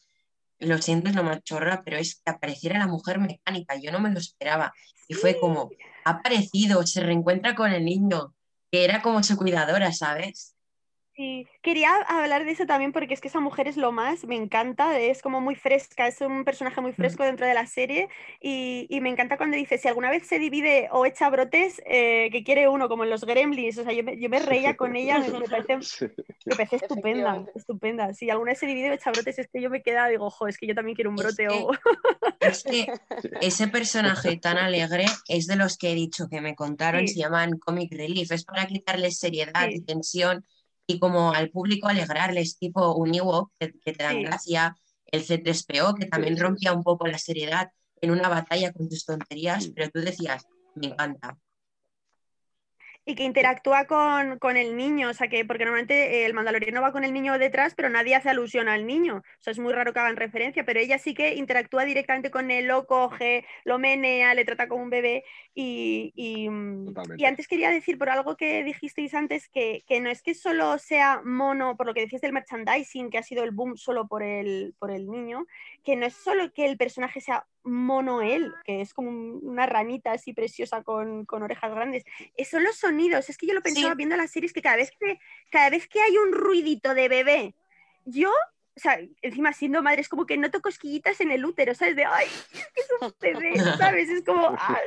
lo 0.60 0.78
siento, 0.78 1.08
es 1.08 1.16
lo 1.16 1.24
más 1.24 1.42
chorra, 1.42 1.82
pero 1.84 1.96
es 1.96 2.16
que 2.16 2.30
apareciera 2.30 2.78
la 2.78 2.86
mujer 2.86 3.18
mecánica, 3.18 3.76
yo 3.76 3.90
no 3.90 3.98
me 3.98 4.10
lo 4.10 4.18
esperaba. 4.18 4.72
Y 5.08 5.14
fue 5.14 5.40
como, 5.40 5.70
ha 6.04 6.10
aparecido, 6.10 6.86
se 6.86 7.00
reencuentra 7.00 7.54
con 7.54 7.72
el 7.72 7.84
niño, 7.84 8.34
que 8.70 8.84
era 8.84 9.02
como 9.02 9.22
su 9.22 9.36
cuidadora, 9.36 9.92
¿sabes? 9.92 10.54
Sí, 11.18 11.48
quería 11.62 11.96
hablar 12.06 12.44
de 12.44 12.52
eso 12.52 12.64
también 12.64 12.92
porque 12.92 13.12
es 13.12 13.20
que 13.20 13.26
esa 13.26 13.40
mujer 13.40 13.66
es 13.66 13.76
lo 13.76 13.90
más, 13.90 14.24
me 14.24 14.36
encanta, 14.36 15.00
es 15.00 15.20
como 15.20 15.40
muy 15.40 15.56
fresca, 15.56 16.06
es 16.06 16.20
un 16.20 16.44
personaje 16.44 16.80
muy 16.80 16.92
mm. 16.92 16.94
fresco 16.94 17.24
dentro 17.24 17.44
de 17.44 17.54
la 17.54 17.66
serie 17.66 18.08
y, 18.40 18.86
me 19.00 19.08
encanta 19.10 19.36
cuando 19.36 19.56
dice, 19.56 19.78
si 19.78 19.88
alguna 19.88 20.10
vez 20.10 20.28
se 20.28 20.38
divide 20.38 20.88
o 20.92 21.04
echa 21.06 21.28
brotes, 21.28 21.82
eh, 21.86 22.28
que 22.30 22.44
quiere 22.44 22.68
uno, 22.68 22.88
como 22.88 23.02
en 23.02 23.10
los 23.10 23.24
gremlins, 23.24 23.78
o 23.78 23.82
sea, 23.82 23.92
yo 23.92 24.04
me, 24.04 24.38
reía 24.38 24.76
con 24.76 24.94
ella, 24.94 25.18
me, 25.18 25.26
parece, 26.56 26.76
estupenda, 26.76 27.44
estupenda. 27.52 28.14
Si 28.14 28.30
alguna 28.30 28.52
vez 28.52 28.60
se 28.60 28.66
divide 28.66 28.90
o 28.90 28.92
echa 28.92 29.10
brotes, 29.10 29.40
es 29.40 29.48
que 29.48 29.60
yo 29.60 29.70
me 29.70 29.82
queda, 29.82 30.06
digo, 30.06 30.26
ojo, 30.26 30.46
es 30.46 30.56
que 30.56 30.68
yo 30.68 30.74
también 30.76 30.94
quiero 30.94 31.10
un 31.10 31.16
brote. 31.16 31.48
o... 31.48 31.72
es 32.40 32.62
que 32.62 32.86
ese 33.40 33.66
personaje 33.66 34.36
tan 34.36 34.56
alegre 34.56 35.06
es 35.26 35.48
de 35.48 35.56
los 35.56 35.78
que 35.78 35.90
he 35.90 35.94
dicho 35.96 36.28
que 36.28 36.40
me 36.40 36.54
contaron, 36.54 37.08
se 37.08 37.18
llaman 37.18 37.58
comic 37.58 37.92
relief, 37.92 38.30
es 38.30 38.44
para 38.44 38.68
quitarles 38.68 39.18
seriedad 39.18 39.68
y 39.68 39.80
tensión 39.80 40.44
y 40.88 40.98
como 40.98 41.32
al 41.32 41.50
público 41.50 41.86
alegrarles, 41.86 42.58
tipo 42.58 42.94
un 42.94 43.14
Ewok 43.14 43.52
que, 43.60 43.72
que, 43.84 43.92
te 43.92 44.02
dan 44.02 44.22
gracia, 44.22 44.74
el 45.06 45.22
C3PO 45.24 45.94
que 45.98 46.06
también 46.06 46.38
rompía 46.38 46.72
un 46.72 46.82
poco 46.82 47.06
la 47.06 47.18
seriedad 47.18 47.70
en 48.00 48.10
una 48.10 48.28
batalla 48.28 48.72
con 48.72 48.88
tus 48.88 49.04
tonterías, 49.04 49.70
pero 49.76 49.90
tú 49.90 50.00
decías, 50.00 50.46
me 50.74 50.88
encanta 50.88 51.36
y 53.08 53.14
que 53.14 53.24
interactúa 53.24 53.86
con, 53.86 54.38
con, 54.38 54.58
el 54.58 54.76
niño, 54.76 55.08
o 55.08 55.14
sea 55.14 55.28
que, 55.28 55.42
porque 55.46 55.64
normalmente 55.64 56.26
el 56.26 56.34
mandaloriano 56.34 56.82
va 56.82 56.92
con 56.92 57.04
el 57.04 57.14
niño 57.14 57.38
detrás, 57.38 57.72
pero 57.74 57.88
nadie 57.88 58.14
hace 58.14 58.28
alusión 58.28 58.68
al 58.68 58.86
niño, 58.86 59.22
o 59.24 59.42
sea, 59.42 59.50
es 59.52 59.58
muy 59.58 59.72
raro 59.72 59.94
que 59.94 60.00
hagan 60.00 60.16
referencia, 60.16 60.66
pero 60.66 60.78
ella 60.78 60.98
sí 60.98 61.14
que 61.14 61.34
interactúa 61.34 61.86
directamente 61.86 62.30
con 62.30 62.50
él, 62.50 62.66
lo 62.66 62.86
coge, 62.86 63.46
lo 63.64 63.78
menea, 63.78 64.34
le 64.34 64.44
trata 64.44 64.68
como 64.68 64.82
un 64.82 64.90
bebé 64.90 65.24
y, 65.54 66.12
y, 66.14 66.50
y 67.16 67.24
antes 67.24 67.48
quería 67.48 67.70
decir 67.70 67.96
por 67.96 68.10
algo 68.10 68.36
que 68.36 68.62
dijisteis 68.62 69.14
antes, 69.14 69.48
que, 69.48 69.84
que, 69.86 70.00
no 70.00 70.10
es 70.10 70.20
que 70.20 70.34
solo 70.34 70.76
sea 70.76 71.22
mono, 71.24 71.78
por 71.78 71.86
lo 71.86 71.94
que 71.94 72.02
decís 72.02 72.20
del 72.20 72.34
merchandising, 72.34 73.08
que 73.08 73.16
ha 73.16 73.22
sido 73.22 73.42
el 73.42 73.52
boom 73.52 73.78
solo 73.78 74.06
por 74.06 74.22
el, 74.22 74.74
por 74.78 74.90
el 74.90 75.08
niño, 75.08 75.46
que 75.82 75.96
no 75.96 76.04
es 76.04 76.12
solo 76.12 76.52
que 76.52 76.66
el 76.66 76.76
personaje 76.76 77.22
sea 77.22 77.46
mono 77.70 78.22
él, 78.22 78.52
que 78.64 78.80
es 78.80 78.94
como 78.94 79.10
una 79.10 79.66
ranita 79.66 80.12
así 80.12 80.32
preciosa 80.32 80.82
con, 80.82 81.24
con 81.24 81.42
orejas 81.42 81.70
grandes, 81.74 82.04
son 82.48 82.64
los 82.64 82.76
sonidos, 82.76 83.28
es 83.28 83.38
que 83.38 83.46
yo 83.46 83.54
lo 83.54 83.62
pensaba 83.62 83.94
viendo 83.94 84.16
las 84.16 84.30
series 84.30 84.52
que 84.52 84.62
cada 84.62 84.76
vez 84.76 84.90
que 84.98 85.18
cada 85.50 85.70
vez 85.70 85.88
que 85.88 86.00
hay 86.00 86.16
un 86.16 86.32
ruidito 86.32 86.94
de 86.94 87.08
bebé, 87.08 87.54
yo 88.04 88.32
o 88.78 88.80
sea, 88.80 89.00
encima 89.22 89.52
siendo 89.52 89.82
madre 89.82 90.02
es 90.02 90.08
como 90.08 90.24
que 90.24 90.36
noto 90.36 90.62
cosquillitas 90.62 91.20
en 91.20 91.32
el 91.32 91.44
útero, 91.44 91.74
¿sabes? 91.74 91.96
De, 91.96 92.04
ay, 92.04 92.28
un 93.00 93.12
bebé, 93.20 93.58
¿sabes? 93.76 94.08
Es 94.08 94.24
como, 94.24 94.54
ah, 94.56 94.80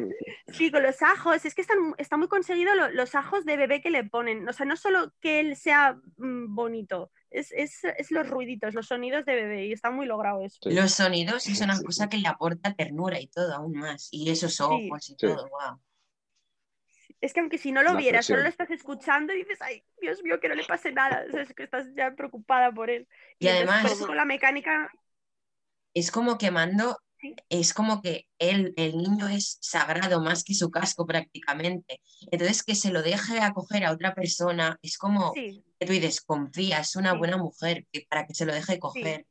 sí, 0.47 0.71
con 0.71 0.81
los 0.81 1.01
ajos, 1.01 1.43
es 1.43 1.53
que 1.53 1.59
están, 1.59 1.93
está 1.97 2.15
muy 2.15 2.29
conseguido 2.29 2.73
los 2.93 3.15
ajos 3.15 3.43
de 3.43 3.57
bebé 3.57 3.81
que 3.81 3.89
le 3.89 4.05
ponen, 4.05 4.47
o 4.47 4.53
sea, 4.53 4.65
no 4.65 4.77
solo 4.77 5.11
que 5.19 5.41
él 5.41 5.57
sea 5.57 5.99
mm, 6.15 6.55
bonito, 6.55 7.11
es, 7.31 7.51
es, 7.51 7.83
es, 7.83 8.11
los 8.11 8.29
ruiditos, 8.29 8.73
los 8.73 8.87
sonidos 8.87 9.25
de 9.25 9.35
bebé, 9.35 9.65
y 9.67 9.71
está 9.71 9.89
muy 9.89 10.05
logrado 10.05 10.41
eso. 10.41 10.57
Los 10.65 10.91
sonidos 10.91 11.47
es 11.47 11.61
una 11.61 11.81
cosa 11.81 12.09
que 12.09 12.17
le 12.17 12.27
aporta 12.27 12.73
ternura 12.75 13.19
y 13.19 13.27
todo, 13.27 13.55
aún 13.55 13.73
más, 13.73 14.09
y 14.11 14.29
esos 14.29 14.59
ojos 14.61 15.09
y 15.09 15.15
todo, 15.15 15.49
wow 15.49 15.79
es 17.21 17.33
que 17.33 17.39
aunque 17.39 17.59
si 17.59 17.71
no 17.71 17.83
lo 17.83 17.95
vieras, 17.95 18.25
solo 18.25 18.41
lo 18.41 18.49
estás 18.49 18.71
escuchando 18.71 19.31
y 19.33 19.37
dices, 19.37 19.61
ay, 19.61 19.83
Dios 20.01 20.23
mío, 20.23 20.39
que 20.39 20.49
no 20.49 20.55
le 20.55 20.65
pase 20.65 20.91
nada. 20.91 21.23
es 21.23 21.53
que 21.53 21.63
estás 21.63 21.87
ya 21.95 22.15
preocupada 22.15 22.71
por 22.71 22.89
él. 22.89 23.07
Y, 23.37 23.47
además, 23.47 23.93
con 23.93 24.17
la 24.17 24.25
mecánica. 24.25 24.91
Es 25.93 26.11
como 26.11 26.39
que 26.39 26.49
Mando, 26.49 26.97
es 27.47 27.73
como 27.75 28.01
que 28.01 28.27
él, 28.39 28.73
el 28.75 28.97
niño 28.97 29.27
es 29.27 29.59
sagrado 29.61 30.19
más 30.19 30.43
que 30.43 30.55
su 30.55 30.71
casco 30.71 31.05
prácticamente. 31.05 32.01
Entonces, 32.31 32.63
que 32.63 32.73
se 32.73 32.91
lo 32.91 33.03
deje 33.03 33.39
acoger 33.39 33.85
a 33.85 33.91
otra 33.91 34.15
persona, 34.15 34.79
es 34.81 34.97
como 34.97 35.31
que 35.81 35.87
tú 35.87 35.93
dices, 35.93 36.21
confía, 36.21 36.79
es 36.79 36.95
una 36.95 37.13
buena 37.13 37.37
mujer 37.37 37.87
para 38.07 38.27
que 38.27 38.35
se 38.35 38.45
lo 38.45 38.53
deje 38.53 38.77
coger. 38.77 39.25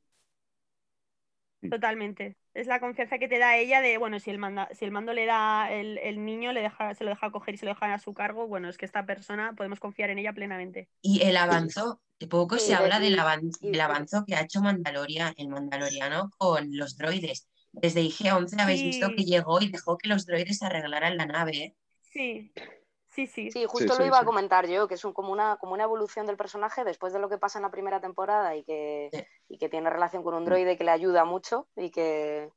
Totalmente. 1.70 2.36
Es 2.54 2.66
la 2.66 2.80
confianza 2.80 3.18
que 3.18 3.28
te 3.28 3.38
da 3.38 3.56
ella 3.56 3.80
de, 3.80 3.98
bueno, 3.98 4.18
si 4.18 4.30
el, 4.30 4.40
si 4.72 4.84
el 4.84 4.90
mando 4.90 5.12
le 5.12 5.26
da 5.26 5.70
el, 5.70 6.24
niño, 6.24 6.52
le 6.52 6.62
deja, 6.62 6.92
se 6.94 7.04
lo 7.04 7.10
deja 7.10 7.30
coger 7.30 7.54
y 7.54 7.58
se 7.58 7.66
lo 7.66 7.72
deja 7.72 7.94
a 7.94 8.00
su 8.00 8.14
cargo, 8.14 8.48
bueno, 8.48 8.68
es 8.68 8.78
que 8.78 8.84
esta 8.84 9.06
persona 9.06 9.54
podemos 9.56 9.78
confiar 9.78 10.10
en 10.10 10.18
ella 10.18 10.32
plenamente. 10.32 10.88
Y 11.02 11.22
el 11.22 11.36
avanzo, 11.36 12.00
de 12.18 12.26
poco 12.26 12.58
se 12.58 12.74
habla 12.74 12.98
del, 12.98 13.16
avanzo 13.20 14.24
que 14.26 14.34
ha 14.34 14.40
hecho 14.40 14.60
Mandalorian, 14.60 15.34
el 15.36 15.50
Mandaloriano 15.50 16.30
con 16.36 16.76
los 16.76 16.96
droides. 16.96 17.48
Desde 17.70 18.02
IG-11 18.02 18.60
habéis 18.60 18.82
visto 18.82 19.08
que 19.10 19.22
llegó 19.24 19.60
y 19.60 19.70
dejó 19.70 19.96
que 19.98 20.08
los 20.08 20.26
droides 20.26 20.64
arreglaran 20.64 21.16
la 21.16 21.26
nave. 21.26 21.56
¿eh? 21.56 21.76
Sí, 22.00 22.52
Sí, 23.10 23.26
sí. 23.26 23.50
Sí, 23.50 23.66
justo 23.66 23.98
lo 23.98 24.06
iba 24.06 24.20
a 24.20 24.24
comentar 24.24 24.66
yo, 24.68 24.86
que 24.86 24.94
es 24.94 25.02
como, 25.02 25.32
una, 25.32 25.56
como 25.56 25.74
una 25.74 25.84
evolución 25.84 26.26
del 26.26 26.36
personaje 26.36 26.84
después 26.84 27.12
de 27.12 27.18
lo 27.18 27.28
que 27.28 27.38
pasa 27.38 27.58
en 27.58 27.64
la 27.64 27.70
primera 27.70 28.00
temporada 28.00 28.54
y 28.56 28.64
que, 28.64 29.10
que 29.58 29.68
tiene 29.68 29.90
relación 29.90 30.22
con 30.22 30.34
un 30.34 30.44
droide 30.44 30.76
que 30.76 30.84
le 30.84 30.92
ayuda 30.92 31.24
mucho 31.24 31.68
y 31.76 31.90
que, 31.90 32.50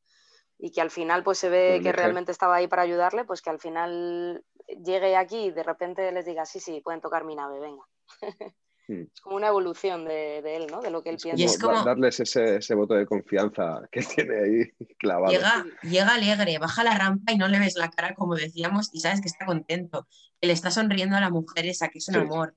y 0.60 0.72
que 0.72 0.82
al 0.82 0.92
final 0.92 1.24
pues 1.24 1.40
se 1.40 1.50
ve 1.50 1.80
que 1.84 1.92
realmente 1.92 2.32
estaba 2.32 2.56
ahí 2.56 2.68
para 2.68 2.84
ayudarle, 2.84 3.26
pues 3.26 3.42
que 3.42 3.50
al 3.50 3.60
final 3.60 4.46
llegue 4.68 5.16
aquí 5.16 5.46
y 5.46 5.52
de 5.52 5.64
repente 5.64 6.12
les 6.12 6.26
diga, 6.26 6.46
sí, 6.46 6.60
sí, 6.60 6.82
pueden 6.82 7.02
tocar 7.02 7.26
mi 7.26 7.36
nave, 7.36 7.60
venga. 7.60 7.84
Hmm. 8.88 9.04
Es 9.14 9.22
como 9.22 9.38
una 9.38 9.48
evolución 9.48 10.04
de, 10.06 10.40
él, 10.40 10.68
¿no? 10.70 10.82
De 10.82 10.92
lo 10.92 11.04
que 11.04 11.12
él 11.12 11.18
piensa. 11.22 11.42
Y 11.42 11.46
es 11.46 11.58
como 11.58 11.84
darles 11.84 12.20
ese, 12.20 12.76
voto 12.76 12.96
de 12.96 13.06
confianza 13.06 13.88
que 13.92 14.02
tiene 14.28 14.40
ahí 14.40 14.88
clavado. 14.98 15.32
Llega, 15.32 15.66
llega 15.84 16.14
alegre, 16.14 16.58
baja 16.60 16.84
la 16.84 16.98
rampa 16.98 17.32
y 17.32 17.38
no 17.38 17.48
le 17.48 17.60
ves 17.60 17.76
la 17.78 17.90
cara 17.90 18.14
como 18.14 18.36
decíamos 18.36 18.90
y 18.94 19.00
sabes 19.00 19.22
que 19.22 19.28
está 19.28 19.46
contento. 19.46 20.08
Que 20.42 20.48
le 20.48 20.54
está 20.54 20.72
sonriendo 20.72 21.16
a 21.16 21.22
la 21.22 21.30
mujer 21.30 21.66
esa, 21.66 21.90
que 21.90 22.00
es 22.00 22.08
un 22.10 22.18
amor. 22.18 22.56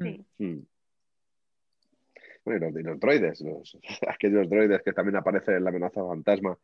Sí. 0.00 0.26
Hmm. 0.38 0.60
Bueno, 2.44 2.68
y 2.76 2.82
los, 2.82 2.98
droides, 2.98 3.40
los, 3.40 3.78
aquellos 4.08 4.48
droides 4.48 4.82
que 4.82 4.92
también 4.92 5.16
aparecen 5.16 5.54
en 5.54 5.64
la 5.64 5.70
amenaza 5.70 6.04
fantasma 6.04 6.58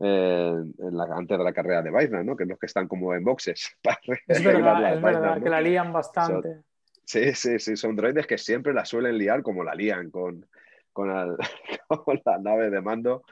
eh, 0.00 0.64
en 0.78 0.96
la, 0.96 1.04
antes 1.16 1.36
de 1.36 1.42
la 1.42 1.52
carrera 1.52 1.82
de 1.82 1.90
Baizna, 1.90 2.22
¿no? 2.22 2.36
Que 2.36 2.44
es 2.44 2.48
los 2.48 2.58
que 2.58 2.66
están 2.66 2.86
como 2.86 3.14
en 3.14 3.24
boxes. 3.24 3.76
es 4.28 4.44
verdad, 4.44 4.94
es 4.94 5.02
verdad 5.02 5.42
que 5.42 5.50
la 5.50 5.60
lían 5.60 5.92
bastante. 5.92 6.62
Sí, 7.08 7.32
sí, 7.32 7.58
sí, 7.58 7.74
son 7.74 7.96
droides 7.96 8.26
que 8.26 8.36
siempre 8.36 8.74
la 8.74 8.84
suelen 8.84 9.16
liar 9.16 9.42
como 9.42 9.64
la 9.64 9.74
lían 9.74 10.10
con, 10.10 10.46
con, 10.92 11.08
la 11.08 12.38
nave 12.38 12.68
de 12.68 12.82
mando, 12.82 13.24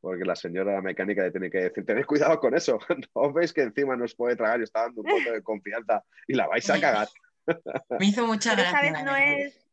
porque 0.00 0.24
la 0.24 0.34
señora 0.34 0.82
mecánica 0.82 1.22
le 1.22 1.30
tiene 1.30 1.48
que 1.48 1.58
decir, 1.58 1.86
tened 1.86 2.04
cuidado 2.06 2.40
con 2.40 2.56
eso, 2.56 2.80
no 3.14 3.32
veis 3.32 3.52
que 3.52 3.62
encima 3.62 3.94
nos 3.94 4.16
puede 4.16 4.34
tragar 4.34 4.58
y 4.58 4.64
está 4.64 4.80
dando 4.80 5.02
un 5.02 5.06
poco 5.06 5.30
de 5.30 5.42
confianza 5.44 6.02
y 6.26 6.34
la 6.34 6.48
vais 6.48 6.68
a 6.70 6.80
cagar. 6.80 7.06
Me 8.00 8.06
hizo 8.06 8.26
mucha 8.26 8.56
gracia. 8.56 9.04
no 9.04 9.14
es... 9.14 9.64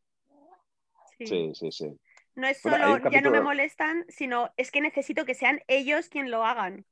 Sí, 1.18 1.50
sí, 1.52 1.72
sí. 1.72 2.00
No 2.36 2.46
es 2.46 2.60
solo, 2.60 3.10
ya 3.10 3.20
no 3.20 3.32
me 3.32 3.40
molestan, 3.40 4.04
sino 4.08 4.52
es 4.56 4.70
que 4.70 4.80
necesito 4.80 5.24
que 5.24 5.34
sean 5.34 5.58
ellos 5.66 6.08
quien 6.08 6.30
lo 6.30 6.44
hagan 6.44 6.86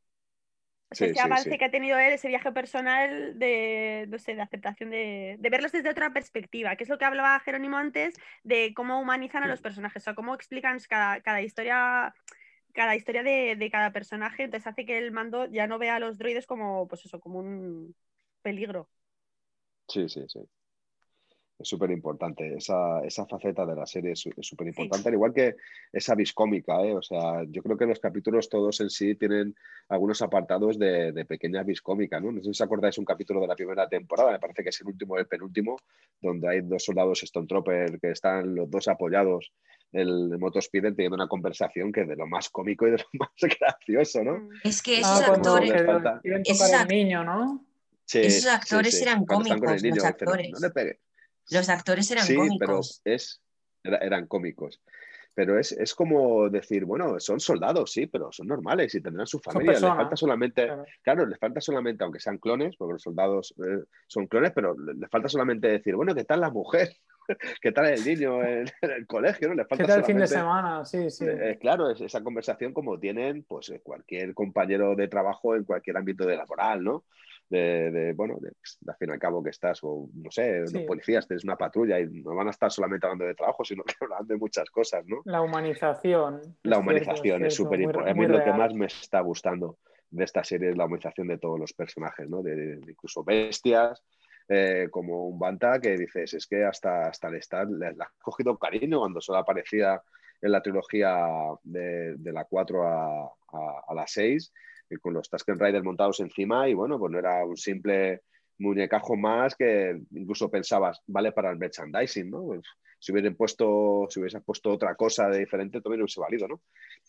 ese 0.91 1.21
avance 1.21 1.59
que 1.59 1.65
ha 1.65 1.71
tenido 1.71 1.99
él, 1.99 2.13
ese 2.13 2.29
viaje 2.29 2.53
personal 2.53 3.39
de, 3.39 4.07
no 4.09 4.19
sé, 4.19 4.35
de 4.35 4.43
aceptación, 4.43 4.91
de, 4.91 5.39
verlos 5.41 5.73
desde 5.73 5.91
otra 5.91 6.13
perspectiva, 6.13 6.77
que 6.77 6.85
es 6.85 6.91
lo 6.91 6.99
que 6.99 7.05
hablaba 7.05 7.41
Jerónimo 7.41 7.77
antes, 7.77 8.15
de 8.45 8.73
cómo 8.75 9.01
humanizan 9.01 9.43
a 9.43 9.49
los 9.49 9.61
personajes, 9.61 10.03
o 10.03 10.05
sea, 10.05 10.15
cómo 10.15 10.35
explican 10.35 10.79
cada, 10.89 11.43
historia 11.43 12.15
cada 12.73 12.95
historia 12.95 13.23
de, 13.23 13.69
cada 13.73 13.93
personaje, 13.93 14.45
entonces 14.45 14.67
hace 14.67 14.85
que 14.85 14.99
el 14.99 15.11
mando 15.11 15.47
ya 15.47 15.67
no 15.67 15.79
vea 15.79 15.97
a 15.97 16.01
los 16.01 16.19
droides 16.19 16.47
como, 16.47 16.87
pues 16.89 17.05
eso, 17.07 17.21
como 17.21 17.39
un 17.39 17.95
peligro. 18.43 18.89
Sí, 19.89 20.09
sí, 20.09 20.25
sí 20.29 20.41
es 21.59 21.69
súper 21.69 21.91
importante. 21.91 22.57
Esa, 22.57 23.01
esa, 23.05 23.27
faceta 23.27 23.65
de 23.65 23.75
la 23.75 23.87
serie 23.87 24.13
es 24.13 24.29
súper 24.41 24.67
importante, 24.67 25.09
al 25.09 25.15
igual 25.15 25.33
que 25.33 25.57
esa 25.93 26.15
viscómica. 26.15 26.83
¿eh? 26.85 26.95
O 26.95 27.03
sea, 27.03 27.45
yo 27.49 27.63
creo 27.63 27.77
que 27.77 27.87
los 27.87 28.01
capítulos 28.01 28.49
todos 28.49 28.81
en 28.81 28.91
sí 28.91 29.15
tienen 29.15 29.55
algunos 29.89 30.21
apartados 30.23 30.79
de, 30.79 31.13
de 31.13 31.25
pequeña 31.25 31.63
viscómica. 31.63 32.21
¿no? 32.21 32.33
no 32.33 32.39
sé 32.39 32.45
si 32.45 32.51
os 32.51 32.61
acordáis 32.61 32.99
un 32.99 33.05
capítulo 33.05 33.41
de 33.41 33.47
la 33.47 33.57
primera 33.57 33.89
temporada, 33.89 34.33
me 34.33 34.39
parece 34.39 34.63
que 34.63 34.69
es 34.69 34.81
el 34.81 34.89
último 34.89 35.15
o 35.15 35.19
el 35.19 35.27
penúltimo, 35.27 35.77
donde 36.21 36.49
hay 36.49 36.61
dos 36.61 36.85
soldados 36.85 37.23
Stone 37.23 37.47
Trooper 37.47 37.99
que 38.01 38.11
están 38.11 38.55
los 38.55 38.71
dos 38.71 38.89
apoyados 38.89 39.53
el, 39.93 40.39
Motospiden 40.39 40.95
teniendo 40.95 41.15
una 41.15 41.29
conversación 41.29 41.93
que 41.93 42.03
es 42.03 42.09
de 42.09 42.17
lo 42.17 42.27
más 42.27 42.51
cómico 42.51 42.87
y 42.87 42.91
de 42.93 42.99
lo 42.99 43.05
más 43.15 43.57
gracioso, 43.59 44.23
¿no? 44.25 44.39
Mm. 44.39 44.51
Es 44.65 44.83
que 44.83 45.01
esos 45.01 45.23
actores... 45.23 45.73
Esos, 46.45 46.87
niño, 46.89 47.25
¿no? 47.25 47.65
esos 48.13 48.47
actores 48.47 49.01
eran 49.01 49.25
cómicos, 49.25 49.83
los 49.83 50.05
actores. 50.05 50.51
no 50.51 50.59
le 50.61 50.71
pegue. 50.71 51.01
Los 51.51 51.69
actores 51.69 52.11
eran 52.11 52.25
sí, 52.25 52.37
pero 52.59 52.81
es, 53.05 53.41
eran 53.83 54.27
cómicos. 54.27 54.81
Pero 55.37 55.59
es, 55.59 55.73
es, 55.73 55.95
como 55.95 56.49
decir, 56.49 56.87
bueno, 56.87 57.21
son 57.21 57.41
soldados, 57.41 57.93
sí, 57.93 58.07
pero 58.07 58.33
son 58.33 58.47
normales 58.47 58.95
y 58.95 59.03
tendrán 59.03 59.27
su 59.27 59.39
familia. 59.39 59.73
Les 59.73 59.81
falta 59.83 60.17
solamente, 60.17 60.67
claro. 61.03 61.27
les 61.27 61.39
falta 61.39 61.61
solamente, 61.61 62.03
aunque 62.03 62.21
sean 62.21 62.39
clones, 62.39 62.75
porque 62.79 62.95
los 62.95 63.03
soldados 63.03 63.55
eh, 63.59 63.85
son 64.07 64.29
clones, 64.29 64.53
pero 64.55 64.75
les 64.79 65.11
falta 65.11 65.29
solamente 65.29 65.69
decir, 65.69 65.95
bueno, 65.95 66.15
¿qué 66.15 66.25
tal 66.25 66.41
la 66.41 66.49
mujer? 66.49 66.97
¿Qué 67.61 67.71
tal 67.71 67.85
el 67.85 68.03
niño 68.03 68.43
en, 68.43 68.65
el 68.81 69.07
colegio? 69.07 69.49
¿no? 69.49 69.57
Les 69.57 69.69
falta 69.69 69.85
¿Qué 69.85 69.89
tal 69.89 69.99
el 69.99 70.07
fin 70.07 70.17
de 70.17 70.27
semana? 70.27 70.87
Sí, 70.87 71.11
sí. 71.11 71.27
Eh, 71.27 71.51
eh, 71.51 71.59
claro, 71.61 71.91
es 71.91 72.01
esa 72.01 72.23
conversación 72.23 72.73
como 72.73 72.99
tienen 72.99 73.45
pues, 73.47 73.71
cualquier 73.83 74.33
compañero 74.33 74.97
de 74.97 75.09
trabajo 75.09 75.55
en 75.55 75.65
cualquier 75.65 75.99
ámbito 75.99 76.25
de 76.25 76.39
laboral, 76.39 76.83
¿no? 76.83 77.05
De, 77.49 78.13
bueno, 78.17 78.39
de, 78.41 78.49
al 78.89 78.97
fin 78.97 79.09
y 79.09 79.13
al 79.13 79.19
cabo 79.19 79.43
que 79.43 79.51
estás, 79.51 79.79
o 79.83 80.09
no 80.13 80.31
sé, 80.31 80.61
los 80.61 80.83
policías, 80.83 81.27
tienes 81.27 81.45
una 81.45 81.57
patrulla 81.57 82.01
y 82.01 82.07
no 82.07 82.35
van 82.35 82.49
a 82.49 82.51
estar 82.51 82.71
solamente 82.71 83.07
hablando 83.07 83.25
de 83.25 83.35
trabajo, 83.35 83.65
sino 83.65 83.85
que 83.85 83.95
hablando 84.01 84.35
de 84.35 84.39
muchas 84.39 84.69
cosas, 84.71 85.05
¿no? 85.07 85.23
La 85.25 85.41
humanización. 85.41 86.41
La 86.63 86.79
humanización 86.79 87.45
es 87.45 87.55
súper 87.55 87.81
importante. 87.81 88.11
A 88.11 88.15
mí 88.15 88.27
lo 88.27 88.43
que 88.43 88.53
más 88.53 88.75
me 88.75 88.87
está 88.87 89.21
gustando 89.21 89.79
de 90.11 90.25
esta 90.25 90.43
serie 90.45 90.71
es 90.71 90.77
la 90.77 90.87
humanización 90.87 91.29
de 91.29 91.39
todos 91.39 91.59
los 91.59 91.73
personajes, 91.73 92.29
¿no? 92.29 92.43
De, 92.43 92.81
incluso 92.89 93.23
bestias, 93.23 94.03
eh, 94.49 94.89
como 94.91 95.27
un 95.27 95.39
Banta 95.39 95.81
que 95.81 95.97
dices, 95.97 96.35
es 96.35 96.47
que 96.47 96.65
hasta, 96.65 97.09
hasta 97.09 97.29
el 97.29 97.37
estar, 97.37 97.69
le, 97.69 97.89
has 97.89 98.13
cogido 98.21 98.57
cariño 98.59 99.01
cuando 99.01 99.21
solo 99.21 99.39
aparecía 99.39 100.01
en 100.41 100.53
la 100.53 100.63
trilogía 100.63 101.17
de, 101.63 102.17
la 102.19 102.45
4 102.45 102.83
a, 102.87 103.25
a, 103.25 103.83
a 103.89 103.95
la 103.95 104.07
6 104.07 104.53
con 105.01 105.15
los 105.15 105.29
Tusken 105.29 105.59
Riders 105.59 105.85
montados 105.85 106.21
encima 106.21 106.69
y 106.69 106.75
bueno, 106.75 106.99
pues 106.99 107.13
no 107.13 107.19
era 107.19 107.45
un 107.45 107.57
simple 107.57 108.23
muñecajo 108.59 109.17
más 109.17 109.55
que 109.55 110.01
incluso 110.13 110.51
pensabas, 110.51 111.03
vale 111.07 111.33
para 111.33 111.51
el 111.51 111.59
merchandising, 111.59 112.31
¿no? 112.31 112.45
Pues, 112.45 112.63
si 112.99 113.13
hubieran 113.13 113.35
puesto, 113.35 114.07
si 114.09 114.21
hubiesen 114.21 114.43
puesto 114.43 114.73
otra 114.73 114.95
cosa 114.95 115.29
de 115.29 115.41
diferente, 115.41 115.81
también 115.81 116.03
hubiese 116.03 116.21
valido, 116.21 116.49
¿no? 116.49 116.63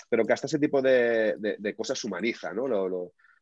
Pero 0.10 0.26
que 0.26 0.34
hasta 0.34 0.48
ese 0.48 0.60
tipo 0.60 0.82
de, 0.82 1.36
de, 1.58 1.76
cosas 1.76 2.04
humaniza, 2.04 2.54
¿no? 2.54 2.68
Lo, 2.68 2.90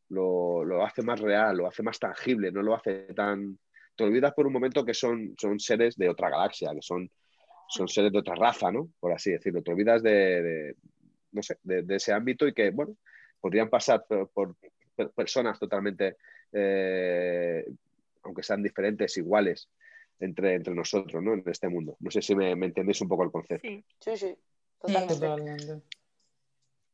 lo, 0.09 0.63
lo, 0.63 0.85
hace 0.85 1.01
más 1.01 1.19
real, 1.19 1.57
lo 1.57 1.67
hace 1.67 1.81
más 1.81 1.99
tangible, 1.99 2.51
no 2.51 2.61
lo 2.61 2.75
hace 2.75 3.13
tan... 3.15 3.57
Te 3.95 4.03
olvidas 4.03 4.33
por 4.33 4.45
un 4.45 4.53
momento 4.53 4.85
que 4.85 4.93
son, 4.93 5.33
son 5.37 5.59
seres 5.59 5.95
de 5.95 6.09
otra 6.09 6.29
galaxia, 6.29 6.71
que 6.73 6.81
son, 6.81 7.09
son 7.67 7.87
seres 7.87 8.11
de 8.11 8.19
otra 8.19 8.35
raza, 8.35 8.71
¿no? 8.71 8.89
Por 8.99 9.11
así 9.11 9.31
decirlo. 9.31 9.63
Te 9.63 9.71
olvidas 9.71 10.03
de, 10.03 10.75
no 11.31 11.41
sé, 11.41 11.57
de, 11.63 11.95
ese 11.95 12.13
ámbito 12.13 12.47
y 12.47 12.53
que, 12.53 12.69
bueno, 12.71 12.95
podrían 13.39 13.69
pasar 13.69 14.05
por, 14.07 14.55
personas 15.15 15.59
totalmente, 15.59 16.17
eh, 16.51 17.65
aunque 18.23 18.43
sean 18.43 18.63
diferentes, 18.63 19.17
iguales 19.17 19.69
entre, 20.19 20.55
entre 20.55 20.73
nosotros, 20.73 21.21
¿no? 21.21 21.33
En 21.33 21.43
este 21.45 21.67
mundo. 21.67 21.97
No 21.99 22.11
sé 22.11 22.21
si 22.21 22.35
me, 22.35 22.51
entendéis 22.51 23.01
un 23.01 23.09
poco 23.09 23.23
el 23.23 23.31
concepto. 23.31 23.67
Sí, 23.67 23.83
sí, 23.99 24.17
sí. 24.17 24.37
Totalmente. 24.79 25.81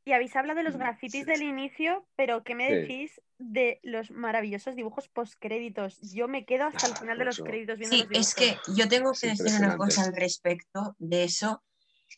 Y 0.03 0.13
habéis 0.13 0.35
hablado 0.35 0.57
de 0.57 0.63
los 0.63 0.77
grafitis 0.77 1.27
del 1.27 1.43
inicio, 1.43 2.07
pero 2.15 2.43
¿qué 2.43 2.55
me 2.55 2.73
decís 2.73 3.21
de 3.37 3.79
los 3.83 4.09
maravillosos 4.09 4.75
dibujos 4.75 5.07
postcréditos? 5.07 5.99
Yo 6.01 6.27
me 6.27 6.43
quedo 6.45 6.65
hasta 6.65 6.87
el 6.87 6.95
final 6.95 7.19
de 7.19 7.25
los 7.25 7.39
créditos 7.39 7.77
viendo 7.77 7.95
Sí, 7.95 8.07
es 8.11 8.33
que 8.33 8.57
yo 8.75 8.87
tengo 8.89 9.11
que 9.13 9.27
decir 9.27 9.51
una 9.59 9.77
cosa 9.77 10.05
al 10.05 10.15
respecto 10.15 10.95
de 10.97 11.25
eso, 11.25 11.61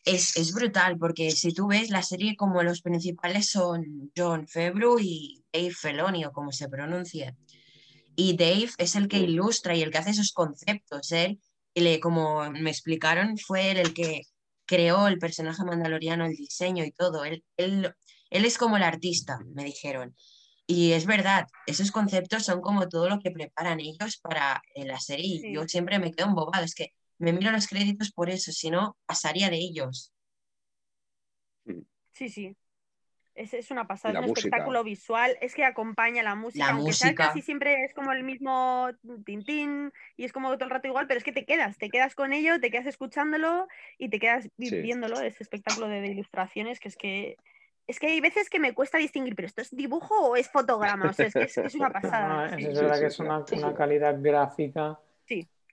es, 0.04 0.52
brutal, 0.52 0.98
porque 0.98 1.30
si 1.30 1.52
tú 1.52 1.68
ves 1.68 1.90
la 1.90 2.02
serie 2.02 2.36
como 2.36 2.62
los 2.62 2.82
principales 2.82 3.50
son 3.50 4.10
John 4.16 4.46
Febru 4.48 4.98
y 5.00 5.44
Dave 5.52 5.72
Feloni, 5.72 6.24
o 6.24 6.32
como 6.32 6.52
se 6.52 6.68
pronuncia. 6.68 7.36
Y 8.16 8.36
Dave 8.36 8.70
es 8.78 8.96
el 8.96 9.08
que 9.08 9.18
ilustra 9.18 9.74
y 9.74 9.82
el 9.82 9.90
que 9.90 9.98
hace 9.98 10.10
esos 10.10 10.32
conceptos. 10.32 11.10
Él, 11.12 11.40
le, 11.74 12.00
como 12.00 12.48
me 12.50 12.70
explicaron, 12.70 13.36
fue 13.38 13.70
él 13.72 13.78
el 13.78 13.94
que 13.94 14.22
creó 14.66 15.08
el 15.08 15.18
personaje 15.18 15.64
mandaloriano, 15.64 16.26
el 16.26 16.36
diseño 16.36 16.84
y 16.84 16.92
todo. 16.92 17.24
Él, 17.24 17.44
él, 17.56 17.92
él 18.30 18.44
es 18.44 18.58
como 18.58 18.76
el 18.76 18.82
artista, 18.82 19.38
me 19.54 19.64
dijeron. 19.64 20.14
Y 20.66 20.92
es 20.92 21.04
verdad, 21.06 21.46
esos 21.66 21.90
conceptos 21.90 22.44
son 22.44 22.60
como 22.60 22.88
todo 22.88 23.08
lo 23.08 23.18
que 23.20 23.30
preparan 23.30 23.80
ellos 23.80 24.18
para 24.22 24.62
eh, 24.74 24.86
la 24.86 24.98
serie. 24.98 25.52
Yo 25.52 25.66
siempre 25.68 25.98
me 25.98 26.10
quedo 26.12 26.28
embobado. 26.28 26.64
Es 26.64 26.74
que 26.74 26.92
me 27.18 27.32
miro 27.32 27.50
los 27.52 27.66
créditos 27.68 28.12
por 28.12 28.30
eso, 28.30 28.52
si 28.52 28.70
no, 28.70 28.96
pasaría 29.06 29.50
de 29.50 29.56
ellos. 29.56 30.12
Sí, 32.12 32.28
sí. 32.28 32.56
Es, 33.34 33.52
es 33.52 33.70
una 33.72 33.86
pasada, 33.88 34.14
es 34.14 34.20
un 34.20 34.26
música. 34.28 34.48
espectáculo 34.48 34.84
visual, 34.84 35.36
es 35.40 35.54
que 35.56 35.64
acompaña 35.64 36.22
la 36.22 36.36
música, 36.36 36.66
La 36.66 36.72
aunque 36.74 36.92
sea 36.92 37.08
música. 37.08 37.26
casi 37.28 37.42
siempre 37.42 37.84
es 37.84 37.92
como 37.92 38.12
el 38.12 38.22
mismo 38.22 38.90
tintín 39.24 39.92
y 40.16 40.24
es 40.24 40.32
como 40.32 40.52
todo 40.54 40.64
el 40.66 40.70
rato 40.70 40.86
igual, 40.86 41.08
pero 41.08 41.18
es 41.18 41.24
que 41.24 41.32
te 41.32 41.44
quedas, 41.44 41.76
te 41.76 41.90
quedas 41.90 42.14
con 42.14 42.32
ello, 42.32 42.60
te 42.60 42.70
quedas 42.70 42.86
escuchándolo 42.86 43.66
y 43.98 44.08
te 44.08 44.20
quedas 44.20 44.48
vi- 44.56 44.70
Sí. 44.70 44.82
viéndolo, 44.82 45.20
ese 45.20 45.42
espectáculo 45.42 45.88
de, 45.88 46.00
de 46.00 46.08
ilustraciones 46.08 46.78
que 46.78 46.88
es 46.88 46.96
que 46.96 47.36
es 47.86 47.98
que 48.00 48.06
hay 48.06 48.20
veces 48.20 48.48
que 48.48 48.60
me 48.60 48.72
cuesta 48.72 48.98
distinguir, 48.98 49.34
pero 49.36 49.46
esto 49.46 49.60
es 49.62 49.70
dibujo 49.74 50.14
o 50.28 50.36
es 50.36 50.48
fotograma, 50.50 51.10
o 51.10 51.12
sea, 51.12 51.26
es 51.26 51.34
que 51.34 51.44
es, 51.44 51.58
es 51.58 51.74
una 51.74 51.90
No, 52.02 52.02
pasada. 52.02 52.46
es 52.46 52.62
sí. 52.62 52.66
es 52.68 52.78
Sí, 52.78 52.86
que 53.00 53.06
es 53.06 53.18
una, 53.20 53.74
calidad 53.74 54.16
gráfica 54.22 54.98
Sí. 55.00 55.03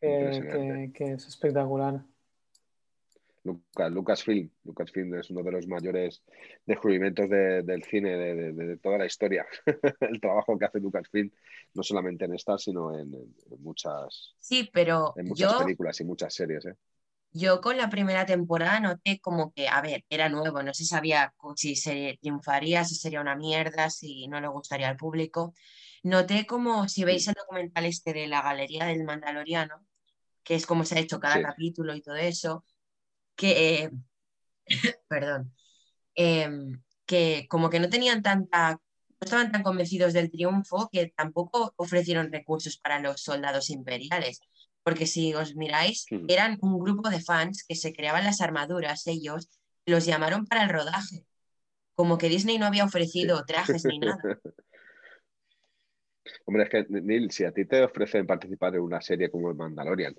Que, 0.02 0.42
que- 0.52 0.92
que 0.94 1.12
es 1.14 1.28
espectacular. 1.28 2.04
Lucas, 3.44 3.92
Lucasfilm. 3.92 4.52
Lucasfilm 4.66 5.16
es 5.16 5.30
uno 5.32 5.42
de 5.42 5.52
los 5.52 5.68
mayores 5.68 6.22
descubrimientos 6.66 7.28
de- 7.28 7.64
del 7.64 7.84
cine 7.84 8.16
de, 8.16 8.36
de- 8.36 8.54
de 8.54 8.78
toda 8.78 9.00
la 9.00 9.06
historia. 9.08 9.46
El 10.02 10.22
trabajo 10.22 10.58
que 10.60 10.66
hace 10.66 10.80
Lucasfilm, 10.80 11.32
no 11.74 11.82
solamente 11.84 12.26
en 12.26 12.36
esta, 12.36 12.58
sino 12.60 12.94
en, 12.98 13.14
en- 13.16 13.36
muchas, 13.64 14.36
Sí, 14.40 14.70
pero 14.72 15.14
en 15.18 15.28
muchas 15.28 15.52
yo, 15.54 15.58
películas 15.60 16.00
y 16.02 16.04
muchas 16.04 16.34
series. 16.36 16.66
¿eh? 16.66 16.76
yo 17.34 17.62
con 17.62 17.78
la 17.78 17.90
primera 17.90 18.26
temporada 18.26 18.80
noté 18.80 19.20
como 19.20 19.52
que, 19.54 19.68
a 19.68 19.82
ver, 19.82 20.04
era 20.10 20.30
nuevo, 20.30 20.62
no 20.62 20.74
se 20.74 20.86
sabía 20.86 21.34
si 21.56 21.76
se 21.76 22.18
triunfaría, 22.22 22.84
si 22.84 22.94
sería 22.96 23.22
una 23.22 23.36
mierda, 23.36 23.90
si 23.90 24.28
no 24.28 24.40
le 24.42 24.50
gustaría 24.50 24.90
al 24.90 24.98
público. 24.98 25.54
Noté 26.04 26.46
como, 26.46 26.88
si 26.90 27.06
veis 27.06 27.28
el 27.28 27.36
documental 27.36 27.86
este 27.86 28.14
de 28.14 28.28
la 28.28 28.42
Galería 28.42 28.86
del 28.86 29.04
Mandaloriano, 29.04 29.82
que 30.52 30.56
es 30.56 30.66
como 30.66 30.84
se 30.84 30.96
ha 30.96 31.00
hecho 31.00 31.22
cada 31.22 31.36
Sí. 31.38 31.44
capítulo 31.44 31.96
y 31.96 32.02
todo 32.02 32.18
eso, 32.18 32.66
que, 33.38 33.84
eh, 33.86 33.92
perdón, 35.08 35.54
em, 36.14 36.82
que 37.06 37.48
como 37.50 37.70
que 37.70 37.80
no 37.80 37.88
tenían 37.88 38.22
tanta, 38.22 38.74
no 38.74 38.80
estaban 39.22 39.54
tan 39.54 39.64
convencidos 39.64 40.12
del 40.12 40.30
triunfo 40.30 40.90
que 40.92 41.08
tampoco 41.16 41.74
ofrecieron 41.78 42.34
recursos 42.34 42.76
para 42.76 43.00
los 43.00 43.22
soldados 43.22 43.70
imperiales. 43.70 44.42
Porque 44.84 45.08
si 45.08 45.34
os 45.34 45.56
miráis, 45.56 46.06
Hmm. 46.12 46.26
eran 46.28 46.58
un 46.62 46.78
grupo 46.80 47.10
de 47.10 47.22
fans 47.22 47.64
que 47.66 47.76
se 47.76 47.94
creaban 47.94 48.26
las 48.26 48.42
armaduras, 48.42 49.08
ellos 49.08 49.48
los 49.86 50.06
llamaron 50.06 50.48
para 50.48 50.64
el 50.64 50.70
rodaje. 50.70 51.26
Como 51.96 52.18
que 52.18 52.28
Disney 52.28 52.58
no 52.58 52.66
había 52.66 52.84
ofrecido 52.84 53.46
trajes 53.46 53.86
ni 53.86 54.00
nada. 54.00 54.22
Hombre, 56.46 56.64
es 56.64 56.70
que, 56.70 56.86
Neil, 56.90 57.32
si 57.32 57.44
a 57.46 57.52
ti 57.52 57.66
te 57.66 57.84
ofrecen 57.84 58.28
participar 58.28 58.76
en 58.76 58.82
una 58.82 59.02
serie 59.02 59.30
como 59.32 59.50
el 59.50 59.56
Mandalorian, 59.56 60.16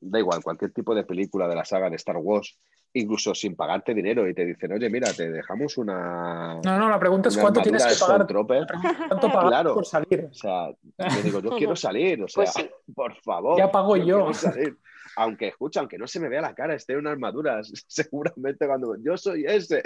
da 0.00 0.18
igual, 0.18 0.42
cualquier 0.42 0.72
tipo 0.72 0.94
de 0.94 1.04
película 1.04 1.46
de 1.48 1.54
la 1.54 1.64
saga 1.64 1.88
de 1.88 1.96
Star 1.96 2.16
Wars, 2.16 2.58
incluso 2.94 3.34
sin 3.34 3.54
pagarte 3.54 3.94
dinero, 3.94 4.28
y 4.28 4.34
te 4.34 4.44
dicen, 4.44 4.72
oye, 4.72 4.90
mira, 4.90 5.12
te 5.12 5.30
dejamos 5.30 5.78
una, 5.78 6.58
No, 6.64 6.78
no, 6.78 6.88
la 6.88 6.98
pregunta 6.98 7.28
es 7.28 7.36
cuánto 7.38 7.60
tienes 7.62 7.84
que 7.86 7.94
pagar. 8.04 8.26
¿Cuánto 8.26 9.28
pagar 9.28 9.48
Claro. 9.48 9.74
por 9.74 9.86
salir? 9.86 10.28
O 10.30 10.34
sea, 10.34 10.70
yo 10.70 11.22
digo, 11.22 11.40
yo 11.40 11.50
quiero 11.50 11.76
salir, 11.76 12.22
o 12.22 12.28
sea, 12.28 12.44
Pues 12.44 12.52
sí. 12.54 12.68
por 12.94 13.14
favor. 13.22 13.58
Ya 13.58 13.70
pago 13.70 13.96
yo. 13.96 14.32
salir. 14.34 14.76
Aunque 15.16 15.48
escucha, 15.48 15.80
aunque 15.80 15.96
no 15.98 16.06
se 16.06 16.20
me 16.20 16.28
vea 16.28 16.42
la 16.42 16.54
cara, 16.54 16.74
esté 16.74 16.92
en 16.92 17.00
una 17.00 17.10
armadura, 17.10 17.60
seguramente 17.86 18.66
cuando 18.66 18.96
yo 19.02 19.16
soy 19.16 19.44
ese. 19.46 19.82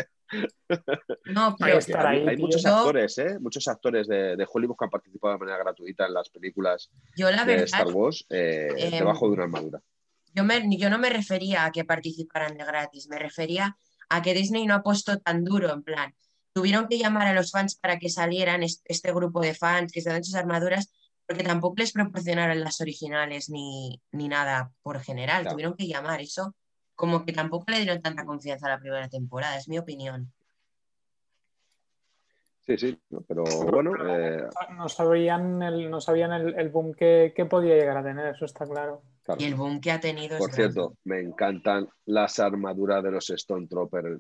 No, 1.26 1.56
pero 1.58 1.78
estar 1.78 2.06
ahí, 2.06 2.26
hay 2.26 2.36
muchos 2.36 2.62
Yo- 2.62 2.76
actores, 2.76 3.16
¿eh? 3.18 3.38
Muchos 3.40 3.66
actores 3.68 4.06
de, 4.08 4.36
de 4.36 4.46
Hollywood 4.52 4.76
que 4.78 4.84
han 4.84 4.90
participado 4.90 5.34
de 5.34 5.38
manera 5.40 5.58
gratuita 5.58 6.06
en 6.06 6.14
las 6.14 6.28
películas 6.30 6.90
yo 7.16 7.30
la 7.30 7.44
de 7.44 7.52
verdad 7.56 7.64
Star 7.64 7.88
Wars 7.88 8.26
eh, 8.30 8.68
em, 8.76 8.90
debajo 8.90 9.26
de 9.28 9.32
una 9.34 9.44
armadura. 9.44 9.80
Yo, 10.34 10.44
me- 10.44 10.76
yo 10.76 10.90
no 10.90 10.98
me 10.98 11.10
refería 11.10 11.64
a 11.64 11.72
que 11.72 11.84
participaran 11.84 12.56
de 12.56 12.64
gratis, 12.64 13.08
me 13.08 13.18
refería 13.18 13.76
a 14.08 14.22
que 14.22 14.34
Disney 14.34 14.66
no 14.66 14.74
ha 14.74 14.82
puesto 14.82 15.18
tan 15.18 15.44
duro, 15.44 15.72
en 15.72 15.82
plan, 15.82 16.14
tuvieron 16.52 16.88
que 16.88 16.98
llamar 16.98 17.26
a 17.28 17.34
los 17.34 17.50
fans 17.52 17.76
para 17.76 17.98
que 17.98 18.08
salieran 18.08 18.62
est- 18.62 18.82
este 18.86 19.12
grupo 19.12 19.40
de 19.40 19.54
fans 19.54 19.92
que 19.92 20.00
se 20.00 20.10
dan 20.10 20.24
sus 20.24 20.34
armaduras, 20.34 20.92
porque 21.30 21.44
tampoco 21.44 21.76
les 21.78 21.92
proporcionaron 21.92 22.58
las 22.58 22.80
originales 22.80 23.50
ni, 23.50 24.02
ni 24.10 24.26
nada 24.26 24.72
por 24.82 24.98
general, 24.98 25.42
Claro. 25.42 25.54
tuvieron 25.54 25.76
que 25.76 25.86
llamar 25.86 26.20
eso, 26.20 26.56
como 26.96 27.24
que 27.24 27.32
tampoco 27.32 27.66
le 27.68 27.76
dieron 27.78 28.02
tanta 28.02 28.24
confianza 28.24 28.66
a 28.66 28.70
la 28.70 28.80
primera 28.80 29.08
temporada, 29.08 29.56
es 29.56 29.68
mi 29.68 29.78
opinión. 29.78 30.32
Sí, 32.66 32.76
sí, 32.76 33.00
pero 33.28 33.44
bueno, 33.70 33.92
eh, 34.08 34.48
No 34.76 34.88
sabían 34.88 35.62
el, 35.62 35.88
no 35.88 36.00
sabían 36.00 36.32
el, 36.32 36.58
el 36.58 36.68
boom 36.68 36.94
que, 36.94 37.32
que 37.34 37.44
podía 37.46 37.76
llegar 37.76 37.98
a 37.98 38.02
tener, 38.02 38.34
eso 38.34 38.44
está 38.44 38.66
claro. 38.66 39.02
claro. 39.22 39.40
Y 39.40 39.44
el 39.44 39.54
boom 39.54 39.80
que 39.80 39.92
ha 39.92 40.00
tenido 40.00 40.34
es 40.34 40.38
Por 40.40 40.50
grande. 40.52 40.72
cierto, 40.72 40.96
me 41.04 41.20
encantan 41.20 41.88
las 42.06 42.40
armaduras 42.40 43.04
de 43.04 43.12
los 43.12 43.30
Stone 43.30 43.68
Trooper 43.68 44.18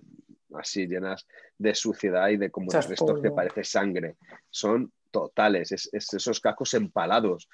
así 0.54 0.86
llenas 0.86 1.26
de 1.58 1.74
suciedad 1.74 2.28
y 2.28 2.36
de 2.36 2.50
como 2.52 2.66
Muchas 2.66 2.88
restos 2.88 3.16
que 3.16 3.30
polvo. 3.30 3.34
parece 3.34 3.64
sangre. 3.64 4.14
Son 4.48 4.92
totales, 5.10 5.72
es, 5.72 5.88
es 5.92 6.12
esos 6.14 6.40
cascos 6.40 6.74
empalados. 6.74 7.48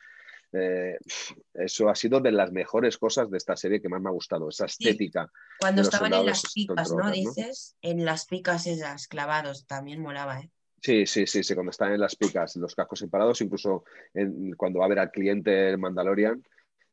Eh, 0.53 0.97
eso 1.55 1.89
ha 1.89 1.95
sido 1.95 2.21
de 2.21 2.33
las 2.33 2.53
mejores 2.53 2.97
cosas 2.99 3.31
de 3.31 3.37
esta 3.37 3.57
serie 3.57 3.81
que 3.83 3.89
más 3.89 4.01
me 4.01 4.09
ha 4.09 4.13
gustado, 4.13 4.49
esa 4.49 4.67
estética. 4.67 5.31
Cuando 5.59 5.83
estaban 5.83 6.13
en 6.15 6.27
las 6.27 6.53
picas, 6.55 6.93
¿no? 6.93 7.11
Dices, 7.11 7.77
en 7.83 8.05
las 8.05 8.27
picas 8.27 8.67
esas 8.67 9.09
clavados, 9.09 9.67
también 9.67 10.01
molaba, 10.01 10.41
¿eh? 10.41 10.51
Sí, 10.81 11.05
sí, 11.07 11.27
sí, 11.27 11.43
sí, 11.43 11.55
cuando 11.55 11.71
están 11.71 11.93
en 11.93 12.01
las 12.01 12.15
picas, 12.15 12.55
los 12.57 12.75
cascos 12.75 13.03
empalados, 13.03 13.41
incluso 13.41 13.85
en- 14.15 14.53
cuando 14.55 14.79
va 14.79 14.85
a 14.85 14.89
ver 14.89 15.01
al 15.01 15.11
cliente 15.11 15.71
el 15.71 15.79
Mandalorian, 15.79 16.43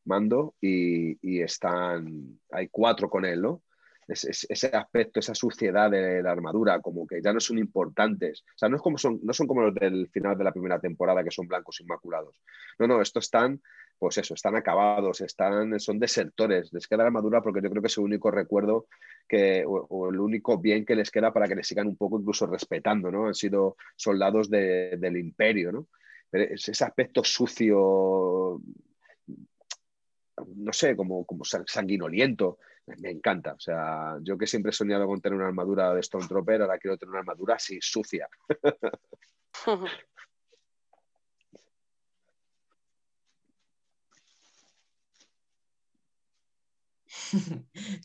mando, 0.04 0.54
y, 0.60 1.16
y 1.22 1.40
están, 1.40 2.40
hay 2.50 2.68
cuatro 2.68 3.08
con 3.08 3.24
él, 3.24 3.40
¿no? 3.40 3.62
Es- 4.08 4.24
es- 4.24 4.46
ese 4.50 4.66
aspecto, 4.68 5.20
esa 5.20 5.34
suciedad 5.34 5.90
de 5.90 6.22
la 6.22 6.32
armadura, 6.32 6.80
como 6.80 7.06
que 7.06 7.22
ya 7.22 7.32
no 7.32 7.40
son 7.40 7.58
importantes. 7.58 8.44
O 8.54 8.58
sea, 8.58 8.68
no, 8.68 8.76
es 8.76 8.82
como 8.82 8.98
son, 8.98 9.20
no 9.22 9.32
son 9.32 9.46
como 9.46 9.62
los 9.62 9.74
del 9.74 10.08
final 10.10 10.36
de 10.36 10.44
la 10.44 10.52
primera 10.52 10.78
temporada, 10.80 11.24
que 11.24 11.30
son 11.30 11.46
blancos 11.48 11.80
inmaculados. 11.80 12.40
No, 12.78 12.86
no, 12.86 13.00
estos 13.00 13.24
están, 13.24 13.60
pues 13.98 14.18
eso, 14.18 14.34
están 14.34 14.56
acabados, 14.56 15.20
están, 15.20 15.78
son 15.80 15.98
desertores. 15.98 16.72
Les 16.72 16.86
queda 16.86 16.98
la 16.98 17.06
armadura 17.06 17.40
porque 17.40 17.60
yo 17.62 17.70
creo 17.70 17.80
que 17.82 17.86
es 17.88 17.96
el 17.98 18.04
único 18.04 18.30
recuerdo 18.30 18.86
que, 19.26 19.64
o, 19.66 20.10
el 20.10 20.20
único 20.20 20.58
bien 20.58 20.84
que 20.84 20.96
les 20.96 21.10
queda 21.10 21.32
para 21.32 21.46
que 21.48 21.54
les 21.54 21.66
sigan 21.66 21.86
un 21.86 21.96
poco 21.96 22.18
incluso 22.20 22.46
respetando, 22.46 23.10
¿no? 23.10 23.26
Han 23.26 23.34
sido 23.34 23.76
soldados 23.96 24.50
de- 24.50 24.96
del 24.98 25.16
imperio, 25.16 25.72
¿no? 25.72 25.86
Ese 26.32 26.84
aspecto 26.84 27.22
sucio, 27.22 28.60
no 30.56 30.72
sé, 30.72 30.96
como, 30.96 31.24
como 31.24 31.44
san- 31.44 31.64
sanguinoliento, 31.66 32.58
me, 32.86 33.10
encanta. 33.10 33.54
O 33.54 33.60
sea, 33.60 34.18
yo 34.22 34.38
que 34.38 34.46
siempre 34.46 34.70
he 34.70 34.72
soñado 34.72 35.06
con 35.06 35.20
tener 35.20 35.36
una 35.36 35.48
armadura 35.48 35.92
de 35.94 36.02
Stormtrooper, 36.02 36.62
ahora 36.62 36.78
quiero 36.78 36.96
tener 36.96 37.10
una 37.10 37.20
armadura 37.20 37.56
así, 37.56 37.78
sucia. 37.80 38.28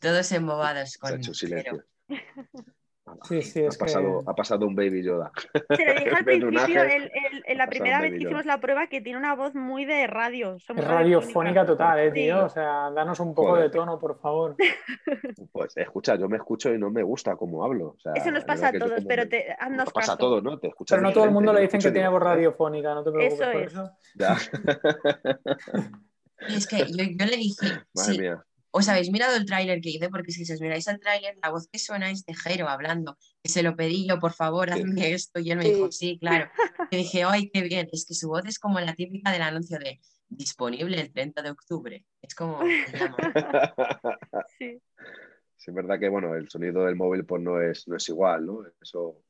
Todos 0.01 0.31
embobados 0.31 0.91
Se 0.91 0.97
ha 0.97 1.01
con 1.01 1.19
hecho 1.19 1.33
silencio. 1.33 1.85
Sí, 3.23 3.41
sí, 3.41 3.63
ha, 3.63 3.67
es 3.67 3.77
pasado, 3.77 4.19
que- 4.19 4.31
ha 4.31 4.33
pasado 4.33 4.65
un 4.67 4.75
Baby 4.75 5.03
Yoda. 5.03 5.31
Se 5.75 5.85
lo 5.85 5.93
dije 5.93 6.09
al 6.15 6.25
principio, 6.25 6.81
el- 6.83 7.11
el- 7.45 7.57
la 7.57 7.67
primera 7.67 8.01
vez 8.01 8.11
que 8.11 8.17
hicimos 8.17 8.45
la 8.45 8.59
prueba, 8.59 8.87
que 8.87 9.01
tiene 9.01 9.17
una 9.19 9.35
voz 9.35 9.55
muy 9.55 9.85
de 9.85 10.07
radio. 10.07 10.57
radiofónica 10.67 11.65
total, 11.65 11.99
eh, 11.99 12.07
Sí. 12.09 12.13
tío. 12.13 12.45
O 12.45 12.49
sea, 12.49 12.89
danos 12.91 13.19
un 13.19 13.33
poco 13.35 13.49
Joder. 13.49 13.63
de 13.65 13.69
tono, 13.69 13.99
por 13.99 14.19
favor. 14.19 14.55
Pues 15.51 15.75
escucha, 15.77 16.15
yo 16.15 16.29
me 16.29 16.37
escucho 16.37 16.73
y 16.73 16.77
no 16.77 16.89
me 16.89 17.03
gusta 17.03 17.35
cómo 17.35 17.63
hablo. 17.63 17.95
O 17.97 17.99
sea, 17.99 18.13
Eso 18.13 18.31
nos 18.31 18.43
pasa 18.43 18.69
a 18.69 18.71
todos, 18.73 19.03
pero 19.07 19.23
me- 19.23 19.29
te, 19.29 19.51
haznos 19.59 19.85
Nos 19.85 19.93
pasa 19.93 20.13
a 20.13 20.15
caso. 20.15 20.27
todos, 20.27 20.43
¿no? 20.43 20.59
Te 20.59 20.67
escuchas 20.67 20.97
Pero 20.97 21.07
no 21.07 21.13
todo 21.13 21.23
el 21.25 21.31
mundo 21.31 21.51
le 21.53 21.61
dicen 21.61 21.79
que 21.81 21.91
tiene 21.91 22.07
voz 22.09 22.21
radiofónica, 22.21 22.93
no 22.93 23.03
te 23.03 23.11
preocupes 23.11 23.39
Eso 23.41 23.51
por 23.51 23.61
es. 23.61 23.71
eso. 23.71 23.91
Ya. 24.15 24.37
Y 26.47 26.55
es 26.57 26.67
que 26.67 26.77
yo, 26.79 26.85
yo 27.03 27.25
le 27.25 27.37
dije, 27.37 27.67
Madre 27.93 28.13
sí, 28.13 28.19
mía. 28.19 28.43
Os 28.71 28.87
habéis 28.89 29.11
mirado 29.11 29.35
el 29.35 29.45
tráiler 29.45 29.81
que 29.81 29.89
hice, 29.89 30.09
porque 30.09 30.31
si 30.31 30.51
os 30.51 30.61
miráis 30.61 30.87
el 30.87 30.99
tráiler, 30.99 31.37
la 31.41 31.49
voz 31.51 31.67
que 31.71 31.79
suena 31.79 32.09
es 32.11 32.25
de 32.25 32.33
Jero 32.35 32.67
hablando, 32.69 33.17
que 33.43 33.49
se 33.49 33.63
lo 33.63 33.75
pedí 33.75 34.07
yo, 34.07 34.19
por 34.19 34.33
favor, 34.33 34.71
hazme 34.71 35.13
esto, 35.13 35.39
y 35.39 35.51
él 35.51 35.57
me 35.57 35.63
Sí. 35.65 35.73
dijo, 35.73 35.91
sí, 35.91 36.17
claro. 36.19 36.49
Y 36.93 36.97
dije, 36.97 37.23
ay, 37.23 37.49
qué 37.51 37.61
bien, 37.61 37.87
es 37.91 38.05
que 38.07 38.13
su 38.13 38.27
voz 38.29 38.43
es 38.45 38.59
como 38.59 38.79
la 38.79 38.93
típica 38.95 39.31
del 39.31 39.41
anuncio 39.43 39.77
de 39.79 39.99
disponible 40.29 40.99
el 41.01 41.11
30 41.11 41.41
de 41.41 41.49
octubre. 41.51 42.05
Es 42.21 42.35
como. 42.35 42.59
Sí. 44.57 44.79
Sí, 45.57 45.71
es 45.71 45.73
verdad 45.75 45.99
que 45.99 46.07
bueno, 46.07 46.35
el 46.35 46.49
sonido 46.49 46.85
del 46.85 46.95
móvil 46.95 47.25
pues 47.25 47.41
no 47.41 47.61
es, 47.61 47.85
no 47.87 47.97
es 47.97 48.07
igual, 48.07 48.45
¿no? 48.45 48.63
Eso 48.81 49.23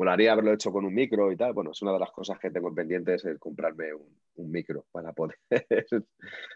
molaría 0.00 0.32
haberlo 0.32 0.54
hecho 0.54 0.72
con 0.72 0.86
un 0.86 0.94
micro 0.94 1.30
y 1.30 1.36
tal. 1.36 1.52
Bueno, 1.52 1.72
es 1.72 1.82
una 1.82 1.92
de 1.92 1.98
las 1.98 2.10
cosas 2.10 2.38
que 2.38 2.50
tengo 2.50 2.74
pendientes 2.74 3.22
el 3.26 3.38
comprarme 3.38 3.92
un, 3.92 4.18
un 4.36 4.50
micro 4.50 4.86
para 4.90 5.12
poder 5.12 5.36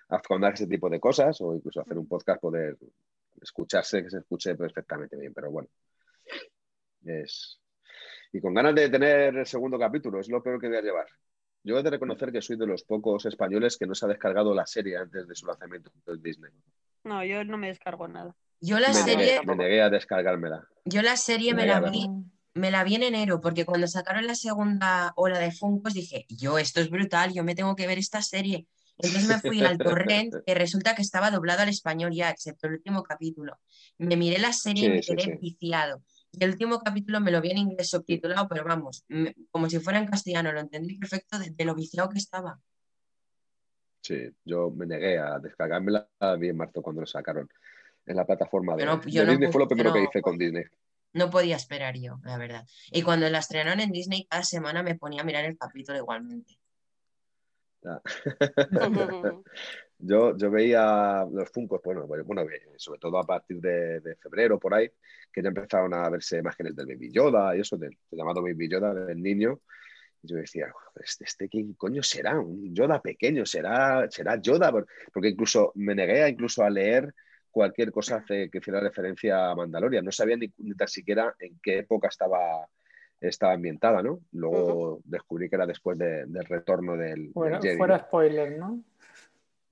afrontar 0.09 0.55
ese 0.55 0.67
tipo 0.67 0.89
de 0.89 0.99
cosas 0.99 1.39
o 1.43 1.55
incluso 1.55 1.83
hacer 1.83 1.99
un 1.99 2.09
podcast, 2.09 2.41
poder 2.41 2.79
escucharse, 3.43 4.03
que 4.03 4.09
se 4.09 4.19
escuche 4.21 4.55
perfectamente 4.55 5.19
bien. 5.19 5.35
Pero 5.35 5.51
bueno, 5.51 5.69
es. 7.05 7.61
Y 8.33 8.41
con 8.41 8.55
ganas 8.55 8.75
de 8.75 8.89
tener 8.89 9.37
el 9.37 9.47
segundo 9.47 9.79
capítulo, 9.79 10.21
es 10.21 10.31
lo 10.31 10.43
peor 10.43 10.59
que 10.59 10.69
voy 10.69 10.79
a 10.79 10.83
llevar. 10.83 11.07
Yo 11.63 11.79
he 11.79 11.83
de 11.83 11.91
reconocer 11.91 12.33
que 12.33 12.41
soy 12.41 12.57
de 12.57 12.67
los 12.67 12.83
pocos 12.85 13.27
españoles 13.27 13.77
que 13.77 13.87
no 13.87 13.95
se 13.95 14.07
ha 14.07 14.09
descargado 14.09 14.55
la 14.55 14.65
serie 14.65 14.97
antes 14.97 15.29
de 15.29 15.35
su 15.35 15.47
lanzamiento 15.47 15.91
en 16.07 16.23
Disney. 16.23 16.51
No, 17.05 17.23
yo 17.23 17.45
no 17.45 17.59
me 17.59 17.67
descargo 17.69 18.09
nada. 18.09 18.35
Yo 18.61 18.79
la 18.79 18.89
Me 18.89 18.95
serie, 18.95 19.17
negué, 19.17 19.47
me 19.47 19.57
negué 19.57 19.83
a 19.83 19.91
descargármela. 19.91 20.67
yo 20.87 21.03
la 21.03 21.19
serie 21.19 21.53
me 21.53 21.67
la 21.67 21.81
vi, 21.81 22.09
me 22.55 22.71
la 22.71 22.85
vi 22.85 22.95
en 22.95 23.03
enero, 23.03 23.41
porque 23.41 23.65
cuando 23.65 23.89
sacaron 23.89 24.27
la 24.27 24.37
segunda 24.37 25.13
ola 25.17 25.39
de 25.39 25.51
Funkos 25.51 25.95
dije, 25.95 26.25
yo, 26.29 26.59
esto 26.59 26.81
es 26.81 26.89
brutal, 26.89 27.33
yo 27.35 27.43
me 27.45 27.55
tengo 27.55 27.75
que 27.75 27.87
ver 27.87 27.99
esta 27.99 28.23
serie. 28.23 28.67
Entonces 28.97 29.29
me 29.29 29.41
fui 29.41 29.61
al 29.65 29.77
torrent, 29.77 30.33
que 30.47 30.55
resulta 30.55 30.95
que 30.95 31.03
estaba 31.03 31.33
doblado 31.33 31.63
al 31.63 31.69
español 31.69 32.13
ya, 32.13 32.31
excepto 32.31 32.69
el 32.69 32.75
último 32.75 33.03
capítulo. 33.03 33.59
Me 33.99 34.17
miré 34.17 34.39
la 34.39 34.53
serie 34.53 34.87
y 34.87 34.91
me 34.91 35.01
quedé 35.01 35.37
viciado. 35.41 36.03
Y 36.31 36.43
el 36.45 36.51
último 36.51 36.79
capítulo 36.81 37.21
me 37.21 37.33
lo 37.33 37.41
vi 37.41 37.51
en 37.51 37.59
inglés 37.59 37.91
subtitulado, 37.91 38.49
pero 38.49 38.65
vamos, 38.65 39.05
como 39.51 39.69
si 39.69 39.81
fuera 39.81 39.99
en 39.99 40.07
castellano, 40.07 40.53
lo 40.53 40.61
entendí 40.61 40.99
perfecto 40.99 41.39
de, 41.39 41.65
lo 41.65 41.75
viciado 41.75 42.09
que 42.09 42.19
estaba. 42.19 42.61
Sí, 44.01 44.31
yo 44.45 44.71
me 44.71 44.87
negué 44.87 45.19
a 45.19 45.39
descargármela 45.39 46.09
bien 46.39 46.57
marzo 46.57 46.83
cuando 46.83 47.01
lo 47.01 47.07
sacaron 47.07 47.49
en 48.07 48.17
la 48.17 48.27
plataforma 48.27 48.77
de, 48.77 48.85
Disney. 49.05 49.51
fue 49.51 49.61
lo 49.61 49.69
primero 49.69 49.93
que 49.93 50.03
hice 50.03 50.21
con 50.21 50.37
Disney. 50.37 50.65
No 51.15 51.31
podía 51.31 51.57
esperar 51.57 51.97
yo, 51.97 52.19
la 52.25 52.37
verdad. 52.37 52.67
Y 52.91 53.03
cuando 53.03 53.31
la 53.31 53.39
estrenaron 53.39 53.79
en 53.81 53.93
Disney, 53.93 54.27
cada 54.29 54.43
semana 54.43 54.83
me 54.83 54.97
ponía 54.97 55.23
a 55.23 55.25
mirar 55.25 55.45
el 55.45 55.57
capítulo 55.57 55.97
igualmente. 55.99 56.59
yo, 59.99 60.37
yo 60.37 60.51
veía 60.51 61.25
los 61.31 61.51
Funcos, 61.51 61.81
bueno, 61.85 62.07
bueno, 62.07 62.45
sobre 62.77 62.99
todo 62.99 63.19
a 63.19 63.25
partir 63.25 63.61
de, 63.61 64.17
febrero 64.21 64.59
por 64.59 64.75
ahí, 64.75 64.91
que 65.33 65.41
ya 65.41 65.49
empezaron 65.49 65.95
a 65.95 66.09
verse 66.11 66.39
imágenes 66.39 66.75
del 66.75 66.87
Baby 66.87 67.13
Yoda 67.13 67.57
y 67.57 67.61
eso, 67.61 67.77
del, 67.77 67.97
llamado 68.11 68.43
Baby 68.43 68.69
Yoda 68.69 68.93
del 68.93 69.23
niño. 69.23 69.61
Y 70.21 70.29
yo 70.29 70.37
decía, 70.37 70.73
¿este, 70.97 71.25
este 71.25 71.49
quién 71.49 71.75
coño 71.75 72.03
será? 72.03 72.41
¿Un 72.41 72.75
Yoda 72.75 73.01
pequeño? 73.01 73.47
¿Será, 73.47 74.11
será 74.11 74.41
Yoda? 74.41 74.73
Porque 75.13 75.29
incluso 75.29 75.71
me 75.77 75.95
negué 75.95 76.25
a, 76.25 76.29
incluso 76.29 76.65
a 76.65 76.71
leer 76.71 77.15
cualquier 77.55 77.93
cosa 77.93 78.25
que 78.27 78.51
hiciera 78.53 78.81
referencia 78.81 79.51
a 79.51 79.55
Mandalorian. 79.55 80.05
No 80.05 80.11
sabía 80.11 80.37
ni, 80.37 80.53
ni 80.59 80.75
tan 80.75 80.89
siquiera 80.89 81.33
en 81.39 81.61
qué 81.63 81.79
época 81.79 82.09
estaba 82.09 82.67
estaba 83.21 83.53
ambientada, 83.55 84.03
¿no? 84.03 84.21
Luego 84.33 85.01
descubrí 85.05 85.49
que 85.49 85.57
era 85.57 85.67
después 85.67 85.97
del 85.97 86.45
retorno 86.45 86.97
del, 86.97 87.33
fuera, 87.33 87.99
spoiler, 87.99 88.59
¿no? 88.59 88.83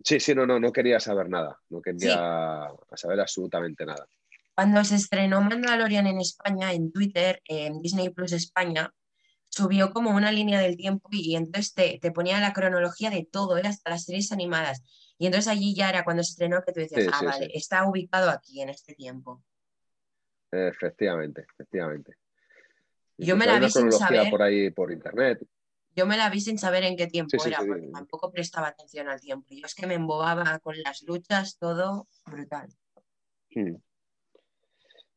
Sí, 0.02 0.20
sí, 0.20 0.34
no, 0.34 0.46
no, 0.46 0.58
no 0.58 0.72
quería 0.72 0.98
saber 0.98 1.28
nada, 1.28 1.58
no 1.68 1.82
quería 1.82 2.70
saber 2.94 3.20
absolutamente 3.20 3.84
nada. 3.84 4.06
Cuando 4.54 4.82
se 4.84 4.96
estrenó 4.96 5.40
Mandalorian 5.40 6.06
en 6.06 6.20
España, 6.20 6.72
en 6.72 6.92
Twitter, 6.92 7.42
en 7.46 7.82
Disney 7.82 8.10
Plus 8.10 8.32
España, 8.32 8.90
subió 9.52 9.92
como 9.92 10.10
una 10.10 10.32
línea 10.32 10.60
del 10.60 10.76
tiempo 10.76 11.08
y, 11.12 11.36
entonces 11.36 11.74
te, 11.74 12.10
ponía 12.10 12.40
la 12.40 12.52
cronología 12.52 13.10
de 13.10 13.28
todo, 13.30 13.58
era 13.58 13.68
hasta 13.68 13.90
las 13.90 14.04
series 14.04 14.32
animadas. 14.32 14.82
Y 15.18 15.26
entonces 15.26 15.52
allí 15.52 15.74
ya 15.74 15.90
era 15.90 16.04
cuando 16.04 16.24
se 16.24 16.30
estrenó 16.30 16.62
que 16.62 16.72
tú 16.72 16.80
decías, 16.80 17.06
ah, 17.12 17.24
vale, 17.24 17.50
está 17.52 17.86
ubicado 17.86 18.30
aquí 18.30 18.62
en 18.62 18.70
este 18.70 18.94
tiempo. 18.94 19.42
Efectivamente, 20.50 21.46
efectivamente. 21.52 22.16
Yo 23.18 23.36
me 23.36 23.46
la 23.46 23.58
vi 23.58 23.70
sin 23.70 23.92
saber. 23.92 24.30
por 24.30 24.42
ahí 24.42 24.70
por 24.70 24.90
internet. 24.90 25.46
Yo 25.94 26.06
me 26.06 26.16
la 26.16 26.30
vi 26.30 26.40
sin 26.40 26.58
saber 26.58 26.84
en 26.84 26.96
qué 26.96 27.06
tiempo 27.06 27.36
era, 27.44 27.58
porque 27.58 27.88
tampoco 27.92 28.32
prestaba 28.32 28.68
atención 28.68 29.08
al 29.08 29.20
tiempo. 29.20 29.48
Yo 29.50 29.66
es 29.66 29.74
que 29.74 29.86
me 29.86 29.94
embobaba 29.94 30.58
con 30.60 30.80
las 30.82 31.02
luchas, 31.02 31.58
todo 31.58 32.08
brutal. 32.24 32.70
Hmm. 33.54 33.76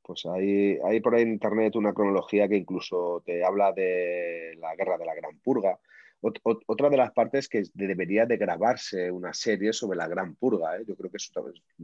Pues 0.06 0.24
hay, 0.28 0.78
hay 0.86 1.00
por 1.02 1.16
ahí 1.16 1.24
en 1.24 1.32
internet 1.32 1.76
una 1.76 1.94
cronología 1.94 2.48
que 2.48 2.58
incluso 2.58 3.24
te 3.26 3.44
habla 3.44 3.74
de 3.74 4.56
la 4.60 4.76
guerra 4.76 5.00
de 5.00 5.06
la 5.06 5.16
Gran 5.16 5.40
Purga. 5.40 5.80
otra 6.22 6.90
de 6.90 6.98
las 6.98 7.12
partes 7.12 7.50
que 7.50 7.64
debería 7.74 8.28
de 8.28 8.38
grabarse 8.38 9.10
una 9.10 9.34
serie 9.34 9.74
sobre 9.74 9.98
la 9.98 10.08
Gran 10.08 10.36
Purga. 10.36 10.78
¿eh? 10.78 10.84
Yo 10.88 10.96
creo 10.96 11.10
que 11.10 11.18
es 11.18 11.32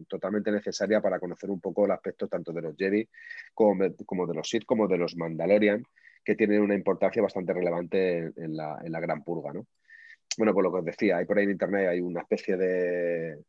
totalmente 0.07 0.51
necesaria 0.51 1.01
para 1.01 1.19
conocer 1.19 1.49
un 1.49 1.59
poco 1.59 1.85
el 1.85 1.91
aspecto 1.91 2.27
tanto 2.27 2.53
de 2.53 2.61
los 2.61 2.75
Jedi 2.77 3.09
como, 3.55 3.75
de 4.27 4.33
los 4.35 4.47
Sith, 4.47 4.65
como 4.65 4.87
de 4.87 4.97
los 4.99 5.15
Mandalorian 5.15 5.83
que 6.23 6.35
tienen 6.35 6.61
una 6.61 6.75
importancia 6.75 7.23
bastante 7.23 7.53
relevante 7.53 8.31
en, 8.35 8.55
la, 8.55 8.77
gran 8.83 9.23
purga. 9.23 9.51
¿no? 9.51 9.65
Bueno, 10.37 10.53
por 10.53 10.63
lo 10.63 10.71
que 10.71 10.77
os 10.77 10.85
decía, 10.85 11.17
hay 11.17 11.25
por 11.25 11.39
ahí 11.39 11.45
en 11.45 11.51
internet 11.51 11.87
hay 11.89 12.01
una 12.01 12.21
especie 12.21 12.55
de, 12.55 13.39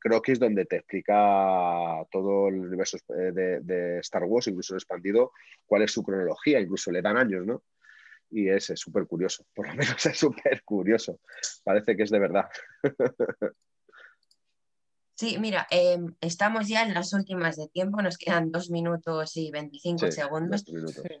croquis 0.00 0.38
donde 0.38 0.64
te 0.64 0.76
explica 0.76 2.04
todo 2.10 2.48
el 2.48 2.60
universo 2.60 2.98
eh, 3.08 3.60
de, 3.62 3.98
Star 4.00 4.24
Wars, 4.24 4.48
incluso 4.48 4.74
expandido, 4.74 5.32
cuál 5.66 5.82
es 5.82 5.92
su 5.92 6.02
cronología, 6.02 6.60
incluso 6.60 6.90
le 6.90 7.02
dan 7.02 7.16
años, 7.16 7.46
¿no? 7.46 7.62
Y 8.30 8.48
es 8.48 8.72
súper 8.76 9.06
curioso, 9.06 9.44
por 9.54 9.66
lo 9.68 9.74
menos 9.74 10.06
es 10.06 10.18
súper 10.18 10.62
curioso. 10.64 11.20
Parece 11.64 11.96
que 11.96 12.04
es 12.04 12.10
de 12.10 12.18
verdad. 12.18 12.46
Sí, 15.20 15.36
mira, 15.38 15.66
em, 15.70 16.14
estamos 16.22 16.66
ya 16.66 16.82
en 16.82 16.94
las 16.94 17.12
últimas 17.12 17.56
de 17.56 17.68
tiempo, 17.68 18.00
nos 18.00 18.16
quedan 18.16 18.50
dos 18.50 18.70
minutos 18.70 19.36
y 19.36 19.50
25 19.50 20.10
segundos. 20.10 20.64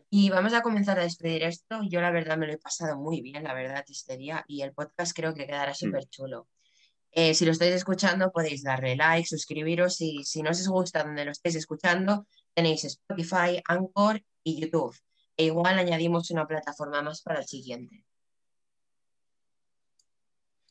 Y 0.08 0.30
vamos 0.30 0.54
a 0.54 0.62
comenzar 0.62 0.98
a 0.98 1.02
despedir 1.02 1.42
esto. 1.42 1.80
Yo 1.86 2.00
la 2.00 2.10
verdad 2.10 2.38
me 2.38 2.46
lo 2.46 2.54
he 2.54 2.56
pasado 2.56 2.96
muy 2.96 3.20
bien, 3.20 3.44
la 3.44 3.52
verdad, 3.52 3.84
este 3.86 4.16
día, 4.16 4.42
y 4.48 4.62
el 4.62 4.72
podcast 4.72 5.14
creo 5.14 5.34
que 5.34 5.46
quedará 5.46 5.72
mm. 5.72 5.74
súper 5.74 6.06
chulo. 6.06 6.48
Eh, 7.12 7.34
si 7.34 7.44
lo 7.44 7.52
estáis 7.52 7.74
escuchando, 7.74 8.30
podéis 8.30 8.62
darle 8.62 8.94
like, 8.96 9.26
suscribiros 9.26 10.00
y 10.00 10.22
si 10.24 10.42
no 10.42 10.50
os 10.50 10.68
gusta 10.68 11.02
donde 11.02 11.24
lo 11.24 11.32
estéis 11.32 11.56
escuchando, 11.56 12.26
tenéis 12.54 12.84
Spotify, 12.84 13.60
Anchor 13.66 14.22
y 14.44 14.60
YouTube. 14.60 14.96
E 15.36 15.44
igual 15.46 15.78
añadimos 15.78 16.30
una 16.30 16.46
plataforma 16.46 17.02
más 17.02 17.22
para 17.22 17.40
el 17.40 17.46
siguiente. 17.46 18.04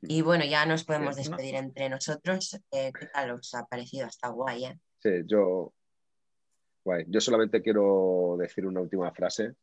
Y 0.01 0.21
bueno, 0.21 0.45
ya 0.45 0.65
nos 0.65 0.85
podemos 0.85 1.17
despedir 1.17 1.55
entre 1.55 1.89
nosotros. 1.89 2.57
Eh, 2.71 2.91
¿Qué 2.97 3.07
tal 3.07 3.31
os 3.31 3.53
ha 3.53 3.65
parecido? 3.65 4.05
Hasta 4.05 4.29
guay, 4.29 4.65
¿eh? 4.65 4.79
Sí, 4.99 5.09
yo. 5.25 5.73
Guay. 6.85 7.05
Yo 7.09 7.19
solamente 7.19 7.61
quiero 7.61 8.37
decir 8.39 8.65
una 8.65 8.79
última 8.79 9.11
frase 9.11 9.55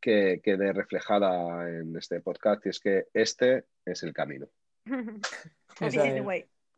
que 0.00 0.40
quede 0.42 0.72
reflejada 0.72 1.68
en 1.68 1.96
este 1.96 2.20
podcast 2.20 2.66
y 2.66 2.70
es 2.70 2.80
que 2.80 3.06
este 3.14 3.66
es 3.84 4.02
el 4.02 4.12
camino. 4.12 4.48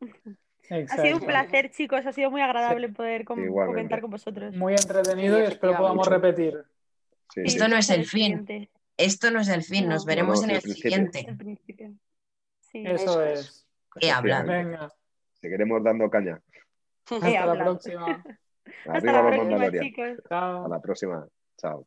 ha 0.71 1.03
sido 1.03 1.17
un 1.17 1.27
placer, 1.27 1.71
chicos. 1.71 2.05
Ha 2.07 2.13
sido 2.13 2.31
muy 2.31 2.41
agradable 2.41 2.89
poder 2.89 3.25
comentar 3.25 4.01
con 4.01 4.11
vosotros. 4.11 4.55
Muy 4.55 4.75
entretenido 4.75 5.39
y 5.39 5.45
espero 5.45 5.77
podamos 5.77 6.07
repetir. 6.09 6.65
Esto 7.35 7.69
no 7.69 7.77
es 7.77 7.91
el 7.91 8.05
fin. 8.07 8.69
Esto 8.97 9.31
no 9.31 9.41
es 9.41 9.49
el 9.49 9.63
fin. 9.63 9.89
Nos 9.89 10.05
veremos 10.05 10.43
en 10.45 10.51
el 10.51 10.63
siguiente. 10.63 11.27
Eso, 12.73 13.23
es. 13.23 13.67
He 14.01 14.11
hablado. 14.11 14.49
Venga. 14.49 14.93
Seguiremos 15.41 15.83
dando 15.83 16.11
caña. 16.11 16.41
Hasta 17.11 17.47
la 17.47 17.65
próxima. 17.65 18.25
Hasta 18.89 19.13
la 19.13 19.31
próxima, 19.31 19.71
chicos. 19.81 20.23
A 20.31 20.67
la 20.69 20.81
próxima. 20.81 21.27
Chao. 21.57 21.87